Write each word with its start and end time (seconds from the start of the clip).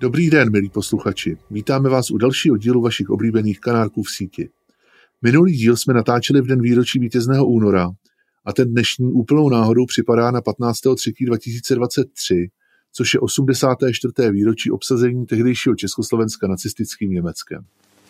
Dobrý 0.00 0.30
den, 0.30 0.52
milí 0.52 0.68
posluchači. 0.68 1.36
Vítáme 1.50 1.88
vás 1.88 2.10
u 2.10 2.18
dalšího 2.18 2.56
dílu 2.56 2.82
vašich 2.82 3.10
oblíbených 3.10 3.60
kanárků 3.60 4.02
v 4.02 4.10
síti. 4.10 4.48
Minulý 5.22 5.52
díl 5.52 5.76
jsme 5.76 5.94
natáčeli 5.94 6.40
v 6.40 6.46
den 6.46 6.62
výročí 6.62 6.98
vítězného 6.98 7.46
února 7.46 7.90
a 8.44 8.52
ten 8.52 8.70
dnešní 8.70 9.12
úplnou 9.12 9.48
náhodou 9.48 9.86
připadá 9.86 10.30
na 10.30 10.40
15.3.2023, 10.40 12.48
což 12.92 13.14
je 13.14 13.20
84. 13.20 14.12
výročí 14.30 14.70
obsazení 14.70 15.26
tehdejšího 15.26 15.74
Československa 15.74 16.48
nacistickým 16.48 17.10
Německem. 17.10 17.64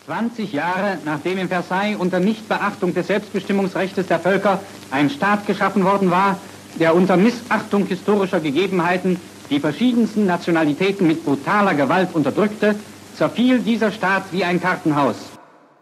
20 0.05 0.53
Jahre 0.53 0.99
nachdem 1.05 1.37
in 1.37 1.47
Versailles 1.47 1.99
unter 1.99 2.21
Nichtbeachtung 2.21 2.95
des 2.95 3.07
Selbstbestimmungsrechts 3.07 4.07
der 4.07 4.19
Völker 4.19 4.59
ein 4.91 5.09
Staat 5.09 5.47
geschaffen 5.47 5.83
worden 5.83 6.09
war, 6.09 6.39
der 6.79 6.95
unter 6.95 7.17
Missachtung 7.17 7.87
historischer 7.87 8.39
Gegebenheiten 8.39 9.17
die 9.51 9.59
verschiedensten 9.59 10.25
Nationalitäten 10.25 11.07
mit 11.07 11.25
brutaler 11.25 11.73
Gewalt 11.75 12.15
unterdrückte, 12.15 12.75
zerfiel 13.15 13.59
dieser 13.59 13.91
Staat 13.91 14.23
wie 14.31 14.45
ein 14.45 14.59
Kartenhaus. 14.59 15.17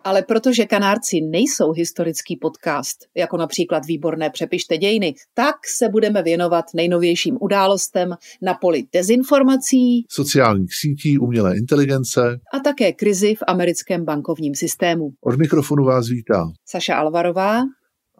Ale 0.04 0.24
protože 0.24 0.66
Kanárci 0.66 1.22
nejsou 1.22 1.72
historický 1.72 2.38
podcast, 2.38 2.98
jako 3.16 3.38
například 3.38 3.86
výborné 3.86 4.30
Přepište 4.30 4.78
dějiny, 4.78 5.14
tak 5.34 5.56
se 5.78 5.90
budeme 5.90 6.24
věnovat 6.24 6.66
nejnovějším 6.76 7.38
událostem 7.42 8.16
na 8.42 8.54
poli 8.54 8.84
dezinformací 8.94 10.06
Sociálních 10.10 10.74
sítí, 10.74 11.20
umělé 11.20 11.58
inteligence 11.58 12.40
a 12.54 12.60
také 12.60 12.94
krizi 12.94 13.36
v 13.36 13.44
americkém 13.48 14.06
bankovním 14.06 14.56
systému. 14.56 15.10
od 15.22 15.40
mikrofonu 15.40 15.84
vás 15.84 16.08
vítá 16.08 16.46
Saša 16.66 16.96
Alvarová, 16.96 17.62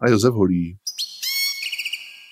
a 0.02 0.10
Josef 0.10 0.34
Holý. 0.34 0.76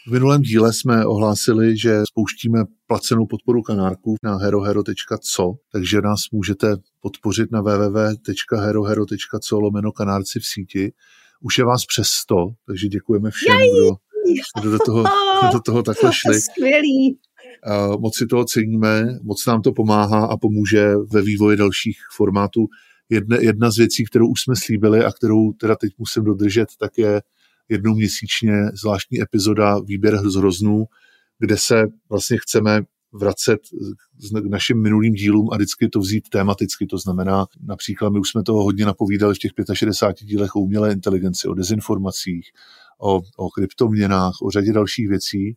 V 0.08 0.10
minulém 0.10 0.42
díle 0.42 0.72
jsme 0.72 1.06
ohlásili, 1.06 1.76
že 1.76 2.02
spouštíme 2.06 2.64
placenou 2.86 3.26
podporu 3.26 3.62
kanárků 3.62 4.16
na 4.22 4.38
herohero.co, 4.38 5.54
takže 5.72 6.00
nás 6.00 6.20
můžete 6.32 6.76
podpořit 7.00 7.52
na 7.52 7.60
www.herohero.co 7.60 9.60
lomeno 9.60 9.92
kanárci 9.92 10.40
v 10.40 10.46
síti. 10.46 10.92
Už 11.40 11.58
je 11.58 11.64
vás 11.64 11.86
přes 11.86 12.08
100, 12.08 12.36
takže 12.66 12.88
děkujeme 12.88 13.30
všem, 13.30 13.56
kdo, 13.56 13.96
kdo 14.60 14.70
do, 14.70 14.78
toho, 14.86 15.02
kdo 15.02 15.52
do 15.52 15.60
toho 15.60 15.82
takhle 15.82 16.10
šli. 16.12 16.40
Skvělý. 16.40 17.18
Moc 17.98 18.16
si 18.16 18.26
toho 18.26 18.44
ceníme, 18.44 19.06
moc 19.22 19.46
nám 19.46 19.62
to 19.62 19.72
pomáhá 19.72 20.26
a 20.26 20.36
pomůže 20.36 20.94
ve 21.12 21.22
vývoji 21.22 21.56
dalších 21.56 21.98
formátů. 22.16 22.66
Jedna, 23.10 23.36
jedna 23.36 23.70
z 23.70 23.76
věcí, 23.76 24.04
kterou 24.04 24.28
už 24.28 24.40
jsme 24.40 24.54
slíbili 24.56 25.04
a 25.04 25.12
kterou 25.12 25.52
teda 25.52 25.76
teď 25.76 25.92
musím 25.98 26.24
dodržet, 26.24 26.68
tak 26.78 26.98
je 26.98 27.22
jednou 27.68 27.94
měsíčně 27.94 28.52
zvláštní 28.82 29.22
epizoda 29.22 29.78
Výběr 29.78 30.30
z 30.30 30.34
hroznů, 30.34 30.84
kde 31.38 31.56
se 31.56 31.84
vlastně 32.10 32.36
chceme 32.40 32.82
vracet 33.12 33.60
k 34.42 34.50
našim 34.50 34.82
minulým 34.82 35.14
dílům 35.14 35.48
a 35.52 35.56
vždycky 35.56 35.88
to 35.88 36.00
vzít 36.00 36.28
tematicky. 36.28 36.86
To 36.86 36.98
znamená, 36.98 37.46
například 37.66 38.10
my 38.10 38.18
už 38.18 38.30
jsme 38.30 38.42
toho 38.42 38.64
hodně 38.64 38.86
napovídali 38.86 39.34
v 39.34 39.38
těch 39.38 39.52
65 39.72 40.26
dílech 40.26 40.56
o 40.56 40.60
umělé 40.60 40.92
inteligenci, 40.92 41.48
o 41.48 41.54
dezinformacích, 41.54 42.50
o, 43.00 43.20
o 43.36 43.50
kryptoměnách, 43.50 44.34
o 44.42 44.50
řadě 44.50 44.72
dalších 44.72 45.08
věcí 45.08 45.56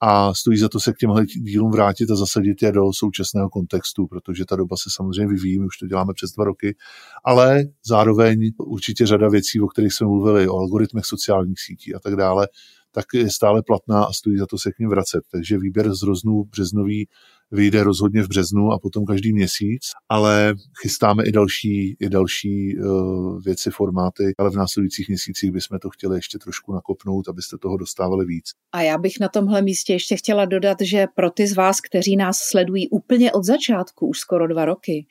a 0.00 0.34
stojí 0.34 0.58
za 0.58 0.68
to 0.68 0.80
se 0.80 0.92
k 0.92 0.96
těmhle 0.96 1.26
dílům 1.26 1.70
vrátit 1.70 2.10
a 2.10 2.16
zasadit 2.16 2.62
je 2.62 2.72
do 2.72 2.92
současného 2.92 3.50
kontextu, 3.50 4.06
protože 4.06 4.44
ta 4.44 4.56
doba 4.56 4.76
se 4.76 4.90
samozřejmě 4.96 5.26
vyvíjí, 5.26 5.58
my 5.58 5.66
už 5.66 5.78
to 5.78 5.86
děláme 5.86 6.12
přes 6.14 6.32
dva 6.32 6.44
roky, 6.44 6.76
ale 7.24 7.64
zároveň 7.86 8.50
určitě 8.58 9.06
řada 9.06 9.28
věcí, 9.28 9.60
o 9.60 9.66
kterých 9.66 9.92
jsme 9.92 10.06
mluvili, 10.06 10.48
o 10.48 10.56
algoritmech 10.56 11.04
sociálních 11.04 11.60
sítí 11.60 11.94
a 11.94 11.98
tak 11.98 12.16
dále, 12.16 12.48
tak 12.92 13.04
je 13.14 13.30
stále 13.30 13.62
platná 13.62 14.04
a 14.04 14.12
stojí 14.12 14.38
za 14.38 14.46
to 14.46 14.58
se 14.58 14.72
k 14.72 14.78
ním 14.78 14.88
vracet. 14.88 15.20
Takže 15.32 15.58
výběr 15.58 15.94
z 15.94 16.02
roznů 16.02 16.44
březnový 16.44 17.08
vyjde 17.50 17.84
rozhodně 17.84 18.22
v 18.22 18.28
březnu 18.28 18.72
a 18.72 18.78
potom 18.78 19.04
každý 19.04 19.32
měsíc, 19.32 19.82
ale 20.08 20.54
chystáme 20.82 21.24
i 21.24 21.32
další, 21.32 21.96
i 22.00 22.08
další 22.08 22.78
uh, 22.78 23.42
věci, 23.42 23.70
formáty, 23.70 24.32
ale 24.38 24.50
v 24.50 24.56
následujících 24.56 25.08
měsících 25.08 25.52
bychom 25.52 25.78
to 25.78 25.90
chtěli 25.90 26.16
ještě 26.16 26.38
trošku 26.38 26.72
nakopnout, 26.72 27.28
abyste 27.28 27.58
toho 27.58 27.76
dostávali 27.76 28.26
víc. 28.26 28.44
A 28.72 28.82
já 28.82 28.98
bych 28.98 29.20
na 29.20 29.28
tomhle 29.28 29.62
místě 29.62 29.92
ještě 29.92 30.16
chtěla 30.16 30.44
dodat, 30.44 30.78
že 30.80 31.06
pro 31.16 31.30
ty 31.30 31.46
z 31.46 31.56
vás, 31.56 31.80
kteří 31.80 32.16
nás 32.16 32.38
sledují 32.38 32.88
úplně 32.88 33.32
od 33.32 33.44
začátku, 33.44 34.06
už 34.06 34.18
skoro 34.18 34.46
dva 34.46 34.64
roky, 34.64 35.06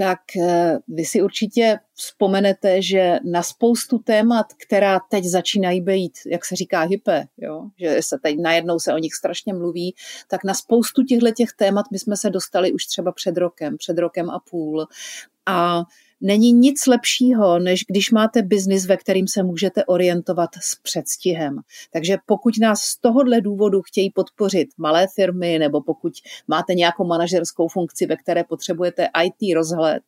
tak 0.00 0.20
eh, 0.42 0.78
vy 0.88 1.04
si 1.04 1.22
určitě 1.22 1.78
vzpomenete, 1.94 2.82
že 2.82 3.18
na 3.24 3.42
spoustu 3.42 3.98
témat, 3.98 4.46
která 4.66 5.00
teď 5.10 5.24
začínají 5.24 5.80
být, 5.80 6.12
jak 6.26 6.44
se 6.44 6.56
říká, 6.56 6.80
hype, 6.82 7.24
jo? 7.38 7.64
že 7.78 7.96
se 8.02 8.18
teď 8.22 8.36
najednou 8.38 8.78
se 8.78 8.94
o 8.94 8.98
nich 8.98 9.14
strašně 9.14 9.54
mluví, 9.54 9.94
tak 10.28 10.44
na 10.44 10.54
spoustu 10.54 11.02
těchto 11.02 11.30
těch 11.30 11.52
témat 11.52 11.86
my 11.92 11.98
jsme 11.98 12.16
se 12.16 12.30
dostali 12.30 12.72
už 12.72 12.86
třeba 12.86 13.12
před 13.12 13.36
rokem, 13.36 13.76
před 13.76 13.98
rokem 13.98 14.30
a 14.30 14.38
půl. 14.50 14.86
A 15.46 15.82
není 16.20 16.52
nic 16.52 16.86
lepšího, 16.86 17.58
než 17.58 17.84
když 17.88 18.10
máte 18.10 18.42
biznis, 18.42 18.86
ve 18.86 18.96
kterým 18.96 19.28
se 19.28 19.42
můžete 19.42 19.84
orientovat 19.84 20.50
s 20.62 20.74
předstihem. 20.82 21.58
Takže 21.92 22.16
pokud 22.26 22.54
nás 22.60 22.80
z 22.80 23.00
tohohle 23.00 23.40
důvodu 23.40 23.82
chtějí 23.82 24.10
podpořit 24.10 24.68
malé 24.78 25.06
firmy, 25.14 25.58
nebo 25.58 25.82
pokud 25.82 26.12
máte 26.48 26.74
nějakou 26.74 27.06
manažerskou 27.06 27.68
funkci, 27.68 28.06
ve 28.06 28.16
které 28.16 28.44
potřebujete 28.44 29.08
IT 29.24 29.54
rozhled 29.54 30.02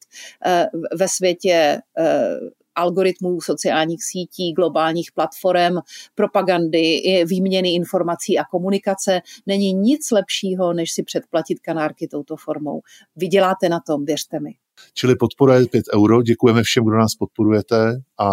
eh, 0.46 0.66
ve 0.98 1.08
světě 1.08 1.78
eh, 1.98 2.34
algoritmů 2.74 3.40
sociálních 3.40 4.04
sítí, 4.04 4.52
globálních 4.52 5.12
platform, 5.12 5.76
propagandy, 6.14 7.02
výměny 7.26 7.74
informací 7.74 8.38
a 8.38 8.44
komunikace. 8.44 9.20
Není 9.46 9.72
nic 9.72 10.10
lepšího, 10.10 10.72
než 10.72 10.92
si 10.92 11.02
předplatit 11.02 11.60
kanárky 11.60 12.08
touto 12.08 12.36
formou. 12.36 12.80
Vyděláte 13.16 13.68
na 13.68 13.80
tom, 13.86 14.04
věřte 14.04 14.40
mi. 14.40 14.50
Čili 14.94 15.16
podpora 15.16 15.54
je 15.54 15.66
5 15.66 15.84
euro. 15.94 16.22
Děkujeme 16.22 16.62
všem, 16.62 16.84
kdo 16.84 16.96
nás 16.96 17.14
podporujete 17.14 18.00
a 18.18 18.28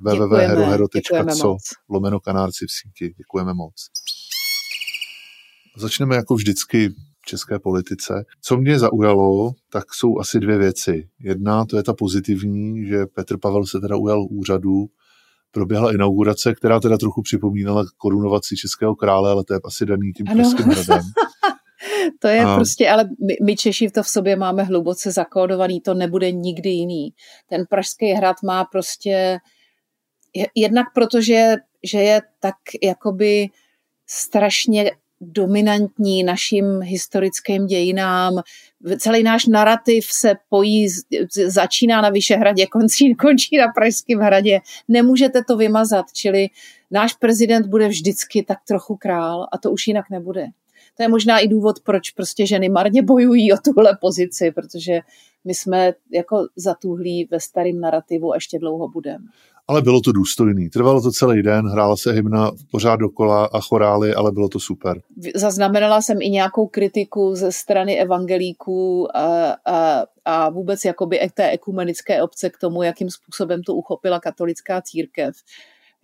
www.herohero.co 0.00 1.56
lomeno 1.88 2.20
kanárci 2.20 2.66
v 2.66 2.72
síti. 2.72 3.14
Děkujeme 3.18 3.54
moc. 3.54 3.74
Začneme 5.76 6.16
jako 6.16 6.34
vždycky 6.34 6.88
v 6.88 7.26
české 7.26 7.58
politice. 7.58 8.24
Co 8.42 8.56
mě 8.56 8.78
zaujalo, 8.78 9.52
tak 9.72 9.94
jsou 9.94 10.18
asi 10.18 10.40
dvě 10.40 10.58
věci. 10.58 11.08
Jedna, 11.20 11.64
to 11.64 11.76
je 11.76 11.82
ta 11.82 11.94
pozitivní, 11.94 12.86
že 12.86 13.06
Petr 13.06 13.38
Pavel 13.38 13.66
se 13.66 13.80
teda 13.80 13.96
ujal 13.96 14.26
úřadu, 14.30 14.86
proběhla 15.50 15.92
inaugurace, 15.92 16.54
která 16.54 16.80
teda 16.80 16.98
trochu 16.98 17.22
připomínala 17.22 17.84
korunovaci 17.96 18.56
českého 18.56 18.94
krále, 18.94 19.30
ale 19.30 19.44
to 19.44 19.54
je 19.54 19.60
asi 19.64 19.86
daný 19.86 20.12
tím 20.12 20.26
pražským 20.26 20.66
hradem. 20.66 21.02
To 22.18 22.28
je 22.28 22.44
a... 22.44 22.54
prostě, 22.54 22.90
ale 22.90 23.04
my, 23.26 23.36
my 23.44 23.56
Češi 23.56 23.90
to 23.90 24.02
v 24.02 24.08
sobě 24.08 24.36
máme 24.36 24.62
hluboce 24.62 25.10
zakódovaný, 25.12 25.80
to 25.80 25.94
nebude 25.94 26.32
nikdy 26.32 26.70
jiný. 26.70 27.12
Ten 27.46 27.66
pražský 27.66 28.06
hrad 28.06 28.36
má 28.42 28.64
prostě, 28.64 29.38
jednak 30.54 30.86
protože 30.94 31.56
že 31.84 31.98
je 31.98 32.22
tak 32.40 32.56
jakoby 32.82 33.48
strašně 34.06 34.90
dominantní 35.20 36.22
našim 36.22 36.80
historickým 36.80 37.66
dějinám. 37.66 38.42
Celý 38.98 39.22
náš 39.22 39.46
narrativ 39.46 40.04
se 40.04 40.34
pojí, 40.48 40.86
začíná 41.46 42.00
na 42.00 42.10
Vyšehradě, 42.10 42.66
končí, 42.66 43.14
končí 43.20 43.56
na 43.56 43.66
Pražském 43.74 44.18
hradě. 44.18 44.60
Nemůžete 44.88 45.44
to 45.44 45.56
vymazat, 45.56 46.06
čili 46.12 46.48
náš 46.90 47.14
prezident 47.14 47.66
bude 47.66 47.88
vždycky 47.88 48.42
tak 48.42 48.58
trochu 48.68 48.96
král 48.96 49.46
a 49.52 49.58
to 49.58 49.70
už 49.70 49.86
jinak 49.86 50.10
nebude. 50.10 50.46
To 50.98 51.04
je 51.04 51.08
možná 51.08 51.38
i 51.38 51.48
důvod, 51.48 51.80
proč 51.80 52.10
prostě 52.10 52.46
ženy 52.46 52.68
marně 52.68 53.02
bojují 53.02 53.52
o 53.52 53.56
tuhle 53.64 53.98
pozici, 54.00 54.50
protože 54.50 55.00
my 55.44 55.54
jsme 55.54 55.92
jako 56.12 56.46
zatuhlí 56.56 57.28
ve 57.30 57.40
starém 57.40 57.80
narrativu 57.80 58.32
a 58.32 58.34
ještě 58.34 58.58
dlouho 58.58 58.88
budeme. 58.88 59.24
Ale 59.68 59.82
bylo 59.82 60.00
to 60.00 60.12
důstojný. 60.12 60.70
Trvalo 60.70 61.02
to 61.02 61.12
celý 61.12 61.42
den, 61.42 61.66
hrála 61.66 61.96
se 61.96 62.12
hymna 62.12 62.50
pořád 62.70 62.96
dokola 62.96 63.44
a 63.44 63.60
chorály, 63.60 64.14
ale 64.14 64.32
bylo 64.32 64.48
to 64.48 64.60
super. 64.60 65.00
Zaznamenala 65.34 66.02
jsem 66.02 66.22
i 66.22 66.30
nějakou 66.30 66.66
kritiku 66.66 67.34
ze 67.34 67.52
strany 67.52 68.00
evangelíků 68.00 69.16
a, 69.16 69.56
a, 69.66 70.04
a 70.24 70.50
vůbec 70.50 70.84
jakoby 70.84 71.20
té 71.34 71.50
ekumenické 71.50 72.22
obce 72.22 72.50
k 72.50 72.58
tomu, 72.58 72.82
jakým 72.82 73.10
způsobem 73.10 73.62
to 73.62 73.74
uchopila 73.74 74.20
katolická 74.20 74.82
církev. 74.82 75.36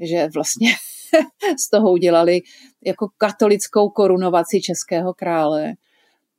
Že 0.01 0.29
vlastně 0.35 0.69
z 1.59 1.71
toho 1.71 1.93
udělali 1.93 2.41
jako 2.85 3.09
katolickou 3.19 3.89
korunovaci 3.89 4.61
českého 4.61 5.15
krále, 5.15 5.75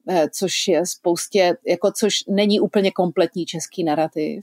eh, 0.09 0.29
což 0.29 0.67
je 0.67 0.85
spoustě, 0.85 1.57
jako 1.67 1.91
což 1.91 2.13
není 2.29 2.59
úplně 2.59 2.91
kompletní 2.91 3.45
český 3.45 3.83
narrativ. 3.83 4.41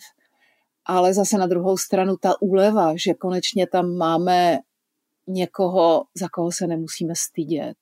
ale 0.85 1.15
zase 1.15 1.39
na 1.39 1.47
druhou 1.47 1.77
stranu 1.77 2.17
ta 2.17 2.43
úleva, 2.43 2.93
že 2.97 3.15
konečně 3.15 3.67
tam 3.67 3.97
máme 3.97 4.59
někoho, 5.27 6.05
za 6.15 6.29
koho 6.29 6.53
se 6.53 6.67
nemusíme 6.67 7.15
stydět 7.17 7.77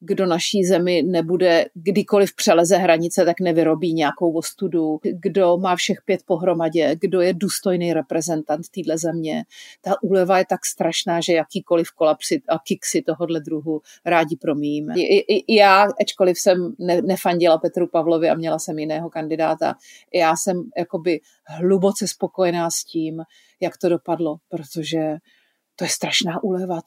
kdo 0.00 0.26
naší 0.26 0.64
zemi 0.64 1.02
nebude 1.02 1.66
kdykoliv 1.74 2.34
přeleze 2.34 2.76
hranice, 2.76 3.24
tak 3.24 3.40
nevyrobí 3.40 3.94
nějakou 3.94 4.32
ostudu, 4.32 4.98
kdo 5.02 5.56
má 5.56 5.76
všech 5.76 5.98
pět 6.04 6.20
pohromadě, 6.26 6.96
kdo 7.00 7.20
je 7.20 7.34
důstojný 7.34 7.92
reprezentant 7.92 8.68
téhle 8.68 8.98
země. 8.98 9.44
Ta 9.80 10.02
úleva 10.02 10.38
je 10.38 10.44
tak 10.48 10.66
strašná, 10.66 11.20
že 11.20 11.32
jakýkoliv 11.32 11.88
kolapsy 11.90 12.42
a 12.48 12.58
kiksy 12.58 13.02
tohohle 13.02 13.40
druhu 13.40 13.80
rádi 14.04 14.36
promíjíme. 14.36 14.94
Já, 15.48 15.86
ačkoliv 16.00 16.38
jsem 16.38 16.74
ne, 16.78 17.02
nefandila 17.02 17.58
Petru 17.58 17.88
Pavlovi 17.88 18.30
a 18.30 18.34
měla 18.34 18.58
jsem 18.58 18.78
jiného 18.78 19.10
kandidáta, 19.10 19.74
já 20.14 20.36
jsem 20.36 20.62
jakoby 20.78 21.20
hluboce 21.46 22.08
spokojená 22.08 22.70
s 22.70 22.84
tím, 22.84 23.22
jak 23.60 23.76
to 23.76 23.88
dopadlo, 23.88 24.36
protože 24.48 25.16
to 25.76 25.84
je 25.84 25.88
strašná 25.88 26.42
úleva. 26.42 26.80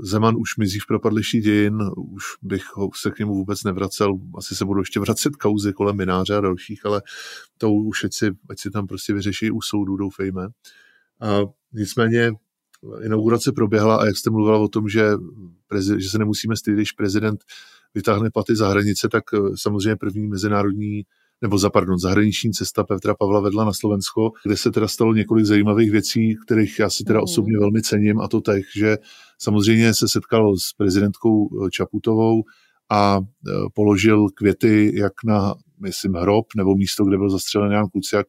Zeman 0.00 0.36
už 0.36 0.56
mizí 0.56 0.78
v 0.78 0.86
propadlišti 0.86 1.40
dějin, 1.40 1.78
už 1.96 2.24
bych 2.42 2.62
se 2.94 3.10
k 3.10 3.18
němu 3.18 3.34
vůbec 3.34 3.64
nevracel, 3.64 4.18
asi 4.38 4.54
se 4.56 4.64
budou 4.64 4.80
ještě 4.80 5.00
vracet 5.00 5.36
kauzy 5.36 5.72
kolem 5.72 5.96
Mináře 5.96 6.36
a 6.36 6.40
dalších, 6.40 6.86
ale 6.86 7.02
to 7.58 7.72
už 7.72 8.04
ať 8.04 8.14
si, 8.14 8.30
ať 8.50 8.58
si 8.58 8.70
tam 8.70 8.86
prostě 8.86 9.14
vyřeší 9.14 9.50
u 9.50 9.60
soudu, 9.60 9.96
doufejme. 9.96 10.48
A 11.20 11.40
nicméně 11.72 12.32
inaugurace 13.04 13.52
proběhla 13.52 13.96
a 13.96 14.06
jak 14.06 14.16
jste 14.16 14.30
mluvila 14.30 14.58
o 14.58 14.68
tom, 14.68 14.88
že, 14.88 15.10
prezident, 15.66 16.00
že 16.00 16.08
se 16.08 16.18
nemusíme 16.18 16.56
stydět, 16.56 16.78
když 16.78 16.92
prezident 16.92 17.44
vytáhne 17.94 18.30
paty 18.30 18.56
za 18.56 18.68
hranice, 18.68 19.08
tak 19.08 19.24
eh, 19.34 19.38
samozřejmě 19.54 19.96
první 19.96 20.26
mezinárodní 20.26 21.02
nebo 21.42 21.58
za, 21.58 21.70
pardon, 21.70 21.98
zahraniční 21.98 22.52
cesta 22.52 22.84
Petra 22.84 23.14
Pavla 23.14 23.40
vedla 23.40 23.64
na 23.64 23.72
Slovensko, 23.72 24.30
kde 24.44 24.56
se 24.56 24.70
teda 24.70 24.88
stalo 24.88 25.14
několik 25.14 25.44
zajímavých 25.44 25.90
věcí, 25.90 26.36
kterých 26.46 26.78
já 26.78 26.90
si 26.90 27.04
teda 27.04 27.18
mm. 27.18 27.24
osobně 27.24 27.58
velmi 27.58 27.82
cením 27.82 28.20
a 28.20 28.28
to 28.28 28.40
tak, 28.40 28.62
že 28.76 28.96
samozřejmě 29.38 29.94
se 29.94 30.08
setkal 30.08 30.56
s 30.56 30.72
prezidentkou 30.76 31.48
eh, 31.48 31.70
Čaputovou 31.70 32.42
a 32.90 33.18
eh, 33.20 33.50
položil 33.74 34.26
květy 34.34 34.92
jak 34.94 35.12
na, 35.24 35.54
myslím, 35.80 36.14
hrob 36.14 36.46
nebo 36.56 36.74
místo, 36.74 37.04
kde 37.04 37.16
byl 37.16 37.30
zastřelen 37.30 37.72
Jan 37.72 37.86
Kuciak, 37.88 38.26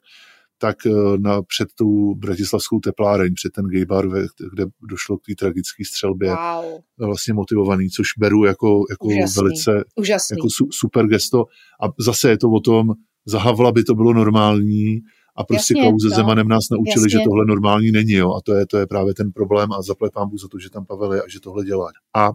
tak 0.58 0.86
eh, 0.86 0.92
na, 1.18 1.42
před 1.42 1.68
tou 1.78 2.16
bratislavskou 2.16 2.80
tepláreň, 2.80 3.34
před 3.34 3.52
ten 3.52 3.66
gay 3.66 3.86
bar, 3.86 4.08
kde 4.54 4.66
došlo 4.90 5.18
k 5.18 5.22
té 5.26 5.36
tragické 5.36 5.86
střelbě, 5.86 6.30
wow. 6.30 6.82
vlastně 7.00 7.34
motivovaný, 7.34 7.90
což 7.90 8.08
beru 8.18 8.46
jako, 8.46 8.84
jako 8.90 9.08
Úžasný. 9.08 9.42
velice 9.42 9.84
Úžasný. 9.96 10.38
jako 10.38 10.48
su, 10.50 10.68
super 10.72 11.08
gesto. 11.08 11.46
A 11.84 11.86
zase 12.00 12.30
je 12.30 12.38
to 12.38 12.50
o 12.50 12.60
tom, 12.60 12.94
za 13.26 13.40
Havla 13.40 13.72
by 13.72 13.84
to 13.84 13.96
bylo 13.96 14.14
normální, 14.14 15.02
a 15.38 15.44
prostě 15.44 15.74
Jasně, 15.78 15.90
Klauze 15.90 16.10
no. 16.10 16.16
Zemanem 16.16 16.48
nás 16.48 16.64
naučili, 16.72 17.06
Jasně. 17.06 17.10
že 17.10 17.24
tohle 17.24 17.46
normální 17.46 17.92
není, 17.92 18.12
jo, 18.12 18.34
a 18.34 18.42
to 18.42 18.54
je, 18.54 18.66
to 18.66 18.78
je 18.78 18.88
právě 18.88 19.14
ten 19.14 19.32
problém 19.32 19.72
a 19.72 19.82
zapletám 19.82 20.38
za 20.38 20.48
to, 20.48 20.60
že 20.60 20.70
tam 20.70 20.86
Pavel 20.86 21.14
je 21.14 21.22
a 21.22 21.30
že 21.30 21.40
tohle 21.40 21.66
dělá. 21.66 21.92
A 22.16 22.32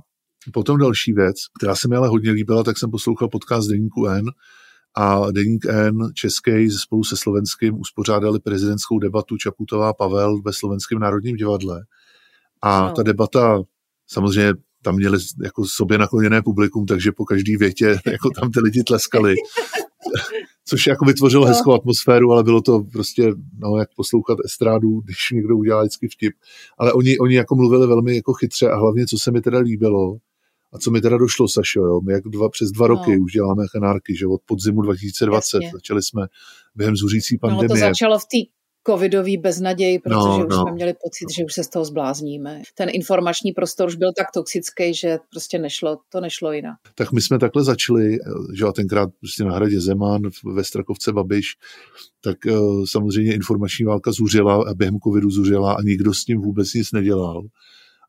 potom 0.53 0.79
další 0.79 1.13
věc, 1.13 1.37
která 1.59 1.75
se 1.75 1.89
mi 1.89 1.97
ale 1.97 2.09
hodně 2.09 2.31
líbila, 2.31 2.63
tak 2.63 2.79
jsem 2.79 2.91
poslouchal 2.91 3.29
podcast 3.29 3.69
Deníku 3.69 4.07
N, 4.07 4.25
a 4.97 5.31
Deník 5.31 5.67
N 5.67 5.99
český 6.15 6.71
spolu 6.71 7.05
se 7.05 7.17
slovenským 7.17 7.81
uspořádali 7.81 8.41
prezidentskou 8.41 8.99
debatu 8.99 9.37
Čaputová 9.37 9.93
Pavel 9.93 10.43
ve 10.43 10.53
slovenském 10.53 10.99
národním 10.99 11.37
divadle. 11.37 11.85
A 12.63 12.89
no. 12.89 12.93
ta 12.93 13.03
debata 13.03 13.63
samozřejmě 14.07 14.55
tam 14.83 14.97
měli 14.97 15.19
jako 15.43 15.65
sobě 15.67 15.99
nakloněné 15.99 16.43
publikum, 16.43 16.87
takže 16.87 17.13
po 17.13 17.25
každý 17.25 17.57
větě 17.57 17.87
jako 18.07 18.31
tam 18.41 18.51
ty 18.51 18.61
lidi 18.61 18.83
tleskali. 18.83 19.35
Což 20.65 20.87
jako 20.87 21.05
vytvořilo 21.05 21.45
no. 21.45 21.49
hezkou 21.49 21.73
atmosféru, 21.73 22.33
ale 22.33 22.43
bylo 22.43 22.61
to 22.63 22.81
prostě, 22.93 23.33
no, 23.59 23.79
jak 23.79 23.89
poslouchat 23.97 24.39
estrádu, 24.45 25.01
když 25.01 25.31
někdo 25.31 25.57
udělá 25.57 25.83
vždycky 25.83 26.09
vtip. 26.09 26.35
Ale 26.79 26.93
oni, 26.93 27.19
oni 27.19 27.35
jako 27.35 27.57
mluvili 27.57 27.87
velmi 27.87 28.17
jako 28.17 28.33
chytře 28.33 28.71
a 28.71 28.77
hlavně, 28.77 29.07
co 29.07 29.17
se 29.19 29.31
mi 29.31 29.41
teda 29.41 29.59
líbilo, 29.59 30.17
a 30.73 30.79
co 30.79 30.91
mi 30.91 31.01
teda 31.01 31.19
došlo, 31.19 31.49
Sašo, 31.49 31.81
jo? 31.81 32.01
my 32.01 32.13
jak 32.13 32.25
dva, 32.25 32.49
přes 32.49 32.71
dva 32.71 32.87
roky 32.87 33.17
no. 33.17 33.25
už 33.25 33.33
děláme 33.33 33.65
kanárky, 33.73 34.17
že 34.17 34.27
od 34.27 34.41
podzimu 34.47 34.83
2020 34.83 35.57
Jasně. 35.57 35.71
začali 35.75 36.03
jsme 36.03 36.27
během 36.75 36.97
zuřící 36.97 37.39
pandemie. 37.39 37.69
No 37.69 37.75
to 37.75 37.81
začalo 37.81 38.19
v 38.19 38.23
té 38.23 38.61
covidový 38.87 39.37
beznaděj, 39.37 39.99
protože 39.99 40.15
no, 40.15 40.47
už 40.47 40.51
no. 40.51 40.63
jsme 40.63 40.73
měli 40.73 40.93
pocit, 40.93 41.35
že 41.37 41.45
už 41.45 41.55
se 41.55 41.65
z 41.65 41.69
toho 41.69 41.85
zblázníme. 41.85 42.63
Ten 42.75 42.89
informační 42.93 43.53
prostor 43.53 43.89
už 43.89 43.97
byl 43.97 44.13
tak 44.17 44.27
toxický, 44.35 44.95
že 44.95 45.19
prostě 45.31 45.59
nešlo, 45.59 45.99
to 46.09 46.21
nešlo 46.21 46.53
jinak. 46.53 46.77
Tak 46.95 47.13
my 47.13 47.21
jsme 47.21 47.39
takhle 47.39 47.65
začali, 47.65 48.19
že 48.55 48.65
a 48.65 48.73
tenkrát 48.73 49.11
prostě 49.21 49.45
na 49.45 49.55
hradě 49.55 49.81
Zeman, 49.81 50.23
ve 50.55 50.65
Strakovce 50.65 51.13
Babiš, 51.13 51.47
tak 52.21 52.37
uh, 52.47 52.85
samozřejmě 52.91 53.35
informační 53.35 53.85
válka 53.85 54.13
zuřila 54.13 54.65
a 54.71 54.75
během 54.75 54.99
covidu 54.99 55.31
zuřila 55.31 55.73
a 55.73 55.83
nikdo 55.83 56.15
s 56.15 56.25
tím 56.25 56.41
vůbec 56.41 56.75
nic 56.75 56.93
nedělal 56.93 57.43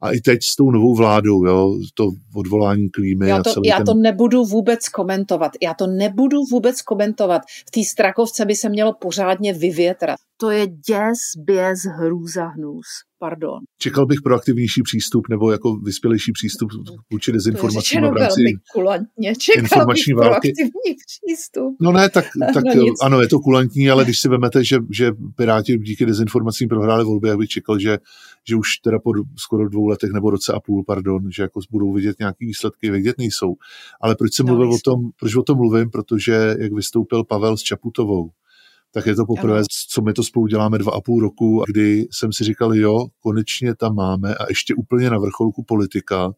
a 0.02 0.12
i 0.12 0.22
teď 0.22 0.44
s 0.44 0.56
tou 0.56 0.72
novou 0.72 0.96
vládou, 0.96 1.46
jo, 1.46 1.80
to 1.94 2.12
odvolání 2.36 2.90
klímy. 2.90 3.30
Já 3.30 3.44
to, 3.44 3.50
a 3.50 3.54
celý 3.54 3.68
já 3.68 3.78
ten... 3.78 3.86
to 3.86 3.94
nebudu 3.94 4.46
vůbec 4.46 4.90
komentovat. 4.90 5.52
Já 5.62 5.74
to 5.74 5.88
nebudu 5.88 6.44
vůbec 6.52 6.82
komentovat. 6.82 7.42
V 7.68 7.72
té 7.72 7.84
Strakovce 7.84 8.46
by 8.46 8.56
se 8.56 8.70
mělo 8.70 8.94
pořádně 8.94 9.54
vyvětrat. 9.54 10.20
To 10.38 10.50
je 10.50 10.68
děs, 10.68 11.18
běz, 11.38 11.80
hrůza, 11.98 12.46
hnus 12.46 12.86
pardon. 13.22 13.60
Čekal 13.78 14.06
bych 14.06 14.22
proaktivnější 14.22 14.82
přístup 14.82 15.30
nebo 15.30 15.52
jako 15.52 15.76
vyspělejší 15.76 16.32
přístup 16.32 16.70
vůči 17.12 17.32
dezinformacím 17.32 18.02
v 18.02 18.14
rámci 18.14 18.44
kulantně. 18.74 19.36
Čekal 19.36 19.64
informační 19.64 20.14
bych 20.14 20.18
války. 20.18 20.30
proaktivní 20.30 20.96
přístup. 21.06 21.76
No 21.82 21.92
ne, 21.92 22.10
tak, 22.10 22.26
tak 22.54 22.64
no 22.76 22.84
ano, 23.02 23.22
je 23.22 23.28
to 23.28 23.40
kulantní, 23.40 23.90
ale 23.90 24.04
když 24.04 24.20
si 24.20 24.30
vezmete, 24.30 24.64
že, 24.64 24.78
že 24.90 25.12
Piráti 25.36 25.78
díky 25.78 26.06
dezinformacím 26.06 26.70
prohráli 26.70 27.04
volby, 27.04 27.28
jak 27.28 27.38
bych 27.38 27.50
čekal, 27.50 27.80
že, 27.80 27.98
že 28.50 28.56
už 28.56 28.68
teda 28.84 29.00
po 29.00 29.12
skoro 29.38 29.70
dvou 29.70 29.88
letech 29.88 30.12
nebo 30.12 30.30
roce 30.30 30.54
a 30.54 30.60
půl, 30.60 30.84
pardon, 30.88 31.32
že 31.32 31.44
jako 31.44 31.60
budou 31.72 31.94
vidět 31.94 32.20
nějaký 32.20 32.46
výsledky, 32.46 32.92
vidět 32.92 33.18
nejsou. 33.18 33.56
Ale 34.02 34.16
proč 34.16 34.34
jsem 34.34 34.46
no, 34.46 34.54
mluvil 34.54 34.68
nejsou. 34.68 34.92
o 34.92 34.96
tom, 34.96 35.10
proč 35.20 35.36
o 35.36 35.44
tom 35.44 35.58
mluvím, 35.58 35.90
protože 35.90 36.56
jak 36.60 36.74
vystoupil 36.74 37.24
Pavel 37.24 37.58
s 37.58 37.62
Čaputovou, 37.62 38.30
tak 38.94 39.06
je 39.06 39.16
to 39.16 39.26
poprvé, 39.26 39.58
ano. 39.58 39.66
co 39.90 40.02
my 40.02 40.14
to 40.14 40.24
spolu 40.24 40.48
děláme 40.48 40.78
dva 40.78 40.92
a 40.92 41.02
půl 41.02 41.22
roku, 41.22 41.64
kdy 41.68 42.08
jsem 42.12 42.34
si 42.34 42.44
říkal, 42.44 42.76
jo, 42.76 43.06
konečně 43.20 43.76
tam 43.76 43.96
máme 43.96 44.36
a 44.36 44.46
ještě 44.50 44.76
úplně 44.76 45.10
na 45.10 45.18
vrcholku 45.18 45.64
politika, 45.64 46.32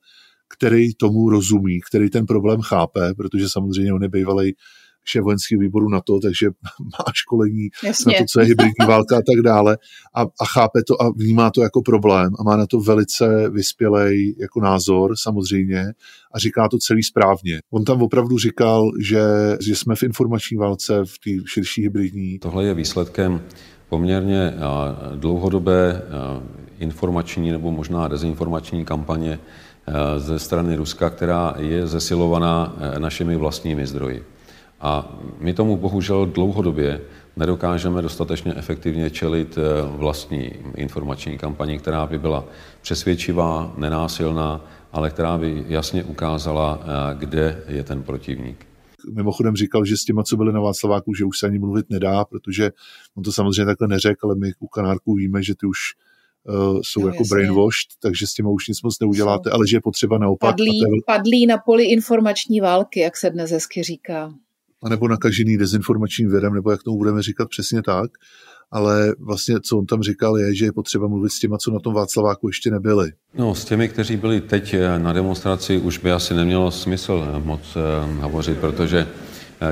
který 0.57 0.94
tomu 0.94 1.29
rozumí, 1.29 1.79
který 1.89 2.09
ten 2.09 2.25
problém 2.25 2.61
chápe, 2.61 3.13
protože 3.17 3.50
samozřejmě 3.50 3.94
on 3.94 4.03
je 4.03 4.09
bývalý 4.09 4.55
šéf 5.03 5.23
vojenského 5.23 5.59
výboru 5.59 5.89
na 5.89 6.01
to, 6.01 6.19
takže 6.19 6.47
má 6.79 7.05
školení 7.13 7.69
Jasně. 7.83 8.13
na 8.13 8.19
to, 8.19 8.25
co 8.29 8.39
je 8.39 8.45
hybridní 8.45 8.85
válka 8.87 9.18
a 9.18 9.21
tak 9.21 9.44
dále 9.44 9.78
a, 10.16 10.21
a 10.21 10.45
chápe 10.54 10.83
to 10.87 11.01
a 11.01 11.09
vnímá 11.09 11.51
to 11.51 11.61
jako 11.61 11.81
problém 11.81 12.30
a 12.39 12.44
má 12.44 12.56
na 12.56 12.66
to 12.66 12.80
velice 12.80 13.49
vyspělej 13.49 14.35
jako 14.39 14.61
názor 14.61 15.13
samozřejmě 15.23 15.94
a 16.33 16.39
říká 16.39 16.68
to 16.68 16.78
celý 16.78 17.04
správně. 17.04 17.61
On 17.71 17.83
tam 17.83 18.01
opravdu 18.01 18.37
říkal, 18.37 18.92
že, 19.01 19.23
že 19.61 19.75
jsme 19.75 19.95
v 19.95 20.04
informační 20.04 20.57
válce, 20.57 21.01
v 21.06 21.19
té 21.19 21.45
širší 21.47 21.81
hybridní. 21.81 22.39
Tohle 22.39 22.66
je 22.66 22.73
výsledkem 22.73 23.42
poměrně 23.89 24.54
dlouhodobé 25.16 26.01
informační 26.80 27.51
nebo 27.51 27.71
možná 27.71 28.07
dezinformační 28.07 28.85
kampaně 28.85 29.39
ze 30.18 30.39
strany 30.39 30.75
Ruska, 30.75 31.09
která 31.09 31.56
je 31.57 31.87
zesilovaná 31.87 32.75
našimi 32.97 33.35
vlastními 33.35 33.87
zdroji. 33.87 34.23
A 34.83 35.18
my 35.40 35.54
tomu 35.54 35.78
bohužel 35.78 36.25
dlouhodobě 36.25 37.02
nedokážeme 37.35 38.02
dostatečně 38.02 38.54
efektivně 38.56 39.09
čelit 39.09 39.57
eh, 39.57 39.61
vlastní 39.97 40.52
informační 40.75 41.37
kampani, 41.37 41.80
která 41.80 42.06
by 42.06 42.19
byla 42.19 42.45
přesvědčivá, 42.81 43.73
nenásilná, 43.78 44.66
ale 44.92 45.09
která 45.09 45.37
by 45.37 45.66
jasně 45.68 46.04
ukázala, 46.04 46.80
eh, 46.81 47.16
kde 47.16 47.63
je 47.68 47.83
ten 47.83 48.04
protivník. 48.04 48.66
Mimochodem 49.13 49.56
říkal, 49.56 49.85
že 49.85 49.97
s 49.97 50.04
těma, 50.04 50.23
co 50.23 50.37
byli 50.37 50.54
na 50.54 50.59
Václaváku, 50.59 51.13
že 51.13 51.25
už 51.25 51.40
se 51.40 51.47
ani 51.47 51.59
mluvit 51.59 51.90
nedá, 51.90 52.25
protože 52.25 52.71
on 53.18 53.23
to 53.23 53.31
samozřejmě 53.31 53.66
takhle 53.66 53.87
neřekl, 53.87 54.28
ale 54.28 54.35
my 54.35 54.52
u 54.59 54.68
Kanárků 54.68 55.16
víme, 55.16 55.44
že 55.44 55.56
ty 55.56 55.66
už 55.66 55.78
uh, 56.44 56.80
jsou 56.81 57.02
no, 57.02 57.07
jako 57.07 57.21
jasně. 57.21 57.35
brainwashed, 57.35 57.90
takže 58.02 58.28
s 58.28 58.33
těma 58.33 58.49
už 58.49 58.68
nic 58.68 58.81
moc 58.81 58.99
neuděláte, 58.99 59.49
ale 59.49 59.68
že 59.68 59.78
je 59.78 59.81
potřeba 59.81 60.18
naopak. 60.18 60.49
Padlí, 60.49 60.80
je... 60.80 60.87
padlí 61.06 61.45
na 61.45 61.57
poli 61.57 61.83
informační 61.83 62.61
války, 62.61 62.99
jak 62.99 63.18
se 63.18 63.30
dnes 63.30 63.52
hezky 63.52 63.83
říká 63.83 64.33
anebo 64.83 65.07
nakažený 65.07 65.57
dezinformačním 65.57 66.30
virem, 66.30 66.54
nebo 66.54 66.71
jak 66.71 66.83
tomu 66.83 66.97
budeme 66.97 67.21
říkat 67.21 67.49
přesně 67.49 67.81
tak. 67.81 68.11
Ale 68.71 69.13
vlastně, 69.19 69.56
co 69.59 69.78
on 69.78 69.85
tam 69.85 70.02
říkal, 70.02 70.37
je, 70.37 70.56
že 70.56 70.66
je 70.66 70.71
potřeba 70.71 71.07
mluvit 71.07 71.30
s 71.30 71.40
těma, 71.40 71.57
co 71.57 71.71
na 71.71 71.80
tom 71.80 71.94
Václaváku 71.94 72.47
ještě 72.47 72.71
nebyli. 72.71 73.11
No, 73.37 73.56
s 73.56 73.66
těmi, 73.66 73.90
kteří 73.90 74.18
byli 74.18 74.42
teď 74.42 74.73
eh, 74.73 74.99
na 74.99 75.13
demonstraci, 75.13 75.78
už 75.78 75.97
by 75.97 76.11
asi 76.11 76.33
nemělo 76.33 76.71
smysl 76.71 77.28
eh, 77.28 77.40
moc 77.40 77.75
uh, 77.75 78.23
hovořit, 78.23 78.57
protože 78.57 79.07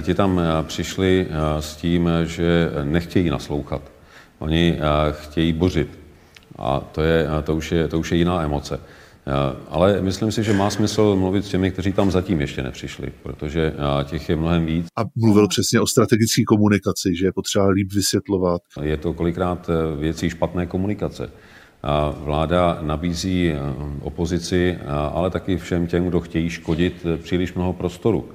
ti 0.01 0.13
tam 0.13 0.41
přišli 0.61 1.27
s 1.59 1.75
tím, 1.75 2.09
že 2.23 2.69
nechtějí 2.83 3.29
naslouchat. 3.29 3.81
Oni 4.39 4.79
chtějí 5.11 5.53
bořit. 5.53 5.99
A 6.57 6.79
to, 6.79 7.01
je, 7.01 7.27
to, 7.43 7.55
už 7.55 7.71
je, 7.71 7.87
to 7.87 7.99
už 7.99 8.11
je 8.11 8.17
jiná 8.17 8.43
emoce. 8.43 8.79
Ale 9.69 10.01
myslím 10.01 10.31
si, 10.31 10.43
že 10.43 10.53
má 10.53 10.69
smysl 10.69 11.15
mluvit 11.15 11.45
s 11.45 11.49
těmi, 11.49 11.71
kteří 11.71 11.91
tam 11.93 12.11
zatím 12.11 12.41
ještě 12.41 12.63
nepřišli, 12.63 13.11
protože 13.23 13.73
těch 14.03 14.29
je 14.29 14.35
mnohem 14.35 14.65
víc. 14.65 14.85
A 14.97 15.01
mluvil 15.15 15.47
přesně 15.47 15.79
o 15.81 15.87
strategické 15.87 16.43
komunikaci, 16.43 17.15
že 17.15 17.25
je 17.25 17.31
potřeba 17.33 17.67
líp 17.67 17.93
vysvětlovat. 17.93 18.61
Je 18.81 18.97
to 18.97 19.13
kolikrát 19.13 19.69
eh, 19.69 19.99
věcí 19.99 20.29
špatné 20.29 20.65
komunikace. 20.65 21.31
Vláda 22.23 22.79
nabízí 22.81 23.51
eh, 23.51 23.59
opozici, 24.01 24.77
ale 24.87 25.29
taky 25.29 25.57
všem 25.57 25.87
těm, 25.87 26.07
kdo 26.07 26.19
chtějí 26.19 26.49
škodit, 26.49 27.05
eh, 27.05 27.17
příliš 27.17 27.53
mnoho 27.53 27.73
prostoru 27.73 28.29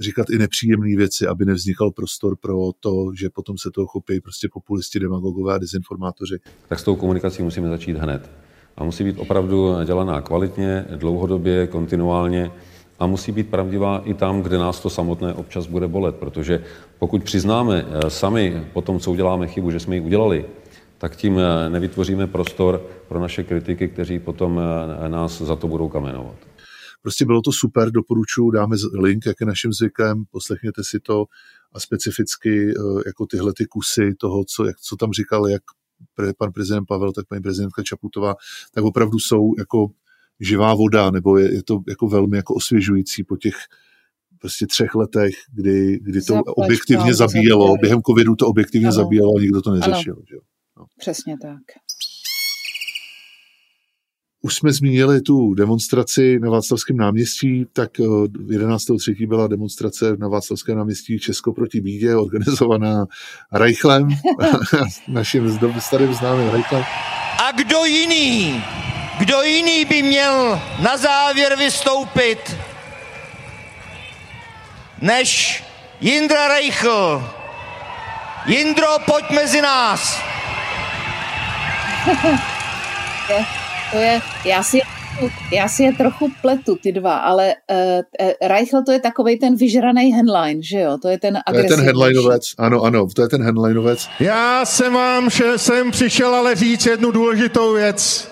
říkat 0.00 0.30
i 0.30 0.38
nepříjemné 0.38 0.96
věci, 0.96 1.26
aby 1.26 1.44
nevznikal 1.44 1.90
prostor 1.90 2.36
pro 2.40 2.56
to, 2.80 2.90
že 3.20 3.28
potom 3.34 3.58
se 3.58 3.70
toho 3.74 3.86
chopí 3.86 4.20
prostě 4.20 4.48
populisti, 4.52 5.00
demagogové 5.00 5.54
a 5.54 5.58
dezinformátoři. 5.58 6.38
Tak 6.68 6.78
s 6.78 6.84
tou 6.84 6.96
komunikací 6.96 7.42
musíme 7.42 7.68
začít 7.68 7.96
hned 7.96 8.30
a 8.80 8.84
musí 8.84 9.04
být 9.04 9.18
opravdu 9.18 9.84
dělaná 9.84 10.20
kvalitně, 10.20 10.84
dlouhodobě, 10.96 11.66
kontinuálně 11.66 12.50
a 12.98 13.06
musí 13.06 13.32
být 13.32 13.50
pravdivá 13.50 14.02
i 14.04 14.14
tam, 14.14 14.42
kde 14.42 14.58
nás 14.58 14.80
to 14.80 14.90
samotné 14.90 15.34
občas 15.34 15.66
bude 15.66 15.88
bolet, 15.88 16.16
protože 16.16 16.64
pokud 16.98 17.24
přiznáme 17.24 17.86
eh, 17.88 18.10
sami 18.10 18.66
po 18.72 18.80
tom, 18.80 19.00
co 19.00 19.10
uděláme 19.10 19.46
chybu, 19.46 19.70
že 19.70 19.80
jsme 19.80 19.96
ji 19.96 20.00
udělali, 20.00 20.44
tak 20.98 21.16
tím 21.16 21.38
eh, 21.38 21.70
nevytvoříme 21.70 22.26
prostor 22.26 22.86
pro 23.08 23.20
naše 23.20 23.44
kritiky, 23.44 23.88
kteří 23.88 24.18
potom 24.18 24.60
eh, 24.60 25.08
nás 25.08 25.40
za 25.40 25.56
to 25.56 25.68
budou 25.68 25.88
kamenovat. 25.88 26.36
Prostě 27.02 27.24
bylo 27.24 27.42
to 27.42 27.52
super, 27.52 27.90
doporučuji, 27.90 28.50
dáme 28.50 28.76
link, 28.98 29.26
jak 29.26 29.36
je 29.40 29.46
naším 29.46 29.72
zvykem, 29.72 30.24
poslechněte 30.30 30.84
si 30.84 31.00
to 31.00 31.24
a 31.72 31.80
specificky 31.80 32.72
jako 33.06 33.26
tyhle 33.26 33.52
ty 33.56 33.66
kusy 33.66 34.14
toho, 34.20 34.44
co, 34.44 34.64
jak, 34.64 34.76
co 34.76 34.96
tam 34.96 35.12
říkal, 35.12 35.48
jak 35.48 35.62
pan 36.38 36.52
prezident 36.52 36.84
Pavel, 36.84 37.12
tak 37.12 37.26
paní 37.28 37.42
prezidentka 37.42 37.82
Čaputová, 37.82 38.34
tak 38.74 38.84
opravdu 38.84 39.18
jsou 39.18 39.54
jako 39.58 39.86
živá 40.40 40.74
voda, 40.74 41.10
nebo 41.10 41.38
je, 41.38 41.54
je 41.54 41.62
to 41.62 41.80
jako 41.88 42.08
velmi 42.08 42.36
jako 42.36 42.54
osvěžující 42.54 43.24
po 43.24 43.36
těch 43.36 43.54
prostě 44.38 44.66
třech 44.66 44.94
letech, 44.94 45.34
kdy, 45.52 45.98
kdy 46.02 46.20
to 46.20 46.34
Zaplač, 46.34 46.54
objektivně 46.56 47.14
zabíjelo, 47.14 47.76
během 47.76 48.02
covidu 48.02 48.36
to 48.36 48.46
objektivně 48.46 48.86
ano. 48.88 48.96
zabíjelo 48.96 49.36
a 49.36 49.40
nikdo 49.40 49.62
to 49.62 49.70
neřešil. 49.70 50.22
Že? 50.30 50.36
No. 50.78 50.84
Přesně 50.98 51.36
tak. 51.42 51.60
Už 54.42 54.54
jsme 54.54 54.72
zmínili 54.72 55.20
tu 55.20 55.54
demonstraci 55.54 56.38
na 56.38 56.50
Václavském 56.50 56.96
náměstí, 56.96 57.66
tak 57.72 57.98
11.3. 57.98 59.22
Eh, 59.22 59.26
byla 59.26 59.46
demonstrace 59.46 60.16
na 60.18 60.28
Václavském 60.28 60.76
náměstí 60.76 61.18
Česko 61.18 61.52
proti 61.52 61.80
bídě, 61.80 62.16
organizovaná 62.16 63.06
Reichlem, 63.52 64.08
naším 65.08 65.58
starým 65.78 66.14
známým 66.14 66.48
Reichlem. 66.48 66.84
A 67.48 67.52
kdo 67.52 67.84
jiný, 67.84 68.64
kdo 69.18 69.42
jiný 69.42 69.84
by 69.84 70.02
měl 70.02 70.60
na 70.82 70.96
závěr 70.96 71.56
vystoupit, 71.56 72.56
než 75.02 75.62
Jindra 76.00 76.48
Reichl. 76.48 77.30
Jindro, 78.46 78.88
pojď 79.06 79.30
mezi 79.30 79.62
nás. 79.62 80.20
To 83.92 83.98
je, 83.98 84.20
já 84.44 84.62
si, 84.62 84.80
já 85.52 85.68
si 85.68 85.82
je 85.82 85.92
trochu 85.92 86.30
pletu, 86.42 86.76
ty 86.82 86.92
dva, 86.92 87.16
ale 87.16 87.54
uh, 88.20 88.48
Reichel 88.48 88.84
to 88.84 88.92
je 88.92 89.00
takový 89.00 89.38
ten 89.38 89.56
vyžraný 89.56 90.12
headline, 90.12 90.62
že 90.62 90.80
jo? 90.80 90.98
To 91.02 91.08
je 91.08 91.18
ten 91.18 91.38
agresivní. 91.46 91.68
To 91.68 91.72
je 91.72 91.76
ten 91.76 91.84
headlineovec, 91.84 92.42
ano, 92.58 92.82
ano, 92.82 93.06
to 93.16 93.22
je 93.22 93.28
ten 93.28 93.42
headlineovec. 93.42 94.08
Já 94.20 94.64
jsem 94.64 94.92
vám 94.92 95.30
že 95.30 95.58
jsem 95.58 95.90
přišel 95.90 96.34
ale 96.34 96.54
říct 96.54 96.86
jednu 96.86 97.10
důležitou 97.10 97.72
věc 97.72 98.30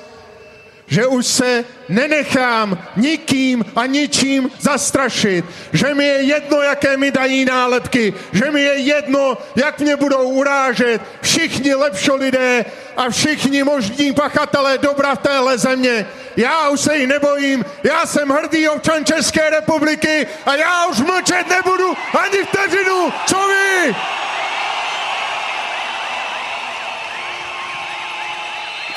že 0.89 1.07
už 1.07 1.27
se 1.27 1.65
nenechám 1.89 2.79
nikým 2.97 3.65
a 3.77 3.87
ničím 3.87 4.51
zastrašit, 4.61 5.45
že 5.73 5.95
mi 5.95 6.05
je 6.05 6.23
jedno, 6.23 6.63
jaké 6.63 6.97
mi 6.97 7.11
dají 7.11 7.45
nálepky, 7.45 8.15
že 8.33 8.51
mi 8.51 8.61
je 8.63 8.75
jedno, 8.79 9.39
jak 9.57 9.81
mě 9.81 9.97
budou 9.97 10.29
urážet 10.29 11.03
všichni 11.23 11.75
lepšo 11.75 12.17
lidé 12.17 12.65
a 12.97 13.11
všichni 13.11 13.63
možní 13.63 14.13
pachatelé 14.13 14.79
dobra 14.79 15.15
v 15.15 15.19
téhle 15.19 15.59
země. 15.59 16.07
Já 16.37 16.69
už 16.69 16.81
se 16.81 16.97
jich 16.97 17.09
nebojím, 17.09 17.65
já 17.83 18.07
jsem 18.07 18.29
hrdý 18.29 18.69
občan 18.69 19.05
České 19.05 19.51
republiky 19.51 20.27
a 20.47 20.55
já 20.55 20.87
už 20.87 21.01
mlčet 21.01 21.49
nebudu 21.49 21.95
ani 22.25 22.39
vteřinu. 22.45 23.13
Co 23.27 23.37
vy? 23.37 23.95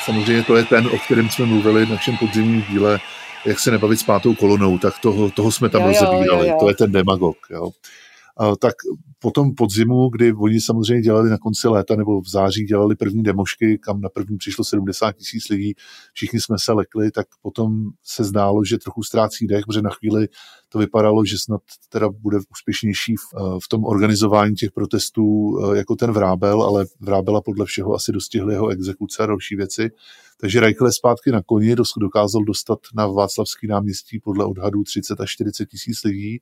Samozřejmě 0.04 0.42
to 0.42 0.56
je 0.56 0.64
ten, 0.64 0.86
o 0.86 0.98
kterém 0.98 1.30
jsme 1.30 1.46
mluvili 1.46 1.86
v 1.86 1.90
našem 1.90 2.16
podzimním 2.16 2.62
díle, 2.70 3.00
jak 3.46 3.60
se 3.60 3.70
nebavit 3.70 4.00
s 4.00 4.02
pátou 4.02 4.34
kolonou, 4.34 4.78
tak 4.78 4.98
toho, 4.98 5.30
toho 5.30 5.52
jsme 5.52 5.68
tam 5.68 5.82
jo, 5.82 5.88
rozebírali. 5.88 6.48
Jo, 6.48 6.52
jo. 6.52 6.56
To 6.60 6.68
je 6.68 6.74
ten 6.74 6.92
demagog. 6.92 7.36
Jo. 7.50 7.70
A, 8.36 8.56
tak 8.56 8.74
po 9.18 9.30
tom 9.30 9.54
podzimu, 9.54 10.08
kdy 10.08 10.32
oni 10.32 10.60
samozřejmě 10.60 11.02
dělali 11.02 11.30
na 11.30 11.38
konci 11.38 11.68
léta 11.68 11.96
nebo 11.96 12.20
v 12.20 12.28
září 12.28 12.64
dělali 12.64 12.96
první 12.96 13.22
demošky, 13.22 13.78
kam 13.78 14.00
na 14.00 14.08
první 14.08 14.38
přišlo 14.38 14.64
70 14.64 15.12
tisíc 15.12 15.48
lidí, 15.48 15.74
všichni 16.12 16.40
jsme 16.40 16.56
se 16.58 16.72
lekli, 16.72 17.10
tak 17.10 17.26
potom 17.42 17.84
se 18.04 18.24
zdálo, 18.24 18.64
že 18.64 18.78
trochu 18.78 19.02
ztrácí 19.02 19.46
dech, 19.46 19.64
protože 19.66 19.82
na 19.82 19.90
chvíli 19.90 20.28
to 20.72 20.78
vypadalo, 20.78 21.24
že 21.24 21.38
snad 21.38 21.60
teda 21.88 22.08
bude 22.08 22.38
úspěšnější 22.50 23.16
v, 23.16 23.34
v 23.64 23.68
tom 23.68 23.84
organizování 23.84 24.54
těch 24.54 24.70
protestů 24.72 25.58
eh, 25.58 25.76
jako 25.76 25.96
ten 25.96 26.12
Vrábel, 26.12 26.62
ale 26.62 26.86
Vrábela 27.00 27.40
podle 27.40 27.66
všeho 27.66 27.94
asi 27.94 28.12
dostihly 28.12 28.54
jeho 28.54 28.68
exekuce 28.68 29.22
a 29.22 29.26
další 29.26 29.56
věci. 29.56 29.90
Takže 30.40 30.60
Reichel 30.60 30.92
zpátky 30.92 31.30
na 31.30 31.42
koni, 31.42 31.76
dokázal 32.00 32.44
dostat 32.44 32.78
na 32.94 33.06
Václavský 33.06 33.66
náměstí 33.66 34.20
podle 34.20 34.44
odhadů 34.44 34.82
30 34.84 35.20
až 35.20 35.30
40 35.30 35.66
tisíc 35.66 36.04
lidí 36.04 36.40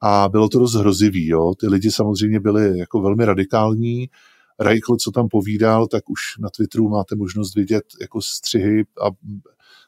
a 0.00 0.28
bylo 0.28 0.48
to 0.48 0.58
dost 0.58 0.74
hrozivý. 0.74 1.26
Jo. 1.26 1.54
Ty 1.60 1.68
lidi 1.68 1.90
samozřejmě 1.90 2.40
byli 2.40 2.78
jako 2.78 3.00
velmi 3.00 3.24
radikální. 3.24 4.08
Reichel, 4.60 4.96
co 4.96 5.10
tam 5.10 5.28
povídal, 5.28 5.86
tak 5.86 6.10
už 6.10 6.20
na 6.38 6.50
Twitteru 6.50 6.88
máte 6.88 7.16
možnost 7.16 7.54
vidět 7.54 7.84
jako 8.00 8.22
střihy 8.22 8.84
a 9.06 9.10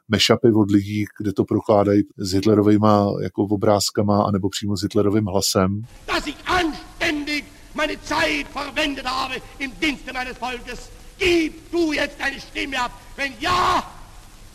mešapy 0.08 0.52
od 0.52 0.70
lidí, 0.70 1.04
kde 1.18 1.32
to 1.32 1.44
prokládají 1.44 2.02
s 2.16 2.32
Hitlerovými 2.32 2.86
jako 3.22 3.42
obrázkama 3.42 4.24
anebo 4.24 4.48
přímo 4.48 4.76
s 4.76 4.82
Hitlerovým 4.82 5.26
hlasem. 5.26 5.82
Dass 6.06 6.26
ich 6.26 6.36
anständig 6.46 7.44
meine 7.74 7.96
Zeit 8.02 8.46
verwendet 8.48 9.06
habe 9.06 9.34
im 9.58 9.72
Dienste 9.80 10.12
meines 10.12 10.38
Volkes. 10.38 10.90
Gib 11.18 11.70
du 11.72 11.92
jetzt 11.92 12.18
deine 12.18 12.40
Stimme 12.40 12.80
ab. 12.80 12.92
Wenn 13.16 13.32
ja, 13.40 13.82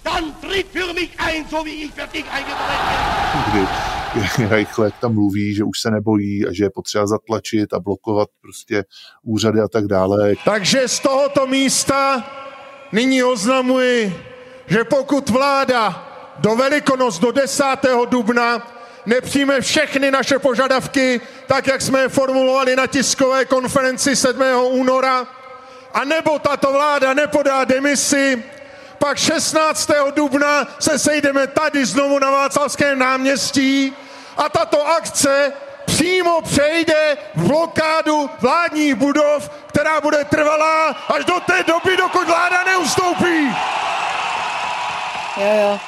dann 0.04 0.34
tritt 0.42 0.68
für 0.68 0.94
mich 0.94 1.12
ein, 1.18 1.46
so 1.50 1.66
wie 1.66 1.86
ich 1.86 1.92
für 1.92 2.08
dich 2.08 2.26
eingetreten 2.32 3.52
bin. 3.54 3.68
Reichlek 4.50 4.94
tam 5.02 5.14
mluví, 5.14 5.56
že 5.56 5.64
už 5.64 5.80
se 5.80 5.92
nebojí 5.92 6.48
a 6.48 6.54
že 6.54 6.64
je 6.64 6.70
potřeba 6.70 7.08
zatlačit 7.08 7.74
a 7.74 7.80
blokovat 7.80 8.30
prostě 8.42 8.84
úřady 9.24 9.60
a 9.60 9.68
tak 9.68 9.88
dále. 9.88 10.34
Takže 10.46 10.88
z 10.88 11.00
tohoto 11.00 11.48
místa 11.48 12.24
nyní 12.92 13.24
oznamuji, 13.24 14.14
že 14.72 14.84
pokud 14.84 15.30
vláda 15.30 16.08
do 16.38 16.56
Velikonoc 16.56 17.20
do 17.20 17.32
10. 17.32 17.64
dubna 18.10 18.68
nepřijme 19.06 19.62
všechny 19.62 20.12
naše 20.12 20.40
požadavky, 20.40 21.22
tak 21.48 21.68
jak 21.68 21.82
jsme 21.82 22.00
je 22.00 22.10
formulovali 22.10 22.76
na 22.76 22.88
tiskové 22.88 23.46
konferenci 23.46 24.16
7. 24.16 24.44
února, 24.64 25.28
a 25.94 26.06
nebo 26.06 26.40
tato 26.40 26.72
vláda 26.72 27.14
nepodá 27.14 27.66
demisi, 27.66 28.44
pak 28.98 29.18
16. 29.18 29.90
dubna 30.16 30.68
se 30.80 31.00
sejdeme 31.00 31.48
tady 31.48 31.86
znovu 31.86 32.20
na 32.20 32.32
Václavském 32.32 33.00
náměstí 33.00 33.94
a 34.38 34.50
tato 34.50 34.88
akce 34.88 35.54
přímo 35.86 36.42
přejde 36.42 37.18
v 37.36 37.48
blokádu 37.48 38.30
vládních 38.40 38.96
budov, 38.96 39.50
která 39.68 40.02
bude 40.02 40.26
trvalá 40.26 40.88
až 40.88 41.26
do 41.26 41.40
té 41.40 41.64
doby, 41.64 41.98
dokud 41.98 42.28
vláda 42.28 42.64
neustoupí. 42.64 43.56
Jo, 45.38 45.48
jo. 45.62 45.80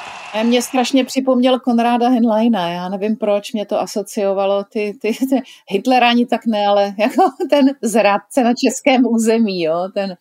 Mě 0.42 0.62
strašně 0.62 1.04
připomněl 1.04 1.60
Konráda 1.60 2.08
Henleina, 2.08 2.68
já 2.68 2.88
nevím 2.88 3.16
proč, 3.16 3.52
mě 3.52 3.66
to 3.66 3.80
asociovalo, 3.80 4.64
ty, 4.64 4.98
ty, 5.00 5.12
ty 5.12 5.42
Hitler 5.68 6.04
ani 6.04 6.26
tak 6.26 6.46
ne, 6.46 6.66
ale 6.66 6.94
jako 6.98 7.22
ten 7.50 7.66
zradce 7.82 8.44
na 8.44 8.52
českém 8.54 9.06
území, 9.06 9.62
jo, 9.62 9.88
ten, 9.94 10.16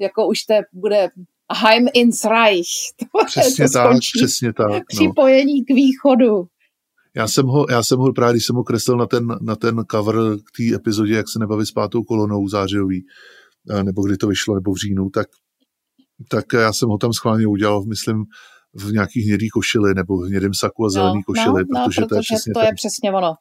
jako 0.00 0.26
už 0.26 0.42
to 0.42 0.54
bude 0.72 1.08
Heim 1.56 1.88
ins 1.94 2.24
Reich. 2.24 2.66
To, 3.12 3.24
přesně 3.26 3.64
to 3.64 3.72
tak, 3.72 3.96
přesně 4.16 4.52
tak. 4.52 4.70
No. 4.70 4.80
Připojení 4.88 5.64
k 5.64 5.68
východu. 5.68 6.46
Já 7.16 7.28
jsem 7.28 7.46
ho, 7.46 7.66
já 7.70 7.82
jsem 7.82 7.98
ho 7.98 8.12
právě, 8.12 8.32
když 8.32 8.46
jsem 8.46 8.56
ho 8.56 8.64
kreslil 8.64 8.96
na 8.96 9.06
ten, 9.06 9.26
na 9.40 9.56
ten 9.56 9.84
cover 9.90 10.14
k 10.16 10.56
té 10.56 10.76
epizodě, 10.76 11.14
jak 11.14 11.28
se 11.28 11.38
nebaví 11.38 11.66
s 11.66 11.72
pátou 11.72 12.02
kolonou 12.02 12.48
zářijový, 12.48 13.04
eh, 13.70 13.84
nebo 13.84 14.06
kdy 14.06 14.16
to 14.16 14.26
vyšlo, 14.26 14.54
nebo 14.54 14.72
v 14.72 14.76
říjnu, 14.76 15.10
tak, 15.10 15.26
tak 16.30 16.44
já 16.52 16.72
jsem 16.72 16.88
ho 16.88 16.98
tam 16.98 17.12
schválně 17.12 17.46
udělal, 17.46 17.84
myslím, 17.84 18.24
v 18.78 18.92
nějakých 18.92 19.26
hnědý 19.26 19.48
košili, 19.48 19.94
nebo 19.94 20.16
v 20.16 20.26
hnědém 20.26 20.54
saku 20.54 20.86
a 20.86 20.90
zelený 20.90 21.18
no, 21.18 21.22
košili, 21.22 21.64
no, 21.70 21.84
protože, 21.84 22.00
no, 22.00 22.06
protože 22.06 22.06
to 22.06 22.14
je 22.14 22.20
přesně, 22.20 22.52
to 22.52 22.60
je 22.60 22.74
přesně 22.74 23.12
ono. 23.12 23.34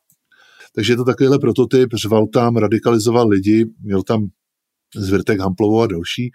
Takže 0.75 0.94
je 0.94 0.98
to 0.98 1.06
takovýhle 1.06 1.39
prototyp, 1.39 1.89
řval 1.94 2.27
tam, 2.27 2.56
radikalizoval 2.56 3.27
lidi, 3.27 3.65
měl 3.82 4.03
tam 4.03 4.27
Zvirtek, 4.96 5.39
Hamplovo 5.39 5.82
a 5.82 5.88
další. 5.88 6.32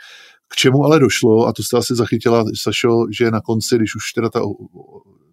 K 0.48 0.56
čemu 0.56 0.84
ale 0.84 0.98
došlo, 0.98 1.46
a 1.46 1.52
to 1.52 1.62
jste 1.62 1.76
asi 1.76 1.94
zachytila, 1.94 2.44
Sašo, 2.62 3.04
že 3.18 3.30
na 3.30 3.40
konci, 3.40 3.76
když 3.76 3.96
už 3.96 4.12
teda 4.12 4.28
ta 4.28 4.40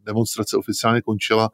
demonstrace 0.06 0.58
oficiálně 0.58 1.02
končila, 1.02 1.50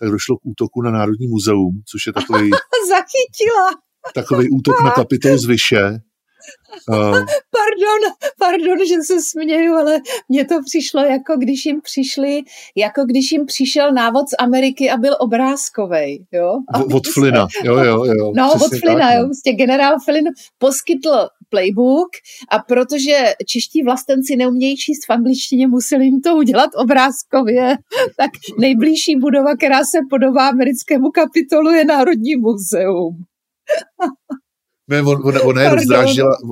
tak 0.00 0.10
došlo 0.10 0.36
k 0.36 0.46
útoku 0.46 0.82
na 0.82 0.90
Národní 0.90 1.26
muzeum, 1.26 1.82
což 1.86 2.06
je 2.06 2.12
takový, 2.12 2.50
Zachytila. 2.88 3.70
takový 4.14 4.50
útok 4.50 4.80
na 4.84 4.90
kapitol 4.90 5.38
z 5.38 5.44
Vyše. 5.44 5.98
Uh, 6.88 7.18
Pardon, 7.58 8.02
pardon, 8.38 8.86
že 8.86 8.94
se 9.02 9.22
směju, 9.22 9.74
ale 9.74 10.00
mně 10.28 10.44
to 10.44 10.54
přišlo 10.64 11.00
jako 11.00 11.36
když 11.36 11.66
jim 11.66 11.80
přišli, 11.80 12.42
jako 12.76 13.04
když 13.04 13.32
jim 13.32 13.46
přišel 13.46 13.92
návod 13.92 14.28
z 14.28 14.34
Ameriky 14.38 14.90
a 14.90 14.96
byl 14.96 15.16
obrázkovej, 15.20 16.26
jo? 16.32 16.58
A 16.74 16.78
od 16.94 17.06
Flina, 17.14 17.46
jo, 17.64 17.76
jo, 17.76 18.04
jo. 18.04 18.32
No, 18.36 18.52
od 18.52 18.80
Flina, 18.80 18.98
tak, 18.98 19.18
jo, 19.18 19.24
prostě 19.24 19.52
generál 19.52 19.96
Flynn 20.04 20.26
poskytl 20.58 21.28
playbook 21.48 22.08
a 22.50 22.58
protože 22.58 23.34
čeští 23.46 23.82
vlastenci 23.82 24.36
neumějí 24.36 24.76
číst 24.76 25.06
v 25.08 25.12
angličtině, 25.12 25.66
museli 25.66 26.04
jim 26.04 26.20
to 26.20 26.36
udělat 26.36 26.70
obrázkově, 26.76 27.76
tak 28.16 28.30
nejbližší 28.58 29.16
budova, 29.16 29.56
která 29.56 29.78
se 29.78 29.98
podobá 30.10 30.48
americkému 30.48 31.10
kapitolu, 31.10 31.70
je 31.70 31.84
Národní 31.84 32.36
muzeum. 32.36 33.14
Ne, 34.88 35.02
on, 35.02 35.20
ona, 35.24 35.40
ona, 35.42 35.62
je 35.62 35.70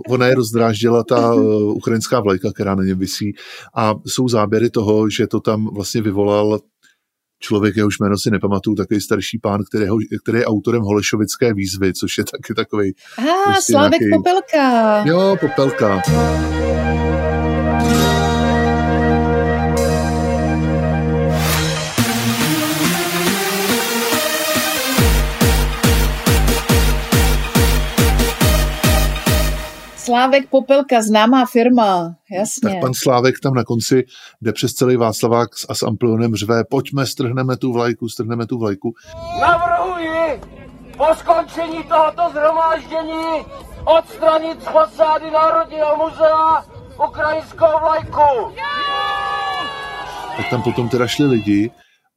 ona 0.08 0.26
je 0.26 0.34
rozdráždila 0.34 1.04
ta 1.04 1.34
uh, 1.34 1.76
ukrajinská 1.76 2.20
vlajka, 2.20 2.52
která 2.52 2.74
na 2.74 2.84
něm 2.84 2.98
visí. 2.98 3.32
A 3.76 3.94
jsou 4.06 4.28
záběry 4.28 4.70
toho, 4.70 5.10
že 5.10 5.26
to 5.26 5.40
tam 5.40 5.74
vlastně 5.74 6.02
vyvolal 6.02 6.58
člověk, 7.40 7.76
jehož 7.76 7.98
jméno 7.98 8.18
si 8.18 8.30
nepamatuju, 8.30 8.76
takový 8.76 9.00
starší 9.00 9.38
pán, 9.38 9.60
který, 9.68 9.86
který 10.22 10.38
je 10.38 10.44
autorem 10.46 10.82
Holešovické 10.82 11.54
výzvy, 11.54 11.92
což 11.94 12.18
je 12.18 12.24
taky 12.24 12.54
takový. 12.54 12.92
Ah, 13.18 13.22
Prostě 13.44 13.72
Slávek 13.72 14.00
nějaký- 14.00 14.16
Popelka. 14.16 15.04
Jo, 15.06 15.36
popelka. 15.40 16.02
Slávek 30.06 30.50
Popelka, 30.50 31.02
známá 31.02 31.46
firma, 31.46 32.14
jasně. 32.32 32.70
Tak 32.70 32.80
pan 32.80 32.94
Slávek 32.94 33.34
tam 33.42 33.54
na 33.54 33.64
konci 33.64 34.04
jde 34.42 34.52
přes 34.52 34.72
celý 34.72 34.96
Václavák 34.96 35.48
a 35.68 35.74
s 35.74 35.82
amplionem 35.82 36.34
řve, 36.34 36.64
pojďme, 36.70 37.06
strhneme 37.06 37.56
tu 37.56 37.72
vlajku, 37.72 38.08
strhneme 38.08 38.46
tu 38.46 38.58
vlajku. 38.58 38.94
Navrhuji 39.40 40.40
po 40.96 41.04
skončení 41.14 41.84
tohoto 41.84 42.22
zhromáždění 42.32 43.44
odstranit 43.84 44.62
z 44.62 44.64
fasády 44.64 45.30
Národního 45.30 45.96
muzea 45.96 46.64
ukrajinskou 47.08 47.80
vlajku. 47.80 48.54
tak 50.36 50.50
tam 50.50 50.62
potom 50.62 50.88
teda 50.88 51.06
šli 51.06 51.26
lidi 51.26 51.70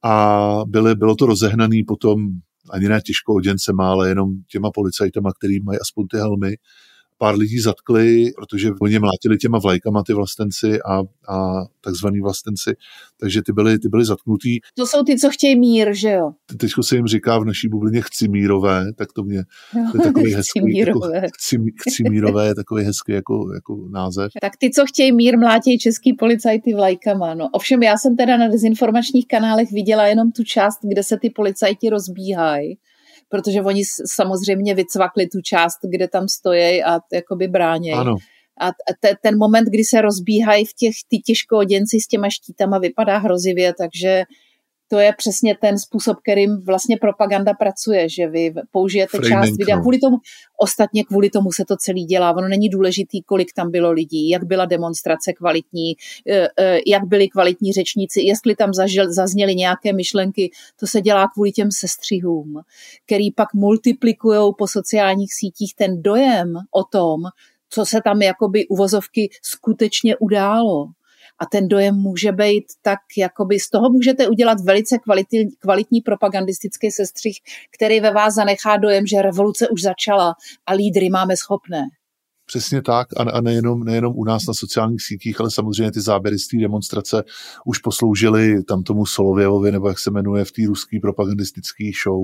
a 0.03 0.35
byly, 0.67 0.95
bylo 0.95 1.15
to 1.15 1.25
rozehnaný 1.25 1.83
potom 1.83 2.27
ani 2.71 2.87
ne 2.87 3.01
těžko 3.01 3.33
oděncema, 3.35 3.91
ale 3.91 4.09
jenom 4.09 4.29
těma 4.51 4.71
policajtama, 4.73 5.29
který 5.39 5.63
mají 5.63 5.79
aspoň 5.79 6.07
ty 6.11 6.17
helmy. 6.17 6.55
Pár 7.21 7.35
lidí 7.35 7.59
zatkli, 7.59 8.31
protože 8.35 8.71
oni 8.81 8.99
mlátili 8.99 9.37
těma 9.37 9.59
vlajkama 9.59 10.03
ty 10.03 10.13
vlastenci 10.13 10.81
a, 10.81 10.99
a 11.35 11.65
takzvaný 11.81 12.21
vlastenci, 12.21 12.75
takže 13.19 13.41
ty 13.41 13.51
byly, 13.53 13.79
ty 13.79 13.89
byly 13.89 14.05
zatknutý. 14.05 14.59
To 14.77 14.87
jsou 14.87 15.03
ty, 15.03 15.19
co 15.19 15.29
chtějí 15.29 15.59
mír, 15.59 15.93
že 15.93 16.11
jo? 16.11 16.31
Teď 16.57 16.71
se 16.81 16.95
jim 16.95 17.07
říká 17.07 17.39
v 17.39 17.45
naší 17.45 17.67
bublině 17.67 18.01
chci 18.01 18.27
mírové, 18.27 18.85
tak 18.97 19.13
to 19.13 19.23
mě 19.23 19.43
to 19.91 19.97
je 19.97 20.03
takový 20.03 20.33
hezký. 20.35 20.59
Chcimírové. 20.59 21.15
Jako, 21.15 21.27
chci, 21.37 21.57
chci 21.87 22.03
mírové 22.09 22.47
je 22.47 22.55
takový 22.55 22.83
hezký 22.83 23.11
jako, 23.11 23.53
jako 23.53 23.87
název. 23.91 24.31
Tak 24.41 24.53
ty, 24.59 24.69
co 24.69 24.85
chtějí 24.85 25.11
mír, 25.11 25.37
mlátějí 25.37 25.79
český 25.79 26.13
policajty 26.13 26.73
vlajkama. 26.73 27.33
No. 27.33 27.49
Ovšem 27.53 27.83
já 27.83 27.97
jsem 27.97 28.15
teda 28.15 28.37
na 28.37 28.47
dezinformačních 28.47 29.27
kanálech 29.27 29.71
viděla 29.71 30.07
jenom 30.07 30.31
tu 30.31 30.43
část, 30.43 30.79
kde 30.83 31.03
se 31.03 31.17
ty 31.21 31.29
policajti 31.29 31.89
rozbíhají, 31.89 32.77
protože 33.29 33.61
oni 33.61 33.83
samozřejmě 34.05 34.75
vycvakli 34.75 35.27
tu 35.27 35.41
část, 35.41 35.79
kde 35.83 36.07
tam 36.07 36.27
stojí 36.27 36.83
a 36.83 36.99
jakoby 37.13 37.47
bránějí. 37.47 37.95
Ano, 37.95 38.15
A 38.61 38.71
te, 38.99 39.15
ten 39.21 39.37
moment, 39.37 39.65
kdy 39.65 39.83
se 39.83 40.01
rozbíhají 40.01 40.65
v 40.65 40.73
těch 40.73 40.95
ty 41.07 41.17
těžkooděnci 41.17 41.99
s 41.99 42.07
těma 42.07 42.29
štítama, 42.29 42.77
vypadá 42.77 43.17
hrozivě, 43.17 43.73
takže 43.73 44.23
to 44.91 44.99
je 44.99 45.13
přesně 45.17 45.57
ten 45.61 45.79
způsob, 45.79 46.17
kterým 46.23 46.61
vlastně 46.65 46.97
propaganda 46.97 47.53
pracuje, 47.53 48.09
že 48.09 48.27
vy 48.27 48.53
použijete 48.71 49.17
Framing, 49.17 49.29
část 49.29 49.57
videa. 49.57 49.75
no. 49.75 49.81
Kvůli 49.81 49.99
tomu, 49.99 50.17
ostatně 50.57 51.03
kvůli 51.03 51.29
tomu 51.29 51.51
se 51.51 51.65
to 51.65 51.75
celý 51.77 52.05
dělá. 52.05 52.31
Ono 52.31 52.47
není 52.47 52.69
důležitý, 52.69 53.21
kolik 53.21 53.53
tam 53.53 53.71
bylo 53.71 53.91
lidí, 53.91 54.29
jak 54.29 54.43
byla 54.43 54.65
demonstrace 54.65 55.33
kvalitní, 55.33 55.95
eh, 56.29 56.47
eh, 56.59 56.79
jak 56.87 57.03
byli 57.05 57.27
kvalitní 57.27 57.73
řečníci, 57.73 58.21
jestli 58.21 58.55
tam 58.55 58.73
zažil, 58.73 59.13
zazněly 59.13 59.55
nějaké 59.55 59.93
myšlenky. 59.93 60.51
To 60.79 60.87
se 60.87 61.01
dělá 61.01 61.27
kvůli 61.33 61.51
těm 61.51 61.71
sestřihům, 61.71 62.61
který 63.05 63.31
pak 63.31 63.53
multiplikují 63.53 64.51
po 64.57 64.67
sociálních 64.67 65.33
sítích 65.33 65.75
ten 65.75 66.01
dojem 66.01 66.53
o 66.71 66.83
tom, 66.83 67.21
co 67.69 67.85
se 67.85 68.01
tam 68.03 68.21
jakoby 68.21 68.67
uvozovky 68.67 69.29
skutečně 69.41 70.17
událo. 70.17 70.87
A 71.39 71.45
ten 71.45 71.67
dojem 71.67 71.95
může 71.95 72.31
být 72.31 72.63
tak, 72.81 72.99
jakoby 73.17 73.59
z 73.59 73.69
toho 73.69 73.89
můžete 73.89 74.27
udělat 74.27 74.57
velice 74.65 74.97
kvalitní, 74.97 75.51
kvalitní 75.59 76.01
propagandistický 76.01 76.91
sestřih, 76.91 77.37
který 77.75 77.99
ve 77.99 78.11
vás 78.11 78.33
zanechá 78.33 78.77
dojem, 78.77 79.07
že 79.07 79.21
revoluce 79.21 79.67
už 79.67 79.81
začala 79.81 80.33
a 80.65 80.73
lídry 80.73 81.09
máme 81.09 81.37
schopné. 81.37 81.83
Přesně 82.45 82.81
tak 82.81 83.07
a, 83.17 83.23
a 83.23 83.41
nejenom, 83.41 83.83
nejenom 83.83 84.13
u 84.15 84.23
nás 84.23 84.47
na 84.47 84.53
sociálních 84.53 85.01
sítích, 85.01 85.39
ale 85.39 85.51
samozřejmě 85.51 85.91
ty 85.91 86.01
záběry 86.01 86.39
z 86.39 86.47
té 86.47 86.57
demonstrace 86.57 87.23
už 87.65 87.77
posloužily 87.77 88.63
tam 88.63 88.83
tomu 88.83 89.05
Solověvovi, 89.05 89.71
nebo 89.71 89.87
jak 89.87 89.99
se 89.99 90.11
jmenuje 90.11 90.45
v 90.45 90.51
té 90.51 90.61
ruský 90.67 90.99
propagandistický 90.99 91.91
show, 92.03 92.21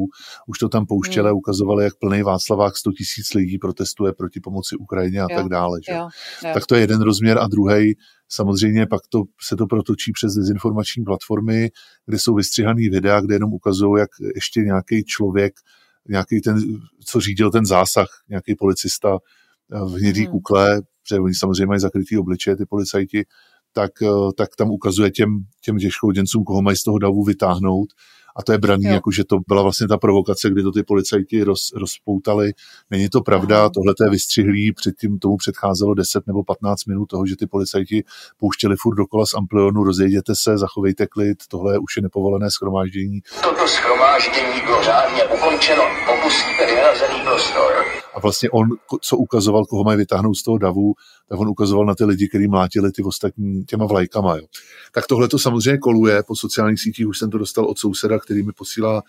už 0.47 0.59
to 0.59 0.69
tam 0.69 0.85
pouštěli 0.85 1.27
a 1.27 1.31
Hmm. 1.31 1.37
ukazovali, 1.37 1.83
jak 1.83 1.93
plný 1.99 2.23
Václavák 2.23 2.77
100 2.77 2.91
tisíc 2.91 3.33
lidí 3.33 3.57
protestuje 3.57 4.13
proti 4.13 4.39
pomoci 4.39 4.75
Ukrajině 4.75 5.21
a 5.21 5.27
Jo, 5.29 5.37
tak 5.37 5.49
dále. 5.49 5.79
Že? 5.89 5.93
Jo, 5.95 6.07
jo. 6.43 6.51
Tak 6.53 6.65
to 6.65 6.75
je 6.75 6.81
jeden 6.81 7.01
rozměr 7.01 7.37
a 7.39 7.47
druhý 7.47 7.95
samozřejmě 8.29 8.87
pak 8.87 9.01
to, 9.09 9.23
se 9.41 9.55
to 9.55 9.67
protočí 9.67 10.11
přes 10.11 10.33
dezinformační 10.33 11.03
platformy, 11.03 11.69
kde 12.05 12.19
jsou 12.19 12.35
vystřihaný 12.35 12.89
videa, 12.89 13.21
kde 13.21 13.35
jenom 13.35 13.53
ukazují, 13.53 13.99
jak 13.99 14.09
ještě 14.35 14.61
nějaký 14.61 15.03
člověk, 15.03 15.53
nějaký 16.09 16.41
ten, 16.41 16.57
co 17.05 17.19
řídil 17.19 17.51
ten 17.51 17.65
zásah, 17.65 18.07
nějaký 18.29 18.55
policista 18.55 19.17
v 19.69 19.93
hnědý 19.93 20.21
Hmm. 20.21 20.31
kukle, 20.31 20.81
protože 21.03 21.19
oni 21.19 21.33
samozřejmě 21.33 21.65
mají 21.65 21.79
zakrytý 21.79 22.17
obličeje, 22.17 22.55
ty 22.57 22.65
policajti, 22.65 23.25
tak, 23.73 23.91
eh, 24.01 24.07
tak 24.37 24.49
tam 24.57 24.71
ukazuje 24.71 25.11
těm, 25.11 25.29
těm 25.61 25.77
těžkouděncům, 25.77 26.43
koho 26.43 26.61
mají 26.61 26.77
z 26.77 26.83
toho 26.83 26.99
davu 26.99 27.23
vytáhnout. 27.23 27.89
A 28.35 28.43
to 28.43 28.51
je 28.51 28.57
braný, 28.57 28.85
Jo. 28.85 28.93
jako 28.93 29.11
že 29.11 29.23
to 29.23 29.37
byla 29.47 29.61
vlastně 29.63 29.87
ta 29.87 29.97
provokace, 29.97 30.49
kdy 30.49 30.63
to 30.63 30.71
ty 30.71 30.83
policajti 30.83 31.43
roz, 31.43 31.71
rozpoutali. 31.75 32.53
Není 32.91 33.09
to 33.09 33.21
pravda, 33.21 33.59
Aha. 33.59 33.69
tohle 33.69 33.93
to 33.97 34.03
je 34.03 34.09
vystřihlý, 34.09 34.73
předtím 34.73 35.19
tomu 35.19 35.37
předcházelo 35.37 35.93
10 35.93 36.27
nebo 36.27 36.43
15 36.43 36.85
minut 36.85 37.05
toho, 37.05 37.25
že 37.25 37.35
ty 37.35 37.47
policajti 37.47 38.03
pouštěli 38.39 38.75
furt 38.79 38.95
dokola 38.95 39.25
z 39.25 39.33
amplionu, 39.33 39.83
rozejděte 39.83 40.35
se, 40.35 40.57
zachovejte 40.57 41.07
klid, 41.07 41.37
tohle 41.49 41.77
už 41.79 41.97
je 41.97 42.01
nepovolené 42.01 42.51
schromáždění. 42.51 43.19
Toto 43.43 43.67
schromáždění 43.67 44.61
bylo 44.65 44.83
řádně 44.83 45.23
ukončeno. 45.23 45.83
Opustíte 46.13 46.65
vyhrazený 46.65 47.19
prostor. 47.25 48.04
A 48.15 48.19
vlastně 48.19 48.49
on, 48.49 48.69
co 49.01 49.17
ukazoval, 49.17 49.65
koho 49.65 49.83
mají 49.83 49.97
vytáhnout 49.97 50.35
z 50.35 50.43
toho 50.43 50.57
davu, 50.57 50.93
tak 51.29 51.39
on 51.39 51.47
ukazoval 51.47 51.85
na 51.85 51.95
ty 51.95 52.05
lidi, 52.05 52.29
kteří 52.29 52.47
mlátili 52.47 52.91
ty 52.91 53.03
ostatní 53.03 53.65
těma 53.65 53.85
vlajkama. 53.85 54.35
Jo. 54.37 54.43
Tak 54.93 55.07
tohle 55.07 55.27
to 55.27 55.39
samozřejmě 55.39 55.77
koluje 55.77 56.23
po 56.23 56.35
sociálních 56.35 56.81
sítích, 56.81 57.07
už 57.07 57.19
jsem 57.19 57.29
to 57.29 57.37
dostal 57.37 57.65
od 57.65 57.79
souseda, 57.79 58.19
který 58.19 58.43
mi 58.43 58.51
posílá 58.51 59.01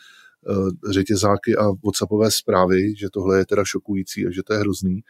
uh, 0.49 0.71
řetězáky 0.91 1.57
a 1.57 1.71
whatsappové 1.85 2.31
zprávy, 2.31 2.97
že 2.97 3.11
tohle 3.13 3.39
je 3.39 3.47
teda 3.47 3.65
šokující 3.65 4.27
a 4.27 4.31
že 4.31 4.43
to 4.43 4.53
je 4.53 4.59
hrozný. 4.59 5.03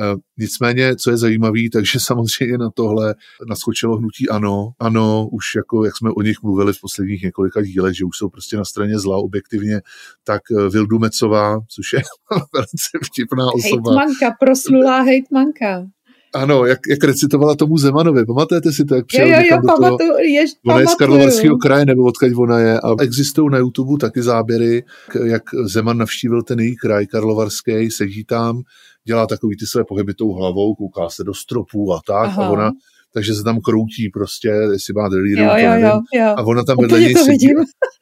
Uh, 0.00 0.18
nicméně, 0.38 0.96
co 0.96 1.10
je 1.10 1.16
zajímavé, 1.16 1.60
takže 1.72 1.98
samozřejmě 2.00 2.58
na 2.58 2.70
tohle 2.70 3.14
naskočilo 3.48 3.96
hnutí 3.96 4.28
ANO. 4.28 4.72
Ano, 4.80 5.28
už 5.32 5.54
jako, 5.56 5.84
jak 5.84 5.96
jsme 5.96 6.10
o 6.10 6.22
nich 6.22 6.42
mluvili 6.42 6.72
v 6.72 6.80
posledních 6.80 7.22
několika 7.22 7.62
dílech, 7.62 7.96
že 7.96 8.04
už 8.04 8.16
jsou 8.16 8.28
prostě 8.28 8.56
na 8.56 8.64
straně 8.64 8.98
zla 8.98 9.16
objektivně, 9.16 9.80
tak 10.24 10.42
eh, 10.50 10.68
Vildu 10.68 10.98
Mecová, 10.98 11.60
což 11.68 11.92
je 11.92 12.02
velice 12.54 12.98
vtipná 13.04 13.46
osoba. 13.46 13.90
Hejtmanka, 13.90 14.36
proslulá 14.40 15.00
hejtmanka. 15.00 15.86
Ano, 16.34 16.66
jak, 16.66 16.78
jak 16.88 17.04
recitovala 17.04 17.54
tomu 17.54 17.78
Zemanovi. 17.78 18.26
Pamatujete 18.26 18.72
si 18.72 18.84
to, 18.84 18.94
jak 18.94 19.02
Jo, 19.02 19.06
přijel 19.06 19.28
jo, 19.28 19.34
jo, 19.34 19.40
někam 19.42 19.60
do 19.60 19.66
toho? 19.66 19.78
pamatuju, 19.78 20.12
jež, 20.18 20.50
Ona 20.66 20.80
je 20.80 20.86
z 20.86 20.86
pamatuju. 20.86 20.98
Karlovarského 20.98 21.56
kraje, 21.56 21.86
nebo 21.86 22.04
odkud 22.04 22.32
ona 22.36 22.58
je. 22.58 22.80
A 22.80 23.02
existují 23.02 23.50
na 23.50 23.58
YouTube 23.58 23.98
taky 24.00 24.22
záběry, 24.22 24.84
jak 25.24 25.42
Zeman 25.64 25.98
navštívil 25.98 26.42
ten 26.42 26.60
její 26.60 26.76
kraj 26.76 27.06
Karlovarský, 27.06 27.90
sedí 27.90 28.24
tam, 28.24 28.62
dělá 29.06 29.26
takový 29.26 29.56
ty 29.56 29.66
své 29.66 29.84
pohyby 29.84 30.14
tou 30.14 30.32
hlavou, 30.32 30.74
kouká 30.74 31.08
se 31.08 31.24
do 31.24 31.34
stropů 31.34 31.92
a 31.94 32.00
tak. 32.06 32.26
Aha. 32.26 32.46
A 32.46 32.48
ona, 32.50 32.70
takže 33.14 33.34
se 33.34 33.42
tam 33.42 33.60
kroutí 33.60 34.08
prostě, 34.12 34.48
jestli 34.48 34.94
má 34.94 35.08
Jo, 35.44 35.50
to 35.50 35.56
jo, 35.58 35.70
nevím. 35.70 35.86
jo, 35.86 36.00
jo. 36.14 36.34
A 36.36 36.42
ona 36.42 36.64
tam 36.64 36.78
Úplně 36.78 36.86
vedle 36.86 37.00
něj 37.00 37.14
to 37.14 37.24
sedí 37.24 37.48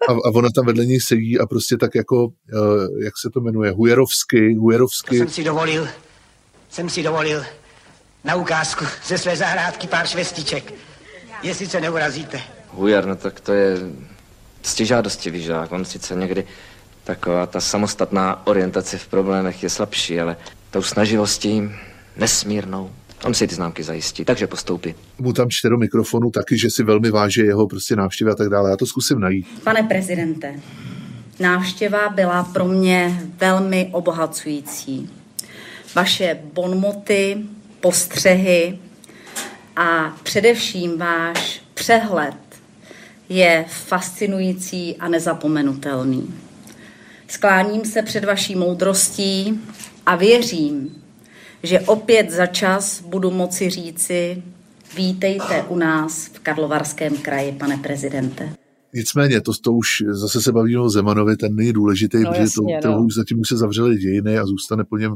a, 0.08 0.12
a 0.12 0.30
ona 0.34 0.48
tam 0.54 0.66
vedle 0.66 0.86
něj 0.86 1.00
sedí 1.00 1.38
a 1.38 1.46
prostě 1.46 1.76
tak 1.76 1.94
jako, 1.94 2.28
eh, 2.54 3.04
jak 3.04 3.14
se 3.22 3.30
to 3.30 3.40
jmenuje, 3.40 3.70
hujerovsky, 3.70 4.54
To 4.54 4.60
hujerovsky, 4.60 5.18
jsem 5.18 5.28
si 5.28 5.44
dovolil, 5.44 5.88
jsem 6.68 6.88
si 6.88 7.02
dovolil 7.02 7.44
na 8.24 8.34
ukázku 8.34 8.84
ze 9.06 9.18
své 9.18 9.36
zahrádky 9.36 9.86
pár 9.88 10.06
švestiček. 10.06 10.74
Jestli 11.42 11.66
se 11.66 11.80
neurazíte. 11.80 12.40
Hujar, 12.68 13.06
no 13.06 13.16
tak 13.16 13.40
to 13.40 13.52
je 13.52 13.76
ctižádostivý 14.62 15.42
žák. 15.42 15.72
On 15.72 15.84
sice 15.84 16.14
někdy 16.14 16.44
taková 17.04 17.46
ta 17.46 17.60
samostatná 17.60 18.46
orientace 18.46 18.98
v 18.98 19.06
problémech 19.06 19.62
je 19.62 19.70
slabší, 19.70 20.20
ale 20.20 20.36
tou 20.70 20.82
snaživostí 20.82 21.70
nesmírnou. 22.16 22.90
On 23.24 23.34
si 23.34 23.46
ty 23.46 23.54
známky 23.54 23.82
zajistí, 23.82 24.24
takže 24.24 24.46
postoupí. 24.46 24.94
Mu 25.18 25.32
tam 25.32 25.50
čte 25.50 25.68
do 25.68 25.76
mikrofonu 25.76 26.30
taky, 26.30 26.58
že 26.58 26.70
si 26.70 26.82
velmi 26.82 27.10
váží 27.10 27.40
jeho 27.40 27.66
prostě 27.66 27.96
návštěvy 27.96 28.30
a 28.30 28.34
tak 28.34 28.48
dále. 28.48 28.70
Já 28.70 28.76
to 28.76 28.86
zkusím 28.86 29.20
najít. 29.20 29.46
Pane 29.64 29.82
prezidente, 29.82 30.54
návštěva 31.40 32.08
byla 32.08 32.44
pro 32.44 32.64
mě 32.64 33.22
velmi 33.40 33.88
obohacující. 33.92 35.10
Vaše 35.94 36.38
bonmoty, 36.52 37.36
postřehy 37.80 38.78
a 39.76 40.16
především 40.22 40.98
váš 40.98 41.62
přehled 41.74 42.34
je 43.28 43.64
fascinující 43.68 44.96
a 44.96 45.08
nezapomenutelný. 45.08 46.34
Skláním 47.28 47.84
se 47.84 48.02
před 48.02 48.24
vaší 48.24 48.54
moudrostí 48.54 49.60
a 50.10 50.16
věřím, 50.16 51.02
že 51.62 51.80
opět 51.80 52.30
za 52.30 52.46
čas 52.46 53.02
budu 53.02 53.30
moci 53.30 53.70
říci, 53.70 54.42
vítejte 54.96 55.62
u 55.62 55.76
nás 55.76 56.26
v 56.26 56.38
Karlovarském 56.38 57.16
kraji, 57.16 57.52
pane 57.52 57.76
prezidente. 57.76 58.54
Nicméně, 58.94 59.40
to, 59.40 59.52
to 59.62 59.72
už 59.72 59.88
zase 60.10 60.42
se 60.42 60.52
bavíme 60.52 60.80
o 60.80 60.90
Zemanovi, 60.90 61.36
ten 61.36 61.56
nejdůležitý, 61.56 62.18
no, 62.18 62.30
protože 62.30 62.42
jasně, 62.42 62.78
to, 62.82 62.88
no. 62.88 63.04
už 63.04 63.14
zatím 63.14 63.40
už 63.40 63.48
se 63.48 63.56
zavřely 63.56 63.96
dějiny 63.96 64.38
a 64.38 64.46
zůstane 64.46 64.84
po 64.84 64.98
něm 64.98 65.14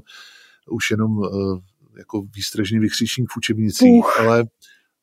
už 0.70 0.90
jenom 0.90 1.18
uh, 1.18 1.58
jako 1.98 2.22
výstražný 2.36 2.78
vykřičník 2.78 3.30
v 3.30 3.36
učebnicích, 3.36 4.02
puch. 4.02 4.20
ale 4.20 4.44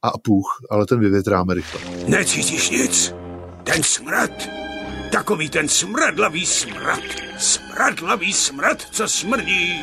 a 0.02 0.18
puch, 0.18 0.48
ale 0.70 0.86
ten 0.86 1.00
vyvětráme 1.00 1.54
rychle. 1.54 1.82
Necítíš 2.08 2.70
nic? 2.70 3.16
Ten 3.64 3.84
smrad? 3.84 4.32
Takový 5.12 5.50
ten 5.50 5.68
smradlavý 5.68 6.46
smrad. 6.46 7.00
Smradlavý 7.38 8.34
smrad, 8.34 8.82
co 8.82 9.08
smrdí 9.08 9.82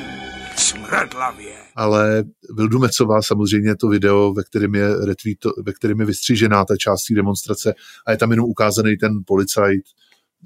smradlavě. 0.56 1.52
Ale 1.76 2.24
Vildumecová 2.56 3.22
samozřejmě 3.22 3.76
to 3.76 3.88
video, 3.88 4.32
ve 4.32 4.44
kterém 4.44 4.74
je, 4.74 4.88
retweet, 5.06 5.38
ve 5.64 5.72
kterém 5.72 6.00
je 6.00 6.06
vystřížená 6.06 6.64
ta 6.64 6.76
část 6.76 7.04
té 7.04 7.14
demonstrace 7.14 7.74
a 8.06 8.10
je 8.10 8.16
tam 8.16 8.30
jenom 8.30 8.46
ukázaný 8.46 8.96
ten 8.96 9.12
policajt, 9.26 9.82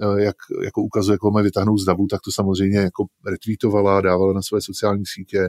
eh, 0.02 0.22
jak 0.22 0.36
jako 0.64 0.82
ukazuje, 0.82 1.14
jak 1.14 1.22
ho 1.22 1.30
mají 1.30 1.44
vytáhnout 1.44 1.78
z 1.78 1.84
davu, 1.84 2.06
tak 2.06 2.20
to 2.24 2.32
samozřejmě 2.32 2.78
jako 2.78 3.04
retweetovala, 3.26 4.00
dávala 4.00 4.32
na 4.32 4.42
své 4.42 4.60
sociální 4.60 5.06
sítě. 5.06 5.48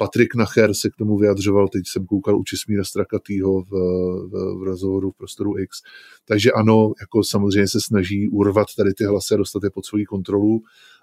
Patrik 0.00 0.34
Nacher 0.34 0.74
se 0.74 0.90
k 0.90 0.96
tomu 0.96 1.18
vyjadřoval, 1.18 1.68
teď 1.68 1.82
jsem 1.86 2.06
koukal 2.06 2.38
u 2.38 2.44
Česmíra 2.44 2.84
Strakatýho 2.84 3.62
v, 3.62 3.70
v, 3.70 4.58
v 4.58 4.62
rozhovoru 4.62 5.10
v 5.10 5.16
Prostoru 5.16 5.58
X. 5.58 5.76
Takže 6.24 6.52
ano, 6.52 6.92
jako 7.00 7.24
samozřejmě 7.24 7.68
se 7.68 7.78
snaží 7.80 8.28
urvat 8.28 8.66
tady 8.76 8.94
ty 8.94 9.04
hlasy 9.04 9.34
a 9.34 9.36
dostat 9.36 9.64
je 9.64 9.70
pod 9.70 9.86
svoji 9.86 10.04
kontrolu 10.04 10.60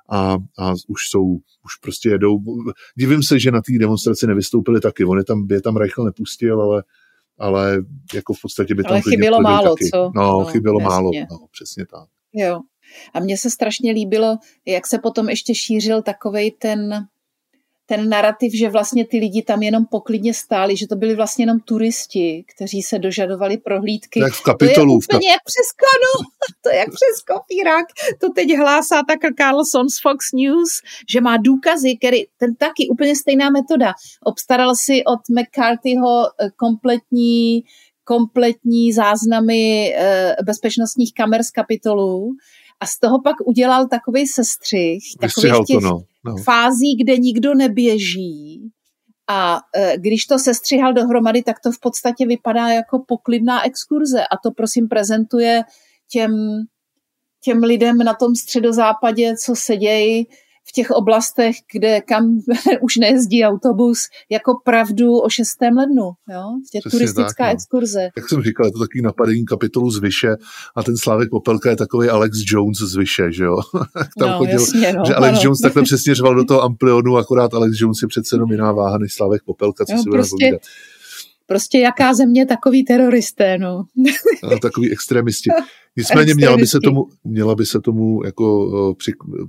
a, 0.10 0.38
a 0.60 0.74
už 0.88 1.02
jsou, 1.10 1.38
už 1.66 1.76
prostě 1.82 2.10
jedou. 2.10 2.38
Divím 2.96 3.24
se, 3.24 3.40
že 3.40 3.52
na 3.52 3.62
té 3.62 3.78
demonstraci 3.80 4.28
nevystoupili 4.28 4.82
taky. 4.82 5.06
On 5.06 5.18
je 5.18 5.24
tam, 5.24 5.48
je 5.52 5.62
tam 5.62 5.78
Reichl 5.78 6.04
nepustil, 6.04 6.62
ale 6.62 6.84
ale 7.40 7.78
jako 8.14 8.34
v 8.34 8.42
podstatě 8.42 8.76
by 8.76 8.84
tam... 8.84 8.92
Ale 8.92 9.02
chybělo 9.02 9.42
málo, 9.42 9.76
taky. 9.76 9.90
co? 9.90 10.12
No, 10.16 10.40
no 10.40 10.46
chybělo 10.46 10.80
jasně. 10.80 10.90
málo, 10.90 11.12
no, 11.32 11.38
přesně 11.52 11.86
tak. 11.86 12.10
Jo. 12.34 12.60
A 13.14 13.20
mně 13.20 13.38
se 13.38 13.50
strašně 13.50 13.92
líbilo, 13.92 14.38
jak 14.66 14.88
se 14.88 15.00
potom 15.00 15.30
ještě 15.30 15.56
šířil 15.56 16.02
takovej 16.02 16.52
ten 16.52 17.08
ten 17.89 18.10
narrativ, 18.10 18.54
že 18.54 18.69
vlastně 18.69 19.08
ty 19.08 19.17
lidi 19.17 19.41
tam 19.41 19.62
jenom 19.62 19.86
poklidně 19.86 20.34
stáli, 20.34 20.78
že 20.78 20.88
to 20.88 20.95
byli 20.95 21.15
vlastně 21.15 21.43
jenom 21.43 21.60
turisti, 21.60 22.45
kteří 22.56 22.82
se 22.82 23.00
dožadovali 23.00 23.58
prohlídky. 23.58 24.19
Jak 24.19 24.34
v 24.34 24.43
kapitolu. 24.43 24.88
To 24.88 24.91
je 24.91 25.17
úplně 25.17 25.30
jak 25.30 25.43
přes 25.45 25.67
konu, 25.84 26.28
to 26.62 26.69
je 26.69 26.76
jak 26.76 26.88
přes 26.88 27.23
kopírák. 27.28 27.86
To 28.19 28.30
teď 28.30 28.58
hlásá 28.58 29.02
Tucker 29.10 29.34
Carlson 29.38 29.89
z 29.89 30.02
Fox 30.02 30.32
News, 30.34 30.82
že 31.10 31.21
má 31.21 31.38
důkazy, 31.38 31.97
který, 31.97 32.26
ten 32.38 32.56
taky 32.56 32.89
úplně 32.89 33.15
stejná 33.15 33.50
metoda. 33.50 33.93
Obstaral 34.23 34.76
si 34.76 35.04
od 35.06 35.19
McCarthyho 35.30 36.26
eh, 36.26 36.50
kompletní 36.56 37.63
kompletní 38.04 38.93
záznamy 38.93 39.93
eh, 39.95 40.36
bezpečnostních 40.45 41.13
kamer 41.13 41.43
z 41.43 41.52
kapitolu 41.52 42.32
a 42.80 42.86
z 42.86 43.00
toho 43.00 43.21
pak 43.21 43.36
udělal 43.45 43.88
takový 43.88 44.28
sestřih, 44.28 45.00
takový 45.19 45.65
těch, 45.67 45.80
to, 45.80 45.80
no 45.80 46.04
no. 46.28 46.38
fází, 46.38 46.96
kde 46.96 47.18
nikdo 47.18 47.54
neběží. 47.54 48.72
A 49.30 49.60
e, 49.76 49.98
když 49.98 50.26
to 50.26 50.40
sestřihal 50.40 50.94
dohromady, 50.94 51.44
tak 51.44 51.60
to 51.60 51.72
v 51.72 51.80
podstatě 51.80 52.26
vypadá 52.28 52.68
jako 52.68 53.04
poklidná 53.08 53.66
exkurze. 53.66 54.22
A 54.22 54.38
to 54.44 54.52
prosím 54.52 54.88
prezentuje 54.88 55.63
těm, 56.12 56.36
těm 57.44 57.63
lidem 57.63 57.98
na 57.98 58.13
tom 58.13 58.36
středozápadě, 58.36 59.36
co 59.46 59.56
se 59.56 59.78
dějí 59.78 60.28
v 60.70 60.72
těch 60.72 60.92
oblastech, 60.92 61.56
kde 61.74 62.02
kam 62.02 62.40
už 62.82 62.96
nejezdí 62.96 63.44
autobus, 63.44 64.00
jako 64.30 64.54
pravdu 64.64 65.18
o 65.18 65.30
6. 65.30 65.48
lednu. 65.62 66.04
Jo? 66.04 66.44
Tě 66.72 66.80
turistická 66.92 67.34
tak, 67.38 67.48
no. 67.48 67.54
exkurze. 67.54 68.10
Jak 68.18 68.30
jsem 68.30 68.44
říkal, 68.44 68.66
je 68.66 68.72
to 68.72 68.80
takový 68.80 69.02
napadení 69.02 69.46
kapitolu 69.46 69.92
z 69.92 70.00
Vyše 70.00 70.36
a 70.76 70.84
ten 70.84 70.98
Slávek 70.98 71.30
Popelka 71.30 71.70
je 71.70 71.76
takový 71.76 72.10
Alex 72.10 72.38
Jones 72.46 72.78
z 72.78 72.96
Vyše, 72.96 73.32
že 73.32 73.44
jo? 73.44 73.58
Tam 74.20 74.30
no, 74.30 74.38
chodil, 74.38 74.60
jasně, 74.60 74.94
no, 74.94 75.04
že 75.08 75.16
Alex 75.16 75.34
ano. 75.34 75.42
Jones 75.44 75.60
takhle 75.60 75.84
přesně 75.84 76.16
řval 76.16 76.36
do 76.36 76.46
toho 76.46 76.62
amplionu, 76.62 77.18
akorát 77.18 77.54
Alex 77.54 77.80
Jones 77.80 78.02
je 78.02 78.08
přece 78.08 78.36
jenom 78.36 78.52
jiná 78.52 78.72
váha 78.72 78.98
než 78.98 79.14
Slávek 79.14 79.44
Popelka, 79.44 79.86
co 79.86 79.94
jo, 79.94 80.04
si 80.04 80.10
prostě, 80.10 80.58
Prostě 81.48 81.80
jaká 81.80 82.14
země, 82.14 82.46
takový 82.46 82.86
teroristé, 82.86 83.58
no. 83.58 83.84
A 84.44 84.60
takový 84.62 84.92
extremisti. 84.92 85.50
Nicméně 85.98 86.36
měla 86.36 86.58
by 86.58 86.68
se 86.68 86.80
tomu, 86.84 87.08
měla 87.24 87.56
by 87.56 87.66
se 87.66 87.80
tomu 87.82 88.26
jako 88.26 88.66
uh, 88.66 88.94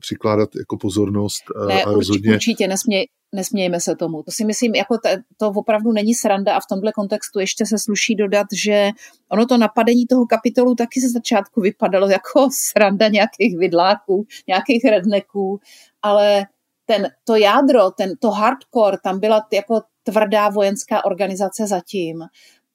přikládat 0.00 0.48
jako 0.56 0.76
pozornost 0.76 1.42
ne, 1.68 1.82
a 1.82 1.92
rozhodně... 1.92 2.32
Určitě 2.32 2.68
nesmě, 2.68 3.04
nesmějme 3.34 3.80
se 3.80 3.96
tomu. 3.96 4.22
To 4.22 4.30
si 4.30 4.44
myslím, 4.44 4.74
jako 4.74 4.98
t- 4.98 5.22
to 5.36 5.48
opravdu 5.48 5.92
není 5.92 6.14
sranda 6.14 6.56
a 6.56 6.60
v 6.60 6.66
tomhle 6.70 6.92
kontextu 6.92 7.40
ještě 7.40 7.66
se 7.66 7.78
sluší 7.78 8.14
dodat, 8.14 8.46
že 8.52 8.90
ono 9.28 9.46
to 9.46 9.58
napadení 9.58 10.06
toho 10.06 10.26
kapitolu 10.26 10.74
taky 10.74 11.00
ze 11.00 11.08
začátku 11.08 11.60
vypadalo 11.60 12.08
jako 12.08 12.48
sranda 12.70 13.08
nějakých 13.08 13.58
vidláků, 13.58 14.26
nějakých 14.46 14.84
redneků, 14.84 15.60
ale 16.02 16.46
ten, 16.86 17.08
to 17.24 17.36
jádro, 17.36 17.90
ten, 17.90 18.12
to 18.20 18.30
hardcore, 18.30 18.96
tam 19.04 19.20
byla 19.20 19.46
jako 19.52 19.80
tvrdá 20.10 20.48
vojenská 20.48 21.04
organizace 21.04 21.66
zatím. 21.66 22.22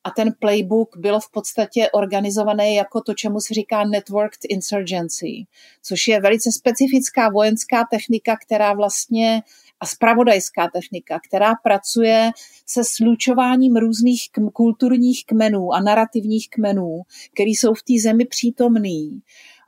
A 0.04 0.12
ten 0.12 0.34
playbook 0.39 0.98
byl 0.98 1.19
v 1.19 1.32
podstatě 1.32 1.89
organizovaný 1.93 2.76
jako 2.76 3.02
to, 3.02 3.13
čemu 3.13 3.39
se 3.39 3.54
říká 3.54 3.84
networked 3.84 4.39
insurgency, 4.50 5.46
což 5.84 6.08
je 6.08 6.22
velice 6.22 6.52
specifická 6.52 7.30
vojenská 7.30 7.86
technika, 7.91 8.38
která 8.46 8.74
vlastně 8.74 9.41
a 9.80 9.86
spravodajská 9.86 10.69
technika, 10.74 11.19
která 11.28 11.54
pracuje 11.63 12.32
se 12.65 12.84
slučováním 12.84 13.76
různých 13.76 14.22
kulturních 14.54 15.26
kmenů 15.26 15.74
a 15.74 15.80
narrativních 15.82 16.50
kmenů, 16.50 17.02
které 17.34 17.50
jsou 17.50 17.74
v 17.74 17.84
té 17.84 17.93
zemi 18.04 18.26
přítomný. 18.26 19.22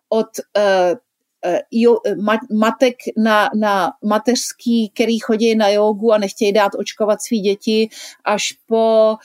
Od 0.10 0.28
Eh, 0.58 0.96
jo, 1.72 1.98
eh, 2.06 2.16
matek 2.54 2.96
na, 3.18 3.50
na 3.56 3.92
mateřský, 4.04 4.92
který 4.94 5.20
chodí 5.20 5.56
na 5.56 5.70
jogu 5.70 6.14
a 6.14 6.18
nechtějí 6.18 6.54
dát 6.54 6.72
očkovat 6.78 7.22
svý 7.22 7.40
děti, 7.40 7.90
až 8.26 8.52
po 8.68 9.16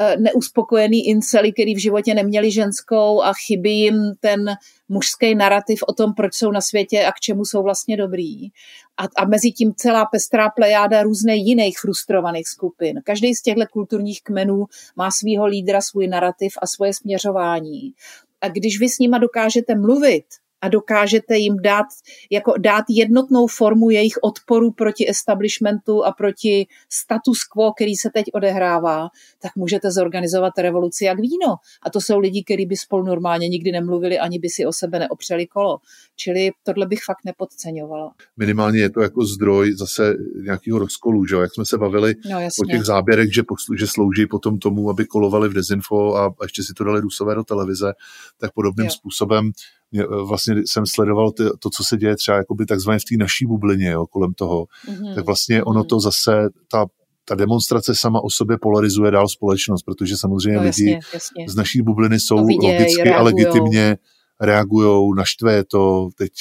eh, 0.00 0.16
neuspokojený 0.16 1.08
incely, 1.08 1.52
který 1.52 1.74
v 1.74 1.82
životě 1.82 2.14
neměli 2.14 2.50
ženskou 2.50 3.22
a 3.22 3.32
chybí 3.46 3.80
jim 3.80 3.94
ten 4.20 4.44
mužský 4.88 5.34
narrativ 5.34 5.78
o 5.88 5.92
tom, 5.92 6.14
proč 6.14 6.34
jsou 6.34 6.50
na 6.50 6.60
světě 6.60 7.04
a 7.04 7.12
k 7.12 7.20
čemu 7.20 7.44
jsou 7.44 7.62
vlastně 7.62 7.96
dobrý. 7.96 8.46
A, 8.96 9.02
a 9.16 9.24
mezi 9.24 9.50
tím 9.50 9.72
celá 9.76 10.04
pestrá 10.04 10.48
plejáda 10.50 11.02
různých 11.02 11.46
jiných 11.46 11.78
frustrovaných 11.78 12.48
skupin. 12.48 13.00
Každý 13.04 13.34
z 13.34 13.42
těchto 13.42 13.66
kulturních 13.72 14.22
kmenů 14.22 14.64
má 14.96 15.10
svýho 15.10 15.46
lídra, 15.46 15.80
svůj 15.80 16.08
narrativ 16.08 16.52
a 16.62 16.66
svoje 16.66 16.94
směřování. 16.94 17.92
A 18.40 18.48
když 18.48 18.80
vy 18.80 18.88
s 18.88 18.98
nima 18.98 19.18
dokážete 19.18 19.74
mluvit, 19.74 20.24
a 20.60 20.68
dokážete 20.68 21.36
jim 21.36 21.56
dát, 21.62 21.86
jako 22.30 22.54
dát 22.58 22.84
jednotnou 22.88 23.46
formu 23.46 23.90
jejich 23.90 24.14
odporu 24.22 24.70
proti 24.72 25.10
establishmentu 25.10 26.04
a 26.04 26.12
proti 26.12 26.66
status 26.92 27.44
quo, 27.44 27.72
který 27.72 27.96
se 27.96 28.10
teď 28.14 28.24
odehrává, 28.34 29.08
tak 29.42 29.56
můžete 29.56 29.90
zorganizovat 29.90 30.58
revoluci 30.58 31.04
jak 31.04 31.20
víno. 31.20 31.56
A 31.82 31.90
to 31.90 32.00
jsou 32.00 32.18
lidi, 32.18 32.44
kteří 32.44 32.66
by 32.66 32.76
spolu 32.76 33.04
normálně 33.04 33.48
nikdy 33.48 33.72
nemluvili, 33.72 34.18
ani 34.18 34.38
by 34.38 34.48
si 34.48 34.66
o 34.66 34.72
sebe 34.72 34.98
neopřeli 34.98 35.46
kolo. 35.46 35.78
Čili 36.16 36.50
tohle 36.62 36.86
bych 36.86 36.98
fakt 37.04 37.24
nepodceňovala. 37.24 38.12
Minimálně 38.36 38.80
je 38.80 38.90
to 38.90 39.00
jako 39.00 39.24
zdroj 39.24 39.72
zase 39.72 40.14
nějakého 40.44 40.78
rozkolu, 40.78 41.26
že? 41.26 41.36
jak 41.36 41.54
jsme 41.54 41.64
se 41.64 41.78
bavili 41.78 42.14
no, 42.30 42.38
o 42.62 42.64
těch 42.70 42.82
záběrech, 42.82 43.34
že, 43.34 43.42
poslu, 43.42 43.76
že 43.76 43.86
slouží 43.86 44.26
potom 44.26 44.58
tomu, 44.58 44.90
aby 44.90 45.04
kolovali 45.04 45.48
v 45.48 45.52
dezinfo 45.52 46.16
a, 46.16 46.26
a 46.26 46.42
ještě 46.42 46.62
si 46.62 46.74
to 46.74 46.84
dali 46.84 47.00
rusové 47.00 47.34
do 47.34 47.44
televize, 47.44 47.92
tak 48.38 48.52
podobným 48.52 48.86
jo. 48.86 48.90
způsobem 48.92 49.52
mě, 49.90 50.04
vlastně 50.28 50.54
jsem 50.66 50.86
sledoval 50.86 51.30
ty, 51.32 51.42
to, 51.58 51.70
co 51.70 51.84
se 51.84 51.96
děje 51.96 52.16
třeba 52.16 52.36
jakoby 52.36 52.66
takzvaně 52.66 52.98
v 52.98 53.04
té 53.04 53.16
naší 53.18 53.46
bublině 53.46 53.90
jo, 53.90 54.06
kolem 54.06 54.34
toho, 54.34 54.66
mm-hmm. 54.88 55.14
tak 55.14 55.26
vlastně 55.26 55.64
ono 55.64 55.84
to 55.84 56.00
zase, 56.00 56.48
ta, 56.70 56.86
ta 57.24 57.34
demonstrace 57.34 57.94
sama 57.94 58.20
o 58.24 58.30
sobě 58.30 58.56
polarizuje 58.62 59.10
dál 59.10 59.28
společnost, 59.28 59.82
protože 59.82 60.16
samozřejmě 60.16 60.58
no, 60.58 60.64
jasně, 60.64 60.84
lidi 60.84 61.00
jasně. 61.14 61.44
z 61.48 61.56
naší 61.56 61.82
bubliny 61.82 62.20
jsou 62.20 62.46
viděj, 62.46 62.72
logicky 62.72 63.02
reagujou. 63.02 63.20
a 63.20 63.22
legitimně 63.22 63.96
reagují, 64.40 65.12
naštve 65.16 65.54
je 65.54 65.64
to, 65.64 66.08
teď, 66.18 66.32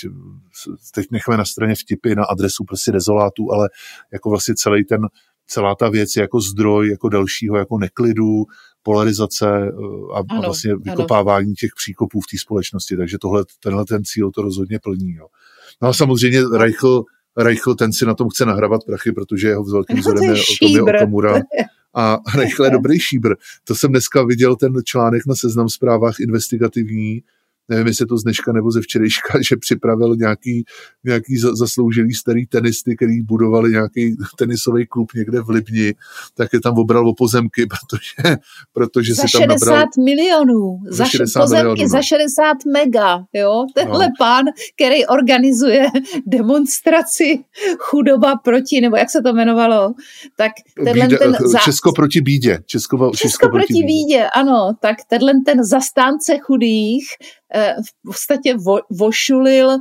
teď 0.94 1.06
necháme 1.12 1.38
na 1.38 1.46
straně 1.46 1.76
vtipy 1.76 2.16
na 2.16 2.24
adresu 2.24 2.64
prostě 2.64 2.92
dezolátů, 2.92 3.52
ale 3.54 3.70
jako 4.14 4.30
vlastně 4.30 4.56
celý 4.56 4.86
ten, 4.86 5.02
celá 5.48 5.76
ta 5.76 5.90
věc 5.90 6.16
je 6.16 6.22
jako 6.22 6.42
zdroj 6.42 6.90
jako 6.90 7.10
dalšího 7.10 7.58
jako 7.58 7.78
neklidu, 7.78 8.46
polarizace 8.84 9.48
eh, 9.48 9.72
a, 10.14 10.18
ano, 10.18 10.42
a 10.44 10.46
vlastně 10.46 10.76
vykopávání 10.76 11.48
ano. 11.48 11.56
těch 11.60 11.72
příkopů 11.78 12.22
v 12.22 12.28
té 12.32 12.38
společnosti, 12.38 12.98
takže 12.98 13.18
tohle, 13.18 13.46
tenhle 13.64 13.86
ten 13.86 14.04
cíl 14.06 14.32
to 14.32 14.42
rozhodně 14.42 14.80
plní. 14.80 15.14
Jo. 15.14 15.28
No 15.82 15.88
a 15.88 15.94
samozřejmě 15.94 16.42
Reichl, 16.58 17.04
Reichl 17.38 17.76
ten 17.76 17.94
si 17.94 18.06
na 18.06 18.14
tom 18.14 18.30
chce 18.30 18.46
nahrabat 18.46 18.82
prachy, 18.84 19.12
protože 19.12 19.48
jeho 19.48 19.64
velkým 19.64 19.98
vzorem 19.98 20.24
je, 20.24 20.36
je 20.62 20.82
Okamura. 20.82 21.42
A 21.96 22.18
Reichl 22.36 22.64
je 22.64 22.72
dobrý 22.72 23.00
šíbr. 23.00 23.36
To 23.64 23.76
jsem 23.76 23.92
dneska 23.92 24.24
viděl 24.24 24.56
ten 24.56 24.74
článek 24.84 25.26
na 25.28 25.36
seznam 25.36 25.70
zprávách 25.70 26.20
investigativní, 26.20 27.24
nevím, 27.70 27.88
jestli 27.88 28.06
to 28.06 28.18
z 28.18 28.24
dneška 28.24 28.52
nebo 28.52 28.72
ze 28.72 28.82
včerejška, 28.82 29.40
že 29.50 29.56
připravil 29.60 30.16
nějaký, 30.16 30.64
nějaký 31.06 31.38
zasloužilý 31.38 32.14
starý 32.14 32.46
tenisty, 32.46 32.96
který 32.96 33.22
budovali 33.22 33.72
nějaký 33.72 34.16
tenisový 34.38 34.88
klub 34.88 35.14
někde 35.16 35.42
v 35.42 35.50
Libni, 35.50 35.94
tak 36.36 36.54
je 36.54 36.62
tam 36.62 36.78
obral 36.78 37.10
o 37.10 37.14
pozemky, 37.14 37.66
protože, 37.68 38.38
protože 38.74 39.14
za 39.14 39.24
si 39.28 39.38
tam 39.38 39.42
60 39.42 39.66
nabral... 39.70 39.86
milionů, 40.00 40.80
za, 40.90 41.04
za 41.04 41.06
60 41.06 41.40
pozemky 41.40 41.64
milionů, 41.64 41.90
za 41.90 42.02
60 42.02 42.58
mega, 42.74 43.24
jo, 43.34 43.66
tenhle 43.76 44.06
no. 44.06 44.14
pán, 44.20 44.46
který 44.76 45.06
organizuje 45.06 45.86
demonstraci 46.28 47.40
chudoba 47.80 48.36
proti, 48.36 48.82
nebo 48.82 48.98
jak 48.98 49.10
se 49.10 49.22
to 49.22 49.30
jmenovalo, 49.30 49.94
tak 50.38 50.52
tenhle 50.84 51.06
Bíde, 51.06 51.18
ten... 51.18 51.36
Za... 51.40 51.60
Česko 51.60 51.92
proti 51.92 52.22
bídě. 52.22 52.60
Česko, 52.66 52.98
Česko, 52.98 53.28
Česko 53.28 53.50
proti 53.50 53.74
bídě. 53.74 53.86
bídě, 53.86 54.28
ano, 54.36 54.74
tak 54.82 54.98
tenhle 55.10 55.34
ten 55.46 55.64
zastánce 55.64 56.38
chudých 56.38 57.08
Eh, 57.47 57.47
v 57.88 58.02
podstatě 58.08 58.58
vo, 58.58 58.80
vošulil 58.92 59.78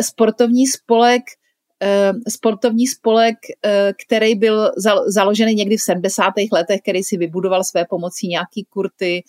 sportovní 0.00 0.66
spolek 0.66 1.22
eh, 1.82 2.12
sportovní 2.28 2.86
spolek, 2.86 3.36
eh, 3.64 3.92
který 4.06 4.34
byl 4.34 4.72
založený 5.06 5.54
někdy 5.54 5.76
v 5.76 5.82
70. 5.82 6.34
letech, 6.52 6.80
který 6.80 7.02
si 7.02 7.16
vybudoval 7.16 7.64
své 7.64 7.84
pomocí 7.84 8.28
nějaký 8.28 8.64
kurty. 8.70 9.24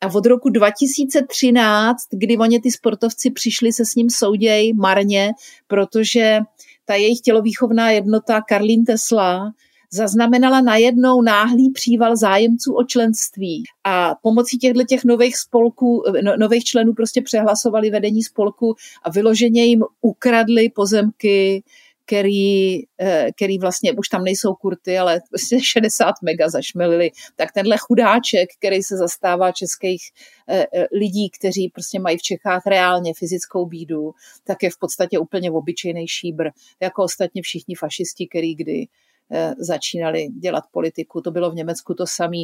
A 0.00 0.14
od 0.14 0.26
roku 0.26 0.48
2013, 0.48 2.02
kdy 2.10 2.38
oni 2.38 2.60
ty 2.60 2.70
sportovci 2.70 3.30
přišli 3.30 3.72
se 3.72 3.84
s 3.84 3.94
ním 3.94 4.10
souděj 4.10 4.72
marně, 4.72 5.32
protože 5.66 6.38
ta 6.84 6.94
jejich 6.94 7.20
tělovýchovná 7.20 7.90
jednota 7.90 8.40
Karlín 8.40 8.84
Tesla 8.84 9.52
zaznamenala 9.92 10.60
najednou 10.60 11.22
náhlý 11.22 11.70
příval 11.70 12.16
zájemců 12.16 12.74
o 12.74 12.84
členství. 12.84 13.64
A 13.84 14.14
pomocí 14.22 14.58
těchto 14.58 14.84
těch 14.84 15.04
nových 15.04 15.36
spolků, 15.36 16.02
no, 16.22 16.36
nových 16.36 16.64
členů 16.64 16.92
prostě 16.94 17.22
přehlasovali 17.22 17.90
vedení 17.90 18.22
spolku 18.22 18.74
a 19.02 19.10
vyloženě 19.10 19.64
jim 19.64 19.84
ukradli 20.00 20.68
pozemky, 20.68 21.62
který, 22.10 22.78
eh, 23.00 23.32
který 23.36 23.58
vlastně 23.58 23.92
už 23.92 24.08
tam 24.08 24.24
nejsou 24.24 24.54
kurty, 24.54 24.98
ale 24.98 25.20
prostě 25.28 25.58
60 25.64 26.14
mega 26.22 26.48
zašmelili, 26.48 27.10
tak 27.36 27.52
tenhle 27.52 27.76
chudáček, 27.78 28.48
který 28.58 28.82
se 28.82 28.96
zastává 28.96 29.52
českých 29.52 30.02
eh, 30.48 30.66
eh, 30.74 30.86
lidí, 30.92 31.30
kteří 31.30 31.68
prostě 31.68 31.98
mají 31.98 32.18
v 32.18 32.22
Čechách 32.22 32.62
reálně 32.66 33.12
fyzickou 33.14 33.66
bídu, 33.66 34.12
tak 34.44 34.62
je 34.62 34.70
v 34.70 34.78
podstatě 34.78 35.18
úplně 35.18 35.50
obyčejný 35.50 36.08
šíbr, 36.08 36.48
jako 36.80 37.02
ostatně 37.02 37.42
všichni 37.42 37.74
fašisti, 37.74 38.28
který 38.28 38.54
kdy 38.54 38.86
začínali 39.58 40.28
dělat 40.28 40.64
politiku. 40.70 41.20
To 41.20 41.30
bylo 41.30 41.50
v 41.50 41.54
Německu 41.54 41.94
to 41.94 42.06
samé. 42.06 42.42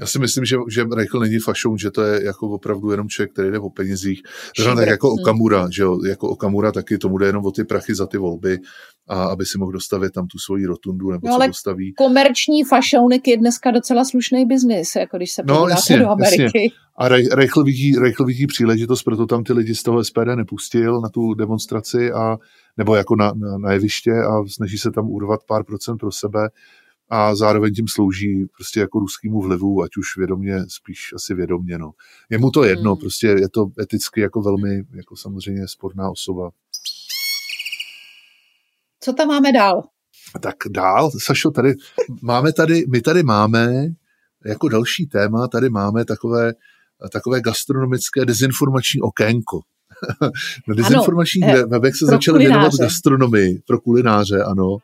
Já 0.00 0.06
si 0.06 0.18
myslím, 0.18 0.44
že, 0.44 0.56
že 0.70 0.84
Reichl 0.96 1.20
není 1.20 1.38
fašoun, 1.38 1.78
že 1.78 1.90
to 1.90 2.02
je 2.02 2.24
jako 2.24 2.48
opravdu 2.48 2.90
jenom 2.90 3.08
člověk, 3.08 3.32
který 3.32 3.50
jde 3.50 3.58
o 3.58 3.70
penězích. 3.70 4.22
Zrovna 4.58 4.80
tak 4.80 4.88
jako 4.88 5.08
hmm. 5.08 5.16
Okamura, 5.20 5.68
že 5.72 5.82
jo, 5.82 5.98
jako 6.08 6.28
Okamura 6.28 6.72
taky 6.72 6.98
tomu 6.98 7.18
jde 7.18 7.26
jenom 7.26 7.44
o 7.44 7.50
ty 7.50 7.64
prachy 7.64 7.94
za 7.94 8.06
ty 8.06 8.18
volby 8.18 8.58
a 9.08 9.24
aby 9.24 9.46
si 9.46 9.58
mohl 9.58 9.72
dostavit 9.72 10.12
tam 10.12 10.26
tu 10.26 10.38
svoji 10.38 10.66
rotundu 10.66 11.10
nebo 11.10 11.28
no, 11.28 11.38
co 11.38 11.46
dostaví. 11.46 11.94
komerční 11.94 12.64
fašounek 12.64 13.28
je 13.28 13.36
dneska 13.36 13.70
docela 13.70 14.04
slušný 14.04 14.46
biznis, 14.46 14.96
jako 14.96 15.16
když 15.16 15.32
se 15.32 15.42
no, 15.46 15.68
jasně, 15.68 15.98
do 15.98 16.08
Ameriky. 16.08 16.42
Jasně. 16.42 16.60
A 16.98 17.08
Reichl 17.08 17.64
vidí, 17.64 17.96
Reichl 17.96 18.24
vidí 18.24 18.46
příležitost, 18.46 19.02
proto 19.02 19.26
tam 19.26 19.44
ty 19.44 19.52
lidi 19.52 19.74
z 19.74 19.82
toho 19.82 20.04
SPD 20.04 20.36
nepustil 20.36 21.00
na 21.00 21.08
tu 21.08 21.34
demonstraci 21.34 22.12
a 22.12 22.36
nebo 22.76 22.94
jako 22.94 23.16
na, 23.16 23.32
na, 23.36 23.58
na 23.58 23.72
jeviště 23.72 24.10
a 24.10 24.44
snaží 24.46 24.78
se 24.78 24.90
tam 24.90 25.10
urvat 25.10 25.40
pár 25.48 25.64
procent 25.64 25.98
pro 25.98 26.12
sebe 26.12 26.48
a 27.10 27.34
zároveň 27.34 27.74
tím 27.74 27.88
slouží 27.88 28.46
prostě 28.56 28.80
jako 28.80 28.98
ruskému 28.98 29.40
vlivu, 29.40 29.82
ať 29.82 29.96
už 29.96 30.16
vědomě, 30.16 30.58
spíš 30.68 31.12
asi 31.14 31.34
vědomě. 31.34 31.78
No. 31.78 31.92
Je 32.30 32.38
mu 32.38 32.50
to 32.50 32.64
jedno, 32.64 32.90
hmm. 32.94 33.00
prostě 33.00 33.26
je 33.26 33.48
to 33.48 33.66
eticky 33.80 34.20
jako 34.20 34.42
velmi, 34.42 34.82
jako 34.94 35.16
samozřejmě 35.16 35.68
sporná 35.68 36.10
osoba. 36.10 36.50
Co 39.00 39.12
tam 39.12 39.28
máme 39.28 39.52
dál? 39.52 39.82
Tak 40.40 40.56
dál, 40.70 41.10
Sašo, 41.18 41.50
tady 41.50 41.74
máme 42.22 42.52
tady, 42.52 42.84
my 42.88 43.00
tady 43.00 43.22
máme 43.22 43.86
jako 44.46 44.68
další 44.68 45.06
téma, 45.06 45.48
tady 45.48 45.70
máme 45.70 46.04
takové, 46.04 46.52
takové 47.12 47.40
gastronomické 47.40 48.24
dezinformační 48.24 49.00
okénko. 49.00 49.60
Na 50.68 50.74
dezinformačních 50.74 51.44
ano, 51.44 51.66
webech 51.66 51.96
se 51.96 52.06
začaly 52.06 52.38
věnovat 52.38 52.72
gastronomii 52.80 53.62
pro 53.66 53.80
kulináře, 53.80 54.42
ano. 54.42 54.76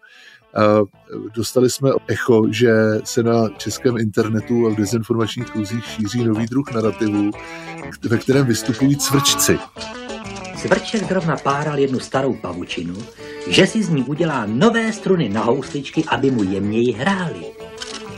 Dostali 1.34 1.70
jsme 1.70 1.90
echo, 2.08 2.42
že 2.50 2.72
se 3.04 3.22
na 3.22 3.48
českém 3.48 3.96
internetu 3.96 4.66
a 4.66 4.70
v 4.70 4.76
dezinformačních 4.76 5.50
kruzích 5.50 5.84
šíří 5.84 6.24
nový 6.24 6.46
druh 6.46 6.72
narrativu, 6.74 7.30
ve 8.02 8.18
kterém 8.18 8.46
vystupují 8.46 8.96
cvrčci. 8.96 9.58
Cvrček 10.56 11.08
zrovna 11.08 11.36
páral 11.36 11.78
jednu 11.78 12.00
starou 12.00 12.34
pavučinu, 12.34 12.94
že 13.48 13.66
si 13.66 13.82
z 13.82 13.88
ní 13.88 14.02
udělá 14.02 14.46
nové 14.46 14.92
struny 14.92 15.28
na 15.28 15.42
housličky, 15.44 16.04
aby 16.04 16.30
mu 16.30 16.42
jemněji 16.42 16.92
hrály. 16.92 17.44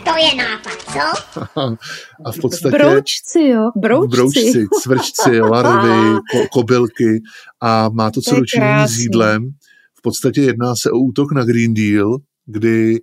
To 0.04 0.16
je 0.16 0.34
nápad, 0.34 0.72
co? 0.92 1.38
A 2.24 2.32
v 2.32 2.38
podstatě... 2.40 2.78
Broučci, 2.78 3.40
jo? 3.40 3.70
Broučci. 3.76 4.16
Broučci, 4.16 4.66
cvrčci, 4.82 5.40
larvy, 5.40 6.18
ko, 6.32 6.48
kobylky 6.52 7.22
a 7.60 7.88
má 7.88 8.10
to 8.10 8.20
co 8.20 8.36
dočinění 8.36 8.88
s 8.88 8.98
jídlem. 8.98 9.50
V 9.98 10.02
podstatě 10.02 10.40
jedná 10.40 10.76
se 10.76 10.90
o 10.90 10.98
útok 10.98 11.32
na 11.32 11.44
Green 11.44 11.74
Deal, 11.74 12.16
kdy, 12.46 12.96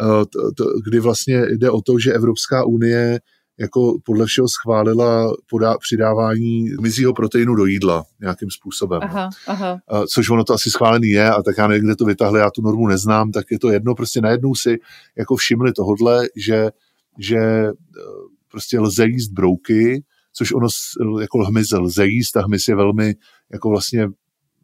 eh, 0.00 0.26
to, 0.26 0.52
to, 0.56 0.64
kdy 0.84 1.00
vlastně 1.00 1.42
jde 1.50 1.70
o 1.70 1.82
to, 1.82 1.98
že 1.98 2.12
Evropská 2.12 2.64
unie 2.64 3.20
jako 3.58 3.98
podle 4.04 4.26
všeho 4.26 4.48
schválila 4.48 5.32
podá, 5.50 5.78
přidávání 5.78 6.64
mizího 6.80 7.14
proteinu 7.14 7.54
do 7.54 7.66
jídla 7.66 8.04
nějakým 8.20 8.50
způsobem. 8.50 9.00
Aha, 9.02 9.30
aha. 9.46 9.80
Což 10.14 10.30
ono 10.30 10.44
to 10.44 10.54
asi 10.54 10.70
schválený 10.70 11.08
je, 11.08 11.30
a 11.30 11.42
tak 11.42 11.58
já 11.58 11.66
nevím, 11.66 11.84
kde 11.84 11.96
to 11.96 12.04
vytahli, 12.04 12.40
já 12.40 12.50
tu 12.50 12.62
normu 12.62 12.88
neznám, 12.88 13.32
tak 13.32 13.46
je 13.50 13.58
to 13.58 13.70
jedno, 13.70 13.94
prostě 13.94 14.20
najednou 14.20 14.54
si 14.54 14.78
jako 15.18 15.36
všimli 15.36 15.72
tohodle, 15.72 16.28
že, 16.36 16.70
že 17.18 17.38
eh, 17.38 17.72
prostě 18.50 18.80
lze 18.80 19.06
jíst 19.06 19.32
brouky, 19.32 20.04
což 20.32 20.52
ono 20.52 20.66
jako 21.20 21.38
hmyz 21.44 21.72
lze 21.72 22.06
jíst 22.06 22.36
a 22.36 22.42
hmyz 22.42 22.68
je 22.68 22.76
velmi 22.76 23.14
jako 23.52 23.68
vlastně 23.68 24.08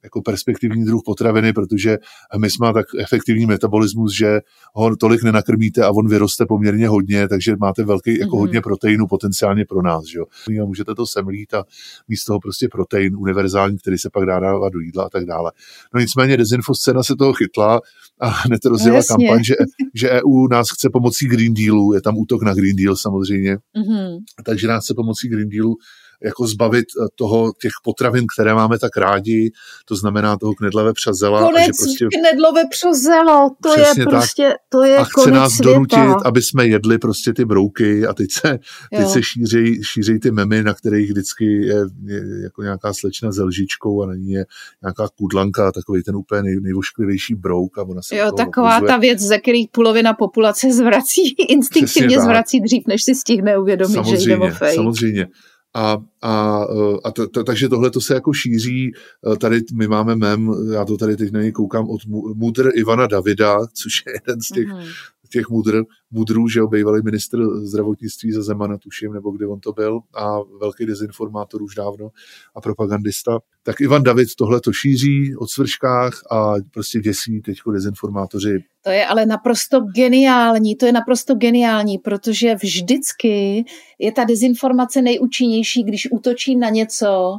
jako 0.09 0.23
perspektivní 0.23 0.85
druh 0.85 1.03
potraviny, 1.05 1.53
protože 1.53 1.99
hmyz 2.33 2.59
má 2.59 2.73
tak 2.73 2.87
efektivní 2.99 3.47
metabolismus, 3.47 4.17
že 4.17 4.41
ho 4.75 4.97
tolik 4.97 5.23
nenakrmíte 5.23 5.85
a 5.85 5.91
on 5.91 6.09
vyroste 6.09 6.47
poměrně 6.47 6.89
hodně, 6.89 7.29
takže 7.29 7.57
máte 7.61 7.85
velký, 7.85 8.19
jako 8.19 8.37
mm-hmm. 8.37 8.39
hodně 8.39 8.61
proteinu 8.61 9.07
potenciálně 9.07 9.65
pro 9.65 9.83
nás. 9.83 10.05
Že? 10.07 10.19
A 10.63 10.65
můžete 10.65 10.95
to 10.95 11.07
semlít 11.07 11.55
a 11.55 11.65
místo 12.09 12.39
toho 12.39 12.41
prostě 12.41 12.69
protein 12.69 13.17
univerzální, 13.17 13.79
který 13.79 13.99
se 13.99 14.11
pak 14.11 14.27
dá 14.27 14.41
dávat 14.41 14.73
do 14.73 14.81
jídla 14.81 15.05
a 15.05 15.09
tak 15.09 15.25
dále. 15.25 15.53
No 15.95 16.01
nicméně 16.01 16.37
dezinfoscéna 16.37 17.03
se 17.03 17.17
toho 17.17 17.33
chytla 17.33 17.81
a 18.21 18.29
hned 18.29 18.65
rozjela 18.65 18.99
no, 18.99 19.17
kampaň, 19.17 19.45
že, 19.45 19.55
že 19.95 20.11
EU 20.11 20.49
nás 20.51 20.67
chce 20.71 20.91
pomocí 20.93 21.29
Green 21.29 21.55
Dealu, 21.55 21.93
je 21.95 22.01
tam 22.01 22.19
útok 22.19 22.43
na 22.43 22.55
Green 22.55 22.77
Deal 22.77 22.97
samozřejmě, 22.97 23.57
mm-hmm. 23.57 24.19
takže 24.45 24.69
nás 24.69 24.85
chce 24.85 24.95
pomocí 24.95 25.29
Green 25.29 25.49
Dealu 25.49 25.77
jako 26.25 26.47
zbavit 26.47 26.85
eh, 26.85 27.07
toho 27.15 27.53
těch 27.63 27.73
potravin, 27.85 28.25
které 28.35 28.55
máme 28.55 28.79
tak 28.79 28.97
rádi, 28.97 29.51
to 29.85 29.97
znamená 29.97 30.37
toho 30.37 30.55
knedlové 30.55 30.93
přazela. 30.93 31.41
Konec 31.41 31.63
a 31.63 31.67
že 31.67 31.73
prostě, 31.79 32.07
knedlové 32.21 32.63
přazelo, 32.71 33.51
to 33.63 33.81
je 33.81 34.05
prostě, 34.11 34.49
tak. 34.49 34.57
to 34.69 34.83
je 34.83 34.97
A 34.97 35.05
chce 35.05 35.13
konec 35.15 35.35
nás 35.35 35.53
světa. 35.53 35.73
donutit, 35.73 36.17
aby 36.25 36.43
jsme 36.43 36.67
jedli 36.67 36.99
prostě 36.99 37.33
ty 37.33 37.45
brouky 37.45 38.07
a 38.07 38.15
teď 38.15 38.33
se, 38.33 38.59
teď 38.97 39.09
se 39.09 39.23
šíří, 39.23 39.81
šíří 39.83 40.19
ty 40.19 40.31
memy, 40.31 40.63
na 40.63 40.75
kterých 40.75 41.11
vždycky 41.11 41.45
je, 41.45 41.77
je 42.05 42.43
jako 42.43 42.63
nějaká 42.63 42.93
slečna 42.93 43.33
s 43.33 43.39
lžičkou 43.43 44.03
a 44.03 44.07
na 44.07 44.15
ní 44.15 44.31
je 44.31 44.47
nějaká 44.83 45.09
kudlanka, 45.19 45.73
takový 45.73 46.03
ten 46.03 46.17
úplně 46.17 46.43
nej, 46.43 46.61
nejvošklivější 46.61 47.35
brouk. 47.35 47.79
A 47.79 47.83
ona 47.83 48.03
se 48.03 48.17
jo, 48.17 48.33
taková 48.33 48.77
opozuje. 48.77 48.89
ta 48.89 48.97
věc, 48.97 49.21
ze 49.21 49.39
kterých 49.39 49.69
polovina 49.73 50.15
populace 50.15 50.73
zvrací, 50.73 51.35
instinktivně 51.49 52.21
zvrací 52.21 52.61
dřív, 52.61 52.83
než 52.87 53.05
si 53.05 53.15
stihne 53.15 53.59
uvědomit, 53.59 53.95
samozřejmě, 53.95 54.21
že 54.21 54.31
jde 54.31 54.37
o 54.37 54.49
fake. 54.51 54.75
Samozřejmě. 54.75 55.27
A, 55.75 55.99
a, 56.23 56.65
a 57.05 57.11
t, 57.11 57.27
t, 57.27 57.45
takže 57.45 57.69
tohle 57.69 57.91
to 57.91 58.01
se 58.01 58.15
jako 58.15 58.33
šíří. 58.33 58.93
Tady 59.39 59.61
my 59.75 59.89
máme 59.89 60.17
mem, 60.17 60.51
já 60.73 60.85
to 60.85 60.97
tady 60.97 61.17
teď 61.17 61.33
na 61.33 61.41
něj 61.41 61.53
koukám 61.53 61.91
od 61.91 62.01
mudr 62.35 62.71
Ivana 62.75 63.07
Davida, 63.07 63.59
což 63.75 64.03
je 64.07 64.13
jeden 64.13 64.41
z 64.41 64.49
těch, 64.49 64.69
mm-hmm. 64.69 64.93
Těch 65.29 65.49
mudr, 65.49 65.83
mudrů, 66.11 66.49
že 66.49 66.61
bývalý 66.71 67.03
ministr 67.05 67.39
zdravotnictví 67.63 68.33
za 68.33 68.43
Zemana, 68.43 68.79
tuším, 68.79 69.13
nebo 69.13 69.31
kde 69.31 69.47
on 69.47 69.61
to 69.61 69.73
byl, 69.73 70.01
a 70.15 70.39
velký 70.61 70.87
dezinformátor 70.87 71.63
už 71.63 71.75
dávno 71.75 72.09
a 72.55 72.61
propagandista. 72.61 73.39
Tak 73.63 73.81
Ivan 73.81 74.03
David 74.03 74.29
tohle 74.39 74.61
to 74.61 74.73
šíří 74.73 75.37
o 75.37 75.47
svrškách 75.47 76.13
a 76.31 76.55
prostě 76.71 77.01
děsí 77.01 77.41
teď 77.41 77.59
dezinformátoři. 77.73 78.65
To 78.85 78.91
je 78.91 79.07
ale 79.07 79.27
naprosto 79.27 79.81
geniální, 79.81 80.77
to 80.77 80.87
je 80.87 80.93
naprosto 80.93 81.35
geniální, 81.35 81.99
protože 81.99 82.55
vždycky 82.55 83.65
je 83.99 84.13
ta 84.13 84.25
dezinformace 84.25 85.03
nejúčinnější, 85.03 85.83
když 85.85 86.09
útočí 86.13 86.57
na 86.57 86.69
něco, 86.69 87.39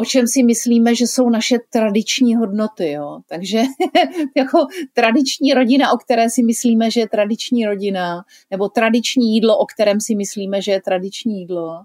o 0.00 0.04
čem 0.04 0.26
si 0.26 0.42
myslíme, 0.42 0.94
že 0.94 1.06
jsou 1.06 1.30
naše 1.30 1.56
tradiční 1.70 2.36
hodnoty. 2.36 2.90
Jo? 2.90 3.18
Takže 3.28 3.62
jako 4.36 4.58
tradiční 4.92 5.54
rodina, 5.54 5.92
o 5.92 5.96
které 5.96 6.30
si 6.30 6.42
myslíme, 6.42 6.90
že 6.90 7.00
je 7.00 7.08
tradiční 7.08 7.66
rodina, 7.66 8.24
nebo 8.50 8.68
tradiční 8.68 9.34
jídlo, 9.34 9.58
o 9.58 9.66
kterém 9.66 10.00
si 10.00 10.14
myslíme, 10.14 10.62
že 10.62 10.72
je 10.72 10.82
tradiční 10.82 11.40
jídlo, 11.40 11.82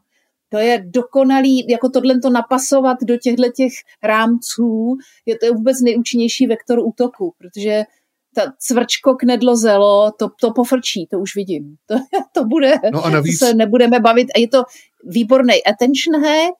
to 0.50 0.58
je 0.58 0.84
dokonalý, 0.88 1.66
jako 1.70 1.90
tohle 1.90 2.20
to 2.20 2.30
napasovat 2.30 2.98
do 3.04 3.18
těchto 3.18 3.44
těch 3.56 3.72
rámců, 4.04 4.98
je 5.26 5.38
to 5.38 5.54
vůbec 5.54 5.82
nejúčinnější 5.82 6.48
vektor 6.48 6.80
útoku, 6.80 7.34
protože 7.38 7.84
ta 8.36 8.54
cvrčko 8.60 9.16
knedlo 9.16 9.56
zelo, 9.56 10.12
to, 10.20 10.30
to 10.42 10.52
pofrčí, 10.52 11.08
to 11.08 11.20
už 11.20 11.36
vidím. 11.36 11.76
To, 11.86 11.96
to 12.34 12.46
bude, 12.46 12.74
no 12.92 13.06
a 13.06 13.10
navíc... 13.10 13.40
to 13.40 13.46
se 13.46 13.54
nebudeme 13.54 14.00
bavit. 14.00 14.28
A 14.36 14.40
je 14.40 14.48
to 14.48 14.64
výborný 15.04 15.64
attention 15.64 16.24
hack, 16.24 16.58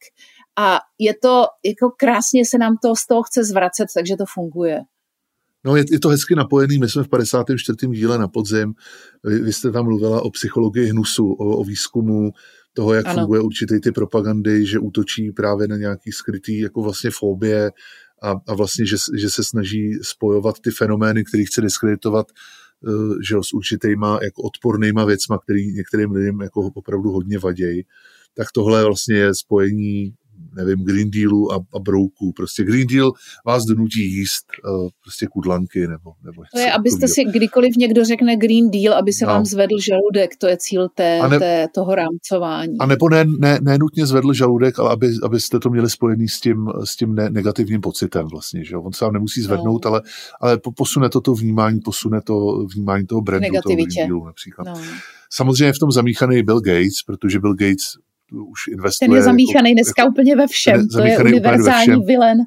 a 0.60 0.80
je 1.00 1.14
to, 1.22 1.46
jako 1.66 1.90
krásně 2.00 2.46
se 2.46 2.58
nám 2.58 2.74
to 2.82 2.96
z 2.96 3.08
toho 3.08 3.24
chce 3.24 3.44
zvracet, 3.44 3.88
takže 3.94 4.16
to 4.18 4.24
funguje. 4.34 4.80
No 5.66 5.76
je, 5.76 5.84
je 5.92 6.00
to 6.00 6.10
hezky 6.10 6.36
napojený, 6.36 6.78
my 6.78 6.90
jsme 6.90 7.04
v 7.04 7.10
54. 7.10 7.88
díle 7.88 8.18
na 8.18 8.28
podzim, 8.28 8.74
vy, 9.24 9.40
vy 9.40 9.54
jste 9.54 9.72
tam 9.72 9.86
mluvila 9.86 10.22
o 10.22 10.30
psychologii 10.30 10.86
hnusu, 10.86 11.32
o, 11.32 11.58
o 11.58 11.64
výzkumu 11.64 12.32
toho, 12.74 12.94
jak 12.94 13.08
ano. 13.08 13.16
funguje 13.16 13.42
určitý 13.42 13.82
ty 13.82 13.92
propagandy, 13.92 14.66
že 14.66 14.80
útočí 14.80 15.32
právě 15.32 15.68
na 15.68 15.78
nějaký 15.78 16.12
skrytý 16.12 16.60
jako 16.60 16.82
vlastně 16.82 17.10
fobie 17.14 17.72
a, 18.22 18.34
a 18.48 18.54
vlastně, 18.54 18.86
že, 18.86 18.96
že 19.18 19.30
se 19.30 19.44
snaží 19.44 19.94
spojovat 20.02 20.56
ty 20.60 20.72
fenomény, 20.72 21.24
které 21.24 21.44
chce 21.44 21.62
diskreditovat 21.62 22.28
eh, 22.32 22.92
že 23.30 23.36
s 23.42 23.54
určitýma 23.54 24.20
jako 24.24 24.42
odpornýma 24.42 25.06
věcma, 25.06 25.38
který 25.38 25.74
některým 25.74 26.12
lidem 26.12 26.42
jako 26.42 26.62
opravdu 26.76 27.12
hodně 27.12 27.40
vadějí 27.40 27.84
tak 28.34 28.48
tohle 28.52 28.86
vlastně 28.86 29.16
je 29.16 29.36
spojení 29.36 30.14
nevím, 30.56 30.86
Green 30.86 31.12
Dealu 31.12 31.52
a, 31.52 31.56
a 31.56 31.80
brouků. 31.80 32.34
Prostě 32.36 32.64
Green 32.64 32.88
Deal 32.88 33.12
vás 33.46 33.64
donutí 33.66 34.02
jíst 34.02 34.46
uh, 34.70 34.90
prostě 35.04 35.28
kudlanky 35.28 35.80
nebo, 35.80 36.12
nebo 36.24 36.44
To 36.54 36.60
je, 36.60 36.72
abyste 36.72 37.08
si 37.08 37.24
kdykoliv 37.24 37.76
někdo 37.78 38.06
řekne 38.06 38.36
Green 38.36 38.72
Deal, 38.72 38.94
aby 38.94 39.14
se 39.14 39.26
no. 39.26 39.34
vám 39.34 39.46
zvedl 39.46 39.76
žaludek, 39.82 40.36
to 40.38 40.48
je 40.48 40.58
cíl 40.58 40.90
té, 40.96 41.20
ne, 41.30 41.40
té, 41.40 41.68
toho 41.76 41.96
rámcování. 41.96 42.78
A 42.80 42.86
nebo 42.86 43.10
ne, 43.10 43.26
ne, 43.40 43.60
ne 43.62 43.78
nutně 43.78 44.06
zvedl 44.06 44.34
žaludek, 44.34 44.80
ale 44.80 44.92
aby, 44.92 45.08
abyste 45.24 45.60
to 45.60 45.70
měli 45.70 45.90
spojený 45.90 46.28
s 46.28 46.40
tím, 46.40 46.68
s 46.84 46.96
tím 46.96 47.16
ne, 47.16 47.30
negativním 47.30 47.82
pocitem 47.82 48.28
vlastně, 48.28 48.66
že 48.66 48.78
On 48.78 48.94
se 48.94 49.06
vám 49.06 49.14
nemusí 49.14 49.42
zvednout, 49.42 49.86
no. 49.86 49.92
ale, 49.92 50.02
ale 50.42 50.60
posune 50.78 51.10
to 51.10 51.22
to 51.22 51.34
vnímání, 51.34 51.80
posune 51.80 52.22
to 52.22 52.66
vnímání 52.74 53.06
toho 53.08 53.22
brandu, 53.22 53.48
toho 53.64 53.76
Green 53.76 53.90
Dealu 54.08 54.26
například. 54.26 54.68
No. 54.68 54.74
Samozřejmě 55.30 55.74
v 55.74 55.80
tom 55.80 55.92
zamíchaný 55.92 56.44
Bill 56.44 56.62
Gates, 56.62 57.04
protože 57.06 57.40
Bill 57.40 57.54
Gates 57.54 57.86
už 58.32 58.68
investuje. 58.72 59.10
Ten 59.10 59.16
je 59.16 59.24
zamíchaný 59.24 59.70
jako, 59.70 59.76
dneska 59.76 60.02
jako, 60.02 60.12
úplně 60.12 60.36
ve 60.36 60.48
všem. 60.48 60.88
To 60.88 61.02
je 61.02 61.20
univerzální 61.20 62.06
vilen, 62.06 62.38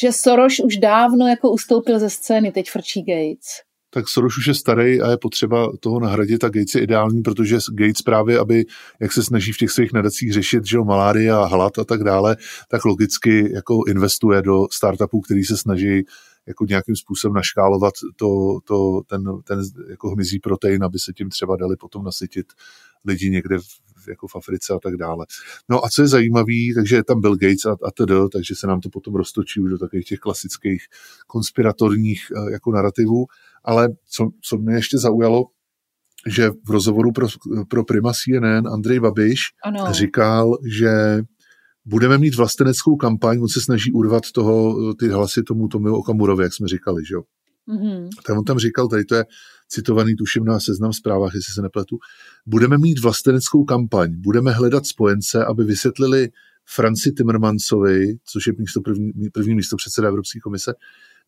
že 0.00 0.12
Soros 0.12 0.60
už 0.64 0.76
dávno 0.76 1.28
jako 1.28 1.50
ustoupil 1.50 1.98
ze 1.98 2.10
scény, 2.10 2.52
teď 2.52 2.70
frčí 2.70 3.02
Gates. 3.02 3.48
Tak 3.94 4.08
Soros 4.08 4.38
už 4.38 4.46
je 4.46 4.54
starý 4.54 5.00
a 5.00 5.10
je 5.10 5.16
potřeba 5.16 5.72
toho 5.80 6.00
nahradit 6.00 6.44
a 6.44 6.48
Gates 6.48 6.74
je 6.74 6.80
ideální, 6.80 7.22
protože 7.22 7.58
Gates 7.72 8.02
právě, 8.02 8.38
aby, 8.38 8.64
jak 9.00 9.12
se 9.12 9.22
snaží 9.22 9.52
v 9.52 9.56
těch 9.56 9.70
svých 9.70 9.92
nadacích 9.92 10.32
řešit, 10.32 10.66
že 10.66 10.76
jo, 10.76 10.84
malária, 10.84 11.44
hlad 11.44 11.78
a 11.78 11.84
tak 11.84 12.04
dále, 12.04 12.36
tak 12.68 12.84
logicky 12.84 13.52
jako 13.52 13.80
investuje 13.88 14.42
do 14.42 14.66
startupů, 14.70 15.20
který 15.20 15.44
se 15.44 15.56
snaží 15.56 16.04
jako 16.46 16.64
nějakým 16.64 16.96
způsobem 16.96 17.34
naškálovat 17.34 17.94
to, 18.16 18.58
to, 18.64 19.00
ten, 19.06 19.24
ten 19.44 19.60
jako 19.90 20.10
hmyzí 20.10 20.38
protein, 20.38 20.84
aby 20.84 20.98
se 20.98 21.12
tím 21.12 21.28
třeba 21.28 21.56
dali 21.56 21.76
potom 21.76 22.04
nasytit 22.04 22.46
lidi 23.04 23.30
někde 23.30 23.58
v, 23.58 23.64
jako 24.08 24.28
v 24.28 24.36
Africe 24.36 24.72
a 24.72 24.78
tak 24.78 24.96
dále. 24.96 25.26
No 25.68 25.84
a 25.84 25.88
co 25.88 26.02
je 26.02 26.08
zajímavé, 26.08 26.74
takže 26.74 26.96
je 26.96 27.04
tam 27.04 27.20
Bill 27.20 27.36
Gates 27.36 27.66
a, 27.66 27.72
a 27.72 27.90
td., 27.90 28.32
takže 28.32 28.54
se 28.54 28.66
nám 28.66 28.80
to 28.80 28.88
potom 28.88 29.14
roztočí 29.14 29.60
už 29.60 29.70
do 29.70 29.78
takových 29.78 30.06
těch 30.06 30.18
klasických 30.18 30.82
konspiratorních 31.26 32.22
eh, 32.36 32.52
jako 32.52 32.72
narrativů, 32.72 33.26
ale 33.64 33.88
co, 34.10 34.30
co 34.42 34.58
mě 34.58 34.74
ještě 34.74 34.98
zaujalo, 34.98 35.44
že 36.26 36.50
v 36.50 36.70
rozhovoru 36.70 37.12
pro, 37.12 37.26
pro 37.68 37.84
Prima 37.84 38.12
CNN 38.12 38.68
Andrej 38.68 39.00
Babiš 39.00 39.40
ano. 39.64 39.92
říkal, 39.92 40.58
že 40.78 40.90
budeme 41.84 42.18
mít 42.18 42.34
vlasteneckou 42.34 42.96
kampaň, 42.96 43.40
on 43.42 43.48
se 43.48 43.60
snaží 43.60 43.92
urvat 43.92 44.22
toho, 44.34 44.94
ty 44.94 45.08
hlasy 45.08 45.42
tomu 45.42 45.68
Tomiu 45.68 45.94
Okamurovi, 45.94 46.44
jak 46.44 46.54
jsme 46.54 46.68
říkali, 46.68 47.04
že 47.04 47.14
jo. 47.14 47.22
Mm-hmm. 47.68 48.08
Tak 48.26 48.36
on 48.38 48.44
tam 48.44 48.58
říkal, 48.58 48.88
tady 48.88 49.04
to 49.04 49.14
je 49.14 49.24
citovaný 49.68 50.16
tuším 50.16 50.44
na 50.44 50.60
seznam 50.60 50.92
zprávách, 50.92 51.34
jestli 51.34 51.54
se 51.54 51.62
nepletu, 51.62 51.98
budeme 52.46 52.78
mít 52.78 53.00
vlasteneckou 53.02 53.64
kampaň, 53.64 54.14
budeme 54.16 54.50
hledat 54.50 54.86
spojence, 54.86 55.44
aby 55.44 55.64
vysvětlili 55.64 56.28
Franci 56.64 57.12
Timmermansovi, 57.12 58.16
což 58.24 58.46
je 58.46 58.52
místo 58.58 58.80
první, 58.80 59.12
první 59.32 59.54
místo 59.54 59.76
předseda 59.76 60.08
Evropské 60.08 60.40
komise, 60.40 60.72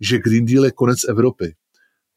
že 0.00 0.18
Green 0.18 0.44
Deal 0.44 0.64
je 0.64 0.70
konec 0.70 0.98
Evropy. 1.08 1.54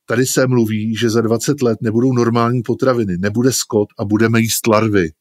Tady 0.05 0.25
se 0.25 0.47
mluví, 0.47 0.95
že 0.95 1.09
za 1.09 1.21
20 1.21 1.61
let 1.61 1.77
nebudou 1.81 2.13
normální 2.13 2.63
potraviny, 2.63 3.17
nebude 3.17 3.51
skot 3.51 3.89
a 3.99 4.05
budeme 4.05 4.41
jíst 4.41 4.67
larvy. 4.67 5.11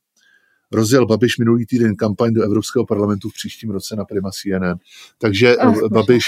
Rozjel 0.73 1.07
Babiš 1.07 1.39
minulý 1.39 1.67
týden 1.67 1.97
kampaň 1.97 2.33
do 2.33 2.43
Evropského 2.43 2.87
parlamentu 2.87 3.29
v 3.29 3.33
příštím 3.33 3.71
roce 3.71 3.97
na 3.97 4.05
Prima 4.05 4.31
CNN. 4.31 4.79
Takže 5.19 5.57
Ach, 5.57 5.77
Babiš, 5.93 6.25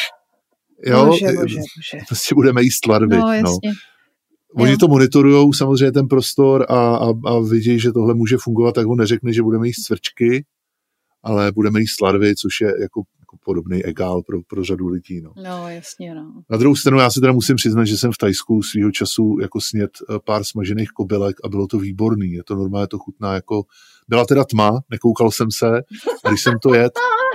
jo, 0.87 1.07
bože, 1.07 1.27
bože, 1.27 1.57
bože. 1.57 2.05
prostě 2.09 2.35
budeme 2.35 2.63
jíst 2.63 2.87
larvy. 2.87 3.17
No, 3.17 3.33
no. 3.43 3.59
Oni 4.57 4.77
to 4.77 4.89
monitorují 4.89 5.55
samozřejmě 5.55 5.93
ten 5.93 6.09
prostor 6.09 6.67
a, 6.69 6.97
a, 6.97 7.13
a 7.27 7.41
vidí, 7.51 7.81
že 7.81 7.93
tohle 7.93 8.15
může 8.15 8.37
fungovat, 8.41 8.75
tak 8.75 8.87
on 8.87 8.99
neřekne, 8.99 9.33
že 9.33 9.43
budeme 9.43 9.67
jíst 9.67 9.83
cvrčky, 9.83 10.45
ale 11.23 11.53
budeme 11.53 11.81
jíst 11.81 12.01
larvy, 12.01 12.37
což 12.37 12.61
je 12.61 12.67
jako, 12.67 13.03
jako 13.21 13.37
podobný 13.45 13.85
egál 13.85 14.23
pro, 14.23 14.39
pro 14.43 14.65
řadu 14.65 14.89
lidí. 14.89 15.21
No. 15.21 15.33
no, 15.45 15.69
jasně, 15.69 16.15
no. 16.15 16.43
Na 16.51 16.57
druhou 16.57 16.77
stranu 16.77 16.99
já 16.99 17.11
se 17.11 17.21
teda 17.21 17.33
musím 17.33 17.57
přiznat, 17.57 17.85
že 17.85 17.99
jsem 17.99 18.13
v 18.13 18.19
Tajsku 18.19 18.63
svýho 18.63 18.91
času 18.91 19.37
jako 19.41 19.61
snět 19.61 19.91
eh, 20.11 20.19
pár 20.25 20.45
smažených 20.45 20.89
kobylek 20.89 21.37
a 21.45 21.49
bylo 21.49 21.67
to 21.67 21.79
výborný. 21.79 22.33
Je 22.33 22.45
to 22.45 22.55
normálně 22.55 22.87
to 22.87 22.99
chutná 22.99 23.35
jako... 23.35 23.63
Byla 24.09 24.25
teda 24.25 24.45
tma, 24.45 24.81
nekoukal 24.91 25.31
jsem 25.31 25.51
se, 25.51 25.83
a 26.25 26.29
když 26.29 26.43
jsem 26.43 26.59
to 26.63 26.75
jet, 26.75 26.93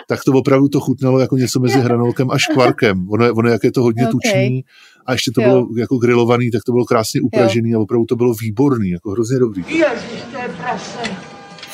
tak 0.07 0.19
to 0.25 0.31
opravdu 0.31 0.67
to 0.67 0.79
chutnalo 0.79 1.19
jako 1.19 1.37
něco 1.37 1.59
mezi 1.59 1.79
hranolkem 1.79 2.31
a 2.31 2.37
škvarkem. 2.37 3.09
Ono 3.09 3.25
je, 3.25 3.31
ono 3.31 3.49
jak 3.49 3.63
je 3.63 3.71
to 3.71 3.81
hodně 3.81 4.07
okay. 4.07 4.11
tučný 4.11 4.63
a 5.05 5.11
ještě 5.11 5.31
to 5.31 5.41
jo. 5.41 5.49
bylo 5.49 5.67
jako 5.77 5.97
grilovaný, 5.97 6.51
tak 6.51 6.63
to 6.65 6.71
bylo 6.71 6.85
krásně 6.85 7.21
upražený 7.21 7.69
jo. 7.69 7.79
a 7.79 7.83
opravdu 7.83 8.05
to 8.05 8.15
bylo 8.15 8.33
výborný, 8.33 8.89
jako 8.89 9.11
hrozně 9.11 9.39
dobrý. 9.39 9.63
Ježiš, 9.67 10.23
to 10.31 10.37
je 10.37 10.49
prase. 10.57 10.99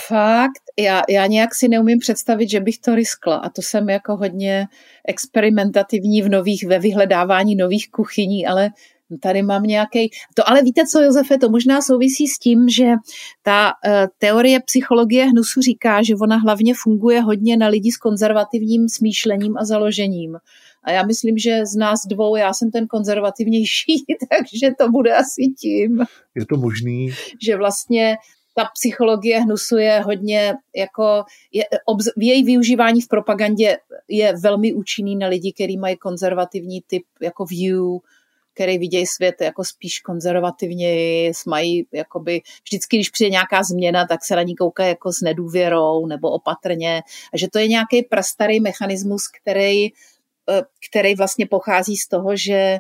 Fakt, 0.08 0.62
já, 0.80 1.02
já 1.10 1.28
nějak 1.28 1.56
si 1.56 1.68
neumím 1.68 2.00
představit, 2.00 2.50
že 2.50 2.60
bych 2.60 2.80
to 2.80 2.96
riskla 2.96 3.36
a 3.36 3.50
to 3.50 3.62
jsem 3.62 3.90
jako 3.90 4.16
hodně 4.16 4.68
experimentativní 5.08 6.22
v 6.22 6.30
nových, 6.30 6.68
ve 6.68 6.80
vyhledávání 6.80 7.56
nových 7.56 7.92
kuchyní, 7.92 8.48
ale 8.48 8.70
tady 9.22 9.42
mám 9.42 9.64
nějaký. 9.64 10.12
To 10.34 10.50
ale 10.50 10.62
víte 10.62 10.86
co, 10.86 11.02
Josefe, 11.02 11.38
to 11.38 11.50
možná 11.50 11.82
souvisí 11.82 12.28
s 12.28 12.40
tím, 12.40 12.70
že 12.70 12.86
ta 13.44 13.68
uh, 13.68 13.92
teorie 14.18 14.60
psychologie 14.60 15.26
hnusu 15.26 15.62
říká, 15.62 16.04
že 16.04 16.16
ona 16.16 16.38
hlavně 16.38 16.74
funguje 16.84 17.22
hodně 17.22 17.58
na 17.58 17.68
lidi 17.68 17.92
s 17.92 17.98
konzervativním 17.98 18.90
smýšlením 18.90 19.58
a 19.58 19.66
založením. 19.66 20.38
A 20.84 20.92
já 20.92 21.04
myslím, 21.04 21.38
že 21.38 21.66
z 21.66 21.76
nás 21.76 22.00
dvou 22.10 22.36
já 22.36 22.54
jsem 22.54 22.72
ten 22.72 22.88
konzervativnější, 22.88 24.06
takže 24.30 24.76
to 24.80 24.90
bude 24.90 25.16
asi 25.16 25.42
tím. 25.60 26.06
Je 26.36 26.46
to 26.46 26.58
možný? 26.58 27.10
Že 27.42 27.58
vlastně 27.58 28.18
ta 28.56 28.66
psychologie 28.74 29.40
hnusu 29.40 29.78
je 29.78 30.00
hodně 30.00 30.54
jako, 30.76 31.24
je, 31.52 31.64
obz, 31.86 32.06
v 32.18 32.22
její 32.22 32.44
využívání 32.44 33.02
v 33.02 33.08
propagandě 33.08 33.78
je 34.08 34.34
velmi 34.44 34.74
účinný 34.74 35.16
na 35.16 35.28
lidi, 35.28 35.54
kteří 35.54 35.78
mají 35.78 35.98
konzervativní 35.98 36.82
typ 36.88 37.04
jako 37.22 37.46
view, 37.46 37.86
který 38.60 38.78
vidějí 38.78 39.08
svět 39.08 39.36
jako 39.42 39.64
spíš 39.64 40.00
konzervativně, 40.00 41.32
mají 41.48 41.88
jakoby, 41.94 42.42
vždycky, 42.64 42.98
když 42.98 43.10
přijde 43.10 43.30
nějaká 43.30 43.64
změna, 43.64 44.08
tak 44.08 44.26
se 44.26 44.36
na 44.36 44.42
ní 44.44 44.56
koukají 44.56 44.90
jako 44.90 45.14
s 45.14 45.22
nedůvěrou 45.22 46.06
nebo 46.06 46.32
opatrně. 46.32 47.02
A 47.34 47.38
že 47.38 47.48
to 47.54 47.60
je 47.60 47.68
nějaký 47.68 48.04
prastarý 48.04 48.60
mechanismus, 48.60 49.28
který, 49.42 49.86
eh, 50.50 50.62
který 50.90 51.16
vlastně 51.16 51.48
pochází 51.48 51.98
z 51.98 52.08
toho, 52.08 52.36
že, 52.36 52.78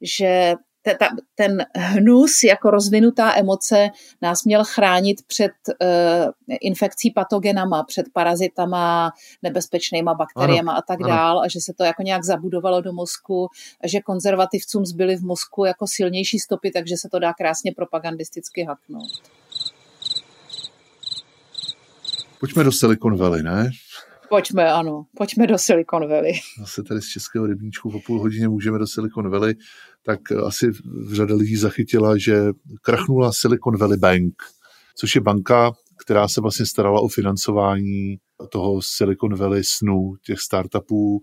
že 0.00 0.54
ta, 0.82 1.08
ten 1.34 1.64
hnus 1.76 2.30
jako 2.44 2.70
rozvinutá 2.70 3.36
emoce 3.36 3.88
nás 4.22 4.44
měl 4.44 4.64
chránit 4.64 5.16
před 5.26 5.52
uh, 5.68 6.56
infekcí 6.60 7.10
patogenama, 7.10 7.84
před 7.84 8.06
parazitama, 8.12 9.10
nebezpečnýma 9.42 10.14
bakteriemi 10.14 10.70
a 10.76 10.82
tak 10.82 10.98
dál 10.98 11.40
a 11.40 11.48
že 11.48 11.60
se 11.60 11.72
to 11.78 11.84
jako 11.84 12.02
nějak 12.02 12.24
zabudovalo 12.24 12.80
do 12.80 12.92
mozku 12.92 13.48
že 13.84 14.00
konzervativcům 14.00 14.86
zbyly 14.86 15.16
v 15.16 15.22
mozku 15.22 15.64
jako 15.64 15.86
silnější 15.88 16.38
stopy, 16.38 16.70
takže 16.70 16.94
se 16.96 17.08
to 17.08 17.18
dá 17.18 17.32
krásně 17.32 17.72
propagandisticky 17.76 18.64
haknout. 18.64 19.10
Pojďme 22.40 22.64
do 22.64 22.72
Silicon 22.72 23.16
Valley, 23.16 23.42
ne? 23.42 23.70
Pojďme, 24.28 24.72
ano, 24.72 25.06
pojďme 25.16 25.46
do 25.46 25.58
Silicon 25.58 26.08
Valley. 26.08 26.32
Zase 26.60 26.82
tady 26.82 27.00
z 27.00 27.08
Českého 27.08 27.46
rybníčku 27.46 27.90
po 27.90 28.00
půl 28.06 28.20
hodině 28.20 28.48
můžeme 28.48 28.78
do 28.78 28.86
Silicon 28.86 29.30
Valley, 29.30 29.54
tak 30.02 30.32
asi 30.32 30.70
řada 31.12 31.34
lidí 31.34 31.56
zachytila, 31.56 32.18
že 32.18 32.42
krachnula 32.82 33.32
Silicon 33.32 33.76
Valley 33.76 33.98
Bank, 33.98 34.34
což 34.96 35.14
je 35.14 35.20
banka, 35.20 35.72
která 36.04 36.28
se 36.28 36.40
vlastně 36.40 36.66
starala 36.66 37.00
o 37.00 37.08
financování 37.08 38.16
toho 38.52 38.82
Silicon 38.82 39.34
Valley 39.34 39.64
snu, 39.64 40.14
těch 40.24 40.40
startupů, 40.40 41.20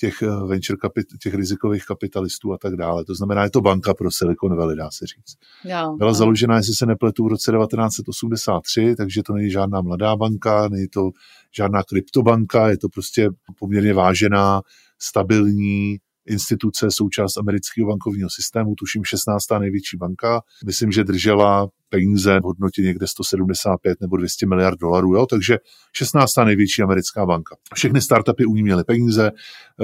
těch 0.00 0.22
eh, 0.22 0.26
venture 0.46 0.76
kapit, 0.76 1.06
těch 1.22 1.34
rizikových 1.34 1.86
kapitalistů 1.86 2.52
a 2.52 2.58
tak 2.58 2.76
dále. 2.76 3.04
To 3.04 3.14
znamená, 3.14 3.44
je 3.44 3.50
to 3.50 3.60
banka 3.60 3.94
pro 3.94 4.10
Silicon 4.10 4.56
Valley, 4.56 4.76
dá 4.76 4.90
se 4.90 5.06
říct. 5.06 5.36
Jo, 5.64 5.96
Byla 5.96 6.10
jo. 6.10 6.14
založena, 6.14 6.56
jestli 6.56 6.74
se 6.74 6.86
nepletu, 6.86 7.24
v 7.24 7.28
roce 7.28 7.52
1983, 7.52 8.94
takže 8.96 9.22
to 9.22 9.32
není 9.32 9.50
žádná 9.50 9.80
mladá 9.80 10.16
banka, 10.16 10.68
není 10.68 10.88
to 10.88 11.10
žádná 11.56 11.82
kryptobanka, 11.82 12.68
je 12.68 12.78
to 12.78 12.88
prostě 12.88 13.28
poměrně 13.58 13.94
vážená, 13.94 14.62
stabilní 14.98 15.98
instituce, 16.28 16.86
součást 16.90 17.36
amerického 17.36 17.88
bankovního 17.88 18.30
systému, 18.30 18.74
tuším 18.74 19.04
16. 19.04 19.44
největší 19.58 19.96
banka. 19.96 20.40
Myslím, 20.66 20.92
že 20.92 21.04
držela 21.04 21.68
peníze 21.90 22.40
v 22.40 22.42
hodnotě 22.42 22.82
někde 22.82 23.06
175 23.06 24.00
nebo 24.00 24.16
200 24.16 24.46
miliard 24.46 24.78
dolarů, 24.80 25.14
jo? 25.14 25.26
takže 25.26 25.58
16. 25.96 26.32
největší 26.44 26.82
americká 26.82 27.26
banka. 27.26 27.56
Všechny 27.74 28.00
startupy 28.00 28.44
u 28.44 28.54
ní 28.54 28.62
měly 28.62 28.84
peníze, 28.84 29.30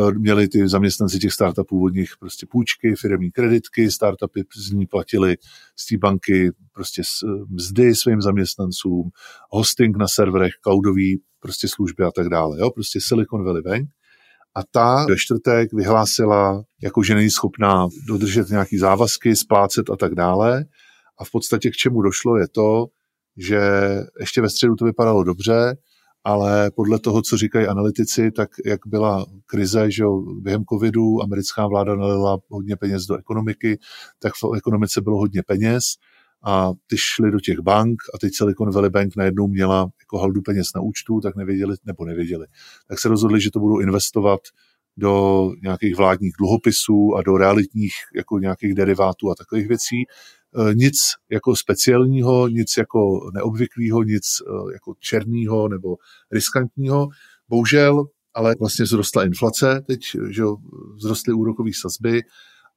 eh, 0.09 0.13
měli 0.19 0.49
ty 0.49 0.69
zaměstnanci 0.69 1.19
těch 1.19 1.33
startupů 1.33 1.85
od 1.85 1.95
nich 1.95 2.11
prostě 2.21 2.47
půjčky, 2.51 2.95
firmní 2.97 3.31
kreditky, 3.31 3.91
startupy 3.91 4.41
z 4.57 4.71
ní 4.71 4.87
platili 4.87 5.37
z 5.77 5.87
té 5.87 5.97
banky 5.99 6.51
prostě 6.73 7.03
s- 7.05 7.25
mzdy 7.49 7.95
svým 7.95 8.21
zaměstnancům, 8.21 9.11
hosting 9.51 9.97
na 9.97 10.09
serverech, 10.09 10.53
cloudový 10.63 11.21
prostě 11.41 11.69
služby 11.69 12.05
a 12.05 12.11
tak 12.11 12.29
dále. 12.29 12.59
Jo? 12.61 12.71
Prostě 12.71 13.01
Silicon 13.03 13.45
Valley 13.45 13.63
Bank. 13.63 13.89
A 14.57 14.63
ta 14.71 15.07
ve 15.09 15.17
čtvrtek 15.17 15.73
vyhlásila, 15.73 16.63
jako 16.83 17.03
že 17.03 17.15
není 17.15 17.31
schopná 17.31 17.89
dodržet 18.09 18.49
nějaký 18.49 18.79
závazky, 18.79 19.37
splácet 19.37 19.91
a 19.91 19.97
tak 19.97 20.15
dále. 20.15 20.65
A 21.19 21.25
v 21.25 21.31
podstatě 21.31 21.71
k 21.71 21.75
čemu 21.75 22.03
došlo 22.03 22.37
je 22.39 22.49
to, 22.49 22.87
že 23.37 23.61
ještě 24.21 24.43
ve 24.43 24.51
středu 24.51 24.75
to 24.75 24.85
vypadalo 24.85 25.25
dobře, 25.25 25.77
ale 26.25 26.71
podle 26.71 26.99
toho, 26.99 27.23
co 27.23 27.37
říkají 27.37 27.67
analytici, 27.67 28.31
tak 28.31 28.49
jak 28.67 28.81
byla 28.87 29.27
krize, 29.47 29.91
že 29.91 30.03
jo, 30.03 30.23
během 30.41 30.65
covidu 30.65 31.23
americká 31.23 31.67
vláda 31.67 31.97
nalila 31.97 32.39
hodně 32.49 32.77
peněz 32.77 33.07
do 33.07 33.17
ekonomiky, 33.17 33.79
tak 34.19 34.33
v 34.33 34.57
ekonomice 34.57 35.01
bylo 35.01 35.17
hodně 35.19 35.43
peněz 35.47 35.85
a 36.45 36.73
ty 36.87 36.97
šly 36.99 37.31
do 37.31 37.41
těch 37.41 37.59
bank 37.59 38.03
a 38.15 38.19
teď 38.19 38.31
Silicon 38.35 38.71
Valley 38.71 38.91
Bank 38.91 39.17
najednou 39.17 39.49
měla 39.49 39.89
jako 40.01 40.19
haldu 40.19 40.43
peněz 40.43 40.67
na 40.75 40.81
účtu, 40.81 41.21
tak 41.21 41.37
nevěděli, 41.37 41.77
nebo 41.85 42.05
nevěděli. 42.05 42.47
Tak 42.89 43.01
se 43.01 43.09
rozhodli, 43.09 43.41
že 43.41 43.51
to 43.51 43.61
budou 43.61 43.81
investovat 43.81 44.41
do 44.97 45.51
nějakých 45.63 45.97
vládních 45.97 46.33
dluhopisů 46.39 47.15
a 47.17 47.23
do 47.23 47.37
realitních 47.37 47.93
jako 48.17 48.39
nějakých 48.39 48.75
derivátů 48.75 49.31
a 49.31 49.35
takových 49.35 49.69
věcí. 49.69 49.97
E, 50.01 50.75
Nic 50.75 50.95
jako 51.31 51.57
speciálního, 51.57 52.49
nic 52.49 52.77
jako 52.79 53.31
neobvyklého, 53.35 54.03
nic 54.03 54.23
e, 54.25 54.73
jako 54.73 54.95
černého 54.99 55.69
nebo 55.69 55.97
riskantního. 56.33 57.09
Bohužel, 57.49 58.05
ale 58.35 58.55
vlastně 58.61 58.85
vzrostla 58.85 59.25
inflace, 59.25 59.85
teď 59.87 60.01
že 60.31 60.43
vzrostly 60.99 61.33
úrokové 61.35 61.71
sazby 61.75 62.23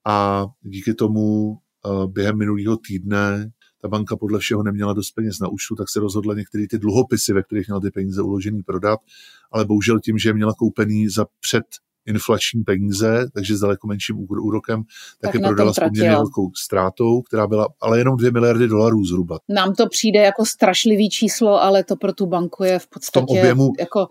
a 0.05 0.45
díky 0.61 0.93
tomu 0.93 1.53
e, 1.53 2.07
během 2.07 2.37
minulého 2.37 2.77
týdne 2.77 3.51
ta 3.87 3.91
banka 3.91 4.17
podle 4.17 4.39
všeho 4.39 4.63
neměla 4.63 4.93
dost 4.93 5.11
peněz 5.11 5.39
na 5.39 5.47
účtu, 5.47 5.75
tak 5.75 5.89
se 5.89 5.99
rozhodla 5.99 6.33
některé 6.33 6.65
ty 6.69 6.77
dluhopisy, 6.77 7.33
ve 7.33 7.43
kterých 7.43 7.67
měla 7.67 7.79
ty 7.79 7.91
peníze 7.91 8.21
uložený, 8.21 8.63
prodat, 8.63 8.99
ale 9.51 9.65
bohužel 9.65 9.99
tím, 9.99 10.17
že 10.17 10.29
je 10.29 10.33
měla 10.33 10.53
koupený 10.53 11.09
za 11.09 11.25
před 11.39 11.63
inflační 12.05 12.63
peníze, 12.63 13.25
takže 13.33 13.57
s 13.57 13.59
daleko 13.59 13.87
menším 13.87 14.15
úro- 14.15 14.43
úrokem, 14.43 14.83
tak, 14.83 14.91
Tak 15.21 15.33
je 15.33 15.39
tom 15.39 15.47
prodala 15.49 15.73
s 15.73 15.79
poměrně 15.79 16.09
velkou 16.09 16.51
ztrátou, 16.65 17.21
která 17.21 17.47
byla 17.47 17.67
ale 17.81 17.97
jenom 17.97 18.17
2 18.17 18.31
miliardy 18.31 18.67
dolarů 18.67 19.03
zhruba. 19.03 19.39
Nám 19.49 19.73
to 19.73 19.89
přijde 19.89 20.19
jako 20.19 20.45
strašlivý 20.45 21.09
číslo, 21.09 21.61
ale 21.61 21.83
to 21.83 21.95
pro 21.95 22.13
tu 22.13 22.25
banku 22.25 22.63
je 22.63 22.79
v 22.79 22.87
podstatě 22.87 23.25
objemu- 23.25 23.73
jako 23.79 24.07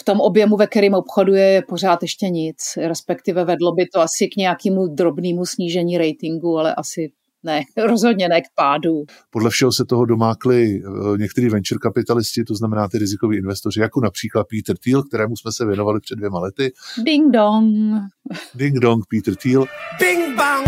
v 0.00 0.04
tom 0.04 0.20
objemu, 0.20 0.56
ve 0.56 0.66
kterém 0.66 0.94
obchoduje, 0.94 1.44
je 1.46 1.62
pořád 1.68 2.02
ještě 2.02 2.26
nic. 2.30 2.56
Respektive 2.76 3.44
vedlo 3.44 3.72
by 3.72 3.86
to 3.94 4.00
asi 4.00 4.28
k 4.28 4.36
nějakému 4.36 4.86
drobnému 4.86 5.46
snížení 5.46 5.98
ratingu, 5.98 6.58
ale 6.58 6.74
asi 6.74 7.12
ne, 7.42 7.62
rozhodně 7.88 8.28
ne 8.28 8.40
k 8.40 8.44
pádu. 8.54 9.04
Podle 9.30 9.50
všeho 9.50 9.72
se 9.72 9.84
toho 9.84 10.04
domákli 10.04 10.82
eh, 10.84 11.18
některý 11.18 11.48
venture 11.48 11.78
kapitalisti, 11.78 12.44
to 12.44 12.54
znamená 12.54 12.88
ty 12.88 12.98
rizikoví 12.98 13.36
investoři, 13.36 13.80
jako 13.80 14.00
například 14.00 14.46
Peter 14.56 14.76
Thiel, 14.78 15.02
kterému 15.02 15.36
jsme 15.36 15.52
se 15.52 15.66
věnovali 15.66 16.00
před 16.00 16.16
dvěma 16.16 16.40
lety. 16.40 16.72
Ding 17.04 17.32
dong. 17.32 17.74
Ding 18.54 18.78
dong, 18.78 19.04
Peter 19.10 19.36
Thiel. 19.36 19.64
Bing 19.98 20.36
bang, 20.36 20.66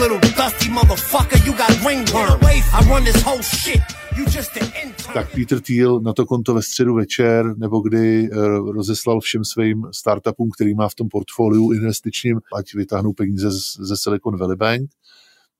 little 0.00 0.20
dusty 0.20 0.70
motherfucker, 0.70 1.38
you 1.46 1.52
got 1.52 1.88
ringworm. 1.88 2.40
I 2.78 2.88
run 2.88 3.04
this 3.04 3.22
whole 3.22 3.42
shit. 3.42 3.80
You 4.16 4.24
just 4.24 4.56
an 4.56 4.68
intern. 4.82 5.14
Tak 5.14 5.34
Peter 5.34 5.60
Thiel 5.60 6.00
na 6.00 6.12
to 6.12 6.26
konto 6.26 6.54
ve 6.54 6.62
středu 6.62 6.94
večer, 6.94 7.56
nebo 7.56 7.80
kdy 7.80 8.28
eh, 8.32 8.36
rozeslal 8.72 9.20
všem 9.20 9.44
svým 9.44 9.82
startupům, 9.94 10.50
který 10.50 10.74
má 10.74 10.88
v 10.88 10.94
tom 10.94 11.08
portfoliu 11.08 11.72
investičním, 11.72 12.40
ať 12.58 12.74
vytáhnou 12.74 13.12
peníze 13.12 13.50
ze 13.78 13.96
Silicon 13.96 14.38
Valley 14.38 14.56
Bank, 14.56 14.90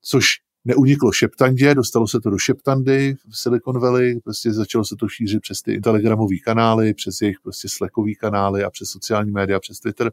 což 0.01 0.25
neuniklo 0.67 1.11
šeptandě, 1.11 1.75
dostalo 1.75 2.07
se 2.07 2.19
to 2.19 2.29
do 2.29 2.37
šeptandy 2.37 3.15
v 3.29 3.37
Silicon 3.37 3.79
Valley, 3.79 4.19
prostě 4.23 4.53
začalo 4.53 4.85
se 4.85 4.95
to 4.95 5.07
šířit 5.07 5.41
přes 5.41 5.61
ty 5.61 5.81
telegramové 5.81 6.35
kanály, 6.45 6.93
přes 6.93 7.21
jejich 7.21 7.37
prostě 7.43 7.69
slackový 7.69 8.15
kanály 8.15 8.63
a 8.63 8.69
přes 8.69 8.89
sociální 8.89 9.31
média, 9.31 9.59
přes 9.59 9.79
Twitter. 9.79 10.11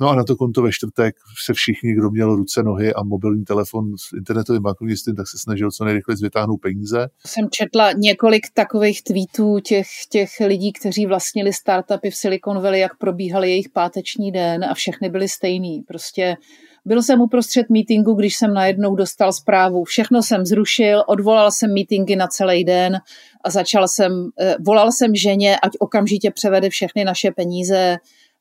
No 0.00 0.08
a 0.08 0.14
na 0.14 0.24
to 0.24 0.36
konto 0.36 0.62
ve 0.62 0.72
čtvrtek 0.72 1.16
se 1.44 1.52
všichni, 1.52 1.94
kdo 1.94 2.10
měl 2.10 2.36
ruce, 2.36 2.62
nohy 2.62 2.94
a 2.94 3.02
mobilní 3.02 3.44
telefon 3.44 3.98
s 3.98 4.12
internetovým 4.12 4.62
bankovnictvím, 4.62 5.16
tak 5.16 5.28
se 5.28 5.38
snažil 5.38 5.70
co 5.70 5.84
nejrychleji 5.84 6.18
vytáhnout 6.22 6.56
peníze. 6.56 7.08
Jsem 7.26 7.48
četla 7.50 7.92
několik 7.92 8.42
takových 8.54 9.02
tweetů 9.02 9.60
těch, 9.60 9.86
těch 10.08 10.30
lidí, 10.46 10.72
kteří 10.72 11.06
vlastnili 11.06 11.52
startupy 11.52 12.10
v 12.10 12.16
Silicon 12.16 12.62
Valley, 12.62 12.80
jak 12.80 12.98
probíhaly 12.98 13.50
jejich 13.50 13.68
páteční 13.68 14.32
den 14.32 14.64
a 14.64 14.74
všechny 14.74 15.08
byly 15.08 15.28
stejný. 15.28 15.82
Prostě 15.88 16.36
byl 16.84 17.02
jsem 17.02 17.20
uprostřed 17.20 17.70
meetingu, 17.70 18.14
když 18.14 18.36
jsem 18.36 18.54
najednou 18.54 18.94
dostal 18.94 19.32
zprávu. 19.32 19.84
Všechno 19.84 20.22
jsem 20.22 20.46
zrušil, 20.46 21.04
odvolal 21.06 21.50
jsem 21.50 21.74
meetingy 21.74 22.16
na 22.16 22.26
celý 22.26 22.64
den 22.64 23.00
a 23.44 23.50
začal 23.50 23.88
jsem, 23.88 24.28
eh, 24.40 24.56
volal 24.60 24.92
jsem 24.92 25.14
ženě, 25.14 25.56
ať 25.62 25.72
okamžitě 25.78 26.30
převede 26.30 26.70
všechny 26.70 27.04
naše 27.04 27.30
peníze 27.30 27.96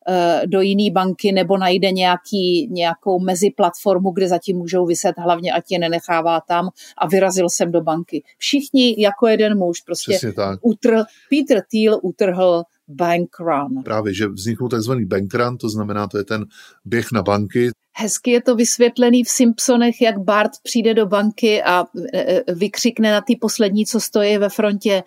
eh, 0.07 0.41
do 0.45 0.61
jiné 0.61 0.91
banky 0.91 1.31
nebo 1.31 1.57
najde 1.57 1.91
nějaký, 1.91 2.67
nějakou 2.71 3.19
meziplatformu, 3.19 4.11
kde 4.11 4.27
zatím 4.27 4.57
můžou 4.57 4.85
vyset, 4.85 5.15
hlavně 5.17 5.51
ať 5.51 5.63
je 5.69 5.79
nenechává 5.79 6.41
tam 6.41 6.69
a 6.97 7.07
vyrazil 7.07 7.49
jsem 7.49 7.71
do 7.71 7.81
banky. 7.81 8.23
Všichni 8.37 8.95
jako 8.97 9.27
jeden 9.27 9.57
muž 9.57 9.81
prostě 9.81 10.19
utrhl, 10.61 11.03
Peter 11.29 11.63
Thiel 11.71 11.99
utrhl 12.03 12.63
bank 12.89 13.39
run. 13.39 13.83
Právě, 13.83 14.13
že 14.13 14.27
vzniknul 14.27 14.69
takzvaný 14.69 15.05
bank 15.05 15.33
run, 15.33 15.57
to 15.57 15.69
znamená, 15.69 16.07
to 16.07 16.17
je 16.17 16.23
ten 16.23 16.45
běh 16.85 17.11
na 17.11 17.21
banky, 17.21 17.71
Hezky 18.01 18.31
je 18.31 18.41
to 18.41 18.55
vysvětlený 18.55 19.23
v 19.23 19.29
Simpsonech, 19.29 20.01
jak 20.01 20.19
Bart 20.19 20.51
přijde 20.63 20.93
do 20.93 21.05
banky 21.05 21.63
a 21.63 21.83
e, 22.13 22.19
e, 22.19 22.53
vykřikne 22.53 23.11
na 23.11 23.21
ty 23.21 23.35
poslední, 23.35 23.85
co 23.85 23.99
stojí 23.99 24.37
ve 24.37 24.49
frontě. 24.49 25.03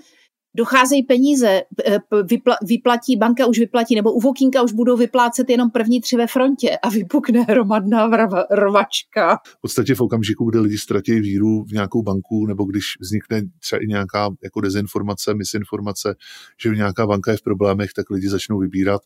Docházejí 0.55 1.03
peníze, 1.03 1.49
e, 1.87 1.99
p- 1.99 2.23
vypla, 2.23 2.57
vyplatí, 2.67 3.17
banka 3.17 3.47
už 3.47 3.59
vyplatí, 3.59 3.95
nebo 3.95 4.13
u 4.13 4.21
Vokínka 4.21 4.63
už 4.63 4.73
budou 4.73 4.97
vyplácet 4.97 5.51
jenom 5.51 5.71
první 5.71 6.01
tři 6.01 6.17
ve 6.17 6.27
frontě 6.27 6.71
a 6.83 6.89
vypukne 6.89 7.41
hromadná 7.49 8.07
vrava, 8.07 8.45
rvačka. 8.51 9.39
v 9.47 9.61
podstatě 9.61 9.95
v 9.95 10.01
okamžiku, 10.01 10.51
kdy 10.51 10.59
lidi 10.59 10.79
ztratí 10.79 11.21
víru 11.21 11.65
v 11.65 11.73
nějakou 11.73 12.03
banku, 12.03 12.47
nebo 12.47 12.65
když 12.65 12.85
vznikne 13.01 13.43
třeba 13.59 13.81
i 13.83 13.87
nějaká 13.87 14.31
jako 14.43 14.61
dezinformace, 14.61 15.35
misinformace, 15.35 16.15
že 16.63 16.71
nějaká 16.71 17.07
banka 17.07 17.31
je 17.31 17.37
v 17.37 17.43
problémech, 17.43 17.93
tak 17.93 18.11
lidi 18.11 18.29
začnou 18.29 18.59
vybírat. 18.59 19.03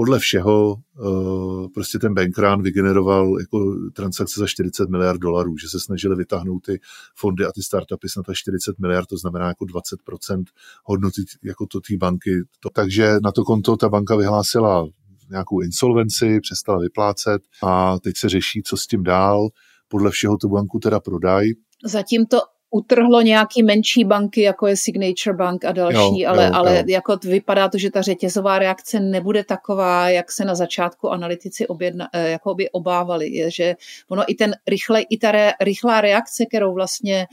Podle 0.00 0.18
všeho 0.18 0.76
eh, 0.76 1.68
prostě 1.74 1.98
ten 1.98 2.14
bankrun 2.14 2.62
vygeneroval 2.62 3.40
jako 3.40 3.74
transakce 3.94 4.40
za 4.40 4.46
40 4.46 4.90
miliard 4.90 5.20
dolarů, 5.20 5.56
že 5.56 5.68
se 5.68 5.80
snažili 5.80 6.16
vytáhnout 6.16 6.60
ty 6.60 6.80
fondy 7.16 7.44
a 7.44 7.52
ty 7.52 7.62
startupy 7.62 8.08
na 8.28 8.34
40 8.34 8.78
miliard, 8.78 9.06
to 9.06 9.16
znamená 9.16 9.48
jako 9.48 9.64
20% 9.64 10.44
hodnoty 10.84 11.22
jako 11.44 11.66
to 11.66 11.80
té 11.80 11.96
banky. 11.96 12.30
Takže 12.72 13.16
na 13.22 13.32
to 13.32 13.44
konto 13.44 13.76
ta 13.76 13.88
banka 13.88 14.16
vyhlásila 14.16 14.88
nějakou 15.30 15.60
insolvenci, 15.60 16.40
přestala 16.40 16.78
vyplácet 16.78 17.42
a 17.62 17.98
teď 17.98 18.16
se 18.16 18.28
řeší, 18.28 18.62
co 18.62 18.76
s 18.76 18.86
tím 18.86 19.02
dál. 19.02 19.48
podle 19.88 20.10
všeho 20.10 20.36
tu 20.36 20.48
banku 20.48 20.78
teda 20.78 21.00
prodají. 21.00 21.52
Zatím 21.84 22.26
to 22.26 22.38
utrhlo 22.70 23.20
nějaký 23.20 23.62
menší 23.62 24.04
banky, 24.04 24.42
jako 24.42 24.66
je 24.66 24.76
Signature 24.76 25.36
Bank 25.36 25.64
a 25.64 25.72
další, 25.72 26.20
jo, 26.20 26.30
ale, 26.30 26.44
jo, 26.44 26.50
ale 26.54 26.76
jo. 26.76 26.84
jako 26.86 27.16
vypadá 27.16 27.68
to, 27.68 27.78
že 27.78 27.90
ta 27.90 28.02
řetězová 28.02 28.58
reakce 28.58 29.00
nebude 29.00 29.44
taková, 29.44 30.08
jak 30.08 30.32
se 30.32 30.44
na 30.44 30.54
začátku 30.54 31.10
analytici 31.10 31.66
objedna, 31.66 32.08
eh, 32.12 32.30
jako 32.30 32.54
by 32.54 32.70
obávali. 32.70 33.28
Je, 33.28 33.50
že 33.50 33.76
ono 34.08 34.24
i 34.26 34.34
ten 34.34 34.54
rychle, 34.68 35.00
i 35.00 35.18
ta 35.18 35.32
re, 35.32 35.52
rychlá 35.60 36.00
reakce, 36.00 36.46
kterou 36.46 36.74
vlastně 36.74 37.26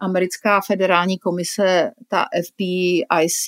americká 0.00 0.60
federální 0.60 1.18
komise, 1.18 1.90
ta 2.08 2.24
FDIC, 2.46 3.46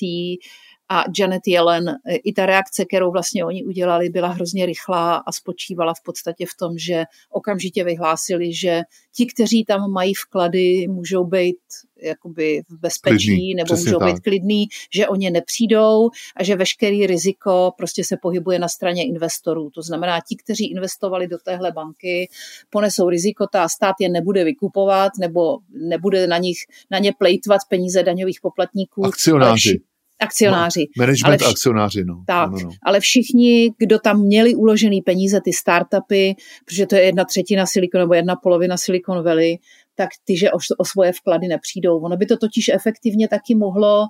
a 0.91 1.03
Janet 1.19 1.47
Yellen, 1.47 1.89
e, 1.89 2.15
i 2.15 2.33
ta 2.33 2.45
reakce, 2.45 2.85
kterou 2.85 3.11
vlastně 3.11 3.45
oni 3.45 3.65
udělali, 3.65 4.09
byla 4.09 4.27
hrozně 4.27 4.65
rychlá 4.65 5.15
a 5.15 5.31
spočívala 5.31 5.93
v 5.93 6.03
podstatě 6.05 6.45
v 6.45 6.57
tom, 6.59 6.77
že 6.77 7.03
okamžitě 7.29 7.83
vyhlásili, 7.83 8.53
že 8.53 8.81
ti, 9.15 9.25
kteří 9.25 9.65
tam 9.65 9.91
mají 9.91 10.13
vklady, 10.13 10.87
můžou 10.87 11.25
být 11.25 11.57
jakoby 12.01 12.61
v 12.69 12.79
bezpečí 12.79 13.27
klidný, 13.27 13.55
nebo 13.55 13.75
můžou 13.75 13.99
tak. 13.99 14.13
být 14.13 14.19
klidný, 14.19 14.67
že 14.95 15.07
oni 15.07 15.31
nepřijdou 15.31 16.09
a 16.35 16.43
že 16.43 16.55
veškerý 16.55 17.07
riziko 17.07 17.71
prostě 17.77 18.03
se 18.03 18.17
pohybuje 18.21 18.59
na 18.59 18.67
straně 18.67 19.05
investorů. 19.05 19.69
To 19.69 19.81
znamená, 19.81 20.19
ti, 20.29 20.35
kteří 20.35 20.71
investovali 20.71 21.27
do 21.27 21.37
téhle 21.37 21.71
banky, 21.71 22.29
ponesou 22.69 23.09
riziko, 23.09 23.47
ta 23.51 23.69
stát 23.69 23.95
je 23.99 24.09
nebude 24.09 24.43
vykupovat 24.43 25.11
nebo 25.19 25.57
nebude 25.69 26.27
na, 26.27 26.37
nich, 26.37 26.57
na 26.91 26.99
ně 26.99 27.13
plejtvat 27.17 27.61
peníze 27.69 28.03
daňových 28.03 28.41
poplatníků. 28.41 29.05
Akcionáři 29.05 29.81
akcionáři. 30.21 30.79
No, 30.97 31.01
management 31.01 31.41
ale 31.41 31.49
vš- 31.49 31.51
akcionáři, 31.51 32.03
no. 32.03 32.23
Tak, 32.27 32.51
no, 32.51 32.57
no, 32.57 32.63
no. 32.63 32.71
ale 32.83 32.99
všichni, 32.99 33.73
kdo 33.77 33.99
tam 33.99 34.21
měli 34.21 34.55
uložený 34.55 35.01
peníze, 35.01 35.41
ty 35.41 35.53
startupy, 35.53 36.35
protože 36.65 36.85
to 36.85 36.95
je 36.95 37.01
jedna 37.01 37.25
třetina 37.25 37.65
Silicon 37.65 37.99
nebo 38.01 38.13
jedna 38.13 38.35
polovina 38.35 38.77
Silicon 38.77 39.23
Valley, 39.23 39.57
tak 39.95 40.09
ty, 40.23 40.37
že 40.37 40.51
o, 40.51 40.57
o 40.77 40.85
svoje 40.85 41.13
vklady 41.13 41.47
nepřijdou. 41.47 41.99
Ono 41.99 42.17
by 42.17 42.25
to 42.25 42.37
totiž 42.37 42.69
efektivně 42.69 43.27
taky 43.27 43.55
mohlo 43.55 44.07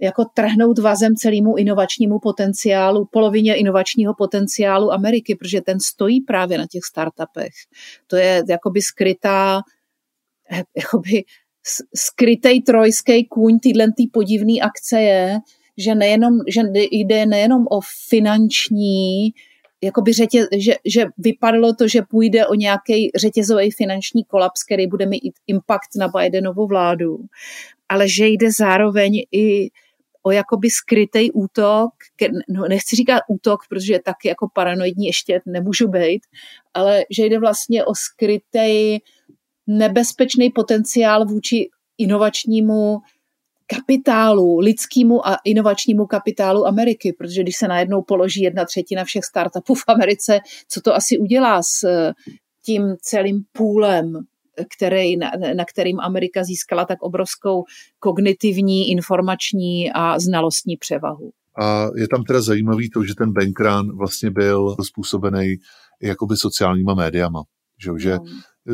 jako 0.00 0.24
trhnout 0.34 0.78
vazem 0.78 1.14
celému 1.16 1.56
inovačnímu 1.56 2.18
potenciálu, 2.18 3.08
polovině 3.12 3.54
inovačního 3.54 4.14
potenciálu 4.18 4.92
Ameriky, 4.92 5.34
protože 5.34 5.60
ten 5.60 5.80
stojí 5.80 6.20
právě 6.20 6.58
na 6.58 6.66
těch 6.70 6.84
startupech. 6.84 7.52
To 8.06 8.16
je 8.16 8.42
jakoby 8.48 8.82
skrytá 8.82 9.60
eh, 10.50 10.62
jakoby 10.76 11.24
skrytej 11.96 12.62
trojský 12.62 13.24
kůň 13.24 13.58
tyhle 13.58 13.86
tý 13.96 14.06
podivný 14.06 14.62
akce 14.62 15.00
je, 15.00 15.38
že, 15.76 15.94
nejenom, 15.94 16.32
že 16.48 16.60
jde 16.90 17.26
nejenom 17.26 17.66
o 17.70 17.80
finanční, 18.08 19.30
jakoby 19.82 20.12
řetě, 20.12 20.46
že, 20.58 20.74
že 20.84 21.04
vypadalo 21.18 21.74
to, 21.74 21.88
že 21.88 22.02
půjde 22.02 22.46
o 22.46 22.54
nějaký 22.54 23.10
řetězový 23.16 23.70
finanční 23.70 24.24
kolaps, 24.24 24.64
který 24.64 24.86
bude 24.86 25.06
mít 25.06 25.34
impact 25.46 25.96
na 25.96 26.08
Bidenovu 26.08 26.66
vládu, 26.66 27.18
ale 27.88 28.08
že 28.08 28.26
jde 28.26 28.52
zároveň 28.52 29.22
i 29.32 29.70
o 30.22 30.30
jakoby 30.30 30.70
skrytý 30.70 31.32
útok, 31.32 31.90
no 32.48 32.68
nechci 32.68 32.96
říkat 32.96 33.20
útok, 33.28 33.60
protože 33.68 33.98
taky 33.98 34.28
jako 34.28 34.48
paranoidní 34.54 35.06
ještě 35.06 35.40
nemůžu 35.46 35.88
být, 35.88 36.22
ale 36.74 37.04
že 37.10 37.24
jde 37.24 37.38
vlastně 37.38 37.84
o 37.84 37.94
skrytý 37.94 38.98
nebezpečný 39.70 40.50
potenciál 40.50 41.26
vůči 41.26 41.68
inovačnímu 41.98 42.98
kapitálu, 43.66 44.58
lidskému 44.58 45.28
a 45.28 45.36
inovačnímu 45.44 46.06
kapitálu 46.06 46.66
Ameriky, 46.66 47.12
protože 47.18 47.42
když 47.42 47.56
se 47.56 47.68
najednou 47.68 48.02
položí 48.02 48.42
jedna 48.42 48.64
třetina 48.64 49.04
všech 49.04 49.24
startupů 49.24 49.74
v 49.74 49.84
Americe, 49.88 50.38
co 50.68 50.80
to 50.80 50.94
asi 50.94 51.18
udělá 51.18 51.62
s 51.62 51.84
eh, 51.84 52.12
tím 52.64 52.82
celým 53.02 53.42
půlem, 53.52 54.12
který, 54.76 55.16
na, 55.16 55.30
na 55.56 55.64
kterým 55.64 56.00
Amerika 56.00 56.44
získala 56.44 56.84
tak 56.84 57.02
obrovskou 57.02 57.64
kognitivní, 57.98 58.90
informační 58.90 59.92
a 59.92 60.18
znalostní 60.18 60.76
převahu. 60.76 61.30
A 61.62 61.86
je 61.96 62.08
tam 62.08 62.24
teda 62.24 62.42
zajímavý 62.42 62.90
to, 62.90 63.04
že 63.04 63.14
ten 63.14 63.32
bankrán 63.32 63.96
vlastně 63.96 64.30
byl 64.30 64.76
způsobený 64.82 65.56
jakoby 66.02 66.36
sociálníma 66.36 66.94
médiama. 66.94 67.42
Že, 67.84 67.90
no. 67.90 67.98
že 67.98 68.18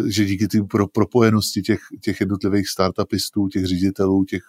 že 0.06 0.24
díky 0.24 0.48
té 0.48 0.62
pro, 0.62 0.88
propojenosti 0.88 1.62
těch, 1.62 1.80
těch 2.00 2.20
jednotlivých 2.20 2.68
startupistů, 2.68 3.48
těch 3.48 3.64
ředitelů, 3.64 4.24
těch 4.24 4.42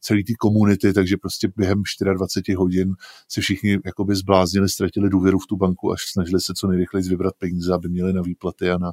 celý 0.00 0.24
té 0.24 0.32
komunity, 0.38 0.92
takže 0.92 1.16
prostě 1.16 1.48
během 1.56 1.82
24 2.14 2.56
hodin 2.56 2.94
se 3.28 3.40
všichni 3.40 3.78
jakoby 3.84 4.14
zbláznili, 4.14 4.68
ztratili 4.68 5.10
důvěru 5.10 5.38
v 5.38 5.46
tu 5.46 5.56
banku, 5.56 5.92
až 5.92 6.00
snažili 6.12 6.40
se 6.40 6.52
co 6.56 6.66
nejrychleji 6.66 7.08
vybrat 7.08 7.34
peníze, 7.38 7.74
aby 7.74 7.88
měli 7.88 8.12
na 8.12 8.22
výplaty 8.22 8.70
a 8.70 8.78
na, 8.78 8.92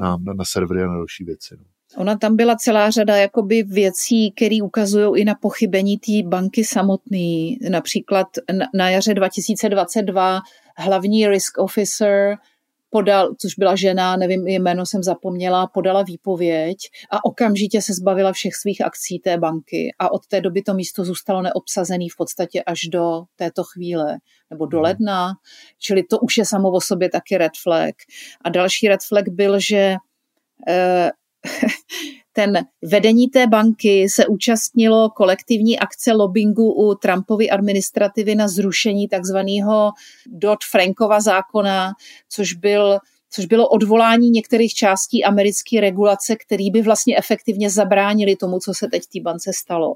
na, 0.00 0.16
na, 0.16 0.32
na 0.34 0.44
servery 0.44 0.82
a 0.82 0.86
na 0.86 0.94
další 0.94 1.24
věci. 1.24 1.54
No. 1.58 1.64
Ona 1.96 2.18
tam 2.18 2.36
byla 2.36 2.56
celá 2.56 2.90
řada 2.90 3.16
jakoby 3.16 3.62
věcí, 3.62 4.32
které 4.32 4.56
ukazují 4.62 5.22
i 5.22 5.24
na 5.24 5.34
pochybení 5.34 5.98
té 5.98 6.28
banky 6.28 6.64
samotné. 6.64 7.56
Například 7.70 8.26
na, 8.58 8.66
na 8.74 8.90
jaře 8.90 9.14
2022 9.14 10.40
hlavní 10.76 11.28
risk 11.28 11.58
officer 11.58 12.36
podal, 12.90 13.34
což 13.40 13.54
byla 13.54 13.76
žena, 13.76 14.16
nevím, 14.16 14.46
jméno 14.46 14.86
jsem 14.86 15.02
zapomněla, 15.02 15.66
podala 15.66 16.02
výpověď 16.02 16.78
a 17.10 17.24
okamžitě 17.24 17.82
se 17.82 17.94
zbavila 17.94 18.32
všech 18.32 18.54
svých 18.54 18.80
akcí 18.80 19.18
té 19.18 19.38
banky 19.38 19.94
a 19.98 20.12
od 20.12 20.26
té 20.26 20.40
doby 20.40 20.62
to 20.62 20.74
místo 20.74 21.04
zůstalo 21.04 21.42
neobsazený 21.42 22.08
v 22.08 22.16
podstatě 22.16 22.62
až 22.62 22.80
do 22.92 23.22
této 23.36 23.64
chvíle 23.64 24.18
nebo 24.50 24.66
do 24.66 24.76
mhm. 24.76 24.84
ledna, 24.84 25.32
čili 25.78 26.02
to 26.02 26.18
už 26.18 26.36
je 26.36 26.44
samo 26.44 26.70
o 26.70 26.80
sobě 26.80 27.10
taky 27.10 27.38
red 27.38 27.52
flag. 27.62 27.94
A 28.44 28.48
další 28.50 28.88
red 28.88 29.00
flag 29.08 29.28
byl, 29.28 29.60
že 29.60 29.94
eh, 30.68 31.10
ten 32.36 32.66
vedení 32.82 33.28
té 33.28 33.46
banky 33.46 34.08
se 34.08 34.26
účastnilo 34.26 35.10
kolektivní 35.10 35.78
akce 35.78 36.12
lobbingu 36.12 36.72
u 36.72 36.94
Trumpovy 36.94 37.50
administrativy 37.50 38.34
na 38.34 38.48
zrušení 38.48 39.08
takzvaného 39.08 39.90
Dodd-Frankova 40.28 41.20
zákona, 41.20 41.92
což 42.28 42.52
byl 42.52 42.98
což 43.30 43.46
bylo 43.46 43.68
odvolání 43.68 44.30
některých 44.30 44.74
částí 44.74 45.24
americké 45.24 45.80
regulace, 45.80 46.36
který 46.36 46.70
by 46.70 46.82
vlastně 46.82 47.18
efektivně 47.18 47.70
zabránili 47.70 48.36
tomu, 48.36 48.58
co 48.58 48.74
se 48.74 48.88
teď 48.90 49.02
té 49.12 49.20
bance 49.20 49.50
stalo. 49.54 49.94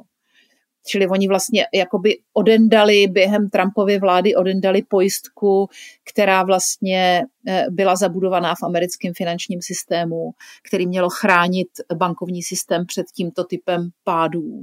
Čili 0.87 1.09
oni 1.09 1.29
vlastně 1.29 1.67
jakoby 1.75 2.19
odendali 2.33 3.07
během 3.07 3.51
Trumpovy 3.51 3.99
vlády 3.99 4.35
odendali 4.35 4.83
pojistku, 4.83 5.69
která 6.11 6.43
vlastně 6.43 7.23
eh, 7.49 7.67
byla 7.71 7.97
zabudovaná 7.97 8.55
v 8.55 8.63
americkém 8.63 9.15
finančním 9.15 9.63
systému, 9.63 10.31
který 10.69 10.87
mělo 10.87 11.09
chránit 11.11 11.69
bankovní 11.95 12.43
systém 12.43 12.87
před 12.87 13.07
tímto 13.15 13.45
typem 13.45 13.91
pádů. 14.05 14.63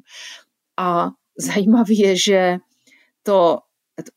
A 0.78 1.10
zajímavé 1.38 1.94
je, 1.94 2.16
že 2.16 2.58
to 3.24 3.60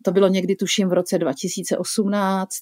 to 0.03 0.12
bylo 0.12 0.28
někdy 0.28 0.57
tuším 0.57 0.88
v 0.88 0.92
roce 0.92 1.18
2018, 1.18 2.57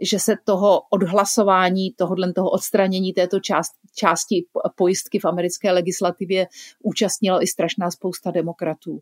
že 0.00 0.18
se 0.18 0.34
toho 0.44 0.82
odhlasování, 0.90 1.92
tohohle 1.92 2.32
toho 2.32 2.50
odstranění 2.50 3.12
této 3.12 3.40
část, 3.40 3.72
části 3.94 4.44
pojistky 4.76 5.18
v 5.18 5.24
americké 5.24 5.72
legislativě 5.72 6.46
účastnilo 6.82 7.42
i 7.42 7.46
strašná 7.46 7.90
spousta 7.90 8.30
demokratů. 8.30 9.00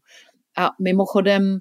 A 0.59 0.71
mimochodem 0.81 1.59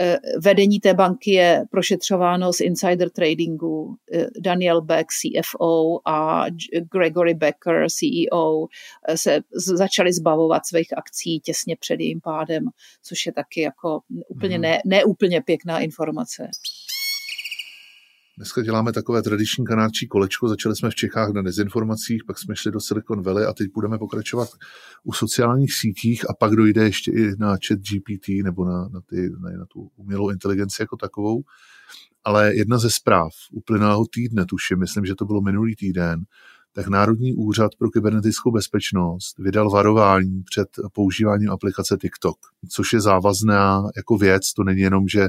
eh, 0.00 0.16
vedení 0.42 0.80
té 0.80 0.94
banky 0.94 1.30
je 1.30 1.64
prošetřováno 1.70 2.52
z 2.52 2.60
insider 2.60 3.10
tradingu. 3.10 3.96
Eh, 4.12 4.26
Daniel 4.40 4.82
Beck, 4.82 5.06
CFO 5.08 6.08
a 6.08 6.46
Gregory 6.92 7.34
Becker, 7.34 7.86
CEO, 7.88 8.66
eh, 9.08 9.16
se 9.16 9.40
začali 9.76 10.12
zbavovat 10.12 10.66
svých 10.66 10.98
akcí 10.98 11.40
těsně 11.40 11.76
před 11.76 12.00
jejím 12.00 12.20
pádem, 12.20 12.64
což 13.02 13.26
je 13.26 13.32
taky 13.32 13.60
jako 13.60 14.00
úplně 14.28 14.58
mhm. 14.58 14.62
ne, 14.62 14.82
neúplně 14.86 15.42
pěkná 15.42 15.78
informace. 15.80 16.50
Dneska 18.36 18.62
děláme 18.62 18.92
takové 18.92 19.22
tradiční 19.22 19.64
kanádčí 19.64 20.06
kolečko. 20.06 20.48
Začali 20.48 20.76
jsme 20.76 20.90
v 20.90 20.94
Čechách 20.94 21.32
na 21.32 21.42
dezinformacích, 21.42 22.24
pak 22.26 22.38
jsme 22.38 22.56
šli 22.56 22.72
do 22.72 22.80
Silicon 22.80 23.22
Valley 23.22 23.46
a 23.46 23.52
teď 23.52 23.68
budeme 23.74 23.98
pokračovat 23.98 24.48
u 25.04 25.12
sociálních 25.12 25.74
sítích 25.74 26.30
a 26.30 26.34
pak 26.34 26.52
dojde 26.56 26.84
ještě 26.84 27.10
i 27.12 27.36
na 27.38 27.50
chat 27.50 27.78
GPT 27.78 28.28
nebo 28.44 28.64
na, 28.64 28.88
na, 28.88 29.00
ty, 29.00 29.30
na, 29.40 29.50
na 29.50 29.66
tu 29.66 29.90
umělou 29.96 30.30
inteligenci 30.30 30.82
jako 30.82 30.96
takovou. 30.96 31.42
Ale 32.24 32.54
jedna 32.54 32.78
ze 32.78 32.90
zpráv 32.90 33.30
uplynulého 33.52 34.06
týdne, 34.06 34.46
tuším, 34.46 34.78
myslím, 34.78 35.04
že 35.04 35.14
to 35.14 35.24
bylo 35.24 35.40
minulý 35.40 35.76
týden, 35.76 36.24
tak 36.72 36.88
Národní 36.88 37.34
úřad 37.34 37.70
pro 37.78 37.90
kybernetickou 37.90 38.50
bezpečnost 38.50 39.38
vydal 39.38 39.70
varování 39.70 40.42
před 40.42 40.68
používáním 40.92 41.50
aplikace 41.50 41.96
TikTok, 42.00 42.36
což 42.68 42.92
je 42.92 43.00
závazná 43.00 43.82
jako 43.96 44.16
věc, 44.16 44.52
to 44.52 44.64
není 44.64 44.80
jenom, 44.80 45.08
že 45.08 45.28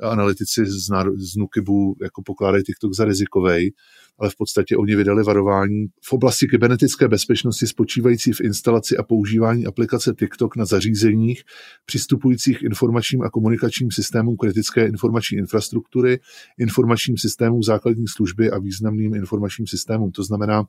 analytici 0.00 0.66
z, 0.66 0.88
z 1.16 1.36
Nukibu 1.36 1.96
jako 2.02 2.22
pokládají 2.22 2.64
TikTok 2.64 2.94
za 2.94 3.04
rizikový, 3.04 3.74
ale 4.18 4.30
v 4.30 4.36
podstatě 4.36 4.76
oni 4.76 4.96
vydali 4.96 5.22
varování 5.22 5.86
v 6.04 6.12
oblasti 6.12 6.46
kybernetické 6.46 7.08
bezpečnosti 7.08 7.66
spočívající 7.66 8.32
v 8.32 8.40
instalaci 8.40 8.96
a 8.96 9.02
používání 9.02 9.66
aplikace 9.66 10.14
TikTok 10.18 10.56
na 10.56 10.64
zařízeních 10.64 11.42
přistupujících 11.84 12.62
informačním 12.62 13.22
a 13.22 13.30
komunikačním 13.30 13.90
systémům 13.90 14.36
kritické 14.36 14.86
informační 14.86 15.38
infrastruktury, 15.38 16.20
informačním 16.58 17.18
systémům 17.18 17.62
základní 17.62 18.08
služby 18.08 18.50
a 18.50 18.58
významným 18.58 19.14
informačním 19.14 19.66
systémům. 19.66 20.12
To 20.12 20.22
znamená, 20.22 20.64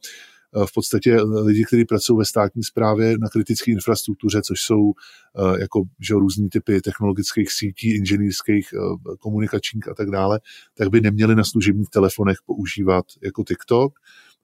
v 0.65 0.73
podstatě 0.73 1.21
lidi, 1.21 1.65
kteří 1.65 1.85
pracují 1.85 2.17
ve 2.17 2.25
státní 2.25 2.63
správě 2.63 3.17
na 3.17 3.29
kritické 3.29 3.71
infrastruktuře, 3.71 4.41
což 4.41 4.61
jsou 4.61 4.93
jako 5.59 5.81
že 5.99 6.13
různý 6.13 6.49
typy 6.49 6.81
technologických 6.81 7.51
sítí, 7.51 7.95
inženýrských, 7.95 8.69
komunikačních 9.19 9.87
a 9.87 9.93
tak 9.93 10.09
dále, 10.09 10.39
tak 10.77 10.89
by 10.89 11.01
neměli 11.01 11.35
na 11.35 11.43
služebních 11.43 11.89
telefonech 11.89 12.37
používat 12.45 13.05
jako 13.23 13.43
TikTok. 13.43 13.93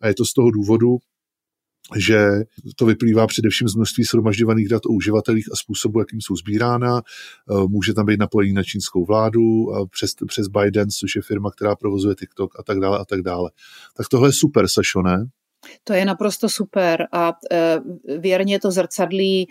A 0.02 0.08
je 0.08 0.14
to 0.14 0.26
z 0.26 0.34
toho 0.34 0.52
důvodu, 0.52 0.98
že 1.98 2.30
to 2.76 2.86
vyplývá 2.86 3.28
především 3.28 3.68
z 3.68 3.76
množství 3.76 4.04
shromažďovaných 4.04 4.68
dat 4.68 4.86
o 4.86 4.90
uživatelích 4.90 5.46
a 5.52 5.56
způsobu, 5.56 6.00
jakým 6.00 6.22
jsou 6.22 6.36
sbírána. 6.36 6.98
Eh, 6.98 7.68
může 7.68 7.94
tam 7.94 8.06
být 8.06 8.20
napojení 8.20 8.54
na 8.54 8.64
čínskou 8.64 9.06
vládu 9.06 9.42
přes, 9.92 10.12
přes 10.28 10.48
Biden, 10.48 10.90
což 10.90 11.16
je 11.16 11.22
firma, 11.22 11.52
která 11.52 11.76
provozuje 11.76 12.16
TikTok 12.16 12.60
a 12.60 12.64
tak 12.64 12.80
dále 12.80 13.00
a 13.00 13.06
tak 13.06 13.22
dále. 13.22 13.52
Tak 13.98 14.08
tohle 14.08 14.30
je 14.30 14.34
super, 14.34 14.68
Sašo, 14.68 15.02
ne? 15.02 15.26
To 15.84 15.94
je 15.94 16.06
naprosto 16.06 16.50
super 16.50 17.08
a 17.12 17.34
e, 17.52 17.80
věrně 18.18 18.60
to 18.60 18.72
zrcadlí 18.72 19.48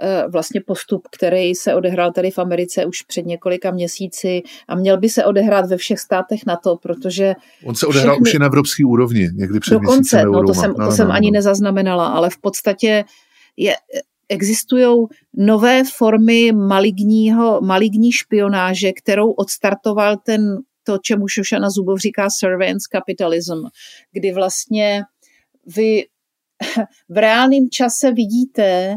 Eh, 0.00 0.24
vlastně 0.28 0.60
postup, 0.60 1.08
který 1.12 1.54
se 1.54 1.74
odehrál 1.74 2.12
tady 2.12 2.30
v 2.30 2.38
Americe 2.38 2.86
už 2.86 3.02
před 3.02 3.26
několika 3.26 3.70
měsíci 3.70 4.42
a 4.68 4.74
měl 4.74 4.98
by 4.98 5.08
se 5.08 5.24
odehrát 5.24 5.66
ve 5.66 5.76
všech 5.76 5.98
státech 5.98 6.40
na 6.46 6.56
to, 6.56 6.76
protože... 6.76 7.34
On 7.64 7.74
se 7.74 7.86
odehrál 7.86 8.14
všechny... 8.14 8.30
už 8.30 8.34
i 8.34 8.38
na 8.38 8.46
evropské 8.46 8.84
úrovni, 8.84 9.28
někdy 9.34 9.60
před 9.60 9.74
Dokonce, 9.74 10.24
no, 10.24 10.46
to 10.46 10.54
jsem, 10.54 10.74
to 10.74 10.82
no, 10.82 10.92
jsem 10.92 11.08
no, 11.08 11.14
ani 11.14 11.30
no. 11.30 11.32
nezaznamenala, 11.32 12.06
ale 12.06 12.30
v 12.30 12.38
podstatě 12.38 13.04
je, 13.56 13.74
existují 14.28 15.06
nové 15.34 15.82
formy 15.96 16.52
maligního, 16.52 17.60
maligní 17.60 18.12
špionáže, 18.12 18.92
kterou 18.92 19.30
odstartoval 19.30 20.16
ten, 20.16 20.56
to, 20.84 20.98
čemu 21.02 21.28
Šošana 21.28 21.70
Zubov 21.70 21.98
říká 21.98 22.28
surveillance 22.38 22.88
capitalism, 22.92 23.64
kdy 24.12 24.32
vlastně 24.32 25.02
vy 25.66 26.04
v 27.08 27.16
reálném 27.18 27.70
čase 27.70 28.12
vidíte, 28.12 28.96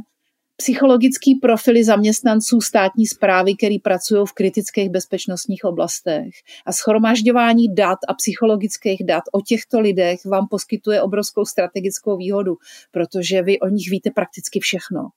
psychologický 0.56 1.36
profily 1.36 1.84
zaměstnanců 1.84 2.62
státní 2.62 3.08
zprávy, 3.08 3.56
který 3.56 3.80
pracují 3.80 4.26
v 4.28 4.34
kritických 4.34 4.90
bezpečnostních 4.90 5.64
oblastech. 5.64 6.34
A 6.66 6.72
schromažďování 6.72 7.76
dat 7.76 8.00
a 8.08 8.14
psychologických 8.14 9.04
dat 9.06 9.24
o 9.32 9.42
těchto 9.42 9.80
lidech 9.80 10.26
vám 10.26 10.48
poskytuje 10.48 11.02
obrovskou 11.02 11.46
strategickou 11.46 12.18
výhodu, 12.18 12.58
protože 12.92 13.42
vy 13.42 13.60
o 13.60 13.68
nich 13.68 13.90
víte 13.90 14.12
prakticky 14.12 14.60
všechno. 14.60 15.10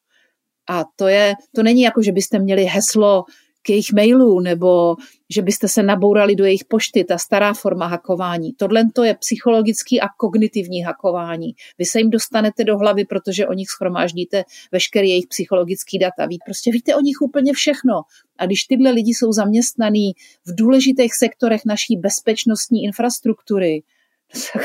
A 0.68 0.84
to, 0.96 1.08
je, 1.08 1.34
to 1.54 1.62
není 1.62 1.82
jako, 1.82 2.02
že 2.02 2.12
byste 2.12 2.38
měli 2.38 2.64
heslo 2.64 3.24
k 3.62 3.70
jejich 3.70 3.92
mailů 3.92 4.40
nebo 4.40 4.96
že 5.30 5.42
byste 5.42 5.68
se 5.68 5.82
nabourali 5.82 6.34
do 6.34 6.44
jejich 6.44 6.64
pošty, 6.64 7.04
ta 7.04 7.18
stará 7.18 7.54
forma 7.54 7.86
hakování. 7.86 8.52
Tohle 8.52 8.84
to 8.92 9.04
je 9.04 9.14
psychologický 9.14 10.00
a 10.00 10.08
kognitivní 10.16 10.82
hakování. 10.82 11.54
Vy 11.78 11.84
se 11.84 11.98
jim 11.98 12.10
dostanete 12.10 12.64
do 12.64 12.78
hlavy, 12.78 13.04
protože 13.04 13.46
o 13.46 13.52
nich 13.52 13.68
schromáždíte 13.68 14.44
veškerý 14.72 15.08
jejich 15.08 15.26
psychologický 15.26 15.98
data. 15.98 16.26
Vy 16.26 16.36
prostě 16.46 16.70
víte 16.72 16.94
o 16.96 17.00
nich 17.00 17.20
úplně 17.20 17.52
všechno. 17.52 18.02
A 18.38 18.46
když 18.46 18.64
tyhle 18.64 18.90
lidi 18.90 19.10
jsou 19.10 19.32
zaměstnaný 19.32 20.12
v 20.46 20.54
důležitých 20.54 21.14
sektorech 21.14 21.60
naší 21.66 21.96
bezpečnostní 21.96 22.84
infrastruktury, 22.84 23.82
tak, 24.52 24.62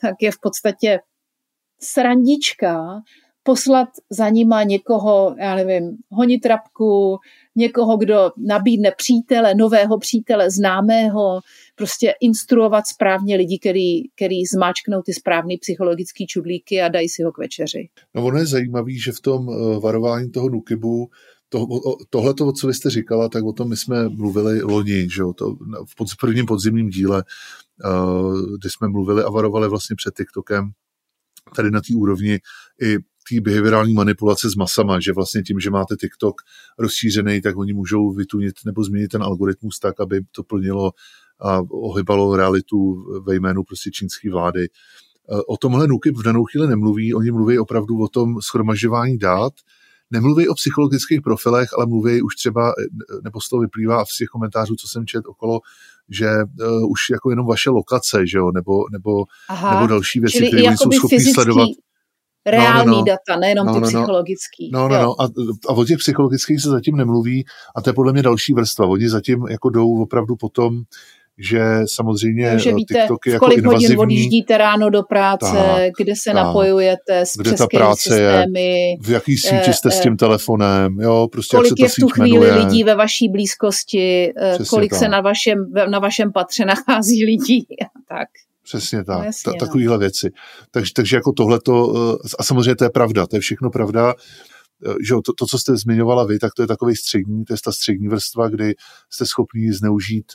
tak 0.00 0.14
je 0.20 0.30
v 0.30 0.38
podstatě 0.40 0.98
srandička 1.80 3.02
poslat 3.42 3.88
za 4.10 4.28
nima 4.28 4.62
někoho, 4.62 5.36
já 5.38 5.54
nevím, 5.54 5.96
honit 6.10 6.38
trapku, 6.38 7.18
někoho, 7.56 7.96
kdo 7.96 8.30
nabídne 8.36 8.92
přítele, 8.96 9.54
nového 9.54 9.98
přítele, 9.98 10.50
známého, 10.50 11.40
prostě 11.74 12.14
instruovat 12.20 12.86
správně 12.86 13.36
lidi, 13.36 13.58
který, 13.58 14.08
který 14.16 14.44
zmáčknou 14.54 15.02
ty 15.02 15.12
správné 15.12 15.54
psychologické 15.60 16.24
čudlíky 16.28 16.82
a 16.82 16.88
dají 16.88 17.08
si 17.08 17.22
ho 17.22 17.32
k 17.32 17.38
večeři. 17.38 17.88
No 18.14 18.24
ono 18.24 18.38
je 18.38 18.46
zajímavé, 18.46 18.92
že 19.04 19.12
v 19.12 19.20
tom 19.20 19.48
eh, 19.50 19.80
varování 19.80 20.30
toho 20.30 20.48
Nukibu 20.48 21.08
to, 21.52 21.66
tohle, 22.10 22.34
co 22.60 22.66
vy 22.66 22.74
jste 22.74 22.90
říkala, 22.90 23.28
tak 23.28 23.44
o 23.44 23.52
tom 23.52 23.68
my 23.68 23.76
jsme 23.76 24.08
mluvili 24.08 24.62
loni, 24.62 25.08
že 25.10 25.22
jo, 25.22 25.32
to 25.32 25.54
v 25.90 25.96
pod, 25.96 26.08
prvním 26.20 26.46
podzimním 26.46 26.88
díle, 26.88 27.24
uh, 27.84 28.40
kdy 28.60 28.70
jsme 28.70 28.88
mluvili 28.88 29.22
a 29.22 29.30
varovali 29.30 29.68
vlastně 29.68 29.96
před 29.96 30.14
TikTokem, 30.16 30.70
tady 31.56 31.70
na 31.70 31.80
té 31.80 31.94
úrovni 31.96 32.38
i 32.82 32.96
té 33.30 33.40
behaviorální 33.40 33.94
manipulace 33.94 34.50
s 34.50 34.54
masama, 34.54 35.00
že 35.00 35.12
vlastně 35.12 35.42
tím, 35.42 35.60
že 35.60 35.70
máte 35.70 35.96
TikTok 35.96 36.34
rozšířený, 36.78 37.40
tak 37.40 37.56
oni 37.56 37.72
můžou 37.72 38.12
vytunit 38.12 38.54
nebo 38.66 38.84
změnit 38.84 39.08
ten 39.08 39.22
algoritmus 39.22 39.78
tak, 39.78 40.00
aby 40.00 40.20
to 40.32 40.42
plnilo 40.42 40.90
a 41.40 41.60
ohybalo 41.70 42.36
realitu 42.36 43.04
ve 43.26 43.34
jménu 43.34 43.62
prostě 43.62 43.90
čínské 43.90 44.30
vlády. 44.30 44.68
O 45.48 45.56
tomhle 45.56 45.86
NUKIP 45.86 46.16
v 46.16 46.22
danou 46.22 46.44
chvíli 46.44 46.68
nemluví, 46.68 47.14
oni 47.14 47.30
mluví 47.30 47.58
opravdu 47.58 47.98
o 47.98 48.08
tom 48.08 48.40
schromažďování 48.40 49.18
dát, 49.18 49.52
nemluví 50.10 50.48
o 50.48 50.54
psychologických 50.54 51.20
profilech, 51.20 51.68
ale 51.76 51.86
mluví 51.86 52.22
už 52.22 52.34
třeba, 52.34 52.72
nebo 53.24 53.40
z 53.40 53.48
toho 53.48 53.60
vyplývá 53.60 54.04
z 54.04 54.16
těch 54.16 54.28
komentářů, 54.28 54.74
co 54.74 54.88
jsem 54.88 55.06
čet 55.06 55.22
okolo, 55.26 55.60
že 56.10 56.26
uh, 56.26 56.90
už 56.90 57.00
jako 57.10 57.30
jenom 57.30 57.46
vaše 57.46 57.70
lokace, 57.70 58.26
že 58.26 58.38
jo, 58.38 58.50
nebo, 58.54 58.72
nebo, 58.92 59.24
Aha, 59.48 59.74
nebo 59.74 59.86
další 59.86 60.20
věci, 60.20 60.48
které 60.48 60.62
jsou 60.62 60.90
schopni 60.92 61.32
sledovat 61.34 61.68
reální 62.46 62.86
no, 62.86 62.92
no, 62.92 62.98
no. 62.98 63.04
data, 63.04 63.40
nejenom 63.40 63.66
no, 63.66 63.74
ty 63.74 63.80
no, 63.80 63.86
no. 63.86 63.88
psychologický. 63.88 64.70
No, 64.72 64.88
no, 64.88 65.02
no. 65.02 65.20
A, 65.20 65.24
a 65.68 65.72
o 65.72 65.84
těch 65.84 65.98
psychologických 65.98 66.60
se 66.60 66.68
zatím 66.70 66.96
nemluví 66.96 67.44
a 67.76 67.82
to 67.82 67.90
je 67.90 67.94
podle 67.94 68.12
mě 68.12 68.22
další 68.22 68.54
vrstva. 68.54 68.86
Oni 68.86 69.08
zatím 69.08 69.46
jako 69.50 69.70
jdou 69.70 70.02
opravdu 70.02 70.36
potom, 70.36 70.82
že 71.38 71.60
samozřejmě 71.84 72.58
že 72.58 72.74
víte, 72.74 72.94
TikTok 72.94 73.26
je 73.26 73.32
jako 73.32 73.44
kolik 73.44 73.58
invazivní. 73.58 73.86
hodin 73.86 74.00
odjíždíte 74.00 74.58
ráno 74.58 74.90
do 74.90 75.02
práce, 75.02 75.56
tak, 75.56 75.92
kde 75.98 76.16
se 76.16 76.30
tak, 76.30 76.34
napojujete 76.34 77.20
s 77.20 77.36
kde 77.36 77.52
ta 77.52 77.66
práce 77.66 78.02
systémy. 78.02 78.90
Je, 78.90 78.96
v 79.00 79.08
jaký 79.08 79.36
síti 79.36 79.72
jste 79.72 79.90
s 79.90 80.00
tím 80.00 80.16
telefonem, 80.16 81.00
jo, 81.00 81.28
prostě 81.32 81.56
kolik 81.56 81.72
jak 81.78 81.90
se 81.90 82.00
je 82.00 82.06
v 82.06 82.08
tu 82.08 82.08
chvíli 82.08 82.38
jmenuje. 82.48 82.64
lidí 82.64 82.84
ve 82.84 82.94
vaší 82.94 83.28
blízkosti, 83.28 84.32
eh, 84.36 84.54
Přesně 84.54 84.70
kolik 84.70 84.90
tak. 84.90 84.98
se 84.98 85.08
na 85.08 85.20
vašem, 85.20 85.58
na 85.90 85.98
vašem 85.98 86.32
patře 86.32 86.64
nachází 86.66 87.24
lidí 87.24 87.66
tak. 88.08 88.28
Přesně 88.78 89.04
tak, 89.04 89.18
no 89.18 89.24
jasně, 89.24 89.52
Ta, 89.52 89.66
takovýhle 89.66 89.94
no. 89.94 89.98
věci. 89.98 90.30
Takže, 90.70 90.92
takže 90.96 91.16
jako 91.16 91.32
tohleto, 91.32 91.94
eh, 91.96 92.28
a 92.38 92.42
samozřejmě 92.42 92.76
to 92.76 92.84
je 92.84 92.90
pravda, 92.90 93.26
to 93.26 93.36
je 93.36 93.40
všechno 93.40 93.70
pravda, 93.70 94.14
eh, 94.86 94.94
že 95.08 95.14
to, 95.24 95.32
to, 95.38 95.46
co 95.46 95.58
jste 95.58 95.76
zmiňovala 95.76 96.24
vy, 96.24 96.38
tak 96.38 96.54
to 96.54 96.62
je 96.62 96.66
takový 96.66 96.96
střední, 96.96 97.44
to 97.44 97.52
je 97.52 97.56
ta 97.64 97.72
střední 97.72 98.08
vrstva, 98.08 98.48
kdy 98.48 98.74
jste 99.10 99.26
schopni 99.26 99.72
zneužít 99.72 100.32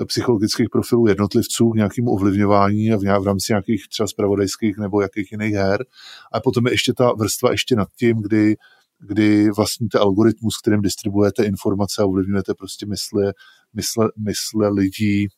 eh, 0.00 0.04
psychologických 0.04 0.66
profilů 0.72 1.06
jednotlivců 1.06 1.70
k 1.70 1.76
nějakému 1.76 2.10
ovlivňování 2.10 2.92
a 2.92 2.96
v, 2.96 3.00
v 3.00 3.26
rámci 3.26 3.52
nějakých 3.52 3.88
třeba 3.88 4.06
spravodajských 4.06 4.78
nebo 4.78 5.00
jakých 5.00 5.32
jiných 5.32 5.54
her. 5.54 5.84
A 6.32 6.40
potom 6.40 6.66
je 6.66 6.72
ještě 6.72 6.92
ta 6.92 7.12
vrstva 7.12 7.50
ještě 7.50 7.76
nad 7.76 7.88
tím, 7.98 8.16
kdy, 8.22 8.56
kdy 9.00 9.50
vlastníte 9.56 9.98
algoritmus, 9.98 10.58
kterým 10.58 10.82
distribuujete 10.82 11.44
informace 11.44 12.02
a 12.02 12.06
ovlivňujete 12.06 12.54
prostě 12.54 12.86
mysle, 12.86 13.32
mysle, 13.74 14.08
mysle 14.18 14.68
lidí 14.68 15.28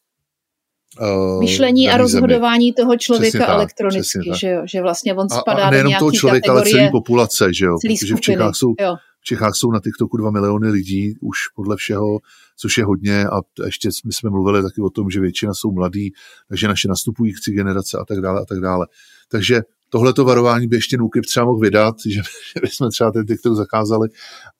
Uh, 0.99 1.41
myšlení 1.41 1.91
a 1.91 1.97
rozhodování 1.97 2.67
zemi. 2.67 2.75
toho 2.75 2.97
člověka 2.97 3.39
přesně 3.39 3.47
elektronicky, 3.47 4.29
tak, 4.31 4.39
že 4.39 4.49
jo, 4.49 4.63
že 4.65 4.83
vlastně 4.83 5.15
on 5.15 5.29
spadá 5.29 5.65
a, 5.65 5.67
a 5.67 5.71
nejenom 5.71 5.93
do 5.93 5.99
toho 5.99 6.13
člověka, 6.13 6.47
kategorie, 6.47 6.75
ale 6.75 6.81
celý 6.81 6.91
populace, 6.91 7.55
že 7.55 7.65
jo, 7.65 7.77
protože 7.83 8.15
v 8.15 8.21
Čechách, 8.21 8.55
jsou, 8.55 8.75
v 9.21 9.25
Čechách 9.25 9.55
jsou 9.55 9.71
na 9.71 9.81
TikToku 9.81 10.17
dva 10.17 10.31
miliony 10.31 10.69
lidí, 10.69 11.15
už 11.21 11.39
podle 11.55 11.77
všeho, 11.77 12.19
což 12.57 12.79
je 12.79 12.85
hodně 12.85 13.25
a 13.27 13.41
ještě 13.65 13.89
my 14.05 14.13
jsme 14.13 14.31
mluvili 14.31 14.63
taky 14.63 14.81
o 14.81 14.91
tom, 14.91 15.11
že 15.11 15.21
většina 15.21 15.55
jsou 15.55 15.73
mladí, 15.73 16.13
takže 16.49 16.69
naše 16.69 16.89
nastupující 16.89 17.53
generace 17.53 17.99
a 17.99 18.05
tak 18.05 18.21
dále 18.21 18.41
a 18.41 18.45
tak 18.45 18.61
dále. 18.61 18.87
Takže 19.29 19.61
tohleto 19.89 20.25
varování 20.25 20.67
by 20.67 20.77
ještě 20.77 20.97
Nukip 20.97 21.27
třeba 21.27 21.47
mohl 21.47 21.59
vydat, 21.59 21.95
že, 22.07 22.21
že 22.21 22.61
bychom 22.63 22.91
třeba 22.91 23.11
ten 23.11 23.27
TikTok 23.27 23.55
zakázali, 23.55 24.09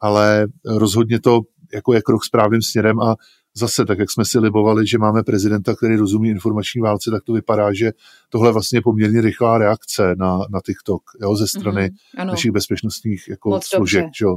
ale 0.01 0.47
rozhodně 0.67 1.21
to 1.21 1.41
jako 1.75 1.95
je 1.95 2.03
krok 2.03 2.25
správným 2.25 2.63
směrem 2.63 3.01
a 3.01 3.17
zase, 3.57 3.85
tak 3.85 3.99
jak 3.99 4.11
jsme 4.11 4.25
si 4.25 4.39
libovali, 4.39 4.87
že 4.87 4.99
máme 4.99 5.23
prezidenta, 5.23 5.75
který 5.75 5.97
rozumí 5.97 6.29
informační 6.29 6.81
válce, 6.81 7.11
tak 7.11 7.25
to 7.25 7.33
vypadá, 7.33 7.73
že 7.73 7.93
tohle 8.29 8.49
je 8.49 8.53
vlastně 8.53 8.81
poměrně 8.81 9.21
rychlá 9.21 9.59
reakce 9.59 10.15
na, 10.19 10.39
na 10.51 10.61
TikTok 10.67 11.03
jo, 11.21 11.37
ze 11.37 11.47
strany 11.47 11.89
mm-hmm, 11.89 12.27
našich 12.27 12.51
bezpečnostních 12.51 13.29
jako 13.29 13.51
Moc 13.51 13.67
složek. 13.67 14.07
Jo. 14.21 14.37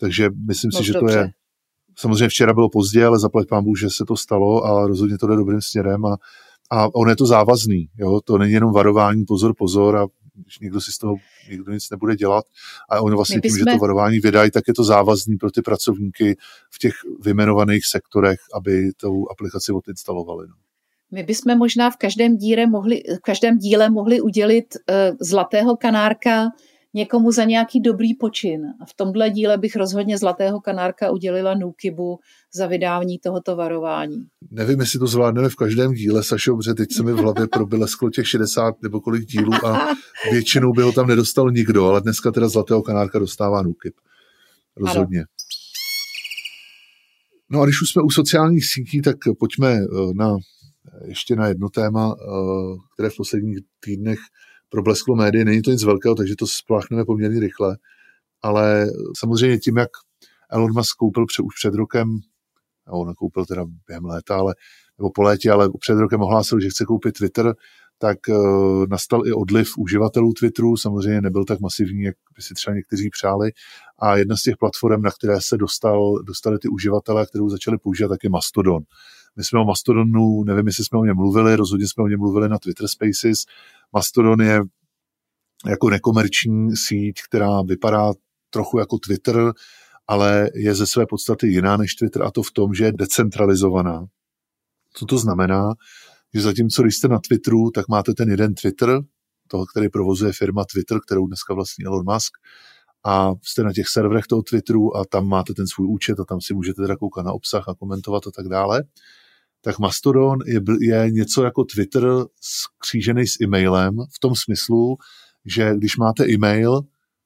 Takže 0.00 0.28
myslím 0.46 0.70
Moc 0.74 0.78
si, 0.78 0.86
že 0.86 0.92
dobře. 0.92 1.14
to 1.14 1.20
je. 1.20 1.30
Samozřejmě 1.98 2.28
včera 2.28 2.54
bylo 2.54 2.68
pozdě, 2.70 3.06
ale 3.06 3.18
zaplať 3.18 3.48
pán 3.48 3.64
Bůh, 3.64 3.78
že 3.78 3.90
se 3.90 4.04
to 4.04 4.16
stalo 4.16 4.64
a 4.64 4.86
rozhodně 4.86 5.18
to 5.18 5.26
jde 5.26 5.36
dobrým 5.36 5.60
směrem 5.60 6.06
a, 6.06 6.16
a 6.70 6.94
on 6.94 7.08
je 7.08 7.16
to 7.16 7.26
závazný. 7.26 7.88
Jo? 7.98 8.20
To 8.24 8.38
není 8.38 8.52
jenom 8.52 8.72
varování, 8.72 9.24
pozor, 9.24 9.54
pozor 9.58 9.96
a 9.96 10.06
když 10.36 10.58
někdo 10.58 10.80
si 10.80 10.92
z 10.92 10.98
toho 10.98 11.16
někdo 11.50 11.72
nic 11.72 11.90
nebude 11.90 12.16
dělat 12.16 12.44
a 12.90 13.00
oni 13.00 13.16
vlastně 13.16 13.40
tím, 13.40 13.58
že 13.58 13.64
to 13.64 13.78
varování 13.78 14.18
vydají, 14.18 14.50
tak 14.50 14.64
je 14.68 14.74
to 14.74 14.84
závazný 14.84 15.36
pro 15.36 15.50
ty 15.50 15.62
pracovníky 15.62 16.36
v 16.70 16.78
těch 16.78 16.94
vymenovaných 17.20 17.86
sektorech, 17.86 18.38
aby 18.54 18.92
tu 18.96 19.30
aplikaci 19.30 19.72
odinstalovali. 19.72 20.48
No. 20.48 20.54
My 21.10 21.22
bychom 21.22 21.58
možná 21.58 21.90
v 21.90 21.96
každém 21.96 22.36
díle 22.36 22.66
mohli, 22.66 23.02
v 23.18 23.22
každém 23.22 23.58
díle 23.58 23.90
mohli 23.90 24.20
udělit 24.20 24.76
uh, 24.76 25.16
zlatého 25.20 25.76
kanárka 25.76 26.48
někomu 26.96 27.32
za 27.32 27.44
nějaký 27.44 27.80
dobrý 27.80 28.14
počin. 28.14 28.60
A 28.82 28.84
v 28.86 28.94
tomhle 28.94 29.30
díle 29.30 29.58
bych 29.58 29.76
rozhodně 29.76 30.18
Zlatého 30.18 30.60
kanárka 30.60 31.10
udělila 31.10 31.54
Nukibu 31.54 32.18
za 32.54 32.66
vydání 32.66 33.18
tohoto 33.18 33.56
varování. 33.56 34.16
Nevím, 34.50 34.80
jestli 34.80 34.98
to 34.98 35.06
zvládneme 35.06 35.48
v 35.48 35.56
každém 35.56 35.92
díle, 35.92 36.22
Sašo, 36.24 36.56
protože 36.56 36.74
teď 36.74 36.92
se 36.92 37.02
mi 37.02 37.12
v 37.12 37.16
hlavě 37.16 37.46
probylesklo 37.46 38.10
těch 38.10 38.28
60 38.28 38.74
nebo 38.82 39.00
kolik 39.00 39.24
dílů 39.24 39.52
a 39.66 39.86
většinou 40.30 40.72
by 40.72 40.82
ho 40.82 40.92
tam 40.92 41.06
nedostal 41.06 41.50
nikdo, 41.50 41.86
ale 41.86 42.00
dneska 42.00 42.30
teda 42.30 42.48
Zlatého 42.48 42.82
kanárka 42.82 43.18
dostává 43.18 43.62
Nukib. 43.62 43.94
Rozhodně. 44.76 45.18
Ano. 45.18 45.26
No 47.50 47.60
a 47.60 47.64
když 47.64 47.82
už 47.82 47.90
jsme 47.90 48.02
u 48.02 48.10
sociálních 48.10 48.66
sítí, 48.66 49.02
tak 49.02 49.16
pojďme 49.38 49.72
eh, 49.72 49.86
na, 50.14 50.36
ještě 51.04 51.36
na 51.36 51.48
jedno 51.48 51.68
téma, 51.68 52.14
eh, 52.14 52.26
které 52.94 53.10
v 53.10 53.16
posledních 53.16 53.58
týdnech 53.84 54.18
problesklo 54.68 55.16
médii. 55.16 55.44
Není 55.44 55.62
to 55.62 55.70
nic 55.70 55.84
velkého, 55.84 56.14
takže 56.14 56.36
to 56.36 56.46
spláchneme 56.46 57.04
poměrně 57.04 57.40
rychle. 57.40 57.76
Ale 58.42 58.86
samozřejmě 59.18 59.58
tím, 59.58 59.76
jak 59.76 59.90
Elon 60.50 60.72
Musk 60.72 60.96
koupil 60.96 61.26
před, 61.26 61.42
už 61.42 61.54
před 61.54 61.74
rokem, 61.74 62.18
on 62.88 63.14
koupil 63.14 63.44
teda 63.44 63.64
během 63.86 64.04
léta, 64.04 64.36
ale, 64.36 64.54
nebo 64.98 65.10
po 65.10 65.22
létě, 65.22 65.50
ale 65.50 65.68
před 65.80 65.98
rokem 65.98 66.22
ohlásil, 66.22 66.60
že 66.60 66.68
chce 66.68 66.84
koupit 66.84 67.12
Twitter, 67.12 67.54
tak 67.98 68.18
uh, 68.28 68.86
nastal 68.86 69.26
i 69.26 69.32
odliv 69.32 69.78
uživatelů 69.78 70.32
Twitteru, 70.32 70.76
samozřejmě 70.76 71.20
nebyl 71.20 71.44
tak 71.44 71.60
masivní, 71.60 72.02
jak 72.02 72.16
by 72.36 72.42
si 72.42 72.54
třeba 72.54 72.76
někteří 72.76 73.10
přáli. 73.10 73.50
A 73.98 74.16
jedna 74.16 74.36
z 74.36 74.42
těch 74.42 74.56
platform, 74.56 75.02
na 75.02 75.10
které 75.10 75.40
se 75.40 75.56
dostal, 75.56 76.22
dostali 76.22 76.58
ty 76.58 76.68
uživatelé, 76.68 77.26
kterou 77.26 77.48
začali 77.48 77.78
používat, 77.78 78.08
tak 78.08 78.24
je 78.24 78.30
Mastodon. 78.30 78.82
My 79.36 79.44
jsme 79.44 79.60
o 79.60 79.64
Mastodonu, 79.64 80.44
nevím, 80.44 80.66
jestli 80.66 80.84
jsme 80.84 80.98
o 80.98 81.04
něm 81.04 81.16
mluvili, 81.16 81.56
rozhodně 81.56 81.88
jsme 81.88 82.04
o 82.04 82.08
něm 82.08 82.18
mluvili 82.18 82.48
na 82.48 82.58
Twitter 82.58 82.88
Spaces. 82.88 83.44
Mastodon 83.92 84.40
je 84.40 84.60
jako 85.68 85.90
nekomerční 85.90 86.76
síť, 86.76 87.22
která 87.28 87.62
vypadá 87.62 88.12
trochu 88.50 88.78
jako 88.78 88.98
Twitter, 88.98 89.52
ale 90.06 90.50
je 90.54 90.74
ze 90.74 90.86
své 90.86 91.06
podstaty 91.06 91.46
jiná 91.46 91.76
než 91.76 91.94
Twitter 91.94 92.22
a 92.22 92.30
to 92.30 92.42
v 92.42 92.52
tom, 92.52 92.74
že 92.74 92.84
je 92.84 92.92
decentralizovaná. 92.92 94.06
Co 94.92 95.06
to 95.06 95.18
znamená? 95.18 95.74
Že 96.34 96.40
zatímco, 96.40 96.82
když 96.82 96.96
jste 96.96 97.08
na 97.08 97.18
Twitteru, 97.28 97.70
tak 97.70 97.88
máte 97.88 98.14
ten 98.14 98.30
jeden 98.30 98.54
Twitter, 98.54 99.00
toho, 99.48 99.66
který 99.66 99.88
provozuje 99.88 100.32
firma 100.32 100.64
Twitter, 100.64 100.98
kterou 101.06 101.26
dneska 101.26 101.54
vlastní 101.54 101.84
Elon 101.84 102.04
Musk, 102.12 102.32
a 103.04 103.32
jste 103.42 103.62
na 103.62 103.72
těch 103.72 103.88
serverech 103.88 104.26
toho 104.26 104.42
Twitteru 104.42 104.96
a 104.96 105.04
tam 105.04 105.28
máte 105.28 105.54
ten 105.54 105.66
svůj 105.66 105.86
účet 105.90 106.20
a 106.20 106.24
tam 106.24 106.40
si 106.40 106.54
můžete 106.54 106.82
teda 106.82 106.96
koukat 106.96 107.24
na 107.24 107.32
obsah 107.32 107.68
a 107.68 107.74
komentovat 107.74 108.26
a 108.26 108.30
tak 108.30 108.48
dále, 108.48 108.82
tak 109.66 109.78
Mastodon 109.78 110.38
je, 110.46 110.60
je 110.80 111.10
něco 111.10 111.44
jako 111.44 111.64
Twitter 111.64 112.02
skřížený 112.40 113.26
s 113.26 113.40
e-mailem 113.40 113.96
v 114.14 114.18
tom 114.18 114.34
smyslu, 114.34 114.96
že 115.44 115.74
když 115.76 115.96
máte 115.96 116.30
e-mail, 116.30 116.80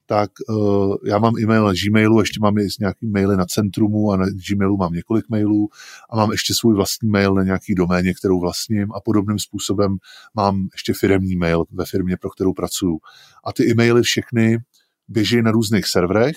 tak 0.07 0.31
uh, 0.49 0.97
já 1.07 1.19
mám 1.19 1.39
e-mail 1.39 1.65
na 1.65 1.73
Gmailu, 1.73 2.21
ještě 2.21 2.41
mám 2.41 2.55
nějaký 2.81 3.07
maily 3.07 3.37
na 3.37 3.45
Centrumu 3.45 4.13
a 4.13 4.17
na 4.17 4.27
Gmailu 4.49 4.77
mám 4.77 4.93
několik 4.93 5.25
mailů 5.29 5.69
a 6.11 6.17
mám 6.17 6.33
ještě 6.33 6.55
svůj 6.55 6.75
vlastní 6.75 7.11
mail 7.11 7.35
na 7.35 7.43
nějaký 7.43 7.75
doméně, 7.75 8.15
kterou 8.15 8.41
vlastním 8.41 8.93
a 8.93 9.01
podobným 9.01 9.39
způsobem 9.39 9.97
mám 10.35 10.69
ještě 10.73 10.93
firemní 10.93 11.37
mail 11.37 11.65
ve 11.73 11.85
firmě, 11.85 12.17
pro 12.17 12.31
kterou 12.31 12.53
pracuju. 12.53 12.99
A 13.45 13.53
ty 13.53 13.71
e-maily 13.71 14.03
všechny 14.03 14.59
běží 15.09 15.43
na 15.43 15.51
různých 15.51 15.87
serverech, 15.87 16.37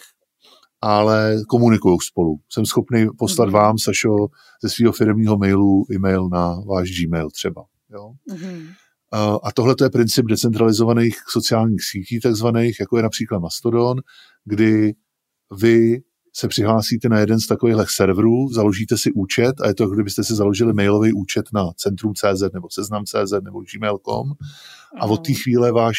ale 0.86 1.38
komunikují 1.48 1.98
spolu. 2.02 2.36
Jsem 2.50 2.66
schopný 2.66 3.08
poslat 3.18 3.50
mm-hmm. 3.50 3.52
vám, 3.52 3.78
Sašo, 3.78 4.28
ze 4.64 4.70
svého 4.70 4.94
firmního 4.94 5.38
mailu 5.38 5.86
e-mail 5.92 6.30
na 6.30 6.56
váš 6.68 6.90
Gmail 6.90 7.30
třeba. 7.30 7.64
Jo? 7.94 8.12
Mm-hmm. 8.32 8.68
A 9.44 9.52
tohle 9.52 9.76
je 9.84 9.90
princip 9.90 10.26
decentralizovaných 10.26 11.18
sociálních 11.30 11.84
sítí, 11.84 12.20
takzvaných, 12.20 12.80
jako 12.80 12.98
je 12.98 13.04
například 13.04 13.40
Mastodon, 13.40 13.98
kdy 14.46 14.94
vy 15.58 16.02
se 16.36 16.48
přihlásíte 16.48 17.10
na 17.10 17.20
jeden 17.20 17.40
z 17.40 17.48
takových 17.48 17.90
serverů, 17.90 18.50
založíte 18.54 18.98
si 18.98 19.12
účet 19.12 19.62
a 19.62 19.68
je 19.68 19.76
to, 19.76 19.88
kdybyste 19.88 20.24
si 20.24 20.36
založili 20.36 20.74
mailový 20.74 21.14
účet 21.14 21.46
na 21.54 21.72
Centrum.cz 21.78 22.54
nebo 22.54 22.68
Seznam.cz 22.72 23.32
nebo 23.44 23.62
gmail.com 23.62 24.32
a 25.00 25.06
od 25.06 25.26
té 25.26 25.34
chvíle 25.34 25.72
váš, 25.72 25.98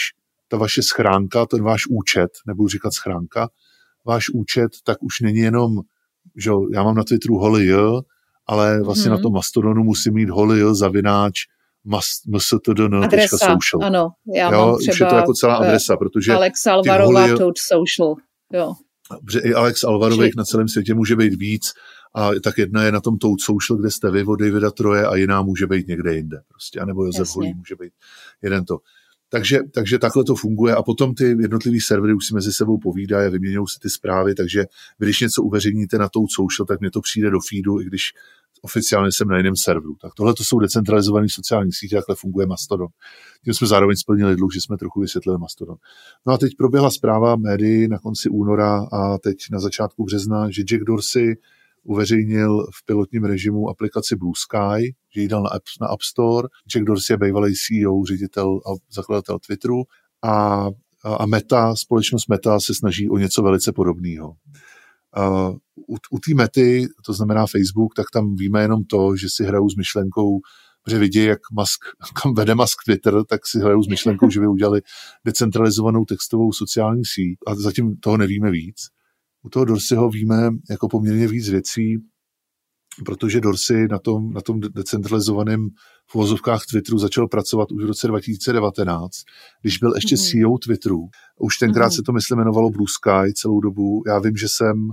ta 0.49 0.57
vaše 0.57 0.82
schránka, 0.82 1.47
ten 1.47 1.62
váš 1.62 1.82
účet, 1.91 2.30
nebudu 2.47 2.68
říkat 2.68 2.93
schránka, 2.93 3.49
váš 4.07 4.24
účet, 4.34 4.70
tak 4.84 5.02
už 5.02 5.20
není 5.20 5.38
jenom, 5.38 5.80
že 6.36 6.50
já 6.72 6.82
mám 6.82 6.94
na 6.94 7.05
Twitteru 7.05 7.38
holy, 7.38 7.68
ale 8.46 8.82
vlastně 8.82 9.11
hmm. 9.11 9.16
na 9.16 9.22
tom 9.22 9.32
Mastodonu 9.32 9.84
musím 9.84 10.14
mít 10.14 10.30
holy 10.30 10.74
zavináč 10.74 11.40
mstdn.social. 12.26 13.84
Ano, 13.84 14.09
já 14.34 14.52
jo, 14.52 14.66
mám 14.66 14.78
třeba 14.78 14.92
už 14.92 15.00
je 15.00 15.07
to 15.07 15.16
jako 15.16 15.32
celá 15.32 15.55
adresa, 15.55 15.96
protože 15.96 16.32
Alex 16.32 16.66
Alvarova 16.66 17.28
Touch 17.28 17.59
Social, 17.72 18.14
jo. 18.52 18.72
Protože 19.24 19.38
i 19.38 19.55
Alex 19.55 19.84
Alvarových 19.84 20.36
na 20.36 20.44
celém 20.44 20.68
světě 20.68 20.94
může 20.94 21.16
být 21.16 21.34
víc 21.34 21.72
a 22.14 22.30
tak 22.44 22.59
jedna 22.59 22.82
je 22.82 22.92
na 22.92 23.00
tom 23.00 23.18
Touch 23.18 23.40
Social, 23.40 23.78
kde 23.78 23.90
jste 23.90 24.11
vy 24.11 24.24
od 24.24 24.36
Davida 24.36 24.70
Troje 24.70 25.07
a 25.07 25.16
jiná 25.16 25.42
může 25.42 25.66
být 25.66 25.88
někde 25.88 26.14
jinde 26.14 26.40
prostě, 26.48 26.80
anebo 26.80 27.05
Josef 27.05 27.36
Holý 27.36 27.55
může 27.55 27.76
být 27.76 27.92
jeden 28.42 28.64
to. 28.64 28.78
Takže, 29.29 29.59
takže 29.75 29.99
takhle 29.99 30.25
to 30.25 30.35
funguje 30.35 30.75
a 30.75 30.83
potom 30.83 31.14
ty 31.14 31.25
jednotlivý 31.25 31.81
servery 31.81 32.14
už 32.14 32.27
si 32.27 32.35
mezi 32.35 32.53
sebou 32.53 32.79
povídají 32.79 33.27
a 33.27 33.31
vyměňují 33.31 33.66
si 33.66 33.79
ty 33.83 33.91
zprávy, 33.91 34.35
takže 34.35 34.64
když 34.99 35.20
něco 35.20 35.43
uveřejníte 35.43 35.99
na 35.99 36.09
tou 36.09 36.27
social, 36.29 36.66
tak 36.66 36.81
mě 36.81 36.91
to 36.91 37.01
přijde 37.01 37.31
do 37.31 37.39
feedu, 37.51 37.81
i 37.81 37.85
když 37.85 38.12
oficiálně 38.62 39.11
jsem 39.12 39.29
na 39.29 39.37
jiném 39.37 39.57
serveru. 39.57 39.95
Tak 40.03 40.14
tohle 40.14 40.35
to 40.35 40.45
jsou 40.45 40.59
decentralizované 40.59 41.27
sociální 41.31 41.72
sítě, 41.72 41.97
takhle 41.97 42.16
funguje 42.16 42.47
Mastodon. 42.47 42.89
Tím 43.45 43.55
jsme 43.55 43.66
zároveň 43.66 43.97
splnili 43.97 44.37
dluh, 44.37 44.53
že 44.55 44.61
jsme 44.61 44.77
trochu 44.77 45.01
vysvětlili 45.01 45.39
Mastodon. 45.39 45.77
No 46.27 46.33
a 46.33 46.39
teď 46.39 46.53
proběhla 46.59 46.91
zpráva 46.91 47.37
médií 47.37 47.89
na 47.89 47.99
konci 47.99 48.29
února 48.29 48.87
a 48.93 49.18
teď 49.18 49.37
na 49.51 49.61
začátku 49.61 50.05
března, 50.05 50.51
že 50.51 50.62
Jack 50.62 50.85
Dorsey 50.85 51.37
uveřejnil 51.85 52.66
v 52.74 52.87
pilotním 52.87 53.24
režimu 53.24 53.68
aplikaci 53.68 54.16
Blue 54.16 54.32
Sky, 54.37 54.95
že 55.14 55.20
ji 55.20 55.28
dal 55.28 55.43
na 55.43 55.51
App, 55.51 55.64
na 55.80 55.87
App 55.87 56.03
Store. 56.03 56.49
Jack 56.74 56.85
Dorsey 56.85 57.14
je 57.14 57.18
bývalý 57.18 57.55
CEO, 57.55 58.05
ředitel 58.05 58.61
a 58.66 58.70
zakladatel 58.93 59.39
Twitteru 59.39 59.82
a, 60.24 60.66
a 61.05 61.26
Meta, 61.26 61.76
společnost 61.76 62.28
Meta 62.28 62.61
se 62.61 62.74
snaží 62.74 63.09
o 63.09 63.18
něco 63.18 63.43
velice 63.43 63.72
podobného. 63.72 64.35
Uh, 65.18 65.57
u, 65.89 65.97
u 66.11 66.18
té 66.18 66.35
mety, 66.35 66.87
to 67.07 67.12
znamená 67.12 67.47
Facebook, 67.47 67.95
tak 67.95 68.07
tam 68.12 68.37
víme 68.37 68.62
jenom 68.62 68.85
to, 68.85 69.16
že 69.16 69.26
si 69.30 69.45
hrajou 69.45 69.68
s 69.70 69.76
myšlenkou, 69.76 70.41
že 70.89 70.99
vidí, 70.99 71.24
jak 71.24 71.39
Musk, 71.53 71.80
kam 72.22 72.35
vede 72.35 72.55
Musk 72.55 72.78
Twitter, 72.85 73.24
tak 73.24 73.47
si 73.47 73.59
hrajou 73.59 73.82
s 73.82 73.89
myšlenkou, 73.89 74.30
že 74.30 74.41
by 74.41 74.47
udělali 74.47 74.80
decentralizovanou 75.24 76.05
textovou 76.05 76.53
sociální 76.53 77.03
síť 77.05 77.39
a 77.47 77.55
zatím 77.55 77.97
toho 77.97 78.16
nevíme 78.16 78.51
víc. 78.51 78.76
U 79.45 79.49
toho 79.51 79.64
Dorseyho 79.64 80.09
víme 80.09 80.51
jako 80.70 80.88
poměrně 80.88 81.28
víc 81.28 81.49
věcí, 81.49 81.97
protože 83.05 83.40
Dorsey 83.40 83.88
na 83.90 83.99
tom, 83.99 84.32
na 84.32 84.40
tom 84.40 84.61
decentralizovaném 84.61 85.68
v 86.11 86.14
uvozovkách 86.14 86.66
Twitteru 86.70 86.99
začal 86.99 87.28
pracovat 87.28 87.72
už 87.72 87.84
v 87.84 87.86
roce 87.86 88.07
2019, 88.07 89.11
když 89.62 89.78
byl 89.78 89.92
ještě 89.95 90.14
mm-hmm. 90.14 90.40
CEO 90.40 90.59
Twitteru. 90.59 91.09
Už 91.40 91.59
tenkrát 91.59 91.88
mm-hmm. 91.88 91.97
se 91.97 92.03
to, 92.03 92.12
myslím, 92.12 92.38
jmenovalo 92.38 92.70
Blue 92.70 92.88
Sky 92.88 93.32
celou 93.34 93.61
dobu. 93.61 94.03
Já 94.07 94.18
vím, 94.18 94.36
že 94.36 94.47
jsem 94.49 94.90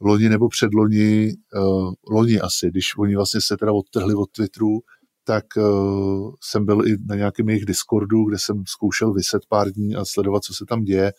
loni 0.00 0.28
nebo 0.28 0.48
předloni, 0.48 1.32
uh, 1.54 1.92
loni 2.10 2.40
asi, 2.40 2.68
když 2.70 2.98
oni 2.98 3.16
vlastně 3.16 3.40
se 3.40 3.56
teda 3.56 3.72
odtrhli 3.72 4.14
od 4.14 4.30
Twitteru, 4.30 4.78
tak 5.24 5.44
uh, 5.56 6.34
jsem 6.42 6.66
byl 6.66 6.88
i 6.88 6.96
na 7.06 7.16
nějakém 7.16 7.48
jejich 7.48 7.64
Discordu, 7.64 8.24
kde 8.24 8.38
jsem 8.38 8.62
zkoušel 8.66 9.12
vyset 9.12 9.42
pár 9.48 9.70
dní 9.70 9.96
a 9.96 10.04
sledovat, 10.04 10.44
co 10.44 10.54
se 10.54 10.64
tam 10.68 10.82
děje. 10.82 11.12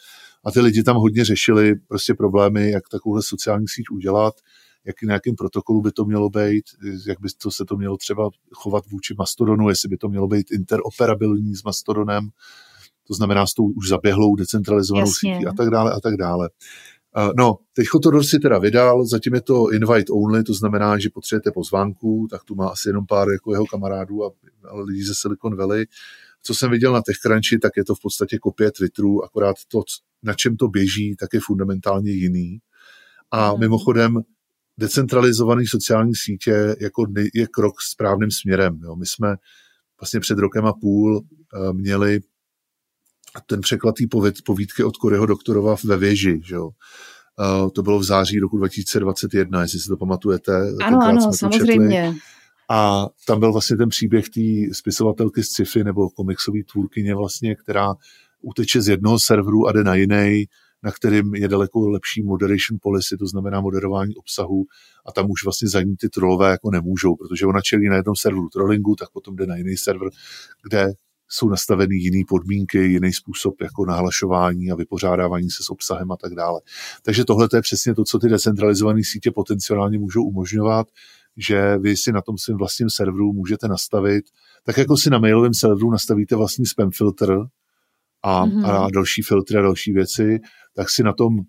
A 0.45 0.51
ty 0.51 0.59
lidi 0.59 0.83
tam 0.83 0.95
hodně 0.95 1.25
řešili 1.25 1.75
prostě 1.87 2.13
problémy, 2.13 2.71
jak 2.71 2.83
takovouhle 2.91 3.23
sociální 3.23 3.67
síť 3.67 3.85
udělat, 3.91 4.33
jaký 4.85 5.05
nějakým 5.05 5.35
protokolu 5.35 5.81
by 5.81 5.91
to 5.91 6.05
mělo 6.05 6.29
být, 6.29 6.65
jak 7.07 7.19
by 7.21 7.29
to 7.41 7.51
se 7.51 7.65
to 7.65 7.77
mělo 7.77 7.97
třeba 7.97 8.29
chovat 8.53 8.83
vůči 8.91 9.15
Mastodonu, 9.17 9.69
jestli 9.69 9.89
by 9.89 9.97
to 9.97 10.09
mělo 10.09 10.27
být 10.27 10.51
interoperabilní 10.51 11.55
s 11.55 11.63
Mastodonem, 11.63 12.29
to 13.07 13.13
znamená 13.13 13.47
s 13.47 13.53
tou 13.53 13.63
už 13.63 13.89
zaběhlou 13.89 14.35
decentralizovanou 14.35 15.07
Jasně. 15.07 15.35
sítí 15.35 15.47
a 15.47 15.53
tak 15.53 15.69
dále 15.69 15.91
a 15.93 15.99
tak 15.99 16.17
dále. 16.17 16.49
No, 17.37 17.57
teď 17.73 17.87
Chodor 17.87 18.23
si 18.23 18.39
teda 18.39 18.59
vydal, 18.59 19.05
zatím 19.05 19.33
je 19.33 19.41
to 19.41 19.71
invite 19.71 20.11
only, 20.11 20.43
to 20.43 20.53
znamená, 20.53 20.99
že 20.99 21.09
potřebujete 21.09 21.51
pozvánku, 21.51 22.27
tak 22.31 22.43
tu 22.43 22.55
má 22.55 22.67
asi 22.67 22.89
jenom 22.89 23.05
pár 23.05 23.29
jako 23.29 23.51
jeho 23.51 23.65
kamarádů 23.65 24.25
a 24.25 24.31
lidí 24.73 25.03
ze 25.03 25.13
Silicon 25.15 25.55
Valley. 25.55 25.85
Co 26.47 26.53
jsem 26.53 26.71
viděl 26.71 26.93
na 26.93 27.01
TechCrunchi, 27.01 27.59
tak 27.59 27.71
je 27.77 27.85
to 27.85 27.95
v 27.95 28.01
podstatě 28.01 28.37
kopie 28.37 28.71
Twitteru, 28.71 29.23
akorát 29.23 29.55
to, 29.67 29.81
na 30.23 30.33
čem 30.33 30.57
to 30.57 30.67
běží, 30.67 31.15
tak 31.15 31.29
je 31.33 31.39
fundamentálně 31.43 32.11
jiný. 32.11 32.59
A 33.31 33.53
mm. 33.53 33.59
mimochodem, 33.59 34.21
decentralizované 34.77 35.63
sociální 35.67 36.15
sítě 36.15 36.75
jako 36.79 37.05
je 37.33 37.47
krok 37.47 37.81
správným 37.81 38.31
směrem. 38.31 38.79
Jo. 38.83 38.95
My 38.95 39.05
jsme 39.05 39.35
vlastně 40.01 40.19
před 40.19 40.37
rokem 40.39 40.65
a 40.65 40.73
půl 40.73 41.17
uh, 41.17 41.73
měli 41.73 42.19
ten 43.45 43.61
překlad 43.61 43.95
té 43.95 44.03
povídky 44.45 44.83
od 44.83 44.97
Koreho 44.97 45.25
doktorova 45.25 45.75
ve 45.85 45.97
věži, 45.97 46.41
že 46.45 46.55
jo. 46.55 46.65
Uh, 46.65 47.69
to 47.69 47.83
bylo 47.83 47.99
v 47.99 48.03
září 48.03 48.39
roku 48.39 48.57
2021, 48.57 49.61
jestli 49.61 49.79
si 49.79 49.87
to 49.87 49.97
pamatujete. 49.97 50.71
Ano, 50.83 50.99
ano, 51.03 51.33
samozřejmě. 51.33 52.15
A 52.69 53.07
tam 53.27 53.39
byl 53.39 53.51
vlastně 53.51 53.77
ten 53.77 53.89
příběh 53.89 54.29
té 54.29 54.41
spisovatelky 54.71 55.43
z 55.43 55.47
sci-fi 55.47 55.83
nebo 55.83 56.09
komiksové 56.09 56.59
tvůrkyně 56.71 57.15
vlastně, 57.15 57.55
která 57.55 57.95
uteče 58.41 58.81
z 58.81 58.87
jednoho 58.87 59.19
serveru 59.19 59.67
a 59.67 59.71
jde 59.71 59.83
na 59.83 59.95
jiný, 59.95 60.45
na 60.83 60.91
kterým 60.91 61.35
je 61.35 61.47
daleko 61.47 61.89
lepší 61.89 62.23
moderation 62.23 62.79
policy, 62.81 63.17
to 63.17 63.27
znamená 63.27 63.61
moderování 63.61 64.15
obsahu 64.15 64.65
a 65.05 65.11
tam 65.11 65.31
už 65.31 65.43
vlastně 65.43 65.67
za 65.67 65.81
ní 65.81 65.95
ty 65.97 66.09
trolové 66.09 66.51
jako 66.51 66.71
nemůžou, 66.71 67.15
protože 67.15 67.45
ona 67.45 67.61
čelí 67.61 67.89
na 67.89 67.95
jednom 67.95 68.15
serveru 68.15 68.49
trollingu, 68.49 68.95
tak 68.95 69.09
potom 69.09 69.35
jde 69.35 69.45
na 69.45 69.55
jiný 69.55 69.77
server, 69.77 70.09
kde 70.63 70.93
jsou 71.29 71.49
nastaveny 71.49 71.95
jiné 71.95 72.23
podmínky, 72.27 72.77
jiný 72.77 73.13
způsob 73.13 73.61
jako 73.61 73.85
nahlašování 73.85 74.71
a 74.71 74.75
vypořádávání 74.75 75.49
se 75.49 75.63
s 75.63 75.69
obsahem 75.69 76.11
a 76.11 76.17
tak 76.17 76.35
dále. 76.35 76.61
Takže 77.03 77.25
tohle 77.25 77.47
je 77.53 77.61
přesně 77.61 77.95
to, 77.95 78.03
co 78.03 78.19
ty 78.19 78.29
decentralizované 78.29 79.01
sítě 79.03 79.31
potenciálně 79.31 79.99
můžou 79.99 80.23
umožňovat, 80.23 80.87
že 81.37 81.77
vy 81.77 81.97
si 81.97 82.11
na 82.11 82.21
tom 82.21 82.37
svém 82.37 82.57
vlastním 82.57 82.89
serveru 82.89 83.33
můžete 83.33 83.67
nastavit, 83.67 84.25
tak 84.63 84.77
jako 84.77 84.97
si 84.97 85.09
na 85.09 85.19
mailovém 85.19 85.53
serveru 85.53 85.91
nastavíte 85.91 86.35
vlastní 86.35 86.65
spam 86.65 86.91
filtr 86.91 87.37
a, 88.23 88.45
mm-hmm. 88.45 88.65
a 88.65 88.87
další 88.93 89.21
filtry 89.21 89.57
a 89.57 89.61
další 89.61 89.91
věci, 89.91 90.39
tak 90.75 90.89
si 90.89 91.03
na 91.03 91.13
tom 91.13 91.39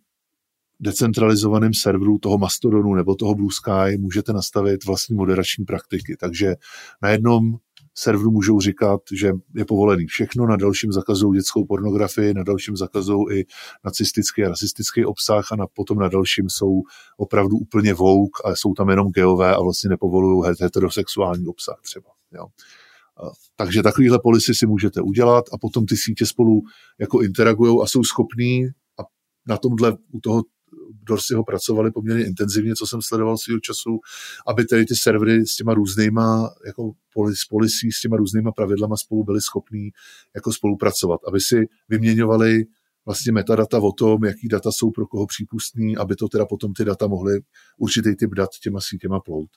decentralizovaném 0.80 1.74
serveru 1.74 2.18
toho 2.18 2.38
Mastodonu 2.38 2.94
nebo 2.94 3.14
toho 3.14 3.34
Blue 3.34 3.52
Sky 3.52 3.98
můžete 3.98 4.32
nastavit 4.32 4.84
vlastní 4.84 5.16
moderační 5.16 5.64
praktiky. 5.64 6.16
Takže 6.20 6.54
na 7.02 7.08
jednom 7.08 7.54
serveru 7.98 8.30
můžou 8.30 8.60
říkat, 8.60 9.00
že 9.12 9.32
je 9.54 9.64
povolený 9.64 10.06
všechno, 10.06 10.46
na 10.46 10.56
dalším 10.56 10.92
zakazují 10.92 11.38
dětskou 11.38 11.64
pornografii, 11.64 12.34
na 12.34 12.42
dalším 12.42 12.76
zakazují 12.76 13.38
i 13.38 13.46
nacistický 13.84 14.44
a 14.44 14.48
rasistický 14.48 15.04
obsah 15.04 15.52
a 15.52 15.56
na, 15.56 15.66
potom 15.66 15.98
na 15.98 16.08
dalším 16.08 16.48
jsou 16.48 16.82
opravdu 17.16 17.56
úplně 17.56 17.94
vouk 17.94 18.30
a 18.44 18.56
jsou 18.56 18.74
tam 18.74 18.88
jenom 18.88 19.08
geové 19.08 19.54
a 19.54 19.62
vlastně 19.62 19.90
nepovolují 19.90 20.54
heterosexuální 20.60 21.46
obsah 21.46 21.80
třeba. 21.84 22.10
Jo. 22.32 22.46
Takže 23.56 23.82
takovýhle 23.82 24.18
policy 24.22 24.54
si 24.54 24.66
můžete 24.66 25.00
udělat 25.00 25.44
a 25.52 25.58
potom 25.58 25.86
ty 25.86 25.96
sítě 25.96 26.26
spolu 26.26 26.62
jako 26.98 27.22
interagují 27.22 27.78
a 27.82 27.86
jsou 27.86 28.04
schopní 28.04 28.66
a 29.00 29.02
na 29.46 29.56
tomhle 29.56 29.96
u 30.12 30.20
toho 30.20 30.42
Dorsiho 30.92 31.44
pracovali 31.44 31.90
poměrně 31.90 32.26
intenzivně, 32.26 32.74
co 32.74 32.86
jsem 32.86 33.02
sledoval 33.02 33.38
svého 33.38 33.60
času, 33.60 33.98
aby 34.46 34.64
tady 34.64 34.84
ty 34.84 34.96
servery 34.96 35.46
s 35.46 35.56
těma 35.56 35.74
různýma 35.74 36.50
jako 36.66 36.92
policy, 37.50 37.92
s 37.92 38.00
těma 38.00 38.16
různýma 38.16 38.52
pravidlama 38.52 38.96
spolu 38.96 39.24
byli 39.24 39.40
schopní 39.40 39.90
jako 40.34 40.52
spolupracovat, 40.52 41.20
aby 41.28 41.40
si 41.40 41.68
vyměňovali 41.88 42.64
vlastně 43.06 43.32
metadata 43.32 43.78
o 43.78 43.92
tom, 43.92 44.24
jaký 44.24 44.48
data 44.48 44.72
jsou 44.72 44.90
pro 44.90 45.06
koho 45.06 45.26
přípustný, 45.26 45.96
aby 45.96 46.16
to 46.16 46.28
teda 46.28 46.46
potom 46.46 46.72
ty 46.72 46.84
data 46.84 47.06
mohly 47.06 47.40
určitý 47.78 48.16
typ 48.16 48.34
dat 48.34 48.50
těma 48.62 48.80
sítěma 48.80 49.20
plout. 49.20 49.50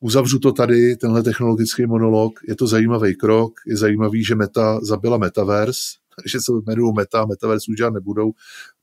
Uzavřu 0.00 0.38
to 0.38 0.52
tady, 0.52 0.96
tenhle 0.96 1.22
technologický 1.22 1.86
monolog, 1.86 2.40
je 2.48 2.56
to 2.56 2.66
zajímavý 2.66 3.14
krok, 3.14 3.52
je 3.66 3.76
zajímavý, 3.76 4.24
že 4.24 4.34
Meta 4.34 4.80
zabila 4.82 5.18
Metaverse, 5.18 5.82
že 6.26 6.40
se 6.40 6.52
jmenují 6.66 6.94
Meta, 6.96 7.26
Metaverse 7.26 7.72
už 7.72 7.78
žádné 7.78 7.94
nebudou, 7.94 8.32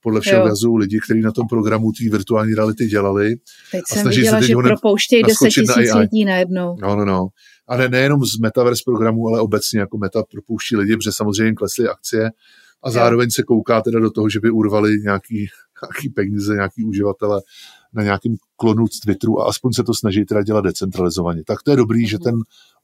podle 0.08 0.22
všeho 0.22 0.44
vyhazují 0.44 0.78
lidi, 0.78 1.00
kteří 1.00 1.22
na 1.22 1.32
tom 1.32 1.48
programu 1.48 1.92
té 1.92 2.10
virtuální 2.10 2.54
reality 2.54 2.88
dělali. 2.88 3.36
Teď 3.72 3.82
a 3.92 3.96
jsem 3.96 4.10
viděla, 4.10 4.42
že 4.42 4.56
propouštějí 4.56 5.24
10 5.24 5.50
tisíc 5.50 5.90
na 5.90 6.00
lidí 6.00 6.26
najednou. 6.26 6.76
No, 6.82 6.96
no, 6.96 7.06
no. 7.06 7.28
A 7.68 7.78
ne, 7.78 7.90
nejenom 7.90 8.26
z 8.26 8.40
Metaverse 8.40 8.82
programu, 8.86 9.28
ale 9.28 9.42
obecně 9.42 9.80
jako 9.80 9.98
Meta 9.98 10.24
propouští 10.32 10.76
lidi, 10.76 10.98
protože 10.98 11.12
samozřejmě 11.12 11.54
klesly 11.54 11.88
akcie 11.88 12.32
a 12.84 12.92
zároveň 12.92 13.30
se 13.32 13.44
kouká 13.44 13.82
teda 13.82 14.00
do 14.00 14.12
toho, 14.12 14.30
že 14.30 14.40
by 14.40 14.50
urvali 14.50 14.98
nějaký, 14.98 15.48
nějaký 15.84 16.10
peníze, 16.10 16.54
nějaký 16.54 16.84
uživatele 16.86 17.42
na 17.94 18.04
nějakým 18.04 18.36
klonu 18.56 18.88
z 18.88 19.00
Twitteru 19.00 19.42
a 19.42 19.46
aspoň 19.46 19.74
se 19.74 19.84
to 19.84 19.94
snaží 19.94 20.26
teda 20.26 20.44
dělat 20.44 20.62
decentralizovaně. 20.62 21.44
Tak 21.44 21.64
to 21.64 21.72
je 21.72 21.78
dobrý, 21.78 22.00
mm. 22.00 22.08
že 22.08 22.20
ten 22.20 22.36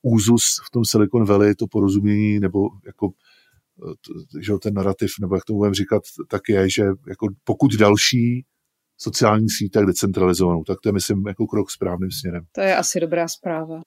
úzus 0.02 0.44
v 0.68 0.72
tom 0.72 0.86
Silicon 0.86 1.26
Valley, 1.26 1.56
to 1.56 1.68
porozumění 1.68 2.40
nebo 2.40 2.60
jako 2.86 3.10
že 4.42 4.54
ten 4.62 4.74
narrativ, 4.74 5.10
nebo 5.22 5.36
jak 5.36 5.46
to 5.46 5.54
budeme 5.54 5.76
říkat, 5.76 6.04
tak 6.30 6.42
je, 6.50 6.70
že 6.70 6.84
jako 7.08 7.28
pokud 7.44 7.76
další 7.76 8.46
sociální 8.98 9.50
síť 9.50 9.72
tak 9.72 9.86
decentralizovanou, 9.86 10.64
tak 10.64 10.78
to 10.84 10.90
je, 10.90 10.94
myslím, 10.94 11.28
jako 11.28 11.48
krok 11.48 11.72
správným 11.72 12.12
směrem. 12.12 12.44
To 12.52 12.62
je 12.62 12.76
asi 12.76 13.00
dobrá 13.00 13.28
zpráva. 13.28 13.82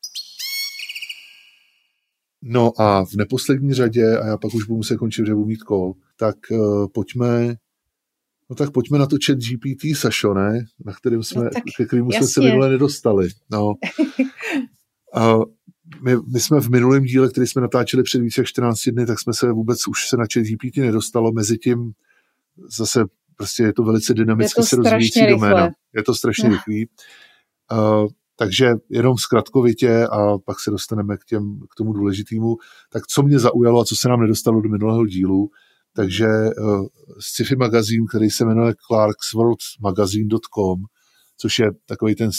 No 2.43 2.81
a 2.81 3.05
v 3.05 3.15
neposlední 3.17 3.75
řadě, 3.75 4.19
a 4.19 4.27
já 4.27 4.39
pak 4.39 4.55
už 4.55 4.65
budu 4.65 4.77
muset 4.77 4.97
končit, 4.97 5.27
že 5.27 5.35
budu 5.35 5.47
mít 5.47 5.63
kol, 5.63 5.93
tak 6.17 6.37
uh, 6.51 6.87
pojďme 6.95 7.57
No 8.51 8.57
tak 8.57 8.71
pojďme 8.71 8.99
na 8.99 9.07
to 9.07 9.17
chat 9.27 9.39
GPT, 9.39 9.97
Sašo, 9.97 10.35
ne? 10.35 10.65
Na 10.85 10.93
kterým 10.93 11.23
jsme, 11.23 11.45
no 11.45 11.51
ke 11.77 11.87
kterému 11.87 12.13
jsme 12.13 12.27
se 12.27 12.41
minule 12.41 12.69
nedostali. 12.69 13.29
No. 13.51 13.75
A 15.15 15.35
my, 16.03 16.17
my, 16.33 16.41
jsme 16.41 16.61
v 16.61 16.71
minulém 16.71 17.05
díle, 17.05 17.29
který 17.29 17.47
jsme 17.47 17.63
natáčeli 17.63 18.03
před 18.03 18.21
více 18.21 18.41
jak 18.41 18.47
14 18.47 18.89
dny, 18.89 19.07
tak 19.07 19.21
jsme 19.21 19.35
se 19.35 19.53
vůbec 19.53 19.89
už 19.89 20.09
se 20.09 20.17
na 20.17 20.25
chat 20.33 20.43
GPT 20.43 20.77
nedostalo. 20.77 21.33
Mezi 21.33 21.59
tím 21.59 21.93
zase 22.77 23.05
prostě 23.37 23.63
je 23.63 23.73
to 23.73 23.83
velice 23.83 24.15
dynamicky 24.15 24.63
se 24.63 24.77
rozvíjící 24.77 25.27
doména. 25.27 25.71
Je 25.95 26.03
to 26.03 26.15
strašně 26.15 26.49
no. 26.49 26.55
rychlý. 26.55 26.89
Uh, 27.73 28.09
takže 28.37 28.75
jenom 28.91 29.19
zkratkovitě 29.19 30.07
a 30.07 30.39
pak 30.39 30.61
se 30.61 30.71
dostaneme 30.71 31.17
k, 31.17 31.25
těm, 31.25 31.61
k 31.71 31.75
tomu 31.75 31.93
důležitému. 31.93 32.57
Tak 32.93 33.07
co 33.07 33.23
mě 33.23 33.39
zaujalo 33.39 33.81
a 33.81 33.85
co 33.85 33.97
se 33.97 34.09
nám 34.09 34.21
nedostalo 34.21 34.61
do 34.61 34.69
minulého 34.69 35.07
dílu, 35.07 35.51
takže 35.93 36.27
uh, 36.27 36.87
sci-fi 37.19 37.57
magazín, 37.57 38.07
který 38.07 38.31
se 38.31 38.45
jmenuje 38.45 38.75
clarksworldmagazine.com, 38.87 40.83
což 41.37 41.59
je 41.59 41.71
takový 41.87 42.15
ten 42.15 42.31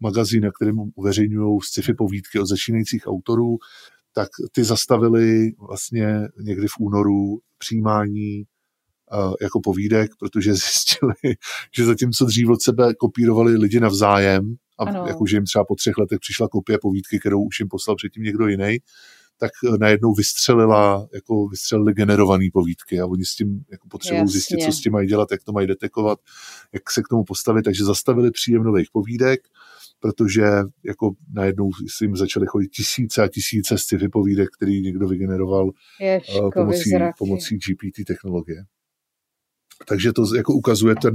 magazín, 0.00 0.42
na 0.42 0.50
kterém 0.50 0.76
uveřejňují 0.94 1.60
sci-fi 1.62 1.94
povídky 1.94 2.38
od 2.38 2.46
začínajících 2.46 3.06
autorů, 3.06 3.58
tak 4.12 4.28
ty 4.52 4.64
zastavili 4.64 5.52
vlastně 5.68 6.20
někdy 6.40 6.66
v 6.66 6.80
únoru 6.80 7.38
přijímání 7.58 8.44
uh, 9.12 9.34
jako 9.40 9.60
povídek, 9.60 10.10
protože 10.18 10.54
zjistili, 10.54 11.36
že 11.76 11.84
zatímco 11.84 12.24
dřív 12.24 12.48
od 12.48 12.62
sebe 12.62 12.94
kopírovali 12.94 13.56
lidi 13.56 13.80
navzájem, 13.80 14.56
a 14.78 15.08
jakože 15.08 15.36
jim 15.36 15.44
třeba 15.44 15.64
po 15.64 15.74
třech 15.74 15.98
letech 15.98 16.18
přišla 16.20 16.48
kopie 16.48 16.78
povídky, 16.82 17.18
kterou 17.18 17.42
už 17.42 17.60
jim 17.60 17.68
poslal 17.68 17.96
předtím 17.96 18.22
někdo 18.22 18.46
jiný, 18.46 18.78
tak 19.40 19.50
eh, 19.66 19.78
najednou 19.78 20.14
vystřelila, 20.14 21.08
jako 21.14 21.46
vystřelili 21.46 21.92
generované 21.92 22.44
povídky 22.52 23.00
a 23.00 23.06
oni 23.06 23.24
s 23.24 23.34
tím 23.34 23.64
jako 23.70 23.88
potřebují 23.88 24.28
zjistit, 24.28 24.64
co 24.64 24.72
s 24.72 24.80
tím 24.80 24.92
mají 24.92 25.08
dělat, 25.08 25.28
jak 25.30 25.44
to 25.44 25.52
mají 25.52 25.66
detekovat, 25.66 26.18
jak 26.72 26.90
se 26.90 27.02
k 27.02 27.08
tomu 27.08 27.24
postavit, 27.24 27.62
takže 27.62 27.84
zastavili 27.84 28.30
příjem 28.30 28.62
nových 28.62 28.88
povídek, 28.92 29.40
protože 30.00 30.42
jako 30.84 31.10
najednou 31.32 31.70
si 31.98 32.04
jim 32.04 32.16
začaly 32.16 32.46
chodit 32.46 32.68
tisíce 32.68 33.22
a 33.22 33.28
tisíce 33.28 33.78
z 33.78 33.86
těch 33.86 34.00
vypovídek, 34.00 34.48
který 34.56 34.80
někdo 34.80 35.08
vygeneroval 35.08 35.70
Ježko, 36.00 36.48
eh, 36.48 36.50
pomocí, 36.54 36.90
pomocí 37.18 37.56
GPT 37.56 38.04
technologie. 38.06 38.64
Takže 39.88 40.12
to 40.12 40.36
jako 40.36 40.54
ukazuje 40.54 40.94
ten, 41.02 41.14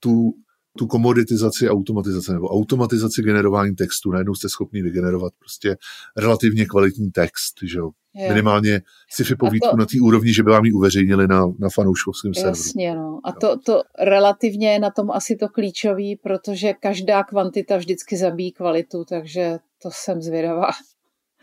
tu 0.00 0.32
tu 0.78 0.86
komoditizaci 0.86 1.68
automatizace 1.68 2.32
nebo 2.32 2.48
automatizaci 2.48 3.22
generování 3.22 3.74
textu. 3.74 4.10
Najednou 4.10 4.34
jste 4.34 4.48
schopni 4.48 4.82
vygenerovat 4.82 5.32
prostě 5.38 5.76
relativně 6.16 6.66
kvalitní 6.66 7.10
text, 7.10 7.54
že 7.62 7.78
jo. 7.78 7.90
Je. 8.14 8.28
Minimálně 8.28 8.80
sci-fi 9.10 9.36
povídku 9.36 9.70
to, 9.70 9.76
na 9.76 9.86
té 9.86 10.00
úrovni, 10.02 10.34
že 10.34 10.42
by 10.42 10.50
vám 10.50 10.64
ji 10.64 10.72
uveřejnili 10.72 11.28
na, 11.28 11.46
na 11.58 11.68
fanouškovském 11.74 12.34
serveru. 12.34 12.56
Jasně, 12.56 12.94
no. 12.94 13.20
A 13.24 13.32
to, 13.32 13.58
to 13.58 13.82
relativně 13.98 14.72
je 14.72 14.78
na 14.78 14.90
tom 14.90 15.10
asi 15.10 15.36
to 15.36 15.48
klíčový, 15.48 16.16
protože 16.16 16.72
každá 16.72 17.24
kvantita 17.24 17.76
vždycky 17.76 18.16
zabíjí 18.16 18.52
kvalitu, 18.52 19.04
takže 19.04 19.58
to 19.82 19.90
jsem 19.92 20.22
zvědavá. 20.22 20.68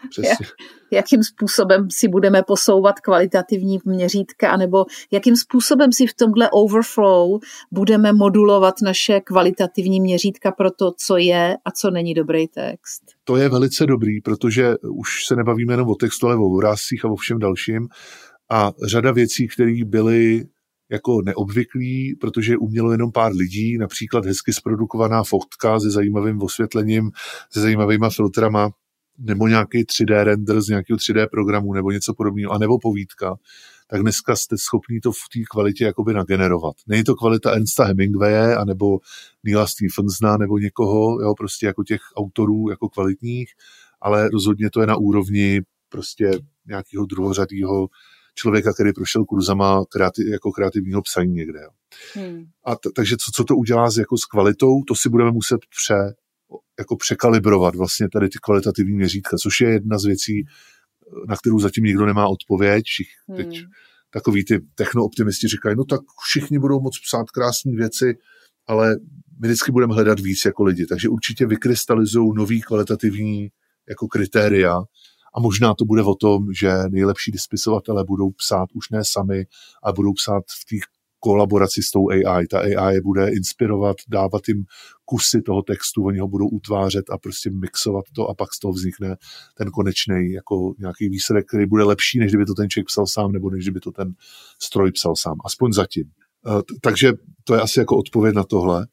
Přesně. 0.10 0.45
Jakým 0.91 1.24
způsobem 1.24 1.88
si 1.91 2.08
budeme 2.08 2.43
posouvat 2.43 2.99
kvalitativní 2.99 3.80
měřítka, 3.86 4.52
anebo 4.52 4.86
jakým 5.12 5.36
způsobem 5.36 5.91
si 5.91 6.08
v 6.08 6.14
tomhle 6.14 6.49
overflow 6.49 7.39
budeme 7.72 8.14
modulovat 8.14 8.76
naše 8.84 9.20
kvalitativní 9.20 10.02
měřítka 10.02 10.52
pro 10.52 10.72
to, 10.72 10.91
co 10.97 11.18
je 11.18 11.58
a 11.66 11.72
co 11.72 11.91
není 11.91 12.14
dobrý 12.14 12.47
text. 12.47 13.02
To 13.24 13.36
je 13.36 13.49
velice 13.49 13.86
dobrý, 13.86 14.22
protože 14.22 14.76
už 14.93 15.26
se 15.26 15.36
nebavíme 15.36 15.74
jenom 15.74 15.89
o 15.89 15.95
textu, 15.95 16.28
ale 16.28 16.36
o 16.36 16.41
obrázcích 16.41 17.06
a 17.06 17.08
o 17.08 17.16
všem 17.16 17.39
dalším. 17.39 17.88
A 18.52 18.72
řada 18.88 19.12
věcí, 19.12 19.47
které 19.47 19.86
byly 19.86 20.45
jako 20.91 21.22
neobvyklý, 21.22 22.16
protože 22.16 22.58
umělo 22.58 22.91
jenom 22.91 23.12
pár 23.12 23.32
lidí, 23.36 23.78
například 23.78 24.26
hezky 24.26 24.54
zprodukovaná 24.54 25.24
fotka 25.24 25.80
se 25.80 25.89
zajímavým 25.89 26.41
osvětlením, 26.41 27.12
se 27.52 27.62
zajímavýma 27.62 28.10
filtrama, 28.10 28.70
nebo 29.18 29.47
nějaký 29.47 29.84
3D 29.84 30.24
render 30.24 30.62
z 30.62 30.68
nějakého 30.68 30.97
3D 30.97 31.28
programu 31.32 31.74
nebo 31.74 31.91
něco 31.91 32.14
podobného, 32.14 32.51
anebo 32.51 32.80
povídka, 32.80 33.36
tak 33.88 34.01
dneska 34.01 34.36
jste 34.36 34.57
schopni 34.57 34.99
to 34.99 35.12
v 35.12 35.30
té 35.34 35.39
kvalitě 35.51 35.86
jakoby 35.86 36.14
nagenerovat. 36.14 36.76
Není 36.88 37.03
to 37.03 37.16
kvalita 37.16 37.51
Ernsta 37.51 37.84
Hemingwaye, 37.84 38.55
anebo 38.55 38.99
Neila 39.43 39.68
Stephensona, 39.68 40.38
nebo 40.38 40.57
někoho, 40.57 41.22
jo, 41.22 41.34
prostě 41.38 41.66
jako 41.66 41.84
těch 41.84 42.01
autorů 42.16 42.70
jako 42.70 42.89
kvalitních, 42.89 43.49
ale 44.01 44.30
rozhodně 44.30 44.70
to 44.70 44.82
je 44.82 44.88
na 44.88 44.95
úrovni 44.95 45.62
prostě 45.89 46.32
nějakého 46.68 47.05
druhořadého 47.05 47.88
člověka, 48.36 48.74
který 48.74 48.93
prošel 48.93 49.26
kurzama 49.26 49.86
kreativ, 49.86 50.28
jako 50.28 50.51
kreativního 50.51 51.01
psaní 51.01 51.34
někde. 51.34 51.59
Jo. 51.62 51.70
Hmm. 52.14 52.45
A 52.66 52.76
t- 52.76 52.89
takže 52.95 53.16
co, 53.16 53.32
co 53.36 53.43
to 53.43 53.55
udělá 53.55 53.89
s, 53.91 53.97
jako 53.97 54.18
s 54.18 54.26
kvalitou, 54.26 54.84
to 54.88 54.95
si 54.95 55.09
budeme 55.09 55.32
muset 55.32 55.59
pře, 55.78 56.14
jako 56.80 56.95
překalibrovat 56.95 57.76
vlastně 57.76 58.10
tady 58.10 58.30
ty 58.30 58.39
kvalitativní 58.43 58.95
měřítka, 58.95 59.38
což 59.38 59.62
je 59.62 59.70
jedna 59.70 59.97
z 59.97 60.06
věcí, 60.06 60.43
na 61.28 61.36
kterou 61.36 61.60
zatím 61.60 61.84
nikdo 61.84 62.06
nemá 62.06 62.28
odpověď. 62.28 62.86
Všich, 62.86 63.08
teď 63.36 63.47
hmm. 63.47 63.70
takový 64.14 64.45
ty 64.45 64.60
technooptimisti 64.76 65.47
říkají, 65.47 65.76
no 65.76 65.86
tak 65.86 66.02
všichni 66.28 66.60
budou 66.60 66.82
moc 66.82 66.99
psát 66.99 67.30
krásné 67.30 67.72
věci, 67.76 68.18
ale 68.68 68.95
my 69.41 69.47
vždycky 69.47 69.72
budeme 69.72 69.93
hledat 69.93 70.20
víc 70.20 70.45
jako 70.45 70.64
lidi. 70.64 70.86
Takže 70.86 71.10
určitě 71.10 71.45
vykrystalizují 71.45 72.32
nový 72.36 72.62
kvalitativní 72.62 73.49
jako 73.89 74.08
kritéria 74.08 74.80
a 75.36 75.39
možná 75.39 75.74
to 75.74 75.86
bude 75.86 76.04
o 76.04 76.16
tom, 76.16 76.54
že 76.60 76.72
nejlepší 76.89 77.32
spisovatelé 77.36 78.04
budou 78.04 78.32
psát 78.32 78.66
už 78.74 78.89
ne 78.89 79.02
sami, 79.06 79.45
ale 79.84 79.93
budou 79.93 80.14
psát 80.14 80.43
v 80.62 80.66
těch 80.66 80.82
kolaboraci 81.24 81.82
s 81.82 81.92
tou 81.92 82.10
AI. 82.10 82.48
Ta 82.48 82.60
AI 82.60 82.96
je 82.96 83.02
bude 83.02 83.30
inspirovat, 83.30 83.98
dávat 84.08 84.42
jim 84.48 84.66
kusy 85.06 85.42
toho 85.42 85.62
textu, 85.62 86.06
oni 86.06 86.20
ho 86.20 86.28
budou 86.28 86.48
utvářet 86.48 87.10
a 87.10 87.18
prostě 87.18 87.50
mixovat 87.52 88.06
to 88.16 88.28
a 88.28 88.34
pak 88.34 88.54
z 88.54 88.60
toho 88.60 88.72
vznikne 88.74 89.16
ten 89.58 89.70
konečný 89.70 90.32
jako 90.32 90.74
nějaký 90.80 91.10
výsledek, 91.10 91.48
který 91.48 91.66
bude 91.66 91.84
lepší, 91.84 92.20
než 92.20 92.32
kdyby 92.32 92.46
to 92.46 92.54
ten 92.54 92.70
člověk 92.70 92.88
psal 92.88 93.08
sám, 93.08 93.32
nebo 93.32 93.50
než 93.50 93.64
kdyby 93.64 93.80
to 93.80 93.92
ten 93.92 94.14
stroj 94.62 94.92
psal 94.92 95.16
sám. 95.16 95.36
Aspoň 95.46 95.74
zatím. 95.74 96.04
Eh, 96.48 96.62
takže 96.82 97.14
to 97.44 97.54
je 97.54 97.62
asi 97.62 97.80
jako 97.80 97.98
odpověď 97.98 98.36
na 98.36 98.44
tohle. 98.44 98.88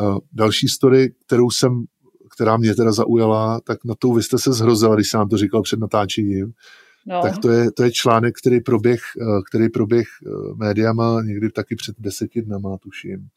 Eh, 0.00 0.18
další 0.32 0.68
story, 0.68 1.14
kterou 1.26 1.50
jsem, 1.50 1.84
která 2.34 2.56
mě 2.56 2.74
teda 2.74 2.92
zaujala, 2.92 3.60
tak 3.60 3.84
na 3.84 3.94
tou 3.98 4.14
vy 4.14 4.22
jste 4.22 4.38
se 4.38 4.52
zhrozila, 4.52 4.94
když 4.94 5.10
jsem 5.10 5.18
vám 5.18 5.28
to 5.28 5.36
říkal 5.36 5.62
před 5.62 5.80
natáčením, 5.80 6.52
No. 7.06 7.22
Tak 7.22 7.38
to 7.38 7.50
je, 7.50 7.72
to 7.72 7.82
je 7.82 7.92
článek, 7.92 8.34
který 8.38 8.60
proběh, 8.60 9.00
eh, 9.20 9.24
který 9.48 9.68
proběh 9.68 10.06
médiama 10.54 11.22
někdy 11.22 11.50
taky 11.50 11.76
před 11.76 11.96
deseti 11.98 12.42
dnama, 12.42 12.78
tuším. 12.78 13.28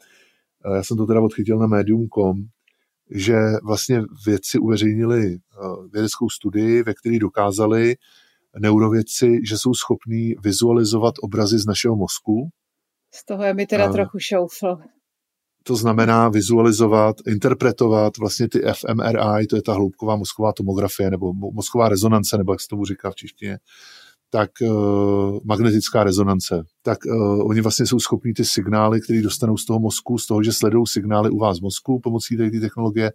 Já 0.75 0.83
jsem 0.83 0.97
to 0.97 1.05
teda 1.05 1.21
odchytil 1.21 1.59
na 1.59 1.67
medium.com, 1.67 2.45
že 3.11 3.35
vlastně 3.63 4.01
vědci 4.25 4.59
uveřejnili 4.59 5.37
vědeckou 5.93 6.29
studii, 6.29 6.83
ve 6.83 6.93
které 6.93 7.19
dokázali 7.19 7.95
neurovědci, 8.59 9.39
že 9.49 9.57
jsou 9.57 9.73
schopní 9.73 10.35
vizualizovat 10.43 11.13
obrazy 11.21 11.59
z 11.59 11.65
našeho 11.65 11.95
mozku, 11.95 12.49
z 13.15 13.25
toho 13.25 13.43
je 13.43 13.53
mi 13.53 13.67
teda 13.67 13.85
uh, 13.85 13.93
trochu 13.93 14.19
šoufl. 14.19 14.77
To 15.63 15.75
znamená 15.75 16.29
vizualizovat, 16.29 17.15
interpretovat 17.27 18.17
vlastně 18.17 18.49
ty 18.49 18.61
fMRI, 18.73 19.47
to 19.47 19.55
je 19.55 19.61
ta 19.61 19.73
hloubková 19.73 20.15
mozková 20.15 20.53
tomografie 20.53 21.11
nebo 21.11 21.33
mozková 21.33 21.89
rezonance, 21.89 22.37
nebo 22.37 22.53
jak 22.53 22.61
se 22.61 22.67
tomu 22.67 22.85
říká 22.85 23.11
v 23.11 23.15
češtině, 23.15 23.59
tak 24.29 24.51
uh, 24.61 25.39
magnetická 25.43 26.03
rezonance, 26.03 26.63
tak 26.81 26.97
uh, 27.05 27.49
oni 27.49 27.61
vlastně 27.61 27.85
jsou 27.85 27.99
schopní 27.99 28.33
ty 28.33 28.45
signály, 28.45 29.01
které 29.01 29.21
dostanou 29.21 29.57
z 29.57 29.65
toho 29.65 29.79
mozku, 29.79 30.17
z 30.17 30.27
toho, 30.27 30.43
že 30.43 30.53
sledují 30.53 30.87
signály 30.87 31.29
u 31.29 31.37
vás 31.37 31.59
mozku 31.59 31.99
pomocí 31.99 32.37
té 32.37 32.59
technologie, 32.59 33.11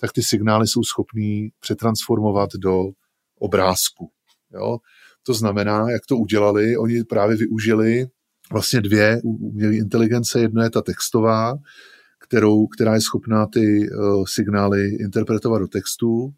tak 0.00 0.12
ty 0.12 0.22
signály 0.22 0.66
jsou 0.68 0.82
schopní 0.82 1.48
přetransformovat 1.60 2.50
do 2.58 2.84
obrázku. 3.38 4.10
Jo? 4.54 4.78
To 5.22 5.34
znamená, 5.34 5.90
jak 5.90 6.06
to 6.06 6.16
udělali, 6.16 6.76
oni 6.76 7.04
právě 7.04 7.36
využili 7.36 8.06
vlastně 8.52 8.80
dvě 8.80 9.20
umělé 9.24 9.74
inteligence. 9.74 10.40
Jedno 10.40 10.62
je 10.62 10.70
ta 10.70 10.82
textová, 10.82 11.54
kterou, 12.24 12.66
která 12.66 12.94
je 12.94 13.00
schopná 13.00 13.46
ty 13.46 13.90
uh, 13.90 14.24
signály 14.24 14.88
interpretovat 14.88 15.58
do 15.58 15.68
textu 15.68 16.32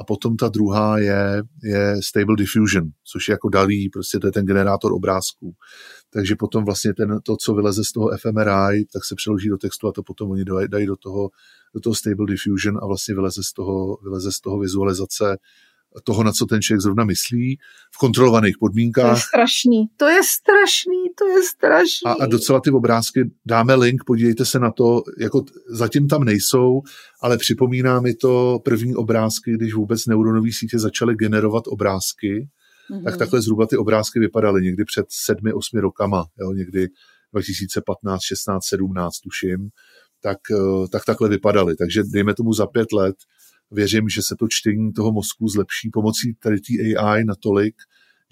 a 0.00 0.04
potom 0.04 0.36
ta 0.36 0.48
druhá 0.48 0.98
je, 0.98 1.42
je 1.62 1.96
Stable 2.00 2.36
Diffusion, 2.36 2.84
což 3.04 3.28
je 3.28 3.32
jako 3.32 3.48
dalí, 3.48 3.88
prostě 3.88 4.18
to 4.18 4.26
je 4.26 4.32
ten 4.32 4.46
generátor 4.46 4.92
obrázků. 4.92 5.54
Takže 6.10 6.36
potom 6.36 6.64
vlastně 6.64 6.94
ten, 6.94 7.20
to, 7.22 7.36
co 7.36 7.54
vyleze 7.54 7.84
z 7.84 7.92
toho 7.92 8.10
fMRI, 8.20 8.84
tak 8.92 9.04
se 9.04 9.14
přeloží 9.14 9.48
do 9.48 9.56
textu 9.56 9.88
a 9.88 9.92
to 9.92 10.02
potom 10.02 10.30
oni 10.30 10.44
dají 10.68 10.86
do 10.86 10.96
toho, 10.96 11.30
do 11.74 11.80
toho 11.80 11.94
Stable 11.94 12.26
Diffusion 12.26 12.78
a 12.82 12.86
vlastně 12.86 13.14
vyleze 13.14 13.42
z 13.42 13.52
toho, 13.52 13.98
vyleze 14.02 14.32
z 14.32 14.40
toho 14.40 14.58
vizualizace 14.58 15.38
toho, 16.04 16.24
na 16.24 16.32
co 16.32 16.46
ten 16.46 16.62
člověk 16.62 16.80
zrovna 16.80 17.04
myslí, 17.04 17.58
v 17.94 17.98
kontrolovaných 17.98 18.58
podmínkách. 18.58 19.04
To 19.04 19.16
je 19.16 19.22
strašný, 19.22 19.86
to 19.96 20.08
je 20.08 20.20
strašný, 20.24 20.93
to 21.18 21.28
je 21.28 21.42
strašný. 21.42 22.06
A, 22.06 22.12
a 22.12 22.26
docela 22.26 22.60
ty 22.60 22.70
obrázky, 22.70 23.30
dáme 23.46 23.74
link, 23.74 24.04
podívejte 24.04 24.44
se 24.44 24.58
na 24.58 24.70
to, 24.70 25.02
jako 25.18 25.44
zatím 25.68 26.08
tam 26.08 26.24
nejsou, 26.24 26.82
ale 27.22 27.38
připomíná 27.38 28.00
mi 28.00 28.14
to 28.14 28.58
první 28.64 28.94
obrázky, 28.94 29.52
když 29.52 29.74
vůbec 29.74 30.06
neuronové 30.06 30.52
sítě 30.52 30.78
začaly 30.78 31.14
generovat 31.14 31.64
obrázky, 31.66 32.48
mm-hmm. 32.90 33.04
tak 33.04 33.16
takhle 33.16 33.42
zhruba 33.42 33.66
ty 33.66 33.76
obrázky 33.76 34.20
vypadaly 34.20 34.62
někdy 34.62 34.84
před 34.84 35.06
sedmi, 35.08 35.52
osmi 35.52 35.80
rokama, 35.80 36.24
jo, 36.40 36.52
někdy 36.52 36.88
2015, 37.32 38.22
16, 38.22 38.64
17 38.64 39.18
tuším, 39.18 39.68
tak, 40.22 40.38
eh, 40.50 40.88
tak 40.88 41.04
takhle 41.04 41.28
vypadaly. 41.28 41.76
Takže 41.76 42.02
dejme 42.12 42.34
tomu 42.34 42.52
za 42.52 42.66
pět 42.66 42.92
let 42.92 43.16
věřím, 43.70 44.08
že 44.08 44.22
se 44.22 44.34
to 44.38 44.46
čtení 44.50 44.92
toho 44.92 45.12
mozku 45.12 45.48
zlepší 45.48 45.90
pomocí 45.90 46.34
tady 46.34 46.56
té 46.60 46.96
AI 46.98 47.24
natolik, 47.24 47.74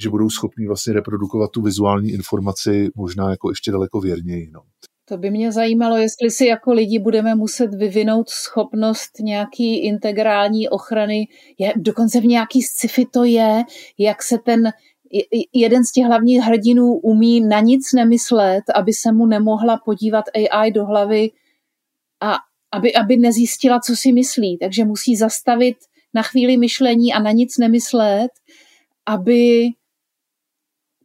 že 0.01 0.11
budou 0.11 0.31
schopni 0.31 0.67
vlastně 0.67 0.93
reprodukovat 0.93 1.51
tu 1.51 1.63
vizuální 1.63 2.11
informaci 2.11 2.91
možná 2.95 3.31
jako 3.31 3.51
ještě 3.51 3.73
daleko 3.73 4.01
věrněji. 4.01 4.51
No. 4.55 4.61
To 5.09 5.17
by 5.17 5.31
mě 5.31 5.53
zajímalo, 5.53 5.97
jestli 5.97 6.31
si 6.31 6.47
jako 6.47 6.73
lidi 6.73 6.99
budeme 6.99 7.35
muset 7.35 7.75
vyvinout 7.75 8.29
schopnost 8.29 9.11
nějaký 9.21 9.85
integrální 9.85 10.69
ochrany, 10.69 11.29
je, 11.59 11.73
dokonce 11.77 12.21
v 12.21 12.25
nějaký 12.25 12.63
sci-fi 12.63 13.07
to 13.07 13.25
je, 13.25 13.63
jak 13.99 14.23
se 14.23 14.39
ten 14.39 14.71
jeden 15.53 15.85
z 15.85 15.93
těch 15.93 16.05
hlavních 16.05 16.41
hrdinů 16.41 16.93
umí 16.93 17.41
na 17.41 17.61
nic 17.61 17.93
nemyslet, 17.93 18.63
aby 18.75 18.93
se 18.93 19.13
mu 19.13 19.27
nemohla 19.27 19.81
podívat 19.85 20.25
AI 20.35 20.71
do 20.71 20.85
hlavy 20.85 21.31
a 22.21 22.37
aby, 22.73 22.95
aby 22.95 23.17
nezjistila, 23.17 23.81
co 23.81 23.97
si 23.97 24.13
myslí. 24.13 24.59
Takže 24.59 24.85
musí 24.85 25.17
zastavit 25.17 25.77
na 26.15 26.23
chvíli 26.23 26.57
myšlení 26.57 27.13
a 27.13 27.23
na 27.23 27.33
nic 27.33 27.59
nemyslet, 27.59 28.31
aby 29.07 29.67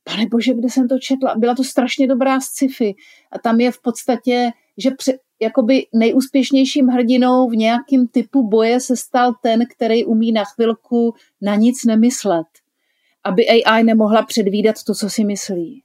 pane 0.08 0.26
bože, 0.26 0.53
kde 0.53 0.70
jsem 0.70 0.88
to 0.88 0.99
četla, 0.99 1.36
byla 1.38 1.55
to 1.55 1.64
strašně 1.64 2.08
dobrá 2.08 2.39
sci-fi 2.39 2.95
a 3.32 3.39
tam 3.39 3.60
je 3.60 3.72
v 3.72 3.82
podstatě, 3.82 4.49
že 4.78 4.91
při, 4.91 5.20
jakoby 5.41 5.86
nejúspěšnějším 5.93 6.88
hrdinou 6.88 7.49
v 7.49 7.55
nějakém 7.55 8.08
typu 8.08 8.47
boje 8.47 8.80
se 8.80 8.97
stal 8.97 9.34
ten, 9.41 9.60
který 9.76 10.05
umí 10.05 10.32
na 10.32 10.43
chvilku 10.43 11.14
na 11.41 11.55
nic 11.55 11.86
nemyslet, 11.86 12.47
aby 13.24 13.47
AI 13.47 13.84
nemohla 13.84 14.26
předvídat 14.26 14.76
to, 14.84 14.93
co 14.93 15.10
si 15.10 15.24
myslí. 15.24 15.84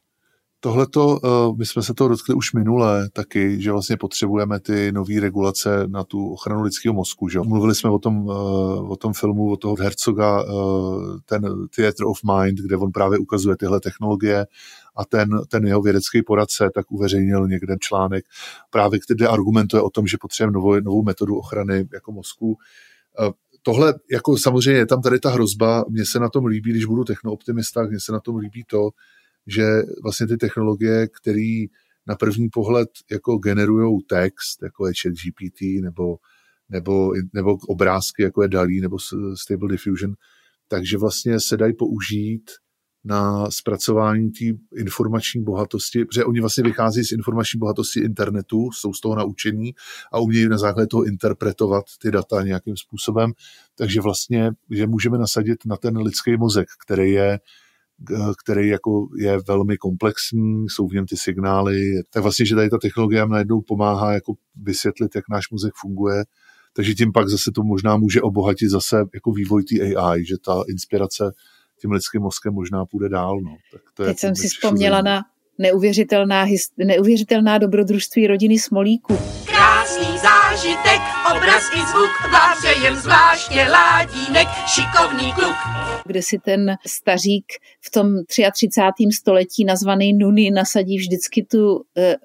Tohleto, 0.65 1.19
eh, 1.25 1.57
my 1.57 1.67
jsme 1.67 1.83
se 1.83 1.95
toho 1.95 2.09
dotkli 2.09 2.35
už 2.35 2.53
minule 2.53 3.09
taky, 3.13 3.63
že 3.63 3.73
vlastně 3.73 3.97
potřebujeme 3.97 4.61
ty 4.61 4.93
nové 4.93 5.21
regulace 5.21 5.87
na 5.87 6.05
tu 6.05 6.33
ochranu 6.33 6.63
lidského 6.63 6.95
mozku. 6.95 7.29
Že? 7.29 7.41
Mluvili 7.41 7.75
jsme 7.75 7.91
o 7.91 7.99
tom, 7.99 8.31
eh, 8.31 8.33
o 8.89 8.97
tom 8.97 9.13
filmu, 9.13 9.53
o 9.53 9.57
toho 9.57 9.77
Herzoga, 9.81 10.43
eh, 10.43 10.47
ten 11.25 11.43
Theater 11.77 12.07
of 12.07 12.19
Mind, 12.33 12.59
kde 12.59 12.77
on 12.77 12.93
právě 12.93 13.19
ukazuje 13.19 13.57
tyhle 13.57 13.81
technologie 13.81 14.47
a 14.97 15.05
ten, 15.05 15.29
ten 15.49 15.67
jeho 15.67 15.83
vědecký 15.83 16.23
poradce 16.23 16.71
tak 16.75 16.93
uveřejnil 16.93 17.49
někde 17.49 17.77
článek, 17.81 18.25
právě 18.71 18.99
který 18.99 19.27
argumentuje 19.27 19.83
o 19.83 19.91
tom, 19.91 20.07
že 20.07 20.17
potřebujeme 20.21 20.55
novou, 20.55 20.81
novou 20.81 21.03
metodu 21.03 21.37
ochrany 21.37 21.89
jako 21.93 22.13
mozku. 22.13 22.57
Tohle, 23.63 23.95
jako 24.11 24.39
samozřejmě 24.39 24.79
je 24.79 24.87
tam 24.87 25.03
tady 25.03 25.19
ta 25.19 25.31
hrozba, 25.31 25.85
mně 25.89 26.07
se 26.07 26.19
na 26.19 26.29
tom 26.29 26.47
líbí, 26.47 26.71
když 26.71 26.85
budu 26.85 27.05
technooptimista, 27.05 27.83
mně 27.83 28.01
se 28.01 28.13
na 28.13 28.21
tom 28.21 28.37
líbí 28.37 28.65
to, 28.67 28.91
že 29.47 29.63
vlastně 30.03 30.27
ty 30.27 30.37
technologie, 30.37 31.09
které 31.23 31.65
na 32.07 32.15
první 32.17 32.49
pohled 32.49 32.89
jako 33.11 33.37
generují 33.37 33.99
text, 34.09 34.63
jako 34.63 34.87
je 34.87 34.93
chat 35.03 35.13
GPT 35.13 35.83
nebo, 35.83 36.17
nebo, 36.69 37.13
nebo 37.33 37.57
obrázky, 37.69 38.23
jako 38.23 38.43
je 38.43 38.49
DALI 38.49 38.81
nebo 38.81 38.97
Stable 39.35 39.69
Diffusion, 39.69 40.15
takže 40.69 40.99
vlastně 40.99 41.41
se 41.41 41.57
dají 41.57 41.73
použít 41.73 42.51
na 43.05 43.51
zpracování 43.51 44.31
té 44.31 44.45
informační 44.77 45.45
bohatosti, 45.45 46.05
protože 46.05 46.25
oni 46.25 46.41
vlastně 46.41 46.65
vychází 46.65 47.05
z 47.05 47.13
informační 47.13 47.59
bohatosti 47.59 48.01
internetu, 48.01 48.71
jsou 48.73 48.93
z 48.93 49.01
toho 49.01 49.15
naučení 49.15 49.75
a 50.13 50.19
umějí 50.19 50.49
na 50.49 50.59
základě 50.59 50.87
toho 50.87 51.05
interpretovat 51.05 51.85
ty 52.03 52.11
data 52.11 52.43
nějakým 52.43 52.77
způsobem. 52.77 53.33
Takže 53.75 54.01
vlastně, 54.01 54.51
že 54.71 54.87
můžeme 54.87 55.19
nasadit 55.19 55.67
na 55.67 55.77
ten 55.77 55.99
lidský 55.99 56.37
mozek, 56.37 56.69
který 56.87 57.11
je 57.11 57.41
který 58.45 58.69
jako 58.69 59.09
je 59.19 59.39
velmi 59.49 59.77
komplexní, 59.77 60.69
jsou 60.69 60.89
v 60.89 60.93
něm 60.93 61.07
ty 61.07 61.17
signály, 61.17 62.03
tak 62.11 62.23
vlastně, 62.23 62.47
že 62.47 62.55
tady 62.55 62.71
ta 62.71 62.79
technologie 62.79 63.21
nám 63.21 63.31
najednou 63.31 63.61
pomáhá 63.61 64.13
jako 64.13 64.35
vysvětlit, 64.63 65.15
jak 65.15 65.29
náš 65.29 65.51
mozek 65.51 65.73
funguje, 65.81 66.25
takže 66.73 66.95
tím 66.95 67.13
pak 67.13 67.29
zase 67.29 67.51
to 67.55 67.63
možná 67.63 67.97
může 67.97 68.23
obohatit 68.23 68.71
zase 68.71 69.05
jako 69.15 69.33
vývoj 69.33 69.65
té 69.65 69.95
AI, 69.97 70.25
že 70.25 70.35
ta 70.45 70.63
inspirace 70.69 71.33
tím 71.81 71.91
lidským 71.91 72.23
mozkem 72.23 72.55
možná 72.55 72.87
půjde 72.87 73.09
dál. 73.09 73.41
No. 73.41 73.57
Tak 73.73 73.81
to 73.95 74.03
Teď 74.03 74.17
je 74.17 74.19
jsem 74.19 74.37
si 74.37 74.49
vzpomněla 74.49 75.03
na 75.03 75.23
neuvěřitelná, 75.59 76.47
neuvěřitelná 76.79 77.59
dobrodružství 77.59 78.27
rodiny 78.27 78.59
Smolíku. 78.59 79.19
Krásný 79.45 80.19
zážitek, 80.63 81.01
obraz 81.37 81.71
i 81.75 81.81
zvuk, 81.87 82.33
vám 82.33 82.57
přejem 82.59 82.97
zvláště 82.97 83.67
ládínek, 83.71 84.49
šikovný 84.67 85.33
kluk. 85.33 85.57
Kde 86.05 86.23
si 86.23 86.39
ten 86.39 86.77
stařík 86.87 87.45
v 87.81 87.91
tom 87.91 88.07
33. 88.29 88.87
století 89.13 89.65
nazvaný 89.65 90.13
Nuny 90.13 90.51
nasadí 90.51 90.99
vždycky 90.99 91.47
tu 91.51 91.85
e, 91.97 92.03
e, 92.03 92.17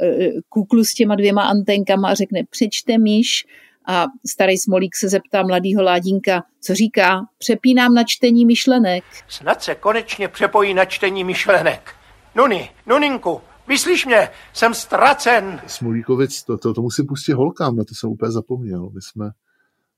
kuklu 0.49 0.83
s 0.83 0.93
těma 0.93 1.15
dvěma 1.15 1.43
antenkama 1.43 2.09
a 2.09 2.13
řekne 2.13 2.41
přečte 2.49 2.97
myš 2.97 3.45
a 3.87 4.05
starý 4.27 4.57
Smolík 4.57 4.95
se 4.95 5.09
zeptá 5.09 5.43
mladýho 5.43 5.83
Ládínka, 5.83 6.43
co 6.61 6.75
říká, 6.75 7.21
přepínám 7.37 7.93
na 7.93 8.03
čtení 8.03 8.45
myšlenek. 8.45 9.03
Snad 9.27 9.63
se 9.63 9.75
konečně 9.75 10.27
přepojí 10.27 10.73
na 10.73 10.85
čtení 10.85 11.23
myšlenek. 11.23 11.93
Nuni, 12.35 12.69
Nuninku, 12.85 13.41
vyslíš 13.67 14.05
mě, 14.05 14.29
jsem 14.53 14.73
ztracen. 14.73 15.61
Smolíkovic, 15.67 16.43
to, 16.43 16.57
to, 16.57 16.73
to 16.73 16.81
musím 16.81 17.05
pustit 17.05 17.33
holkám, 17.33 17.75
na 17.75 17.83
to 17.83 17.95
jsem 17.95 18.09
úplně 18.09 18.31
zapomněl. 18.31 18.89
My 18.89 19.01
jsme, 19.01 19.29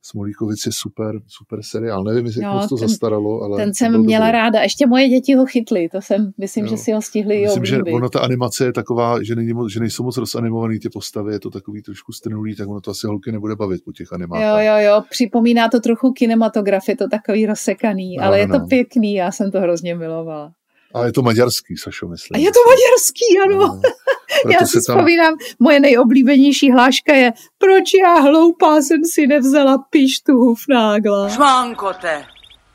Smolíkovic 0.02 0.66
je 0.66 0.72
super, 0.72 1.20
super 1.28 1.60
seriál. 1.64 2.04
Nevím, 2.04 2.26
jestli 2.26 2.42
no, 2.42 2.68
to 2.70 2.78
ten, 2.78 2.88
zastaralo, 2.88 3.42
ale... 3.42 3.58
Ten 3.58 3.74
jsem 3.74 4.02
měla 4.02 4.26
dobrý. 4.26 4.38
ráda. 4.38 4.62
Ještě 4.62 4.88
moje 4.88 5.10
děti 5.10 5.36
ho 5.36 5.46
chytly, 5.46 5.90
to 5.90 6.02
jsem, 6.02 6.32
myslím, 6.38 6.66
jo. 6.66 6.70
že 6.70 6.78
si 6.78 6.92
ho 6.92 7.02
stihli 7.02 7.42
Myslím, 7.42 7.66
že 7.66 7.84
ono 7.84 8.10
ta 8.10 8.20
animace 8.20 8.66
je 8.66 8.74
taková, 8.74 9.24
že, 9.24 9.36
není, 9.36 9.54
že 9.72 9.80
nejsou 9.80 10.04
moc 10.04 10.18
rozanimovaný 10.18 10.80
ty 10.80 10.90
postavy, 10.90 11.34
je 11.34 11.40
to 11.40 11.50
takový 11.50 11.82
trošku 11.82 12.12
strnulý, 12.12 12.56
tak 12.56 12.68
ono 12.68 12.82
to 12.82 12.92
asi 12.92 13.08
holky 13.08 13.32
nebude 13.32 13.56
bavit 13.56 13.84
po 13.86 13.92
těch 13.92 14.14
animákách. 14.14 14.64
Jo, 14.64 14.74
jo, 14.74 14.78
jo, 14.80 15.04
připomíná 15.10 15.70
to 15.70 15.80
trochu 15.80 16.12
kinematografii, 16.12 16.96
to 16.96 17.08
takový 17.08 17.46
rozsekaný, 17.46 18.16
no, 18.18 18.24
ale 18.24 18.38
no, 18.38 18.42
je 18.42 18.48
to 18.48 18.60
no. 18.60 18.68
pěkný, 18.68 19.14
já 19.14 19.32
jsem 19.32 19.52
to 19.52 19.60
hrozně 19.60 19.96
milovala. 19.96 20.52
A 20.96 21.06
je 21.06 21.14
to 21.14 21.22
maďarský, 21.22 21.78
Sašo, 21.78 22.08
myslím. 22.08 22.36
A 22.36 22.38
je 22.38 22.52
to 22.52 22.60
maďarský, 22.70 23.40
ano. 23.46 23.58
No. 23.58 23.82
já 24.52 24.66
si 24.66 24.74
tam... 24.74 24.82
vzpomínám, 24.82 25.38
moje 25.60 25.80
nejoblíbenější 25.80 26.72
hláška 26.72 27.16
je, 27.16 27.34
proč 27.58 27.84
já 28.04 28.14
hloupá 28.14 28.82
jsem 28.82 29.06
si 29.06 29.28
nevzala 29.28 29.78
pištu 29.78 30.34
hufnágla. 30.34 31.30
Švánkote, 31.30 32.26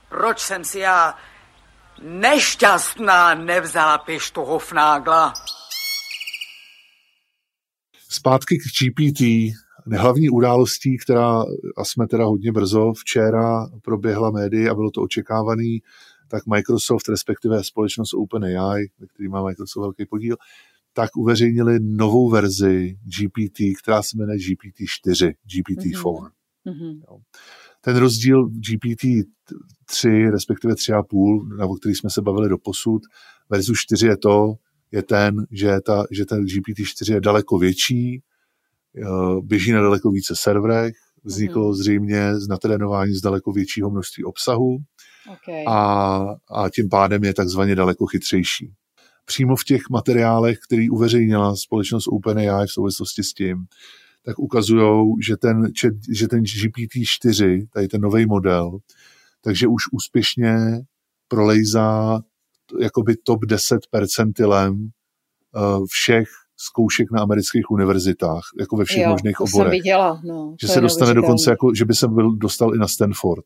proč 0.09 0.39
jsem 0.41 0.65
si 0.65 0.79
já 0.79 1.15
nešťastná 2.03 3.35
nevzala 3.35 3.99
pištu 3.99 4.41
hufnágla? 4.41 5.33
Zpátky 8.09 8.59
k 8.59 8.63
GPT, 8.63 9.21
hlavní 9.99 10.31
událostí, 10.31 10.99
která, 10.99 11.43
a 11.77 11.85
jsme 11.85 12.07
teda 12.07 12.25
hodně 12.25 12.53
brzo, 12.53 12.93
včera 12.93 13.67
proběhla 13.83 14.31
médii 14.31 14.69
a 14.69 14.75
bylo 14.75 14.91
to 14.91 15.03
očekávaný, 15.03 15.83
tak 16.35 16.47
Microsoft, 16.47 17.09
respektive 17.09 17.65
společnost 17.65 18.15
OpenAI, 18.15 18.87
ve 18.99 19.07
který 19.07 19.29
má 19.29 19.43
Microsoft 19.43 19.83
velký 19.83 20.07
podíl, 20.07 20.37
tak 20.93 21.17
uveřejnili 21.17 21.79
novou 21.81 22.31
verzi 22.31 22.97
GPT, 23.05 23.59
která 23.83 24.03
se 24.03 24.17
jmenuje 24.17 24.39
GPT-4, 24.39 25.35
GPT-4. 25.47 26.31
Mm-hmm. 26.67 27.01
Ten 27.81 27.97
rozdíl 27.97 28.47
GPT-3, 28.49 30.31
respektive 30.31 30.75
3,5, 30.75 31.57
na 31.57 31.67
o 31.67 31.75
který 31.75 31.95
jsme 31.95 32.11
se 32.11 32.23
bavili 32.23 32.49
do 32.49 32.59
posud, 32.59 33.03
verzu 33.51 33.75
4 33.75 34.07
je 34.07 34.17
to, 34.17 34.55
je 34.93 35.03
ten, 35.03 35.47
že, 35.51 35.81
ta, 35.81 36.05
že 36.11 36.25
ten 36.25 36.45
GPT-4 36.45 37.15
je 37.15 37.21
daleko 37.21 37.59
větší, 37.59 38.23
eh, 38.97 39.41
běží 39.43 39.73
na 39.73 39.83
daleko 39.83 40.11
více 40.11 40.35
serverech, 40.37 40.95
vzniklo 41.25 41.71
mm-hmm. 41.71 41.75
zřejmě 41.75 42.41
z 42.41 42.49
natrénování 42.49 43.15
z 43.15 43.21
daleko 43.21 43.53
většího 43.53 43.91
množství 43.91 44.25
obsahu 44.25 44.79
okay. 45.33 45.65
a, 45.69 46.19
a 46.51 46.71
tím 46.71 46.89
pádem 46.89 47.25
je 47.25 47.35
takzvaně 47.35 47.75
daleko 47.75 48.07
chytřejší 48.07 48.73
přímo 49.25 49.57
v 49.57 49.65
těch 49.65 49.83
materiálech, 49.91 50.59
který 50.69 50.91
uveřejnila 50.91 51.57
společnost 51.57 52.09
OpenAI 52.09 52.67
v 52.67 52.73
souvislosti 52.73 53.23
s 53.23 53.33
tím, 53.33 53.65
tak 54.25 54.39
ukazují, 54.39 55.15
že 55.27 55.37
ten, 55.37 55.63
že 56.13 56.29
ten 56.29 56.43
GPT-4, 56.43 57.67
tady 57.73 57.89
ten 57.89 58.01
nový 58.01 58.27
model, 58.27 58.79
takže 59.41 59.67
už 59.67 59.83
úspěšně 59.93 60.57
prolejzá 61.29 62.21
jakoby 62.81 63.17
top 63.17 63.45
10 63.45 63.81
percentilem 63.91 64.73
uh, 64.75 65.85
všech 65.89 66.29
zkoušek 66.57 67.11
na 67.13 67.23
amerických 67.23 67.71
univerzitách, 67.71 68.43
jako 68.61 68.77
ve 68.77 68.85
všech 68.85 69.03
jo, 69.03 69.11
možných 69.11 69.37
to 69.37 69.45
oborech. 69.45 69.71
Jsem 69.71 69.71
viděla, 69.71 70.21
no, 70.25 70.57
že 70.61 70.69
se 70.69 70.81
dostane 70.81 71.15
dokonce, 71.15 71.51
jako, 71.51 71.75
že 71.75 71.85
by 71.85 71.95
se 71.95 72.09
byl, 72.09 72.37
dostal 72.37 72.75
i 72.75 72.79
na 72.79 72.89
Stanford. 72.89 73.45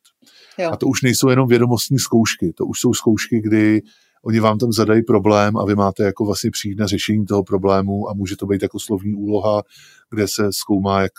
Jo. 0.58 0.70
A 0.72 0.76
to 0.76 0.86
už 0.86 1.02
nejsou 1.02 1.28
jenom 1.28 1.48
vědomostní 1.48 1.98
zkoušky, 1.98 2.52
to 2.52 2.66
už 2.66 2.80
jsou 2.80 2.94
zkoušky, 2.94 3.40
kdy 3.40 3.82
oni 4.24 4.40
vám 4.40 4.58
tam 4.58 4.72
zadají 4.72 5.02
problém 5.02 5.56
a 5.56 5.64
vy 5.64 5.74
máte 5.74 6.04
jako 6.04 6.24
vlastně 6.24 6.50
přijít 6.50 6.78
na 6.78 6.86
řešení 6.86 7.26
toho 7.26 7.44
problému 7.44 8.10
a 8.10 8.14
může 8.14 8.36
to 8.36 8.46
být 8.46 8.62
jako 8.62 8.78
slovní 8.78 9.14
úloha, 9.14 9.62
kde 10.10 10.28
se 10.28 10.52
zkoumá, 10.52 11.02
jak, 11.02 11.12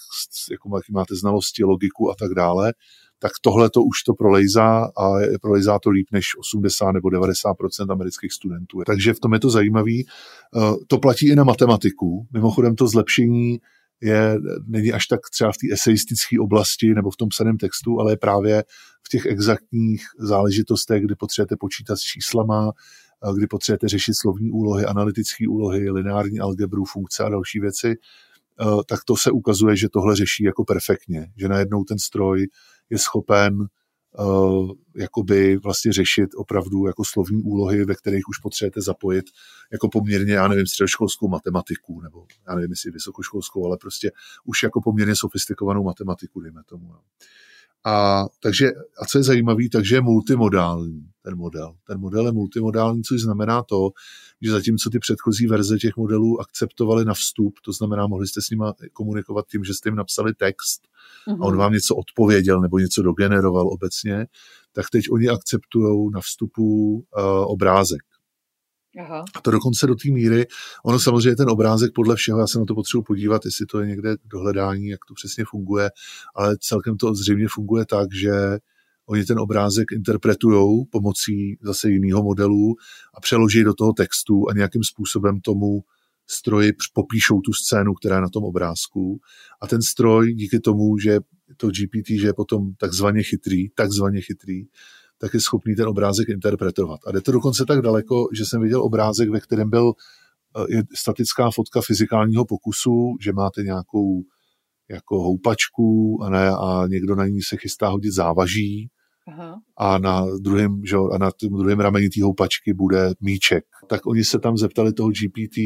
jako, 0.51 0.77
jaký 0.77 0.93
máte 0.93 1.15
znalosti, 1.15 1.63
logiku 1.63 2.11
a 2.11 2.15
tak 2.19 2.33
dále, 2.33 2.73
tak 3.19 3.31
tohle 3.41 3.69
to 3.69 3.83
už 3.83 4.03
to 4.03 4.13
prolejzá 4.13 4.85
a 4.97 5.11
prolejzá 5.41 5.79
to 5.79 5.89
líp 5.89 6.07
než 6.11 6.37
80 6.39 6.91
nebo 6.91 7.09
90% 7.09 7.91
amerických 7.91 8.33
studentů. 8.33 8.81
Takže 8.85 9.13
v 9.13 9.19
tom 9.19 9.33
je 9.33 9.39
to 9.39 9.49
zajímavý. 9.49 10.05
Eh, 10.07 10.59
to 10.87 10.97
platí 10.97 11.31
i 11.31 11.35
na 11.35 11.43
matematiku. 11.43 12.27
Mimochodem 12.33 12.75
to 12.75 12.87
zlepšení 12.87 13.59
je, 14.01 14.37
není 14.67 14.93
až 14.93 15.07
tak 15.07 15.19
třeba 15.31 15.51
v 15.51 15.57
té 15.57 15.73
eseistické 15.73 16.39
oblasti 16.39 16.93
nebo 16.93 17.11
v 17.11 17.17
tom 17.17 17.29
psaném 17.29 17.57
textu, 17.57 17.99
ale 17.99 18.11
je 18.11 18.17
právě 18.17 18.63
v 19.03 19.09
těch 19.09 19.25
exaktních 19.25 20.05
záležitostech, 20.19 21.03
kdy 21.03 21.15
potřebujete 21.15 21.55
počítat 21.59 21.95
s 21.95 22.01
číslama, 22.01 22.71
kdy 23.35 23.47
potřebujete 23.47 23.87
řešit 23.87 24.13
slovní 24.13 24.51
úlohy, 24.51 24.85
analytické 24.85 25.47
úlohy, 25.47 25.89
lineární 25.89 26.39
algebru, 26.39 26.85
funkce 26.85 27.23
a 27.23 27.29
další 27.29 27.59
věci, 27.59 27.95
tak 28.87 28.99
to 29.05 29.15
se 29.17 29.31
ukazuje, 29.31 29.75
že 29.75 29.89
tohle 29.89 30.15
řeší 30.15 30.43
jako 30.43 30.63
perfektně, 30.63 31.31
že 31.37 31.47
najednou 31.47 31.83
ten 31.83 31.99
stroj 31.99 32.47
je 32.89 32.97
schopen 32.97 33.57
uh, 34.19 34.71
jakoby 34.95 35.57
vlastně 35.57 35.93
řešit 35.93 36.29
opravdu 36.35 36.87
jako 36.87 37.03
slovní 37.05 37.43
úlohy, 37.43 37.85
ve 37.85 37.95
kterých 37.95 38.29
už 38.29 38.37
potřebujete 38.37 38.81
zapojit 38.81 39.25
jako 39.71 39.89
poměrně, 39.89 40.33
já 40.33 40.47
nevím, 40.47 40.67
středoškolskou 40.67 41.27
matematiku, 41.27 42.01
nebo 42.01 42.25
já 42.47 42.55
nevím, 42.55 42.71
jestli 42.71 42.91
vysokoškolskou, 42.91 43.65
ale 43.65 43.77
prostě 43.81 44.11
už 44.45 44.63
jako 44.63 44.81
poměrně 44.81 45.15
sofistikovanou 45.15 45.83
matematiku, 45.83 46.39
dejme 46.39 46.61
tomu. 46.65 46.87
No. 46.87 46.99
A, 47.85 48.25
takže, 48.39 48.71
a 49.01 49.05
co 49.05 49.17
je 49.17 49.23
zajímavé, 49.23 49.63
takže 49.71 49.95
je 49.95 50.01
multimodální 50.01 51.09
ten 51.21 51.37
model. 51.37 51.75
Ten 51.87 51.99
model 51.99 52.25
je 52.25 52.31
multimodální, 52.31 53.03
což 53.03 53.21
znamená 53.21 53.63
to, 53.63 53.89
že 54.41 54.51
zatímco 54.51 54.89
ty 54.89 54.99
předchozí 54.99 55.47
verze 55.47 55.77
těch 55.77 55.97
modelů 55.97 56.41
akceptovali 56.41 57.05
na 57.05 57.13
vstup, 57.13 57.53
to 57.65 57.73
znamená, 57.73 58.07
mohli 58.07 58.27
jste 58.27 58.41
s 58.41 58.49
nimi 58.49 58.63
komunikovat 58.93 59.45
tím, 59.51 59.63
že 59.63 59.73
jste 59.73 59.89
jim 59.89 59.95
napsali 59.95 60.33
text 60.33 60.81
mm-hmm. 61.27 61.41
a 61.41 61.45
on 61.45 61.51
mhm. 61.51 61.59
vám 61.59 61.73
něco 61.73 61.95
odpověděl 61.95 62.61
nebo 62.61 62.79
něco 62.79 63.01
dogeneroval 63.01 63.67
obecně, 63.67 64.27
tak 64.73 64.85
teď 64.91 65.05
oni 65.11 65.29
akceptují 65.29 66.11
na 66.13 66.21
vstupu 66.21 66.93
uh, 66.93 67.01
obrázek. 67.51 68.08
Aha. 68.97 69.25
A 69.35 69.41
to 69.41 69.51
dokonce 69.51 69.87
do 69.87 69.95
té 69.95 70.11
míry, 70.11 70.47
ono 70.85 70.99
samozřejmě 70.99 71.35
ten 71.35 71.49
obrázek 71.49 71.91
podle 71.95 72.15
všeho, 72.15 72.39
já 72.39 72.47
se 72.47 72.59
na 72.59 72.65
to 72.65 72.75
potřebuji 72.75 73.03
podívat, 73.03 73.45
jestli 73.45 73.65
to 73.65 73.79
je 73.79 73.87
někde 73.87 74.15
do 74.25 74.39
hledání, 74.39 74.87
jak 74.87 74.99
to 75.07 75.13
přesně 75.13 75.43
funguje, 75.47 75.89
ale 76.35 76.57
celkem 76.59 76.97
to 76.97 77.13
zřejmě 77.15 77.47
funguje 77.49 77.85
tak, 77.85 78.13
že 78.13 78.31
oni 79.05 79.25
ten 79.25 79.39
obrázek 79.39 79.91
interpretují 79.91 80.85
pomocí 80.91 81.57
zase 81.61 81.89
jiného 81.89 82.23
modelu 82.23 82.75
a 83.13 83.21
přeloží 83.21 83.63
do 83.63 83.73
toho 83.73 83.93
textu 83.93 84.49
a 84.49 84.53
nějakým 84.53 84.83
způsobem 84.83 85.41
tomu 85.41 85.83
stroji 86.27 86.71
popíšou 86.93 87.41
tu 87.41 87.53
scénu, 87.53 87.93
která 87.93 88.15
je 88.15 88.21
na 88.21 88.29
tom 88.29 88.43
obrázku. 88.43 89.19
A 89.61 89.67
ten 89.67 89.81
stroj 89.81 90.33
díky 90.33 90.59
tomu, 90.59 90.97
že 90.97 91.19
to 91.57 91.67
GPT, 91.67 92.07
že 92.07 92.27
je 92.27 92.33
potom 92.33 92.73
takzvaně 92.73 93.23
chytrý, 93.23 93.69
takzvaně 93.69 94.21
chytrý, 94.21 94.63
tak 95.21 95.33
je 95.33 95.41
schopný 95.41 95.75
ten 95.75 95.87
obrázek 95.87 96.29
interpretovat. 96.29 96.99
A 97.07 97.11
jde 97.11 97.21
to 97.21 97.31
dokonce 97.31 97.65
tak 97.65 97.81
daleko, 97.81 98.27
že 98.37 98.45
jsem 98.45 98.61
viděl 98.61 98.83
obrázek, 98.83 99.29
ve 99.29 99.39
kterém 99.39 99.69
byl 99.69 99.93
eh, 100.57 100.75
je 100.75 100.83
statická 100.95 101.51
fotka 101.51 101.81
fyzikálního 101.81 102.45
pokusu, 102.45 103.15
že 103.21 103.33
máte 103.33 103.63
nějakou 103.63 104.23
jako 104.89 105.23
houpačku 105.23 106.19
a, 106.23 106.29
ne, 106.29 106.49
a 106.49 106.87
někdo 106.87 107.15
na 107.15 107.27
ní 107.27 107.41
se 107.41 107.57
chystá 107.57 107.87
hodit 107.87 108.11
závaží 108.11 108.89
Aha. 109.27 109.61
a 109.77 109.97
na 109.97 110.25
druhém, 110.39 110.81
že, 110.85 110.95
a 111.11 111.17
na 111.17 111.31
tom 111.31 111.57
druhém 111.57 111.79
rameni 111.79 112.09
té 112.09 112.23
houpačky 112.23 112.73
bude 112.73 113.13
míček. 113.21 113.63
Tak 113.87 114.05
oni 114.05 114.23
se 114.23 114.39
tam 114.39 114.57
zeptali 114.57 114.93
toho 114.93 115.09
GPT, 115.09 115.57
uh, 115.57 115.65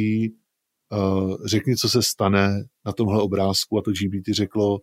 eh, 0.94 1.48
řekni, 1.48 1.76
co 1.76 1.90
se 1.90 2.02
stane 2.02 2.64
na 2.86 2.92
tomhle 2.92 3.22
obrázku 3.22 3.78
a 3.78 3.82
to 3.82 3.92
GPT 3.92 4.28
řeklo, 4.34 4.80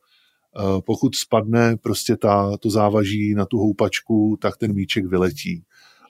pokud 0.87 1.15
spadne 1.15 1.77
prostě 1.77 2.17
ta, 2.17 2.57
to 2.57 2.71
závaží 2.71 3.35
na 3.35 3.47
tu 3.47 3.59
houpačku, 3.59 4.39
tak 4.41 4.57
ten 4.57 4.75
míček 4.75 5.07
vyletí. 5.07 5.65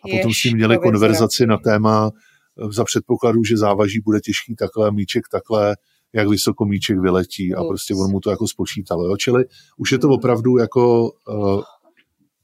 A 0.05 0.09
Jež, 0.09 0.19
potom 0.19 0.33
s 0.35 0.45
ním 0.45 0.57
měli 0.57 0.79
konverzaci 0.79 1.47
na 1.47 1.57
téma 1.57 2.11
eh, 2.11 2.73
za 2.73 2.85
předpokladu, 2.85 3.45
že 3.45 3.57
závaží 3.57 4.01
bude 4.01 4.21
těžký 4.21 4.57
takhle, 4.57 4.93
míček 4.93 5.23
takhle, 5.33 5.77
jak 6.12 6.29
vysoko 6.29 6.65
míček 6.65 6.99
vyletí 6.99 7.55
a 7.55 7.65
prostě 7.65 7.95
on 7.95 8.11
mu 8.11 8.21
to 8.21 8.31
jako 8.31 8.49
spočítalo. 8.49 9.09
Jo? 9.09 9.17
Čili 9.17 9.45
už 9.77 9.93
je 9.93 9.99
to 9.99 10.09
opravdu 10.09 10.59
jako, 10.59 11.11
uh, 11.29 11.62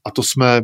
a 0.05 0.11
to 0.11 0.23
jsme 0.23 0.61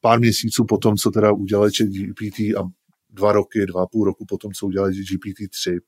pár 0.00 0.20
měsíců 0.20 0.64
potom, 0.64 0.96
co 0.96 1.10
teda 1.10 1.32
udělali 1.32 1.70
GPT 1.70 2.40
a 2.40 2.62
dva 3.10 3.32
roky, 3.32 3.66
dva 3.66 3.82
a 3.82 3.86
půl 3.86 4.04
roku 4.04 4.24
potom, 4.28 4.52
co 4.52 4.66
udělali 4.66 4.92
GPT-3, 4.92 5.78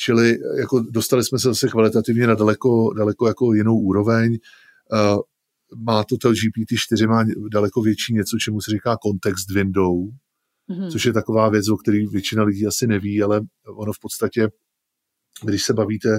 Čili 0.00 0.38
jako 0.58 0.80
dostali 0.90 1.24
jsme 1.24 1.38
se 1.38 1.48
zase 1.48 1.68
kvalitativně 1.68 2.26
na 2.26 2.34
daleko, 2.34 2.92
daleko 2.92 3.26
jako 3.28 3.54
jinou 3.54 3.80
úroveň. 3.80 4.38
Uh, 4.92 5.20
má 5.86 6.04
to 6.04 6.16
to 6.16 6.30
GPT-4 6.30 7.08
má 7.08 7.24
daleko 7.52 7.82
větší 7.82 8.14
něco, 8.14 8.36
čemu 8.38 8.60
se 8.60 8.70
říká 8.70 8.96
context 9.06 9.50
window, 9.50 9.94
mm-hmm. 10.70 10.90
což 10.90 11.04
je 11.04 11.12
taková 11.12 11.48
věc, 11.48 11.68
o 11.68 11.76
které 11.76 11.98
většina 12.12 12.42
lidí 12.42 12.66
asi 12.66 12.86
neví, 12.86 13.22
ale 13.22 13.40
ono 13.76 13.92
v 13.92 14.00
podstatě, 14.00 14.48
když 15.44 15.62
se 15.62 15.72
bavíte 15.72 16.18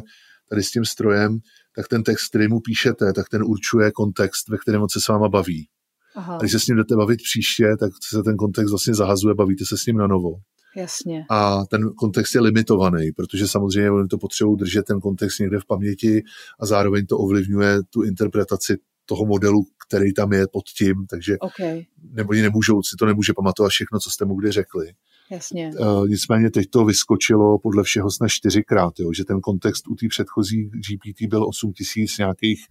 tady 0.50 0.64
s 0.64 0.72
tím 0.72 0.86
strojem, 0.86 1.40
tak 1.76 1.88
ten 1.88 2.04
text, 2.04 2.30
který 2.30 2.48
mu 2.48 2.60
píšete, 2.60 3.14
tak 3.14 3.30
ten 3.30 3.44
určuje 3.44 3.92
kontext, 3.92 4.50
ve 4.50 4.58
kterém 4.58 4.82
on 4.82 4.90
se 4.90 5.02
s 5.02 5.08
váma 5.08 5.30
baví. 5.30 5.68
Aha. 6.16 6.36
A 6.36 6.40
když 6.40 6.52
se 6.52 6.60
s 6.60 6.68
ním 6.68 6.78
jdete 6.78 6.96
bavit 6.96 7.20
příště, 7.24 7.76
tak 7.80 7.92
se 8.04 8.24
ten 8.24 8.38
kontext 8.38 8.70
vlastně 8.70 8.96
zahazuje, 8.96 9.36
bavíte 9.36 9.66
se 9.66 9.78
s 9.78 9.86
ním 9.86 9.98
na 9.98 10.08
novo. 10.08 10.32
Jasně. 10.76 11.26
A 11.30 11.66
ten 11.66 11.90
kontext 11.90 12.36
je 12.36 12.42
limitovaný, 12.42 13.12
protože 13.12 13.48
samozřejmě 13.48 13.92
oni 13.92 14.08
to 14.08 14.18
potřebují 14.18 14.58
držet 14.58 14.86
ten 14.86 15.00
kontext 15.00 15.40
někde 15.40 15.60
v 15.60 15.66
paměti 15.66 16.24
a 16.60 16.66
zároveň 16.66 17.06
to 17.06 17.18
ovlivňuje 17.18 17.78
tu 17.90 18.04
interpretaci 18.04 18.78
toho 19.06 19.26
modelu, 19.26 19.64
který 19.88 20.14
tam 20.14 20.34
je 20.34 20.48
pod 20.52 20.64
tím, 20.78 21.06
takže 21.10 21.38
okay. 21.40 21.86
nebo 22.12 22.30
oni 22.30 22.42
nemůžou, 22.42 22.84
si 22.84 22.96
to 23.00 23.06
nemůže 23.06 23.34
pamatovat 23.34 23.70
všechno, 23.70 24.00
co 24.00 24.10
jste 24.10 24.26
mu 24.26 24.36
kdy 24.36 24.52
řekli. 24.52 24.86
Jasně. 25.32 25.72
Uh, 25.80 26.08
nicméně 26.08 26.52
teď 26.52 26.70
to 26.70 26.86
vyskočilo 26.86 27.60
podle 27.60 27.84
všeho 27.84 28.12
snad 28.12 28.28
čtyřikrát, 28.28 28.94
jo, 29.00 29.14
že 29.14 29.26
ten 29.26 29.42
kontext 29.42 29.88
u 29.88 29.96
té 29.96 30.08
předchozí 30.10 30.64
GPT 30.64 31.30
byl 31.30 31.48
8000 31.48 32.18
nějakých 32.18 32.66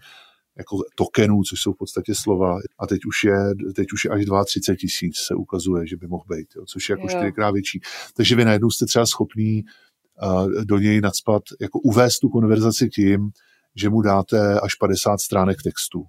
jako 0.59 0.79
tokenů, 0.95 1.43
což 1.43 1.61
jsou 1.61 1.73
v 1.73 1.77
podstatě 1.79 2.15
slova, 2.15 2.59
a 2.79 2.87
teď 2.87 3.01
už 3.05 3.25
je, 3.25 3.39
teď 3.75 3.93
už 3.93 4.05
je 4.05 4.11
až 4.11 4.25
32 4.47 4.77
tisíc 4.77 5.17
se 5.17 5.35
ukazuje, 5.35 5.87
že 5.87 5.97
by 5.97 6.07
mohl 6.07 6.25
být, 6.37 6.49
jo, 6.57 6.65
což 6.67 6.89
je 6.89 6.93
jako 6.93 7.03
Jo. 7.03 7.09
čtyřikrát 7.09 7.51
větší. 7.51 7.81
Takže 8.17 8.37
vy 8.37 8.45
najednou 8.45 8.71
jste 8.71 8.87
třeba 8.87 9.07
schopný 9.07 9.65
uh, 10.23 10.65
do 10.65 10.79
něj 10.79 11.01
nadspat, 11.01 11.43
jako 11.61 11.79
uvést 11.79 12.19
tu 12.19 12.29
konverzaci 12.29 12.89
tím, 12.89 13.31
že 13.77 13.91
mu 13.91 14.03
dáte 14.03 14.61
až 14.61 14.75
50 14.75 15.21
stránek 15.21 15.63
textu. 15.63 16.05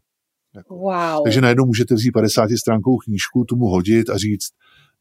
Wow. 0.70 1.24
Takže 1.24 1.42
najednou 1.42 1.66
můžete 1.66 1.96
vzít 1.96 2.12
50 2.12 2.50
stránkovou 2.62 2.98
knížku, 2.98 3.44
tu 3.44 3.56
mu 3.56 3.66
hodit 3.66 4.10
a 4.10 4.18
říct, 4.18 4.50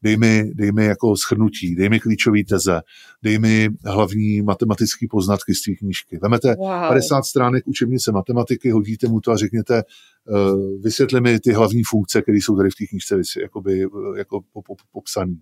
dej 0.03 0.17
mi, 0.17 0.51
dej 0.53 0.71
mi 0.71 0.85
jako 0.85 1.15
schrnutí, 1.17 1.75
dej 1.75 1.89
mi 1.89 1.99
klíčové 1.99 2.43
teze, 2.49 2.81
dej 3.23 3.39
mi 3.39 3.69
hlavní 3.85 4.41
matematické 4.41 5.05
poznatky 5.09 5.55
z 5.55 5.61
té 5.61 5.71
knížky. 5.75 6.19
Vemete 6.21 6.55
Wow. 6.55 6.87
50 6.87 7.23
stránek 7.23 7.67
učebnice 7.67 8.11
matematiky, 8.11 8.71
hodíte 8.71 9.07
mu 9.07 9.21
to 9.21 9.31
a 9.31 9.37
řekněte, 9.37 9.83
uh, 10.29 10.81
vysvětli 10.81 11.21
mi 11.21 11.39
ty 11.39 11.53
hlavní 11.53 11.81
funkce, 11.83 12.21
které 12.21 12.37
jsou 12.37 12.57
tady 12.57 12.69
v 12.69 12.75
té 12.75 12.85
knížce 12.85 13.21
jakoby, 13.41 13.85
uh, 13.85 14.17
jako 14.17 14.41
po, 14.53 14.61
po, 14.61 14.75
popsané. 14.91 15.35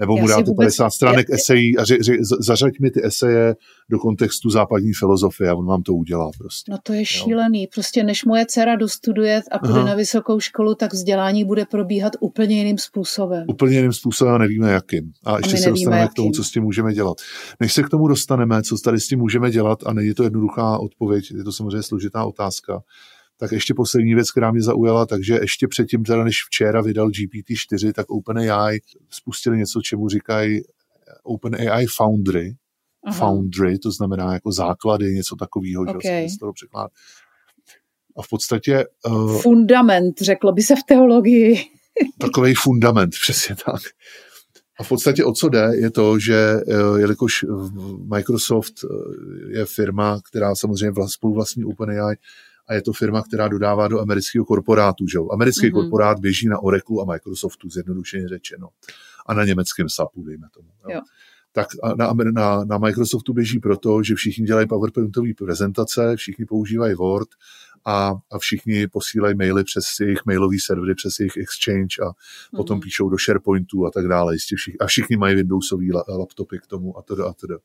Nebo 0.00 0.16
mu 0.16 0.28
dáte 0.28 0.42
vůbec- 0.42 0.56
50 0.76 0.90
stránek 0.90 1.26
já- 1.28 1.34
esejí 1.34 1.78
a 1.78 1.84
ře, 1.84 1.96
ře, 2.00 2.12
zařaď 2.40 2.72
mi 2.80 2.90
ty 2.90 3.04
eseje 3.06 3.56
do 3.90 3.98
kontextu 3.98 4.50
západní 4.50 4.92
filozofie 4.92 5.50
a 5.50 5.54
on 5.54 5.66
vám 5.66 5.82
to 5.82 5.94
udělá 5.94 6.30
prostě. 6.38 6.72
No 6.72 6.78
to 6.82 6.92
je 6.92 7.04
šílený. 7.04 7.66
Prostě 7.66 8.04
než 8.04 8.24
moje 8.24 8.46
dcera 8.46 8.76
dostuduje 8.76 9.42
a 9.52 9.58
půjde 9.58 9.74
Aha. 9.74 9.84
na 9.88 9.94
vysokou 9.94 10.40
školu, 10.40 10.74
tak 10.74 10.92
vzdělání 10.92 11.44
bude 11.44 11.64
probíhat 11.64 12.12
úplně 12.20 12.56
jiným 12.58 12.78
způsobem. 12.78 13.44
úplně 13.48 13.76
jiným 13.76 13.92
způsobem 13.92 14.34
a 14.34 14.38
nevíme 14.38 14.72
jakým. 14.72 15.12
A 15.24 15.36
ještě 15.36 15.52
my 15.52 15.58
se 15.58 15.70
dostaneme 15.70 16.08
k 16.08 16.14
tomu, 16.14 16.26
jakým. 16.26 16.32
co 16.34 16.44
s 16.44 16.50
tím 16.50 16.62
můžeme 16.62 16.94
dělat. 16.94 17.16
Než 17.60 17.72
se 17.72 17.82
k 17.82 17.88
tomu 17.88 18.08
dostaneme, 18.08 18.62
co 18.62 18.76
tady 18.84 19.00
s 19.00 19.06
tím 19.08 19.18
můžeme 19.18 19.50
dělat, 19.50 19.78
a 19.86 19.92
není 19.92 20.14
to 20.14 20.22
jednoduchá 20.22 20.78
odpověď, 20.78 21.30
je 21.36 21.44
to 21.44 21.52
samozřejmě 21.52 21.82
složitá 21.82 22.24
otázka, 22.24 22.82
tak 23.40 23.52
ještě 23.52 23.74
poslední 23.74 24.14
věc, 24.14 24.30
která 24.30 24.50
mě 24.50 24.62
zaujala, 24.62 25.06
takže 25.06 25.38
ještě 25.40 25.68
předtím, 25.68 26.04
teda 26.04 26.24
než 26.24 26.36
včera 26.46 26.82
vydal 26.82 27.08
GPT-4, 27.08 27.92
tak 27.92 28.10
OpenAI 28.10 28.80
spustili 29.10 29.58
něco, 29.58 29.80
čemu 29.84 30.08
říkají 30.08 30.60
OpenAI 31.24 31.86
Foundry, 31.96 32.54
Aha. 33.04 33.18
Foundry, 33.18 33.78
to 33.78 33.90
znamená 33.90 34.32
jako 34.32 34.52
základy, 34.52 35.14
něco 35.14 35.36
takového, 35.36 35.84
že 35.86 35.90
Okay. 35.96 36.28
se 36.28 36.34
z 36.34 36.38
toho 36.38 36.52
překládá. 36.52 36.88
A 38.16 38.22
v 38.22 38.28
podstatě 38.28 38.84
uh, 39.06 39.40
Fundament, 39.40 40.20
řeklo 40.20 40.52
by 40.52 40.62
se 40.62 40.74
v 40.76 40.82
teologii. 40.86 41.64
takový 42.20 42.54
fundament, 42.54 43.10
přesně 43.22 43.56
tak. 43.56 43.82
A 44.80 44.82
v 44.82 44.88
podstatě 44.88 45.24
o 45.24 45.32
co 45.32 45.48
jde, 45.48 45.70
je 45.74 45.90
to, 45.90 46.18
že 46.18 46.34
eh, 46.36 47.00
jelikož 47.00 47.44
Microsoft 48.14 48.74
eh, 48.84 49.58
je 49.58 49.66
firma, 49.66 50.20
která 50.30 50.54
samozřejmě 50.54 50.90
vla- 50.90 51.08
spoluvlastní 51.08 51.64
OpenAI, 51.64 52.16
a 52.70 52.74
je 52.74 52.82
to 52.82 52.92
firma, 52.92 53.22
která 53.22 53.48
dodává 53.48 53.88
do 53.88 54.00
amerického 54.00 54.44
korporátu. 54.44 55.06
Že? 55.06 55.18
Americký 55.32 55.66
Mhm. 55.66 55.74
mm-hmm. 55.76 55.80
korporát 55.82 56.18
běží 56.20 56.48
na 56.48 56.58
Oracle 56.58 56.96
a 57.02 57.04
Microsoftu, 57.12 57.68
zjednodušeně 57.70 58.28
řečeno. 58.28 58.68
A 59.26 59.34
na 59.34 59.44
německém 59.44 59.88
SAPu, 59.88 60.22
dejme 60.24 60.46
tomu. 60.54 60.68
Jo? 60.84 60.94
Jo. 60.94 61.00
Tak 61.52 61.66
na, 61.96 62.12
na, 62.32 62.64
na 62.64 62.78
Microsoftu 62.78 63.32
běží 63.32 63.58
proto, 63.58 64.02
že 64.02 64.14
všichni 64.14 64.46
dělají 64.46 64.68
PowerPointové 64.68 65.28
prezentace, 65.38 66.16
všichni 66.16 66.44
používají 66.46 66.94
Word 66.94 67.28
a, 67.84 68.14
a 68.32 68.38
všichni 68.38 68.86
posílají 68.88 69.34
maily 69.36 69.64
přes 69.64 69.84
jejich 70.00 70.18
mailový 70.26 70.60
servery, 70.60 70.94
přes 70.94 71.20
jejich 71.20 71.36
Exchange 71.36 71.94
a 72.06 72.12
potom 72.56 72.74
Mhm. 72.76 72.82
píšou 72.82 73.08
do 73.08 73.16
SharePointu 73.18 73.86
a 73.86 73.90
tak 73.90 74.06
dále. 74.08 74.34
Jistě 74.34 74.56
všichni, 74.56 74.78
a 74.78 74.86
všichni 74.86 75.16
mají 75.16 75.36
Windowsový 75.36 75.92
la, 75.92 76.04
laptopy 76.08 76.58
k 76.58 76.66
tomu 76.66 76.98
a 76.98 77.02
teda 77.02 77.28
a 77.28 77.32
teda. 77.32 77.58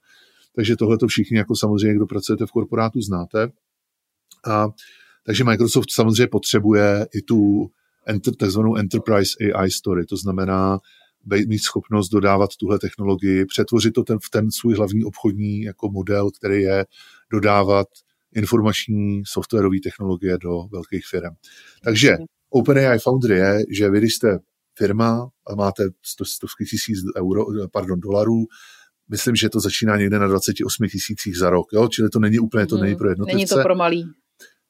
Takže 0.56 0.76
tohle 0.76 0.98
to 0.98 1.07
všichni, 1.07 1.38
jako 1.38 1.56
samozřejmě, 1.56 1.95
kdo 1.95 2.06
pracujete 2.06 2.45
v 2.45 2.52
korporátu, 2.52 3.02
znáte. 3.02 3.52
A, 4.49 4.67
takže 5.26 5.43
Microsoft 5.43 5.91
samozřejmě 5.91 6.27
potřebuje 6.27 7.07
i 7.15 7.22
tu 7.22 7.67
enter, 8.07 8.35
takzvanou 8.35 8.76
Enterprise 8.76 9.35
AI 9.55 9.72
Story, 9.72 10.05
to 10.05 10.17
znamená 10.17 10.80
mít 11.47 11.59
schopnost 11.59 12.09
dodávat 12.09 12.49
tuhle 12.59 12.80
technologii, 12.80 13.45
přetvořit 13.45 13.93
to 13.93 14.03
ten, 14.03 14.17
v 14.19 14.30
ten 14.30 14.51
svůj 14.51 14.76
hlavní 14.76 15.03
obchodní 15.03 15.61
jako 15.61 15.89
model, 15.89 16.31
který 16.31 16.61
je 16.61 16.85
dodávat 17.31 17.88
informační 18.35 19.22
softwarové 19.26 19.77
technologie 19.84 20.38
do 20.38 20.63
velkých 20.72 21.05
firm. 21.05 21.34
Takže 21.84 22.17
OpenAI 22.49 22.99
Foundry 22.99 23.38
je, 23.38 23.63
že 23.69 23.89
vy, 23.89 23.97
když 23.97 24.13
jste 24.15 24.39
firma 24.77 25.30
a 25.47 25.55
máte 25.55 25.84
sto, 26.05 26.26
stovky 26.26 26.65
tisíc 26.65 26.97
euro, 27.17 27.45
pardon, 27.72 27.99
dolarů, 27.99 28.45
myslím, 29.09 29.35
že 29.35 29.49
to 29.49 29.59
začíná 29.59 29.97
někde 29.97 30.19
na 30.19 30.27
28 30.27 30.88
tisících 30.88 31.38
za 31.38 31.49
rok, 31.49 31.67
jo? 31.73 31.88
čili 31.88 32.09
to 32.09 32.19
není 32.19 32.39
úplně, 32.39 32.67
to 32.67 32.76
Mhm. 32.76 32.84
není 32.84 32.95
pro 32.95 33.09
jednotlivce 33.09 33.35
Není 33.35 33.47
to 33.47 33.61
pro 33.63 33.76
malý. 33.76 34.05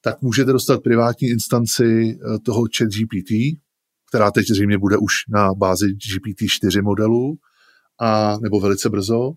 Tak 0.05 0.21
můžete 0.21 0.51
dostat 0.51 0.83
privátní 0.83 1.27
instanci 1.27 2.17
eh, 2.17 2.39
toho 2.39 2.63
chat 2.77 2.89
GPT, 2.89 3.31
která 4.09 4.31
teď 4.31 4.47
zřejmě 4.47 4.77
bude 4.77 4.97
už 4.97 5.13
na 5.29 5.53
bázi 5.53 5.85
GPT-4 5.85 6.83
modelu, 6.83 7.37
a, 8.01 8.37
nebo 8.41 8.59
velice 8.59 8.89
brzo. 8.89 9.31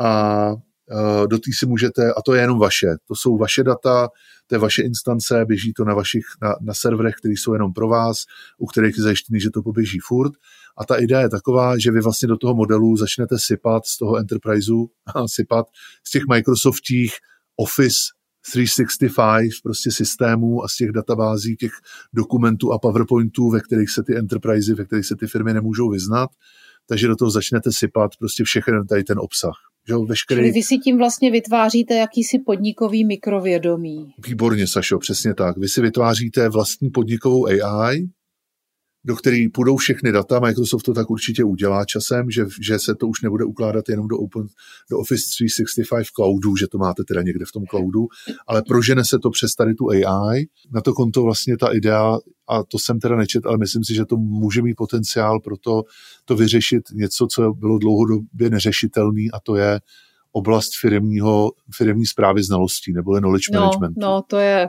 A 0.00 0.50
eh, 0.90 1.26
do 1.26 1.38
té 1.38 1.50
si 1.58 1.66
můžete, 1.66 2.12
a 2.12 2.22
to 2.22 2.34
je 2.34 2.40
jenom 2.40 2.58
vaše, 2.58 2.86
to 3.08 3.14
jsou 3.14 3.36
vaše 3.36 3.64
data, 3.64 4.08
to 4.46 4.54
je 4.54 4.58
vaše 4.58 4.82
instance, 4.82 5.44
běží 5.44 5.72
to 5.72 5.84
na 5.84 5.94
vašich, 5.94 6.24
na, 6.42 6.54
na 6.60 6.74
serverech, 6.74 7.14
které 7.14 7.32
jsou 7.32 7.52
jenom 7.52 7.72
pro 7.72 7.88
vás, 7.88 8.24
u 8.58 8.66
kterých 8.66 8.96
je 8.96 9.02
zajištěný, 9.02 9.40
že 9.40 9.50
to 9.50 9.62
poběží 9.62 9.98
furt. 9.98 10.32
A 10.78 10.84
ta 10.84 10.96
idea 10.96 11.20
je 11.20 11.28
taková, 11.28 11.78
že 11.78 11.90
vy 11.90 12.00
vlastně 12.00 12.28
do 12.28 12.36
toho 12.36 12.54
modelu 12.54 12.96
začnete 12.96 13.38
sypat 13.38 13.86
z 13.86 13.98
toho 13.98 14.16
enterpriseu, 14.16 14.90
sypat 15.26 15.66
z 16.04 16.10
těch 16.10 16.22
Microsoftích 16.28 17.12
Office 17.56 18.17
365 18.52 19.50
prostě 19.62 19.90
systémů 19.90 20.64
a 20.64 20.68
z 20.68 20.76
těch 20.76 20.92
databází, 20.92 21.56
těch 21.56 21.72
dokumentů 22.14 22.72
a 22.72 22.78
PowerPointů, 22.78 23.50
ve 23.50 23.60
kterých 23.60 23.90
se 23.90 24.02
ty 24.02 24.16
enterprisey, 24.16 24.74
ve 24.74 24.84
kterých 24.84 25.06
se 25.06 25.16
ty 25.16 25.26
firmy 25.26 25.54
nemůžou 25.54 25.90
vyznat, 25.90 26.30
takže 26.88 27.08
do 27.08 27.16
toho 27.16 27.30
začnete 27.30 27.72
sypat 27.72 28.10
prostě 28.18 28.44
všechny 28.44 28.72
tady 28.88 29.04
ten 29.04 29.18
obsah. 29.18 29.54
Že 29.88 29.94
veškerý... 30.08 30.40
Čili 30.40 30.50
vy 30.50 30.62
si 30.62 30.78
tím 30.78 30.98
vlastně 30.98 31.30
vytváříte 31.30 31.94
jakýsi 31.94 32.38
podnikový 32.38 33.04
mikrovědomí. 33.04 34.12
Výborně, 34.26 34.66
Sašo, 34.66 34.98
přesně 34.98 35.34
tak. 35.34 35.58
Vy 35.58 35.68
si 35.68 35.80
vytváříte 35.80 36.48
vlastní 36.48 36.90
podnikovou 36.90 37.46
AI, 37.46 38.08
do 39.08 39.16
který 39.16 39.48
půjdou 39.48 39.76
všechny 39.76 40.12
data. 40.12 40.40
Microsoft 40.40 40.82
to 40.82 40.94
tak 40.94 41.10
určitě 41.10 41.44
udělá 41.44 41.84
časem, 41.84 42.30
že, 42.30 42.46
že 42.62 42.78
se 42.78 42.94
to 42.94 43.06
už 43.08 43.22
nebude 43.22 43.44
ukládat 43.44 43.88
jenom 43.88 44.08
do, 44.08 44.18
Open, 44.18 44.46
do 44.90 44.98
Office 44.98 45.24
365 45.30 46.06
cloudu, 46.14 46.56
že 46.56 46.66
to 46.66 46.78
máte 46.78 47.04
teda 47.04 47.22
někde 47.22 47.44
v 47.48 47.52
tom 47.52 47.64
cloudu, 47.66 48.06
ale 48.46 48.62
prožene 48.62 49.04
se 49.04 49.18
to 49.18 49.30
přes 49.30 49.54
tady 49.54 49.74
tu 49.74 49.90
AI. 49.90 50.46
Na 50.70 50.80
to 50.80 50.92
konto 50.92 51.22
vlastně 51.22 51.56
ta 51.56 51.72
idea, 51.72 52.18
a 52.48 52.62
to 52.62 52.78
jsem 52.78 53.00
teda 53.00 53.16
nečet, 53.16 53.46
ale 53.46 53.58
myslím 53.58 53.84
si, 53.84 53.94
že 53.94 54.04
to 54.04 54.16
může 54.16 54.62
mít 54.62 54.74
potenciál 54.74 55.40
pro 55.40 55.56
to, 55.56 55.82
to 56.24 56.36
vyřešit 56.36 56.82
něco, 56.92 57.26
co 57.26 57.52
bylo 57.52 57.78
dlouhodobě 57.78 58.50
neřešitelný 58.50 59.30
a 59.30 59.40
to 59.40 59.56
je 59.56 59.80
oblast 60.32 60.70
firmního, 60.80 61.50
firmní 61.76 62.06
zprávy 62.06 62.42
znalostí, 62.42 62.92
nebo 62.92 63.14
knowledge 63.18 63.44
No, 63.52 63.60
management. 63.60 63.94
no, 63.96 64.22
to 64.26 64.38
je... 64.38 64.68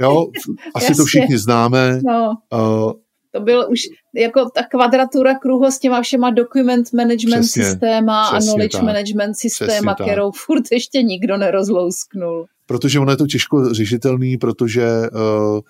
Jo, 0.00 0.26
asi 0.74 0.84
Jasně. 0.84 0.96
to 0.96 1.04
všichni 1.04 1.38
známe. 1.38 2.00
No. 2.06 2.30
Uh, 2.52 2.92
To 3.38 3.44
byl 3.44 3.66
už 3.70 3.80
jako 4.16 4.50
ta 4.54 4.62
kvadratura 4.62 5.38
kruhu 5.38 5.64
s 5.70 5.78
těma 5.78 6.02
všema 6.02 6.30
document 6.30 6.92
management 6.92 7.40
Přesně, 7.40 7.64
systéma 7.64 8.22
a 8.22 8.32
přesně 8.32 8.46
knowledge 8.48 8.72
tak. 8.78 8.82
management 8.82 9.34
systéma, 9.34 9.68
Přesně 9.68 9.86
tak. 9.86 10.06
kterou 10.06 10.30
furt 10.46 10.62
ještě 10.72 11.02
nikdo 11.02 11.36
nerozlousknul. 11.36 12.46
protože 12.66 12.98
ono 13.00 13.10
je 13.10 13.16
to 13.16 13.26
těžko 13.26 13.74
řešitelný, 13.74 14.36
protože 14.36 14.86
uh, 15.12 15.60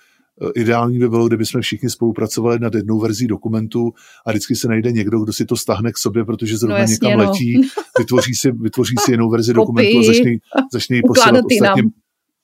ideální 0.54 0.98
by 0.98 1.08
bylo, 1.08 1.28
kdyby 1.28 1.46
jsme 1.46 1.60
všichni 1.60 1.90
spolupracovali 1.90 2.58
nad 2.58 2.74
jednou 2.74 2.98
verzí 2.98 3.26
dokumentu 3.26 3.92
a 4.26 4.30
vždycky 4.30 4.56
se 4.56 4.68
najde 4.68 4.92
někdo, 4.92 5.20
kdo 5.20 5.32
si 5.32 5.44
to 5.46 5.56
stáhne 5.56 5.92
k 5.92 5.98
sobě, 5.98 6.24
protože 6.24 6.56
zrovna 6.58 6.76
No 6.76 6.80
jasně, 6.80 6.94
někam 7.02 7.18
no. 7.20 7.30
letí, 7.30 7.60
vytvoří 7.98 8.34
si, 8.34 8.50
vytvoří 8.52 8.94
si 9.04 9.10
jinou 9.10 9.30
verzi 9.30 9.52
Kopii. 9.54 9.60
dokumentu 9.66 9.98
a 9.98 10.02
začne, 10.02 10.30
ji- 10.30 10.38
začne 10.72 10.96
ji 10.96 11.02
posílat 11.02 11.44
ostatním, 11.52 11.90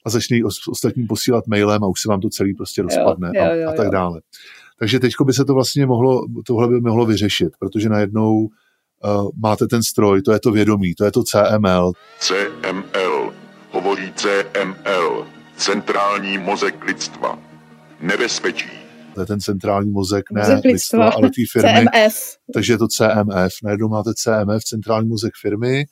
a 0.06 0.10
začne 0.10 0.36
ji 0.36 0.42
ostatním 0.70 1.06
posílat 1.06 1.46
mailem 1.46 1.84
a 1.84 1.86
už 1.86 2.00
se 2.00 2.08
vám 2.08 2.20
to 2.20 2.28
celý 2.28 2.54
prostě 2.54 2.82
rozpadne 2.82 3.30
jo, 3.34 3.42
a, 3.42 3.54
jo, 3.54 3.68
a 3.68 3.72
tak 3.72 3.84
jo. 3.84 3.90
Takže 4.84 5.00
teď 5.00 5.12
by 5.24 5.32
se 5.32 5.44
to 5.44 5.54
vlastně 5.54 5.86
mohlo, 5.86 6.26
tohle 6.46 6.68
by 6.68 6.80
mohlo 6.80 7.06
vyřešit, 7.06 7.48
protože 7.58 7.88
najednou 7.88 8.34
uh, 8.34 8.48
máte 9.42 9.66
ten 9.66 9.82
stroj, 9.82 10.22
to 10.22 10.32
je 10.32 10.40
to 10.40 10.50
vědomí, 10.50 10.94
to 10.94 11.04
je 11.04 11.12
to 11.12 11.22
CML, 11.22 11.92
CML. 12.18 13.32
Hovoří 13.70 14.12
CML. 14.16 15.26
Centrální 15.56 16.38
mozek 16.38 16.84
lidstva. 16.84 17.38
Nebezpečí. 18.00 18.70
to 19.14 19.20
je 19.20 19.26
ten 19.26 19.40
centrální 19.40 19.90
mozek, 19.90 20.30
ne 20.30 20.40
Mozek 20.40 20.64
lidstva. 20.64 21.04
lidstva, 21.04 21.18
ale 21.18 21.30
té 21.30 21.42
firmy. 21.52 21.86
CMF. 21.92 22.36
Takže 22.54 22.72
je 22.72 22.78
to 22.78 22.88
CMF. 22.88 23.52
Najednou 23.62 23.88
máte 23.88 24.10
CMF, 24.14 24.64
centrální 24.64 25.08
mozek 25.08 25.32
firmy. 25.42 25.84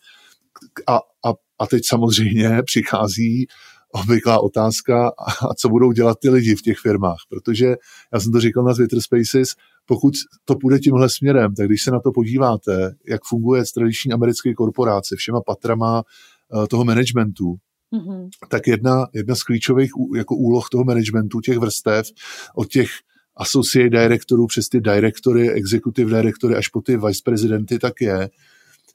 A, 0.87 0.97
a, 0.97 1.33
a 1.59 1.67
teď 1.67 1.83
samozřejmě 1.87 2.63
přichází 2.63 3.47
obvyklá 3.93 4.41
otázka, 4.41 5.09
a 5.51 5.55
co 5.55 5.69
budou 5.69 5.93
dělat 5.93 6.19
ty 6.21 6.31
lidi 6.31 6.55
v 6.55 6.63
těch 6.63 6.79
firmách. 6.79 7.19
Protože 7.29 7.77
já 8.13 8.21
jsem 8.21 8.33
to 8.33 8.41
říkal 8.41 8.65
na 8.65 8.75
Twitter 8.75 9.01
Spaces, 9.01 9.55
pokud 9.87 10.15
to 10.45 10.55
půjde 10.55 10.79
tímhle 10.79 11.11
směrem, 11.11 11.55
tak 11.55 11.67
když 11.67 11.83
se 11.83 11.91
na 11.91 12.01
to 12.01 12.13
podíváte, 12.13 12.95
jak 13.09 13.21
funguje 13.29 13.63
tradiční 13.75 14.13
americké 14.13 14.55
korporace 14.55 15.17
všema 15.17 15.41
patrama 15.41 16.03
eh, 16.03 16.67
toho 16.67 16.85
managementu, 16.85 17.57
Mhm. 17.95 18.29
tak 18.49 18.67
jedna, 18.67 19.07
jedna 19.15 19.35
z 19.35 19.43
klíčových 19.43 19.91
jako 20.17 20.37
úloh 20.37 20.69
toho 20.69 20.85
managementu, 20.85 21.41
těch 21.41 21.59
vrstev, 21.59 22.07
od 22.55 22.69
těch 22.69 22.89
associate 23.37 23.91
directorů 23.91 24.47
přes 24.47 24.69
ty 24.69 24.81
directory, 24.81 25.51
executive 25.51 26.17
directory 26.17 26.57
až 26.57 26.69
po 26.69 26.81
ty 26.81 26.97
vice 26.97 27.21
prezidenty, 27.25 27.79
tak 27.79 28.01
je, 28.01 28.31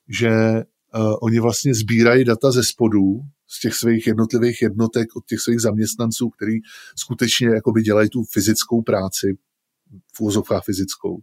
že 0.09 0.29
uh, 0.95 1.15
oni 1.21 1.39
vlastně 1.39 1.73
sbírají 1.73 2.25
data 2.25 2.51
ze 2.51 2.63
spodu, 2.63 3.19
z 3.47 3.59
těch 3.59 3.73
svých 3.73 4.07
jednotlivých 4.07 4.61
jednotek, 4.61 5.15
od 5.15 5.25
těch 5.25 5.39
svých 5.39 5.59
zaměstnanců, 5.59 6.29
který 6.29 6.53
skutečně 6.95 7.47
jakoby 7.47 7.81
dělají 7.81 8.09
tu 8.09 8.23
fyzickou 8.23 8.81
práci, 8.81 9.37
v 10.15 10.21
úvozovkách 10.21 10.63
fyzickou. 10.65 11.17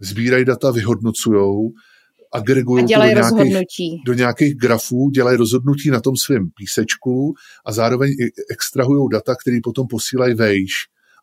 Sbírají 0.00 0.44
data, 0.44 0.70
vyhodnocujou, 0.70 1.72
agregují 2.32 2.84
to 2.84 2.92
do 2.94 3.04
nějakých, 3.04 3.18
rozhodnutí. 3.18 4.02
do 4.06 4.12
nějakých 4.12 4.54
grafů, 4.54 5.10
dělají 5.10 5.36
rozhodnutí 5.36 5.90
na 5.90 6.00
tom 6.00 6.16
svém 6.16 6.50
písečku 6.50 7.34
a 7.66 7.72
zároveň 7.72 8.10
extrahují 8.50 9.08
data, 9.12 9.34
které 9.34 9.58
potom 9.62 9.86
posílají 9.86 10.34
vejš. 10.34 10.72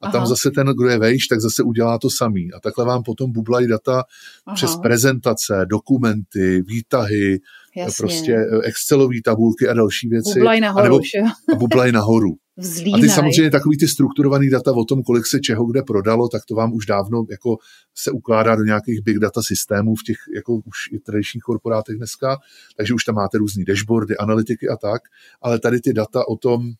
A 0.01 0.05
Aha. 0.05 0.11
tam 0.11 0.19
Aha. 0.19 0.29
zase 0.29 0.51
ten, 0.51 0.67
kdo 0.67 0.89
je 0.89 0.99
vejš, 0.99 1.27
tak 1.27 1.41
zase 1.41 1.63
udělá 1.63 1.97
to 1.97 2.09
samý. 2.09 2.53
A 2.53 2.59
takhle 2.59 2.85
vám 2.85 3.03
potom 3.03 3.31
bublají 3.31 3.67
data 3.67 4.03
Aha. 4.45 4.55
Přes 4.55 4.75
prezentace, 4.75 5.65
dokumenty, 5.69 6.61
výtahy, 6.61 7.39
Jasně. 7.75 7.93
prostě 7.97 8.33
eh, 8.33 8.61
Excelové 8.63 9.15
tabulky 9.25 9.67
a 9.67 9.73
další 9.73 10.07
věci. 10.07 10.39
Bublaj 10.39 10.61
nahoru, 10.61 10.79
a 10.79 10.83
nebo, 10.83 10.99
a 11.53 11.55
bublaj 11.55 11.91
nahoru. 11.91 12.29
A 12.57 12.61
Vzlínaj. 12.61 13.01
ty 13.01 13.09
samozřejmě 13.09 13.51
takový 13.51 13.77
ty 13.77 13.87
strukturovaný 13.87 14.49
data 14.49 14.71
o 14.71 14.85
tom, 14.85 15.03
kolik 15.03 15.25
se 15.25 15.39
čeho 15.39 15.65
kde 15.65 15.81
prodalo, 15.83 16.27
tak 16.27 16.45
to 16.45 16.55
vám 16.55 16.73
už 16.73 16.85
dávno 16.85 17.25
jako 17.31 17.57
se 17.95 18.11
ukládá 18.11 18.55
do 18.55 18.63
nějakých 18.63 19.01
big 19.03 19.17
data 19.19 19.41
systémů 19.43 19.95
v 19.95 20.03
těch 20.03 20.17
jako 20.35 20.55
už 20.55 20.91
i 20.91 20.99
tradičních 20.99 21.43
korporátech 21.43 21.97
dneska, 21.97 22.37
takže 22.77 22.93
už 22.93 23.03
tam 23.03 23.15
máte 23.15 23.37
různý 23.37 23.65
dashboardy, 23.65 24.17
analytiky 24.17 24.69
a 24.69 24.77
tak, 24.77 25.01
ale 25.41 25.59
tady 25.59 25.81
ty 25.81 25.93
data 25.93 26.27
o 26.27 26.35
tom, 26.35 26.71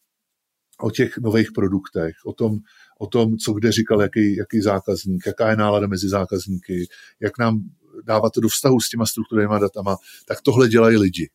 o 0.82 0.92
těch 0.92 1.18
nových 1.18 1.52
produktech, 1.52 2.16
o 2.26 2.34
tom, 2.34 2.58
o 3.02 3.08
tom, 3.08 3.38
co 3.38 3.54
kde 3.54 3.72
říkal, 3.72 4.02
jaký, 4.02 4.36
jaký 4.36 4.62
zákazník, 4.62 5.24
jaká 5.28 5.50
je 5.50 5.56
nálada 5.56 5.88
mezi 5.88 6.10
zákazníky, 6.10 6.88
jak 7.20 7.38
nám 7.40 7.60
dávat 8.06 8.34
to 8.34 8.42
do 8.42 8.48
vztahu 8.48 8.80
s 8.80 8.90
těma 8.90 9.06
strukturovanými 9.06 9.62
datama, 9.62 9.98
tak 10.28 10.42
tohle 10.42 10.68
dělají 10.68 10.98
lidi. 10.98 11.30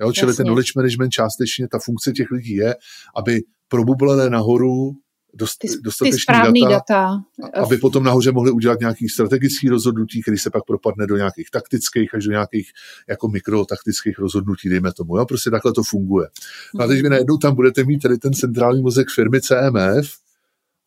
Jo? 0.00 0.12
Čili 0.12 0.30
Jasně. 0.30 0.36
ten 0.36 0.46
knowledge 0.46 0.72
management 0.76 1.10
částečně, 1.10 1.68
ta 1.68 1.78
funkce 1.78 2.12
těch 2.12 2.30
lidí 2.30 2.54
je, 2.54 2.74
aby 3.16 3.40
probublené 3.68 4.30
nahoru 4.30 4.92
dost, 5.34 5.56
Ty 5.58 5.68
dostatečný 5.82 6.20
správný 6.20 6.60
data, 6.60 7.22
data. 7.42 7.60
aby 7.64 7.76
potom 7.76 8.04
nahoře 8.04 8.32
mohli 8.32 8.50
udělat 8.50 8.80
nějaký 8.80 9.08
strategický 9.08 9.68
rozhodnutí, 9.68 10.22
který 10.22 10.38
se 10.38 10.50
pak 10.50 10.64
propadne 10.64 11.06
do 11.06 11.16
nějakých 11.16 11.50
taktických 11.50 12.14
až 12.14 12.24
do 12.24 12.30
nějakých 12.30 12.70
jako 13.08 13.28
mikrotaktických 13.28 14.18
rozhodnutí, 14.18 14.68
dejme 14.68 14.92
tomu. 14.92 15.16
Jo? 15.16 15.26
Prostě 15.26 15.50
takhle 15.50 15.72
to 15.72 15.82
funguje. 15.82 16.28
No 16.74 16.84
a 16.84 16.86
teď 16.86 17.02
vy 17.02 17.08
najednou 17.08 17.36
tam 17.36 17.54
budete 17.54 17.84
mít 17.84 17.98
tady 17.98 18.18
ten 18.18 18.32
centrální 18.32 18.82
mozek 18.82 19.08
firmy 19.14 19.40
CMF, 19.40 20.22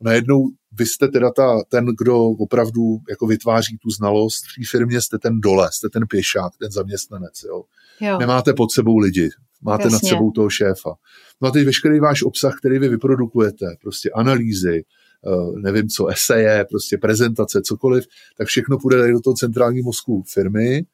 najednou 0.02 0.50
vy 0.78 0.86
jste 0.86 1.08
teda 1.08 1.32
ta, 1.32 1.64
ten, 1.70 1.86
kdo 2.00 2.24
opravdu 2.24 2.82
jako 3.10 3.28
vytváří 3.28 3.78
tu 3.78 3.90
znalost 3.90 4.44
v 4.44 4.62
té 4.62 4.68
firmě, 4.70 5.02
jste 5.02 5.18
ten 5.18 5.42
dole, 5.42 5.70
jste 5.72 5.90
ten 5.90 6.04
pěšák, 6.08 6.52
ten 6.60 6.72
zaměstnanec. 6.72 7.44
Jo? 7.44 7.64
Jo. 8.02 8.18
Nemáte 8.20 8.54
pod 8.54 8.72
sebou 8.72 8.98
lidi, 8.98 9.30
máte 9.62 9.84
Jasně. 9.84 9.94
nad 9.94 10.10
sebou 10.10 10.32
toho 10.32 10.50
šéfa. 10.50 10.94
No 11.42 11.48
a 11.48 11.52
teď 11.52 11.66
veškerý 11.66 12.00
váš 12.00 12.24
obsah, 12.24 12.58
který 12.60 12.80
vy 12.80 12.90
vyprodukujete, 12.90 13.66
prostě 13.82 14.10
analýzy, 14.12 14.84
eh, 15.28 15.60
nevím 15.60 15.90
co, 15.90 16.08
eseje, 16.08 16.66
prostě 16.70 16.98
prezentace, 16.98 17.62
cokoliv, 17.62 18.06
tak 18.38 18.48
všechno 18.48 18.78
půjde 18.78 18.98
tady 18.98 19.12
do 19.12 19.20
toho 19.20 19.34
centrálního 19.34 19.86
mozku 19.86 20.24
firmy 20.34 20.86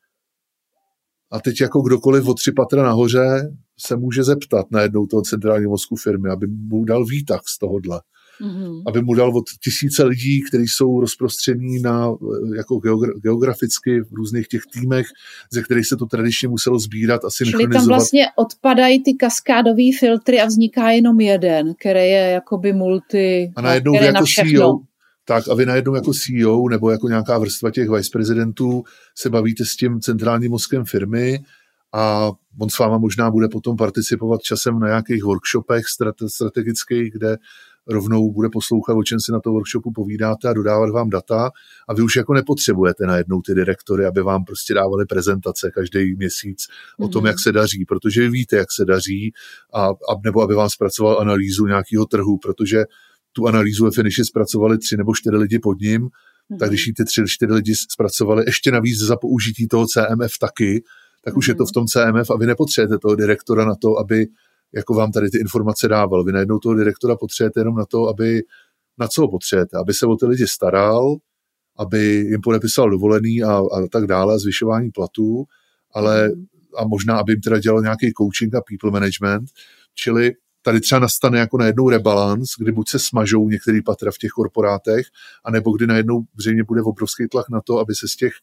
a 1.31 1.39
teď 1.39 1.61
jako 1.61 1.81
kdokoliv 1.81 2.27
o 2.27 2.33
tři 2.33 2.51
patra 2.51 2.83
nahoře 2.83 3.57
se 3.79 3.95
může 3.95 4.23
zeptat 4.23 4.65
najednou 4.71 5.05
toho 5.05 5.21
centrálního 5.21 5.71
mozku 5.71 5.95
firmy, 5.95 6.29
aby 6.29 6.47
mu 6.47 6.85
dal 6.85 7.05
výtah 7.05 7.41
z 7.45 7.57
tohohle 7.57 8.01
Mhm. 8.41 8.81
aby 8.87 9.01
mu 9.01 9.13
dal 9.13 9.37
od 9.37 9.43
tisíce 9.63 10.03
lidí, 10.03 10.41
kteří 10.47 10.67
jsou 10.67 10.99
rozprostření 11.01 11.79
na, 11.81 12.07
jako 12.55 12.75
geogra- 12.75 13.19
geograficky 13.21 14.01
v 14.01 14.13
různých 14.13 14.47
těch 14.47 14.61
týmech, 14.73 15.07
ze 15.53 15.61
kterých 15.61 15.87
se 15.87 15.95
to 15.97 16.05
tradičně 16.05 16.47
muselo 16.47 16.79
sbírat 16.79 17.25
a 17.25 17.29
Čili 17.29 17.51
tam 17.51 17.59
synchronizovat. 17.59 17.87
vlastně 17.87 18.25
odpadají 18.35 19.03
ty 19.03 19.13
kaskádové 19.13 19.83
filtry 19.99 20.41
a 20.41 20.45
vzniká 20.45 20.91
jenom 20.91 21.21
jeden, 21.21 21.73
který 21.79 21.99
je 21.99 22.29
jakoby 22.33 22.73
multi, 22.73 23.51
a 23.55 23.61
najednou 23.61 23.93
který 23.93 24.05
je 24.05 24.11
na 24.11 24.17
jako 24.17 24.25
všechno. 24.25 24.59
CEO, 24.59 24.79
tak 25.25 25.47
a 25.47 25.53
vy 25.55 25.65
najednou 25.65 25.95
jako 25.95 26.11
CEO 26.13 26.69
nebo 26.69 26.89
jako 26.91 27.07
nějaká 27.07 27.37
vrstva 27.37 27.71
těch 27.71 27.89
viceprezidentů 27.89 28.83
se 29.17 29.29
bavíte 29.29 29.65
s 29.65 29.75
tím 29.75 29.99
centrálním 30.01 30.51
mozkem 30.51 30.85
firmy 30.85 31.39
a 31.93 32.31
on 32.59 32.69
s 32.69 32.79
váma 32.79 32.97
možná 32.97 33.31
bude 33.31 33.47
potom 33.47 33.75
participovat 33.77 34.41
časem 34.41 34.79
na 34.79 34.87
nějakých 34.87 35.23
workshopech 35.23 35.83
strate- 35.85 36.27
strategických, 36.27 37.13
kde 37.13 37.37
rovnou 37.87 38.31
bude 38.31 38.49
poslouchat, 38.49 38.93
o 38.93 39.03
čem 39.03 39.19
si 39.19 39.31
na 39.31 39.39
to 39.39 39.51
workshopu 39.51 39.91
povídáte 39.91 40.47
a 40.49 40.53
dodávat 40.53 40.89
vám 40.89 41.09
data 41.09 41.49
a 41.89 41.93
vy 41.93 42.01
už 42.01 42.15
jako 42.15 42.33
nepotřebujete 42.33 43.05
najednou 43.05 43.41
ty 43.41 43.53
direktory, 43.55 44.05
aby 44.05 44.21
vám 44.21 44.43
prostě 44.45 44.73
dávali 44.73 45.05
prezentace 45.05 45.71
každý 45.75 46.15
měsíc 46.15 46.67
o 46.99 47.07
tom, 47.07 47.21
Mhm. 47.21 47.27
jak 47.27 47.35
se 47.43 47.51
daří, 47.51 47.85
protože 47.85 48.21
vy 48.21 48.29
víte, 48.29 48.55
jak 48.55 48.67
se 48.71 48.85
daří 48.85 49.33
a, 49.73 49.85
a 49.87 50.13
nebo 50.25 50.41
aby 50.41 50.55
vám 50.55 50.69
zpracoval 50.69 51.19
analýzu 51.21 51.65
nějakého 51.67 52.05
trhu, 52.05 52.37
protože 52.37 52.83
tu 53.33 53.47
analýzu 53.47 53.85
ve 53.85 53.91
finiši 53.91 54.25
zpracovali 54.25 54.77
tři 54.77 54.97
nebo 54.97 55.15
čtyři 55.15 55.35
lidi 55.37 55.59
pod 55.59 55.79
ním, 55.81 56.01
Mhm. 56.49 56.59
tak 56.59 56.69
když 56.69 56.87
ji 56.87 56.93
ty 56.93 57.05
tři, 57.05 57.23
čtyři 57.27 57.53
lidi 57.53 57.73
zpracovali 57.75 58.43
ještě 58.47 58.71
navíc 58.71 58.99
za 58.99 59.15
použití 59.17 59.67
toho 59.67 59.85
CMF 59.87 60.31
taky, 60.39 60.83
tak 61.23 61.37
už 61.37 61.47
je 61.47 61.53
Mhm. 61.53 61.57
to 61.57 61.65
v 61.65 61.71
tom 61.71 61.85
CMF 61.87 62.29
a 62.31 62.37
vy 62.37 62.45
nepotřebujete 62.45 62.97
toho 62.99 63.15
direktora 63.15 63.65
na 63.65 63.75
to, 63.75 63.97
aby 63.99 64.27
jako 64.73 64.93
vám 64.93 65.11
tady 65.11 65.29
ty 65.29 65.37
informace 65.37 65.87
dával. 65.87 66.23
Vy 66.23 66.31
najednou 66.31 66.59
toho 66.59 66.75
direktora 66.75 67.15
potřebujete 67.15 67.59
jenom 67.59 67.75
na 67.75 67.85
to, 67.85 68.07
aby 68.07 68.41
na 68.97 69.07
co 69.07 69.21
ho 69.21 69.27
potřebujete, 69.27 69.77
aby 69.77 69.93
se 69.93 70.05
o 70.05 70.15
ty 70.15 70.25
lidi 70.25 70.47
staral, 70.47 71.15
aby 71.77 71.99
jim 72.05 72.41
podepisal 72.41 72.89
dovolený 72.89 73.43
a, 73.43 73.57
a 73.57 73.87
tak 73.91 74.07
dále, 74.07 74.39
zvyšování 74.39 74.91
platů, 74.91 75.43
ale 75.93 76.31
a 76.77 76.87
možná, 76.87 77.17
aby 77.17 77.33
jim 77.33 77.41
teda 77.41 77.59
dělal 77.59 77.81
nějaký 77.81 78.13
coaching 78.17 78.55
a 78.55 78.61
people 78.61 78.91
management, 78.91 79.49
čili 79.95 80.31
tady 80.61 80.79
třeba 80.81 80.99
nastane 80.99 81.39
jako 81.39 81.57
najednou 81.57 81.89
rebalans, 81.89 82.49
kdy 82.59 82.71
buď 82.71 82.89
se 82.89 82.99
smažou 82.99 83.49
některý 83.49 83.81
patra 83.81 84.11
v 84.11 84.17
těch 84.17 84.31
korporátech, 84.31 85.05
anebo 85.43 85.77
kdy 85.77 85.87
najednou 85.87 86.21
zřejmě 86.39 86.63
bude 86.63 86.81
obrovský 86.81 87.27
tlak 87.27 87.49
na 87.49 87.61
to, 87.61 87.79
aby 87.79 87.95
se 87.95 88.07
z 88.07 88.15
těch 88.15 88.33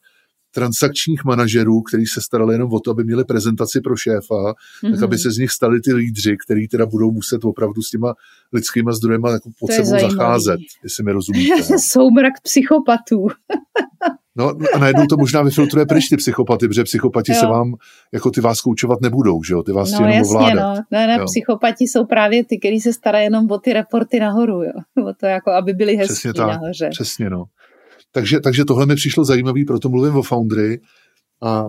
transakčních 0.59 1.25
manažerů, 1.25 1.83
kteří 1.83 2.07
se 2.07 2.21
starali 2.21 2.55
jenom 2.55 2.73
o 2.73 2.81
to, 2.81 2.91
aby 2.91 3.05
měli 3.05 3.25
prezentaci 3.25 3.81
pro 3.81 3.97
šéfa, 3.97 4.35
mm-hmm. 4.35 4.55
tak 4.83 4.93
Mhm. 4.95 5.05
aby 5.05 5.19
se 5.19 5.31
z 5.31 5.39
nich 5.39 5.51
stali 5.51 5.81
ty 5.81 5.95
lídři, 5.95 6.37
který 6.47 6.69
teda 6.69 6.87
budou 6.87 7.11
muset 7.13 7.45
opravdu 7.45 7.83
s 7.83 7.91
těma 7.91 8.15
lidskýma 8.53 8.93
zdrojema 8.93 9.31
jako 9.31 9.51
pod 9.61 9.67
To 9.67 9.73
je 9.73 9.77
sebou 9.77 9.91
zajímavý. 9.91 10.15
zacházet, 10.17 10.61
jestli 10.83 11.05
mi 11.05 11.13
rozumíte. 11.13 11.55
no. 11.71 11.79
Soumrak 11.91 12.33
psychopatů. 12.43 13.27
No 14.37 14.53
a 14.75 14.79
najednou 14.79 15.07
to 15.07 15.17
možná 15.17 15.43
vyfiltruje 15.43 15.87
pryč 15.87 16.09
ty 16.09 16.17
psychopaty, 16.17 16.69
protože 16.69 16.85
psychopati 16.85 17.33
Jo. 17.33 17.39
se 17.41 17.47
vám, 17.47 17.75
jako 18.13 18.31
ty 18.31 18.41
vás 18.41 18.61
koučovat 18.61 19.01
nebudou, 19.01 19.43
že 19.43 19.55
jo, 19.55 19.63
ty 19.63 19.73
vás 19.73 19.91
No 19.91 19.97
jenom 19.97 20.11
jasně, 20.19 20.37
ovládat. 20.37 20.77
no. 20.77 20.83
Ne, 20.91 21.07
ne, 21.07 21.17
Jo. 21.19 21.25
psychopati 21.25 21.85
jsou 21.85 22.05
právě 22.07 22.45
ty, 22.45 22.59
kteří 22.59 22.81
se 22.81 22.93
starají 22.93 23.25
jenom 23.25 23.51
o 23.51 23.59
ty 23.59 23.73
reporty 23.73 24.21
nahoru, 24.21 24.63
jo. 24.63 24.73
O 25.11 25.15
to 25.21 25.27
jako, 25.27 25.51
aby 25.51 25.73
byli 25.73 25.97
hezký 25.97 26.13
Přesně 26.15 26.33
tak, 26.35 26.49
nahoře. 26.49 26.89
přesně 26.91 27.31
no. 27.31 27.45
Takže, 28.13 28.41
takže 28.41 28.65
tohle 28.65 28.87
mi 28.87 28.95
přišlo 28.95 29.25
zajímavý, 29.25 29.65
proto 29.65 29.89
mluvím 29.89 30.17
o 30.17 30.23
Foundry 30.23 30.81
a, 31.43 31.51
a, 31.59 31.69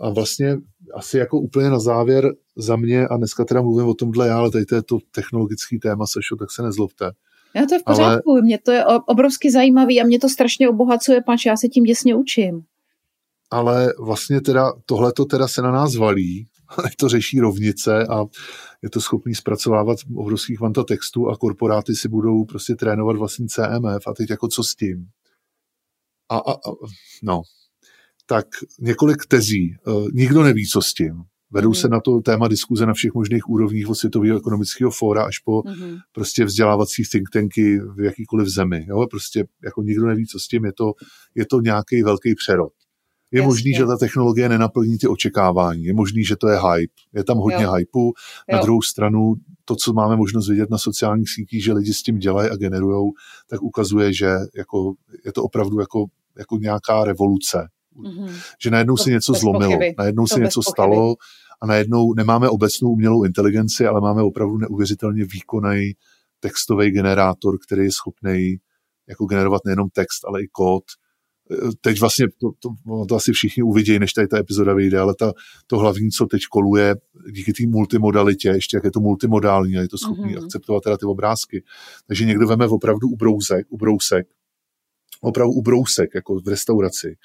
a 0.00 0.10
vlastně 0.10 0.56
asi 0.94 1.18
jako 1.18 1.38
úplně 1.40 1.70
na 1.70 1.78
závěr 1.78 2.32
za 2.56 2.76
mě, 2.76 3.08
a 3.08 3.16
dneska 3.16 3.44
teda 3.44 3.62
mluvím 3.62 3.88
o 3.88 3.94
tomhle 3.94 4.28
já, 4.28 4.38
ale 4.38 4.50
tady 4.50 4.66
to 4.66 4.74
je 4.74 4.82
to 4.82 4.98
technologický 5.10 5.78
téma, 5.78 6.06
Sašo, 6.06 6.36
tak 6.36 6.50
se 6.50 6.62
nezlobte. 6.62 7.10
Já 7.54 7.66
to 7.66 7.74
je 7.74 7.78
v 7.78 7.82
Ale- 7.86 7.96
pořádku, 7.96 8.42
mě 8.42 8.58
to 8.58 8.72
je 8.72 8.84
obrovsky 9.06 9.50
zajímavý 9.50 10.00
a 10.00 10.04
mě 10.06 10.18
to 10.18 10.28
strašně 10.28 10.68
obohacuje, 10.68 11.22
pač 11.26 11.46
já 11.46 11.56
se 11.56 11.68
tím 11.68 11.84
děsně 11.84 12.14
učím. 12.14 12.62
ale 13.50 13.92
vlastně 13.98 14.40
teda 14.40 14.72
tohleto 14.86 15.24
teda 15.24 15.48
se 15.48 15.62
na 15.62 15.70
nás 15.72 15.96
valí, 15.96 16.46
to 16.98 17.08
řeší 17.08 17.40
rovnice 17.40 18.06
a 18.06 18.24
je 18.82 18.90
to 18.90 19.00
schopný 19.00 19.34
zpracovávat 19.34 19.98
obrovských 20.16 20.58
kvanta 20.58 20.84
textů 20.84 21.28
a 21.28 21.36
korporáty 21.36 21.94
si 21.94 22.08
budou 22.08 22.44
prostě 22.44 22.74
trénovat 22.74 23.16
vlastní 23.16 23.48
CMF 23.48 24.06
a 24.06 24.14
teď 24.16 24.30
jako 24.30 24.48
co 24.48 24.62
s 24.64 24.74
tím? 24.74 25.06
A, 26.28 26.36
a, 26.36 26.52
a 26.52 26.70
no, 27.22 27.42
tak 28.26 28.46
několik 28.80 29.26
tezí. 29.26 29.76
Eh, 29.88 29.90
Nikdo 30.12 30.42
neví, 30.42 30.66
co 30.66 30.82
s 30.82 30.94
tím. 30.94 31.22
Vedou 31.50 31.70
mm-hmm. 31.70 31.80
se 31.80 31.88
na 31.88 32.00
to 32.00 32.20
téma 32.20 32.48
diskuze 32.48 32.86
na 32.86 32.92
všech 32.94 33.14
možných 33.14 33.48
úrovních 33.48 33.88
od 33.88 33.94
Světového 33.94 34.38
ekonomického 34.38 34.90
fóra 34.90 35.24
až 35.24 35.38
po 35.38 35.60
mm-hmm. 35.60 35.98
prostě 36.12 36.44
vzdělávací 36.44 37.02
think 37.12 37.30
tanky 37.32 37.78
v 37.78 38.00
jakýkoliv 38.00 38.48
zemi. 38.48 38.86
Jo? 38.88 39.06
Prostě 39.10 39.44
jako 39.64 39.82
nikdo 39.82 40.06
neví, 40.06 40.26
co 40.26 40.38
s 40.38 40.48
tím, 40.48 40.64
je 40.64 40.72
to, 40.72 40.92
je 41.34 41.46
to 41.46 41.60
nějaký 41.60 42.02
velký 42.02 42.34
přerod. 42.34 42.72
Je 43.32 43.38
Jasně. 43.38 43.46
možný, 43.46 43.72
že 43.74 43.84
ta 43.86 43.96
technologie 43.96 44.48
nenaplní 44.48 44.98
ty 44.98 45.06
očekávání. 45.08 45.84
Je 45.84 45.94
možný, 45.94 46.24
že 46.24 46.36
to 46.36 46.48
je 46.48 46.56
hype. 46.56 46.94
Je 47.14 47.24
tam 47.24 47.38
hodně 47.38 47.64
jo. 47.64 47.72
hypeu. 47.72 48.12
Na 48.52 48.58
jo. 48.58 48.64
druhou 48.64 48.82
stranu, 48.82 49.34
to, 49.68 49.76
co 49.76 49.92
máme 49.92 50.16
možnost 50.16 50.48
vidět 50.48 50.70
na 50.70 50.78
sociálních 50.78 51.30
sítích, 51.30 51.64
že 51.64 51.72
lidi 51.72 51.94
s 51.94 52.02
tím 52.02 52.18
dělají 52.18 52.50
a 52.50 52.56
generují, 52.56 53.12
tak 53.50 53.62
ukazuje, 53.62 54.12
že 54.12 54.34
jako, 54.56 54.94
je 55.24 55.32
to 55.32 55.42
opravdu 55.42 55.80
jako, 55.80 56.04
jako 56.38 56.56
nějaká 56.56 57.04
revoluce. 57.04 57.68
Mm-hmm. 57.96 58.30
Že 58.62 58.70
najednou 58.70 58.96
to 58.96 59.02
se 59.02 59.10
něco 59.10 59.32
zlomilo, 59.32 59.72
pochyby. 59.72 59.94
najednou 59.98 60.24
to 60.24 60.34
se 60.34 60.40
něco 60.40 60.60
pochyby. 60.60 60.70
stalo 60.70 61.14
a 61.60 61.66
najednou 61.66 62.14
nemáme 62.14 62.48
obecnou 62.48 62.90
umělou 62.90 63.24
inteligenci, 63.24 63.86
ale 63.86 64.00
máme 64.00 64.22
opravdu 64.22 64.58
neuvěřitelně 64.58 65.24
výkonný 65.24 65.92
textový 66.40 66.90
generátor, 66.90 67.58
který 67.66 67.84
je 67.84 67.92
schopný 67.92 68.56
jako 69.08 69.24
generovat 69.24 69.62
nejenom 69.64 69.88
text, 69.88 70.24
ale 70.28 70.42
i 70.42 70.48
kód, 70.52 70.84
teď 71.80 72.00
vlastně 72.00 72.26
to, 72.40 72.50
to, 72.60 72.68
to 73.08 73.14
asi 73.14 73.32
všichni 73.32 73.62
uvidějí, 73.62 73.98
než 73.98 74.12
tady 74.12 74.28
ta 74.28 74.38
epizoda 74.38 74.74
vyjde, 74.74 74.98
ale 74.98 75.14
ta, 75.18 75.32
to 75.66 75.78
hlavní, 75.78 76.10
co 76.10 76.26
teď 76.26 76.42
koluje 76.50 76.94
díky 77.30 77.52
té 77.52 77.66
multimodalitě, 77.66 78.48
ještě 78.48 78.76
jak 78.76 78.84
je 78.84 78.90
to 78.90 79.00
multimodální 79.00 79.78
a 79.78 79.80
je 79.80 79.88
to 79.88 79.98
schopný 79.98 80.34
mm-hmm. 80.34 80.44
akceptovat 80.44 80.82
teda 80.82 80.96
ty 80.96 81.06
obrázky. 81.06 81.64
Takže 82.06 82.24
někdo 82.24 82.46
veme 82.46 82.66
opravdu 82.66 83.08
ubrousek, 83.08 83.66
ubrousek, 83.68 84.26
opravdu 85.20 85.52
ubrousek, 85.52 86.10
jako 86.14 86.40
v 86.40 86.48
restauraci, 86.48 87.16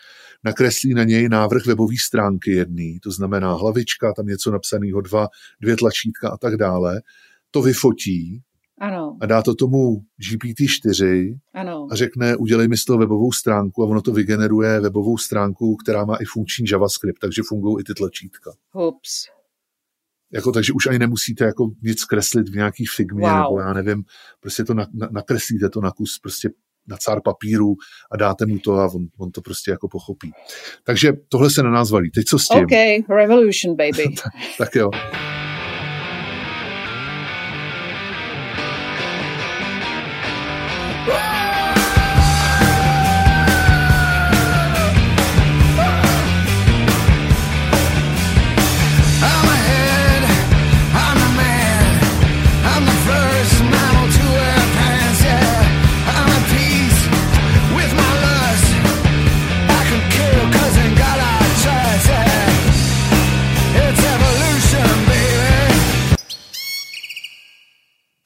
nakreslí 0.43 0.93
na 0.93 1.03
něj 1.03 1.29
návrh 1.29 1.65
webové 1.65 1.95
stránky 2.01 2.51
jedný, 2.51 2.99
to 2.99 3.11
znamená 3.11 3.53
hlavička, 3.53 4.13
tam 4.13 4.25
něco 4.25 4.51
napsaného, 4.51 5.01
dva, 5.01 5.27
dvě 5.61 5.77
tlačítka 5.77 6.29
a 6.29 6.37
tak 6.37 6.57
dále, 6.57 7.01
to 7.51 7.61
vyfotí, 7.61 8.41
ano. 8.81 9.17
A 9.21 9.25
dá 9.25 9.41
to 9.41 9.55
tomu 9.55 10.01
GPT-4 10.31 11.33
ano. 11.53 11.87
a 11.91 11.95
řekne, 11.95 12.35
udělej 12.35 12.67
mi 12.67 12.77
z 12.77 12.85
toho 12.85 12.99
webovou 12.99 13.31
stránku 13.31 13.83
a 13.83 13.85
ono 13.85 14.01
to 14.01 14.11
vygeneruje 14.11 14.79
webovou 14.79 15.17
stránku, 15.17 15.75
která 15.75 16.05
má 16.05 16.15
i 16.15 16.25
funkční 16.25 16.65
JavaScript, 16.71 17.19
takže 17.19 17.41
fungují 17.45 17.81
i 17.81 17.83
ty 17.83 17.93
tlačítka. 17.93 18.51
Hups. 18.71 19.25
Jako, 20.33 20.51
takže 20.51 20.73
už 20.73 20.87
ani 20.87 20.99
nemusíte 20.99 21.45
jako 21.45 21.71
nic 21.83 22.05
kreslit 22.05 22.49
v 22.49 22.55
nějaký 22.55 22.85
figmě, 22.85 23.27
wow. 23.27 23.37
nebo 23.37 23.59
já 23.59 23.73
nevím, 23.73 24.03
prostě 24.39 24.63
to 24.63 24.73
na, 24.73 24.87
na, 24.93 25.09
nakreslíte 25.11 25.69
to 25.69 25.81
na 25.81 25.91
kus 25.91 26.19
prostě 26.19 26.49
na 26.87 26.97
cár 26.97 27.21
papíru 27.21 27.75
a 28.11 28.17
dáte 28.17 28.45
mu 28.45 28.59
to 28.59 28.73
a 28.73 28.85
on, 28.85 29.07
on 29.17 29.31
to 29.31 29.41
prostě 29.41 29.71
jako 29.71 29.87
pochopí. 29.87 30.31
Takže 30.83 31.13
tohle 31.29 31.49
se 31.49 31.63
na 31.63 31.71
nás 31.71 31.91
valí. 31.91 32.11
Teď 32.11 32.25
co 32.25 32.39
s 32.39 32.47
tím? 32.47 32.63
OK, 32.63 33.09
revolution, 33.09 33.75
baby. 33.75 34.15
tak, 34.23 34.33
tak 34.57 34.75
jo. 34.75 34.91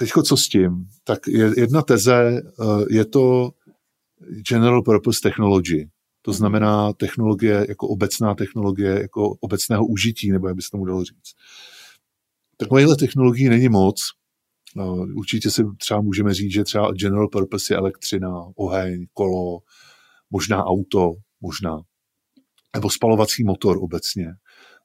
Teďko 0.06 0.24
co 0.24 0.38
s 0.38 0.48
tím? 0.48 0.88
Tak 1.04 1.20
jedna 1.58 1.82
teze 1.82 2.42
eh, 2.42 2.86
je 2.90 3.06
to 3.06 3.52
General 4.50 4.84
Purpose 4.84 5.20
Technology. 5.24 5.90
To 6.22 6.34
znamená 6.34 6.94
technologie 6.94 7.66
jako 7.70 7.88
obecná 7.88 8.36
technologie, 8.36 9.02
jako 9.02 9.30
obecného 9.30 9.86
užití, 9.88 10.32
nebo 10.32 10.48
jak 10.48 10.56
by 10.56 10.62
se 10.62 10.70
tomu 10.72 10.86
dalo 10.86 11.04
říct. 11.04 11.34
Takovýchhle 12.58 12.96
technologií 12.96 13.50
není 13.50 13.70
moc. 13.70 14.02
Eh, 14.80 15.14
určitě 15.16 15.52
si 15.52 15.64
třeba 15.78 16.02
můžeme 16.02 16.34
říct, 16.34 16.54
že 16.54 16.64
třeba 16.64 16.92
general 16.92 17.28
purpose 17.28 17.74
je 17.74 17.78
elektřina, 17.78 18.46
oheň, 18.56 19.06
kolo, 19.14 19.60
možná 20.30 20.66
auto, 20.66 21.14
možná. 21.42 21.82
Nebo 22.76 22.90
spalovací 22.90 23.44
motor 23.44 23.78
obecně. 23.82 24.28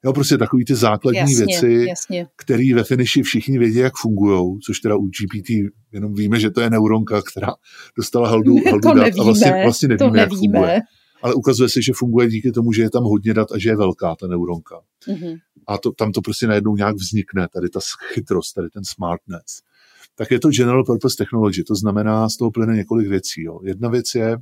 Jo, 0.05 0.13
prostě 0.13 0.37
takový 0.37 0.65
ty 0.65 0.75
základní 0.75 1.19
jasně, 1.19 1.45
věci, 1.45 1.87
které 2.35 2.73
ve 2.75 2.83
finiši 2.83 3.23
všichni 3.23 3.59
vědí, 3.59 3.77
jak 3.77 3.93
fungují, 3.95 4.59
což 4.65 4.79
teda 4.79 4.95
u 4.95 5.05
GPT 5.07 5.49
jenom 5.91 6.13
víme, 6.13 6.39
že 6.39 6.49
to 6.49 6.61
je 6.61 6.69
neuronka, 6.69 7.21
která 7.21 7.53
dostala 7.97 8.29
haldu, 8.29 8.55
haldu 8.69 8.79
dat 8.93 8.95
nevíme, 8.95 9.21
a 9.21 9.23
vlastně, 9.23 9.51
vlastně 9.63 9.87
nevíme, 9.87 10.09
to 10.09 10.13
nevíme. 10.13 10.21
jak 10.21 10.29
funguje. 10.29 10.79
Ale 11.21 11.33
ukazuje 11.33 11.69
se, 11.69 11.81
že 11.81 11.91
funguje 11.95 12.29
díky 12.29 12.51
tomu, 12.51 12.73
že 12.73 12.81
je 12.81 12.89
tam 12.89 13.03
hodně 13.03 13.33
dat 13.33 13.51
a 13.51 13.57
že 13.57 13.69
je 13.69 13.75
velká 13.75 14.15
ta 14.15 14.27
neuronka. 14.27 14.81
Mm-hmm. 15.07 15.37
A 15.67 15.77
to, 15.77 15.91
tam 15.91 16.11
to 16.11 16.21
prostě 16.21 16.47
najednou 16.47 16.75
nějak 16.75 16.95
vznikne, 16.95 17.47
tady 17.53 17.69
ta 17.69 17.79
chytrost, 18.13 18.53
tady 18.53 18.69
ten 18.69 18.83
smartness. 18.85 19.61
Tak 20.15 20.31
je 20.31 20.39
to 20.39 20.49
general 20.49 20.85
purpose 20.85 21.17
technology, 21.17 21.63
to 21.63 21.75
znamená, 21.75 22.29
z 22.29 22.37
toho 22.37 22.51
plyne 22.51 22.75
několik 22.75 23.07
věcí. 23.07 23.43
Jo. 23.43 23.59
Jedna 23.63 23.89
věc 23.89 24.15
je, 24.15 24.37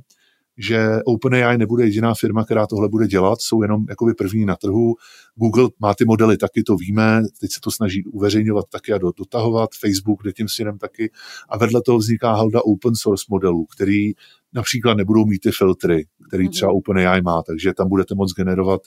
že 0.60 0.98
OpenAI 1.04 1.58
nebude 1.58 1.84
jediná 1.84 2.14
firma, 2.14 2.44
která 2.44 2.66
tohle 2.66 2.88
bude 2.88 3.06
dělat, 3.06 3.40
jsou 3.40 3.62
jenom 3.62 3.84
jakoby 3.88 4.14
první 4.14 4.44
na 4.44 4.56
trhu. 4.56 4.94
Google 5.34 5.68
má 5.78 5.94
ty 5.94 6.04
modely 6.04 6.36
taky, 6.36 6.62
to 6.62 6.76
víme, 6.76 7.22
teď 7.40 7.50
se 7.52 7.60
to 7.60 7.70
snaží 7.70 8.04
uveřejňovat 8.04 8.64
taky 8.72 8.92
a 8.92 8.98
dotahovat, 8.98 9.70
Facebook 9.80 10.22
jde 10.24 10.32
tím 10.32 10.48
směrem 10.48 10.78
taky 10.78 11.10
a 11.48 11.58
vedle 11.58 11.82
toho 11.82 11.98
vzniká 11.98 12.32
halda 12.32 12.60
open 12.62 12.94
source 12.94 13.24
modelů, 13.30 13.66
který 13.66 14.12
například 14.52 14.94
nebudou 14.94 15.24
mít 15.24 15.38
ty 15.38 15.50
filtry, 15.50 16.06
který 16.28 16.44
mhm. 16.44 16.52
třeba 16.52 16.72
OpenAI 16.72 17.22
má, 17.22 17.42
takže 17.42 17.74
tam 17.74 17.88
budete 17.88 18.14
moct 18.14 18.32
generovat 18.32 18.80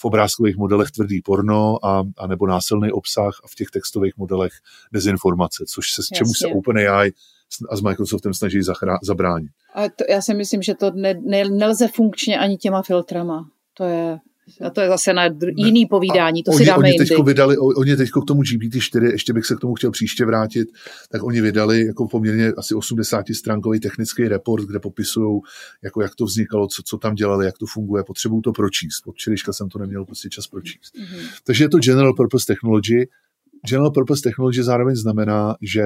v 0.00 0.04
obrázkových 0.04 0.56
modelech 0.56 0.90
tvrdý 0.90 1.22
porno 1.22 1.86
a, 1.86 2.04
a 2.18 2.26
nebo 2.26 2.46
násilný 2.46 2.92
obsah 2.92 3.40
a 3.44 3.48
v 3.48 3.54
těch 3.54 3.68
textových 3.72 4.16
modelech 4.16 4.52
dezinformace, 4.92 5.64
což 5.68 5.92
se, 5.92 6.02
s 6.02 6.06
čemu 6.06 6.34
se 6.34 6.46
OpenAI 6.46 7.10
a 7.70 7.76
s 7.76 7.80
Microsoftem 7.80 8.34
snaží 8.34 8.62
zachrá, 8.62 8.98
zabránit. 9.02 9.50
A 9.74 9.82
to, 9.88 10.04
já 10.10 10.22
si 10.22 10.34
myslím, 10.34 10.62
že 10.62 10.74
to 10.74 10.90
ne, 10.90 11.14
ne, 11.24 11.44
nelze 11.48 11.88
funkčně 11.88 12.38
ani 12.38 12.56
těma 12.56 12.82
filtrama. 12.82 13.48
To 13.74 13.84
je 13.84 14.18
a 14.66 14.70
to 14.70 14.80
je 14.80 14.88
zase 14.88 15.12
na 15.12 15.22
jiný 15.56 15.86
povídání, 15.86 16.42
to 16.42 16.50
oni, 16.50 16.58
si 16.58 16.64
dáme 16.64 16.78
oni 16.78 16.90
jindy. 16.90 17.04
Teďko 17.04 17.22
vydali, 17.22 17.58
oni 17.58 17.96
teď 17.96 18.10
k 18.10 18.26
tomu 18.26 18.42
GPT-4, 18.42 19.10
ještě 19.10 19.32
bych 19.32 19.46
se 19.46 19.56
k 19.56 19.60
tomu 19.60 19.74
chtěl 19.74 19.90
příště 19.90 20.24
vrátit, 20.24 20.68
tak 21.10 21.22
oni 21.22 21.40
vydali 21.40 21.86
jako 21.86 22.08
poměrně 22.08 22.52
asi 22.58 22.74
80 22.74 23.24
stránkový 23.34 23.80
technický 23.80 24.28
report, 24.28 24.64
kde 24.64 24.78
popisují, 24.78 25.40
jako 25.84 26.02
jak 26.02 26.14
to 26.14 26.24
vznikalo, 26.24 26.68
co, 26.68 26.82
co 26.82 26.98
tam 26.98 27.14
dělali, 27.14 27.46
jak 27.46 27.58
to 27.58 27.66
funguje, 27.66 28.04
potřebuju 28.04 28.40
to 28.40 28.52
pročíst. 28.52 29.06
Od 29.06 29.14
včerejška 29.14 29.52
jsem 29.52 29.68
to 29.68 29.78
neměl 29.78 30.04
prostě 30.04 30.28
čas 30.28 30.46
pročíst. 30.46 30.94
Mm-hmm. 30.94 31.28
Takže 31.44 31.64
je 31.64 31.68
to 31.68 31.78
General 31.78 32.14
Purpose 32.14 32.46
Technology. 32.46 33.08
General 33.68 33.90
Purpose 33.90 34.22
Technology 34.22 34.62
zároveň 34.62 34.96
znamená, 34.96 35.56
že 35.62 35.84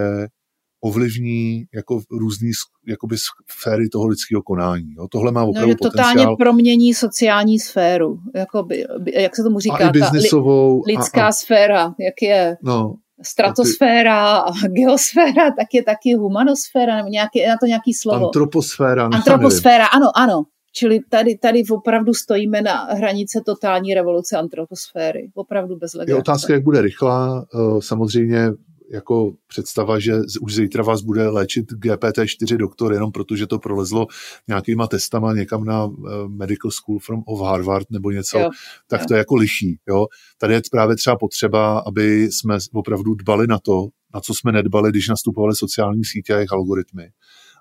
ovlivní 0.81 1.65
jako 1.75 2.01
různý 2.11 2.51
jakoby 2.89 3.17
sféry 3.51 3.89
toho 3.89 4.07
lidského 4.07 4.43
konání. 4.43 4.95
Jo. 4.99 5.09
Tohle 5.11 5.33
má 5.33 5.43
opravdu 5.43 5.69
no, 5.69 5.73
že 5.73 5.77
totálně 5.83 6.13
potenciál. 6.13 6.37
promění 6.37 6.95
sociální 6.95 7.59
sféru. 7.59 8.19
Jakoby, 8.35 8.87
jak 9.15 9.37
se 9.37 9.43
tomu 9.43 9.61
říká? 9.61 9.89
A 9.89 9.93
i. 9.97 10.19
Li, 10.19 10.97
lidská 10.97 11.25
a, 11.25 11.29
a, 11.29 11.33
sféra, 11.33 11.95
jak 11.99 12.23
je 12.23 12.57
no, 12.63 12.95
stratosféra 13.23 14.37
a 14.37 14.53
geosféra, 14.69 15.51
tak 15.51 15.67
je 15.75 15.83
taky 15.83 16.15
humanosféra, 16.15 16.97
nebo 16.97 17.09
nějaký, 17.09 17.47
na 17.49 17.57
to 17.61 17.67
nějaký 17.67 17.95
slovo. 17.95 18.27
Antroposféra. 18.27 19.05
Antroposféra, 19.05 19.87
ano, 19.87 20.07
ano. 20.17 20.43
Čili 20.73 21.01
tady, 21.09 21.39
tady 21.39 21.63
opravdu 21.71 22.15
stojíme 22.15 22.63
na 22.63 22.85
hranice 22.85 23.41
totální 23.47 23.95
revoluce 23.95 24.37
antroposféry. 24.37 25.31
Opravdu 25.35 25.77
bez 25.77 25.95
legrace. 25.95 26.17
Je 26.17 26.21
otázka, 26.21 26.53
jak 26.53 26.63
bude 26.63 26.83
rychlá. 26.83 27.45
Eh, 27.55 27.83
samozřejmě 27.83 28.51
jako 28.91 29.33
představa, 29.47 29.99
že 29.99 30.13
už 30.41 30.55
zítra 30.55 30.83
vás 30.83 31.03
bude 31.03 31.29
léčit 31.29 31.73
GPT-4 31.73 32.57
doktor 32.57 32.93
jenom 32.93 33.13
protože 33.13 33.47
to 33.47 33.59
prolezlo 33.59 34.07
nějakýma 34.49 34.87
testama 34.87 35.33
někam 35.33 35.65
na 35.65 35.87
eh, 35.87 36.29
Medical 36.29 36.71
School 36.71 36.99
from 36.99 37.23
of 37.27 37.41
Harvard 37.41 37.91
nebo 37.91 38.11
něco, 38.11 38.39
jo, 38.39 38.51
tak 38.89 39.01
jo. 39.01 39.07
to 39.09 39.15
je 39.15 39.19
jako 39.19 39.37
lichý. 39.37 39.79
Jo? 39.89 40.07
Tady 40.39 40.55
je 40.55 40.63
právě 40.71 40.97
třeba 40.97 41.17
potřeba, 41.17 41.79
aby 41.79 42.23
jsme 42.23 42.59
opravdu 42.73 43.15
dbali 43.15 43.47
na 43.47 43.59
to, 43.59 43.89
na 44.15 44.21
co 44.21 44.35
jsme 44.35 44.53
nedbali, 44.53 44.91
když 44.91 45.09
nastupovali 45.09 45.55
sociální 45.57 46.05
sítě 46.05 46.33
a 46.33 46.37
jejich 46.37 46.53
algoritmy. 46.53 47.11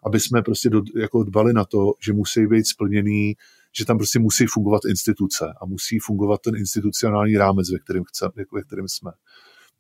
Aby 0.04 0.20
jsme 0.20 0.42
prostě 0.42 0.70
do, 0.70 0.82
jako 0.96 1.24
dbali 1.24 1.54
na 1.54 1.66
to, 1.66 1.94
že 2.06 2.14
musí 2.14 2.48
být 2.48 2.68
splněný 2.68 3.36
že 3.78 3.86
tam 3.86 3.98
prostě 3.98 4.20
musí 4.20 4.46
fungovat 4.50 4.86
instituce 4.86 5.46
a 5.62 5.66
musí 5.66 6.00
fungovat 6.00 6.42
ten 6.42 6.56
institucionální 6.56 7.38
rámec, 7.38 7.72
ve 7.72 7.80
kterém, 7.80 8.04
chce, 8.04 8.30
ve 8.54 8.62
kterém 8.62 8.88
jsme. 8.88 9.12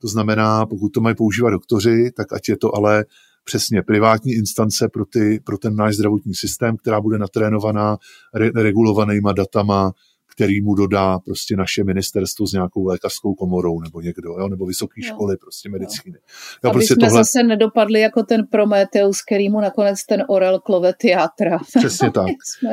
To 0.01 0.07
znamená, 0.07 0.65
pokud 0.65 0.89
to 0.89 1.01
mají 1.01 1.15
používat 1.15 1.49
doktoři, 1.49 2.11
tak 2.15 2.33
ať 2.33 2.49
je 2.49 2.57
to 2.57 2.75
ale 2.75 3.05
přesně 3.43 3.81
privátní 3.83 4.33
instance 4.33 4.89
pro, 4.93 5.05
ty, 5.05 5.39
pro 5.45 5.57
ten 5.57 5.75
náš 5.75 5.95
zdravotní 5.95 6.35
systém, 6.35 6.77
která 6.77 7.01
bude 7.01 7.17
natrénovaná 7.17 7.97
re, 8.33 8.49
regulovanýma 8.55 9.33
datama, 9.33 9.91
který 10.39 10.61
mu 10.61 10.75
dodá 10.75 11.19
prostě 11.19 11.55
naše 11.55 11.83
ministerstvo 11.83 12.47
s 12.47 12.51
nějakou 12.51 12.85
lékařskou 12.85 13.33
komorou 13.33 13.81
nebo 13.81 14.01
někdo, 14.01 14.29
jo, 14.29 14.47
nebo 14.47 14.65
vysoké 14.65 15.01
školy 15.01 15.37
prostě 15.37 15.69
medicíny. 15.69 16.17
Jo, 16.63 16.69
Aby 16.69 16.73
prostě 16.73 16.93
jsme 16.93 17.07
tohle... 17.07 17.23
zase 17.23 17.43
nedopadli 17.43 17.99
jako 17.99 18.23
ten 18.23 18.47
Prometeus, 18.47 19.21
který 19.21 19.49
mu 19.49 19.61
nakonec 19.61 20.05
ten 20.05 20.23
Orel 20.29 20.59
klove 20.59 20.93
teatra. 20.93 21.57
Přesně 21.79 22.11
tak. 22.11 22.27
jsme... 22.45 22.69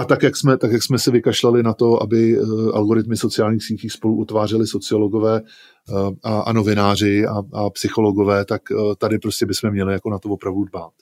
A 0.00 0.04
tak 0.04 0.22
jak, 0.22 0.36
jsme, 0.36 0.58
tak, 0.58 0.72
jak 0.72 0.82
jsme 0.82 0.98
se 0.98 1.10
vykašlali 1.10 1.62
na 1.62 1.74
to, 1.74 2.02
aby 2.02 2.40
uh, 2.40 2.76
algoritmy 2.76 3.16
sociálních 3.16 3.64
sítí 3.64 3.90
spolu 3.90 4.16
utvářeli 4.16 4.66
sociologové 4.66 5.40
uh, 5.40 6.10
a, 6.22 6.40
a 6.40 6.52
novináři 6.52 7.26
a, 7.26 7.42
a 7.52 7.70
psychologové, 7.70 8.44
tak 8.44 8.62
uh, 8.70 8.94
tady 8.94 9.18
prostě 9.18 9.46
bychom 9.46 9.70
měli 9.70 9.92
jako 9.92 10.10
na 10.10 10.18
to 10.18 10.28
opravdu 10.28 10.64
dbát. 10.64 10.92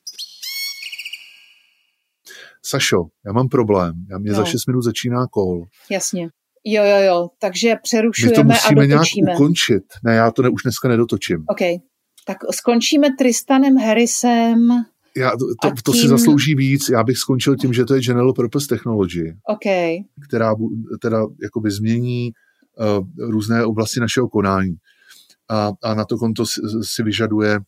Sašo, 2.62 3.06
já 3.26 3.32
mám 3.32 3.48
problém. 3.48 3.94
Já 4.10 4.18
mě 4.18 4.30
no. 4.30 4.36
za 4.36 4.44
6 4.44 4.66
minut 4.66 4.82
začíná 4.82 5.26
kol. 5.26 5.64
Jasně. 5.90 6.28
Jo, 6.64 6.84
jo, 6.84 7.00
jo. 7.00 7.28
Takže 7.38 7.76
přerušujeme 7.82 8.30
My 8.30 8.36
to 8.36 8.44
musíme 8.44 8.82
a 8.82 8.86
nějak 8.86 9.04
ukončit. 9.34 9.82
Ne, 10.04 10.14
já 10.14 10.30
to 10.30 10.42
ne, 10.42 10.48
už 10.48 10.62
dneska 10.62 10.88
nedotočím. 10.88 11.44
OK. 11.48 11.80
Tak 12.26 12.36
skončíme 12.54 13.08
Tristanem 13.18 13.76
Harrisem. 13.76 14.68
Já, 15.16 15.30
to, 15.30 15.46
to, 15.62 15.68
tím... 15.68 15.76
to 15.84 15.92
si 15.92 16.08
zaslouží 16.08 16.54
víc. 16.54 16.88
Já 16.88 17.04
bych 17.04 17.18
skončil 17.18 17.56
tím, 17.56 17.72
že 17.72 17.84
to 17.84 17.94
je 17.94 18.00
General 18.00 18.32
Purpose 18.32 18.68
Technology, 18.68 19.34
okay. 19.54 19.98
která 20.28 20.54
teda 21.00 21.26
jakoby 21.42 21.70
změní 21.70 22.32
uh, 22.78 23.30
různé 23.30 23.64
oblasti 23.64 24.00
našeho 24.00 24.28
konání. 24.28 24.76
A, 25.48 25.72
a 25.82 25.94
na 25.94 26.04
to 26.04 26.18
konto 26.18 26.46
si, 26.46 26.60
si 26.82 27.02
vyžaduje 27.02 27.58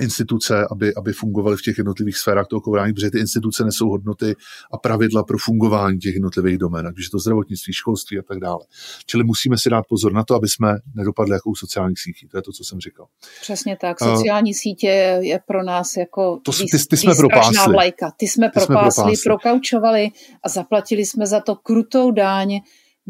instituce, 0.00 0.66
aby, 0.70 0.94
aby 0.94 1.12
fungovaly 1.12 1.56
v 1.56 1.62
těch 1.62 1.78
jednotlivých 1.78 2.16
sférách 2.16 2.46
toho 2.46 2.60
kovrání, 2.60 2.92
protože 2.92 3.10
ty 3.10 3.18
instituce 3.18 3.64
nesou 3.64 3.88
hodnoty 3.88 4.34
a 4.72 4.78
pravidla 4.78 5.22
pro 5.22 5.38
fungování 5.38 5.98
těch 5.98 6.14
jednotlivých 6.14 6.58
domén, 6.58 6.86
ať 6.86 6.94
je 6.98 7.10
to 7.10 7.18
zdravotnictví, 7.18 7.72
školství 7.72 8.18
a 8.18 8.22
tak 8.22 8.38
dále. 8.38 8.60
Čili 9.06 9.24
musíme 9.24 9.58
si 9.58 9.70
dát 9.70 9.84
pozor 9.88 10.12
na 10.12 10.24
to, 10.24 10.34
aby 10.34 10.48
jsme 10.48 10.74
nedopadli 10.94 11.34
jako 11.34 11.50
u 11.50 11.54
sociálních 11.54 12.00
sítí. 12.00 12.28
To 12.28 12.38
je 12.38 12.42
to, 12.42 12.52
co 12.52 12.64
jsem 12.64 12.80
říkal. 12.80 13.06
Přesně 13.40 13.76
tak. 13.80 13.98
Sociální 13.98 14.50
uh, 14.50 14.56
sítě 14.56 15.18
je 15.22 15.40
pro 15.46 15.62
nás 15.62 15.96
jako 15.96 16.40
to, 16.44 16.52
ty, 16.52 16.58
ty, 16.58 16.78
ty 16.90 16.96
jsme 16.96 17.14
propásli. 17.14 17.72
Vlajka. 17.72 18.12
Ty 18.16 18.28
jsme 18.28 18.48
ty 18.48 18.52
propásli, 18.52 18.66
jsme 18.66 18.74
propásli, 18.74 19.22
prokaučovali 19.24 20.08
a 20.44 20.48
zaplatili 20.48 21.06
jsme 21.06 21.26
za 21.26 21.40
to 21.40 21.56
krutou 21.56 22.10
dáň 22.10 22.60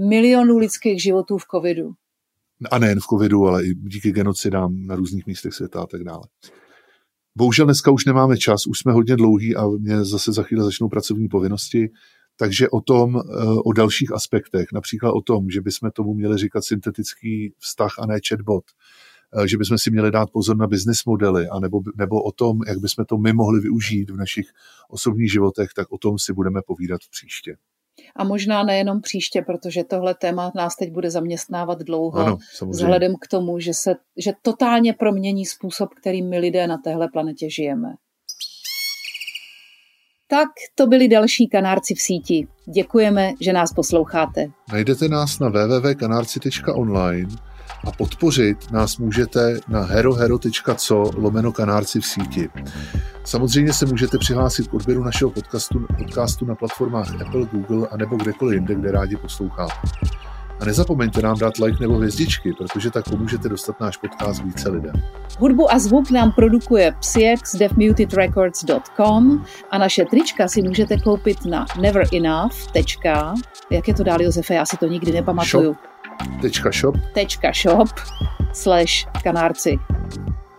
milionů 0.08 0.58
lidských 0.58 1.02
životů 1.02 1.38
v 1.38 1.44
covidu. 1.54 1.90
A 2.70 2.78
nejen 2.78 3.00
v 3.00 3.06
covidu, 3.10 3.46
ale 3.46 3.64
i 3.64 3.74
díky 3.74 4.12
genocidám 4.12 4.86
na 4.86 4.96
různých 4.96 5.26
místech 5.26 5.54
světa 5.54 5.82
a 5.82 5.86
tak 5.86 6.04
dále. 6.04 6.22
Bohužel 7.36 7.66
dneska 7.66 7.90
už 7.90 8.04
nemáme 8.04 8.36
čas, 8.36 8.66
už 8.66 8.78
jsme 8.78 8.92
hodně 8.92 9.16
dlouhý 9.16 9.56
a 9.56 9.66
mě 9.66 10.04
zase 10.04 10.32
za 10.32 10.42
chvíli 10.42 10.64
začnou 10.64 10.88
pracovní 10.88 11.28
povinnosti, 11.28 11.90
takže 12.36 12.70
o 12.70 12.80
tom, 12.80 13.16
eh, 13.16 13.44
o 13.64 13.72
dalších 13.72 14.12
aspektech, 14.12 14.66
například 14.72 15.12
o 15.12 15.20
tom, 15.20 15.50
že 15.50 15.60
bychom 15.60 15.90
tomu 15.90 16.14
měli 16.14 16.38
říkat 16.38 16.64
syntetický 16.64 17.54
vztah 17.58 17.94
a 17.98 18.06
ne 18.06 18.18
chatbot, 18.28 18.64
eh, 19.36 19.48
že 19.48 19.58
bychom 19.58 19.78
si 19.78 19.90
měli 19.90 20.10
dát 20.10 20.30
pozor 20.30 20.56
na 20.56 20.66
business 20.66 21.04
modely, 21.04 21.48
anebo, 21.48 21.80
nebo 21.96 22.22
o 22.22 22.32
tom, 22.32 22.58
jak 22.66 22.78
bychom 22.78 23.04
to 23.04 23.18
my 23.18 23.32
mohli 23.32 23.60
využít 23.60 24.10
v 24.10 24.16
našich 24.16 24.46
osobních 24.88 25.32
životech, 25.32 25.70
tak 25.76 25.92
o 25.92 25.98
tom 25.98 26.18
si 26.18 26.32
budeme 26.32 26.60
povídat 26.66 27.00
příště. 27.10 27.56
A 28.16 28.24
možná 28.24 28.62
nejenom 28.62 29.00
příště, 29.00 29.42
protože 29.46 29.84
tohle 29.84 30.14
téma 30.14 30.52
nás 30.54 30.76
teď 30.76 30.92
bude 30.92 31.10
zaměstnávat 31.10 31.78
dlouho, 31.78 32.18
ano, 32.18 32.38
vzhledem 32.68 33.14
k 33.20 33.28
tomu, 33.28 33.58
že 33.58 33.74
se 33.74 33.94
že 34.16 34.32
totálně 34.42 34.92
promění 34.92 35.46
způsob, 35.46 35.88
kterým 36.00 36.28
my 36.28 36.38
lidé 36.38 36.66
na 36.66 36.78
téhle 36.84 37.08
planetě 37.12 37.50
žijeme. 37.50 37.88
Tak 40.28 40.48
to 40.74 40.86
byli 40.86 41.08
další 41.08 41.48
kanárci 41.48 41.94
v 41.94 42.00
síti. 42.00 42.46
Děkujeme, 42.74 43.32
že 43.40 43.52
nás 43.52 43.72
posloucháte. 43.72 44.46
Najdete 44.72 45.08
nás 45.08 45.38
na 45.38 45.48
www.kanárci.online 45.48 47.51
a 47.86 47.92
podpořit 47.92 48.70
nás 48.70 48.96
můžete 48.96 49.56
na 49.68 49.82
herohero.co 49.82 51.10
lomeno 51.16 51.52
kanárci 51.52 52.00
v 52.00 52.06
síti. 52.06 52.48
Samozřejmě 53.24 53.72
se 53.72 53.86
můžete 53.86 54.18
přihlásit 54.18 54.68
k 54.68 54.74
odběru 54.74 55.04
našeho 55.04 55.30
podcastu, 55.30 55.86
podcastu 55.98 56.44
na 56.44 56.54
platformách 56.54 57.20
Apple, 57.20 57.46
Google 57.52 57.88
a 57.90 57.96
nebo 57.96 58.16
kdekoliv 58.16 58.54
jinde, 58.54 58.74
kde 58.74 58.92
rádi 58.92 59.16
posloucháte. 59.16 59.74
A 60.60 60.64
nezapomeňte 60.64 61.22
nám 61.22 61.38
dát 61.38 61.58
like 61.58 61.76
nebo 61.80 61.94
hvězdičky, 61.94 62.52
protože 62.58 62.90
tak 62.90 63.04
pomůžete 63.10 63.48
dostat 63.48 63.80
náš 63.80 63.96
podcast 63.96 64.44
více 64.44 64.68
lidem. 64.68 64.92
Hudbu 65.38 65.72
a 65.72 65.78
zvuk 65.78 66.10
nám 66.10 66.32
produkuje 66.32 66.94
Psyx 67.00 67.54
deafmutedrecords.com 67.54 69.44
a 69.70 69.78
naše 69.78 70.04
trička 70.04 70.48
si 70.48 70.62
můžete 70.62 70.98
koupit 70.98 71.44
na 71.44 71.66
neverenough. 71.80 72.54
Jak 73.70 73.88
je 73.88 73.94
to 73.94 74.04
dál, 74.04 74.22
Josefe? 74.22 74.54
Já 74.54 74.66
si 74.66 74.76
to 74.76 74.86
nikdy 74.86 75.12
nepamatuju. 75.12 75.72
Shop. 75.72 75.91
Tečka 76.40 76.70
shop. 76.70 76.96
Tečka 77.14 77.52
shop 77.62 77.88
slash 78.52 78.92
kanárci. 79.24 79.78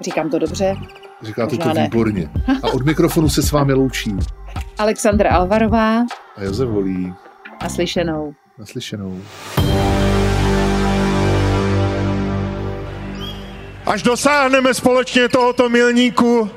Říkám 0.02 0.30
to 0.30 0.40
dobře? 0.40 0.76
Říkáte 1.22 1.58
to 1.58 1.70
výborně. 1.70 2.30
A 2.64 2.68
od 2.74 2.86
mikrofonu 2.86 3.30
se 3.30 3.42
s 3.44 3.52
vámi 3.52 3.74
loučí 3.74 4.16
Alexandra 4.78 5.30
Alvarová 5.30 6.00
a 6.38 6.44
Josef 6.44 6.70
Volí. 6.70 7.14
Naslyšenou. 7.64 8.34
Naslyšenou. 8.60 9.22
Až 13.86 14.04
dosáhneme 14.04 14.74
společně 14.74 15.30
tohoto 15.30 15.70
milníku, 15.70 16.50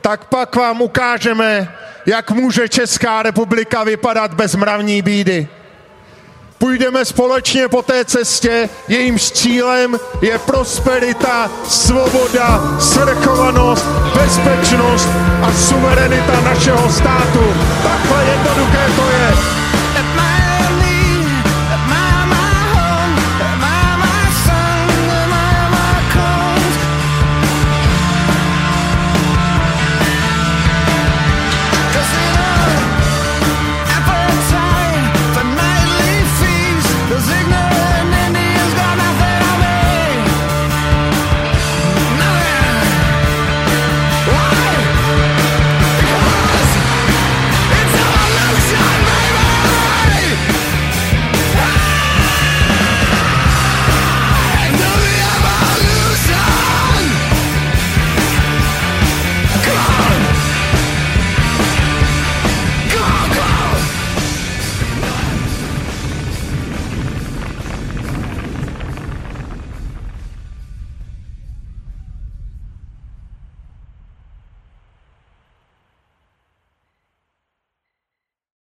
tak 0.00 0.24
pak 0.24 0.56
vám 0.56 0.82
ukážeme, 0.82 1.74
jak 2.06 2.30
může 2.30 2.68
Česká 2.68 3.22
republika 3.22 3.84
vypadat 3.84 4.34
bez 4.34 4.54
mravní 4.54 5.02
bídy. 5.02 5.48
Půjdeme 6.58 7.04
společně 7.04 7.68
po 7.68 7.82
té 7.82 8.04
cestě, 8.04 8.68
jejímž 8.88 9.30
cílem 9.30 10.00
je 10.20 10.38
prosperita, 10.38 11.50
svoboda, 11.68 12.76
svrchovanost, 12.78 13.84
bezpečnost 14.14 15.08
a 15.42 15.52
suverenita 15.52 16.40
našeho 16.40 16.92
státu. 16.92 17.54
Takhle 17.82 18.24
je 18.24 18.38
to 18.44 18.58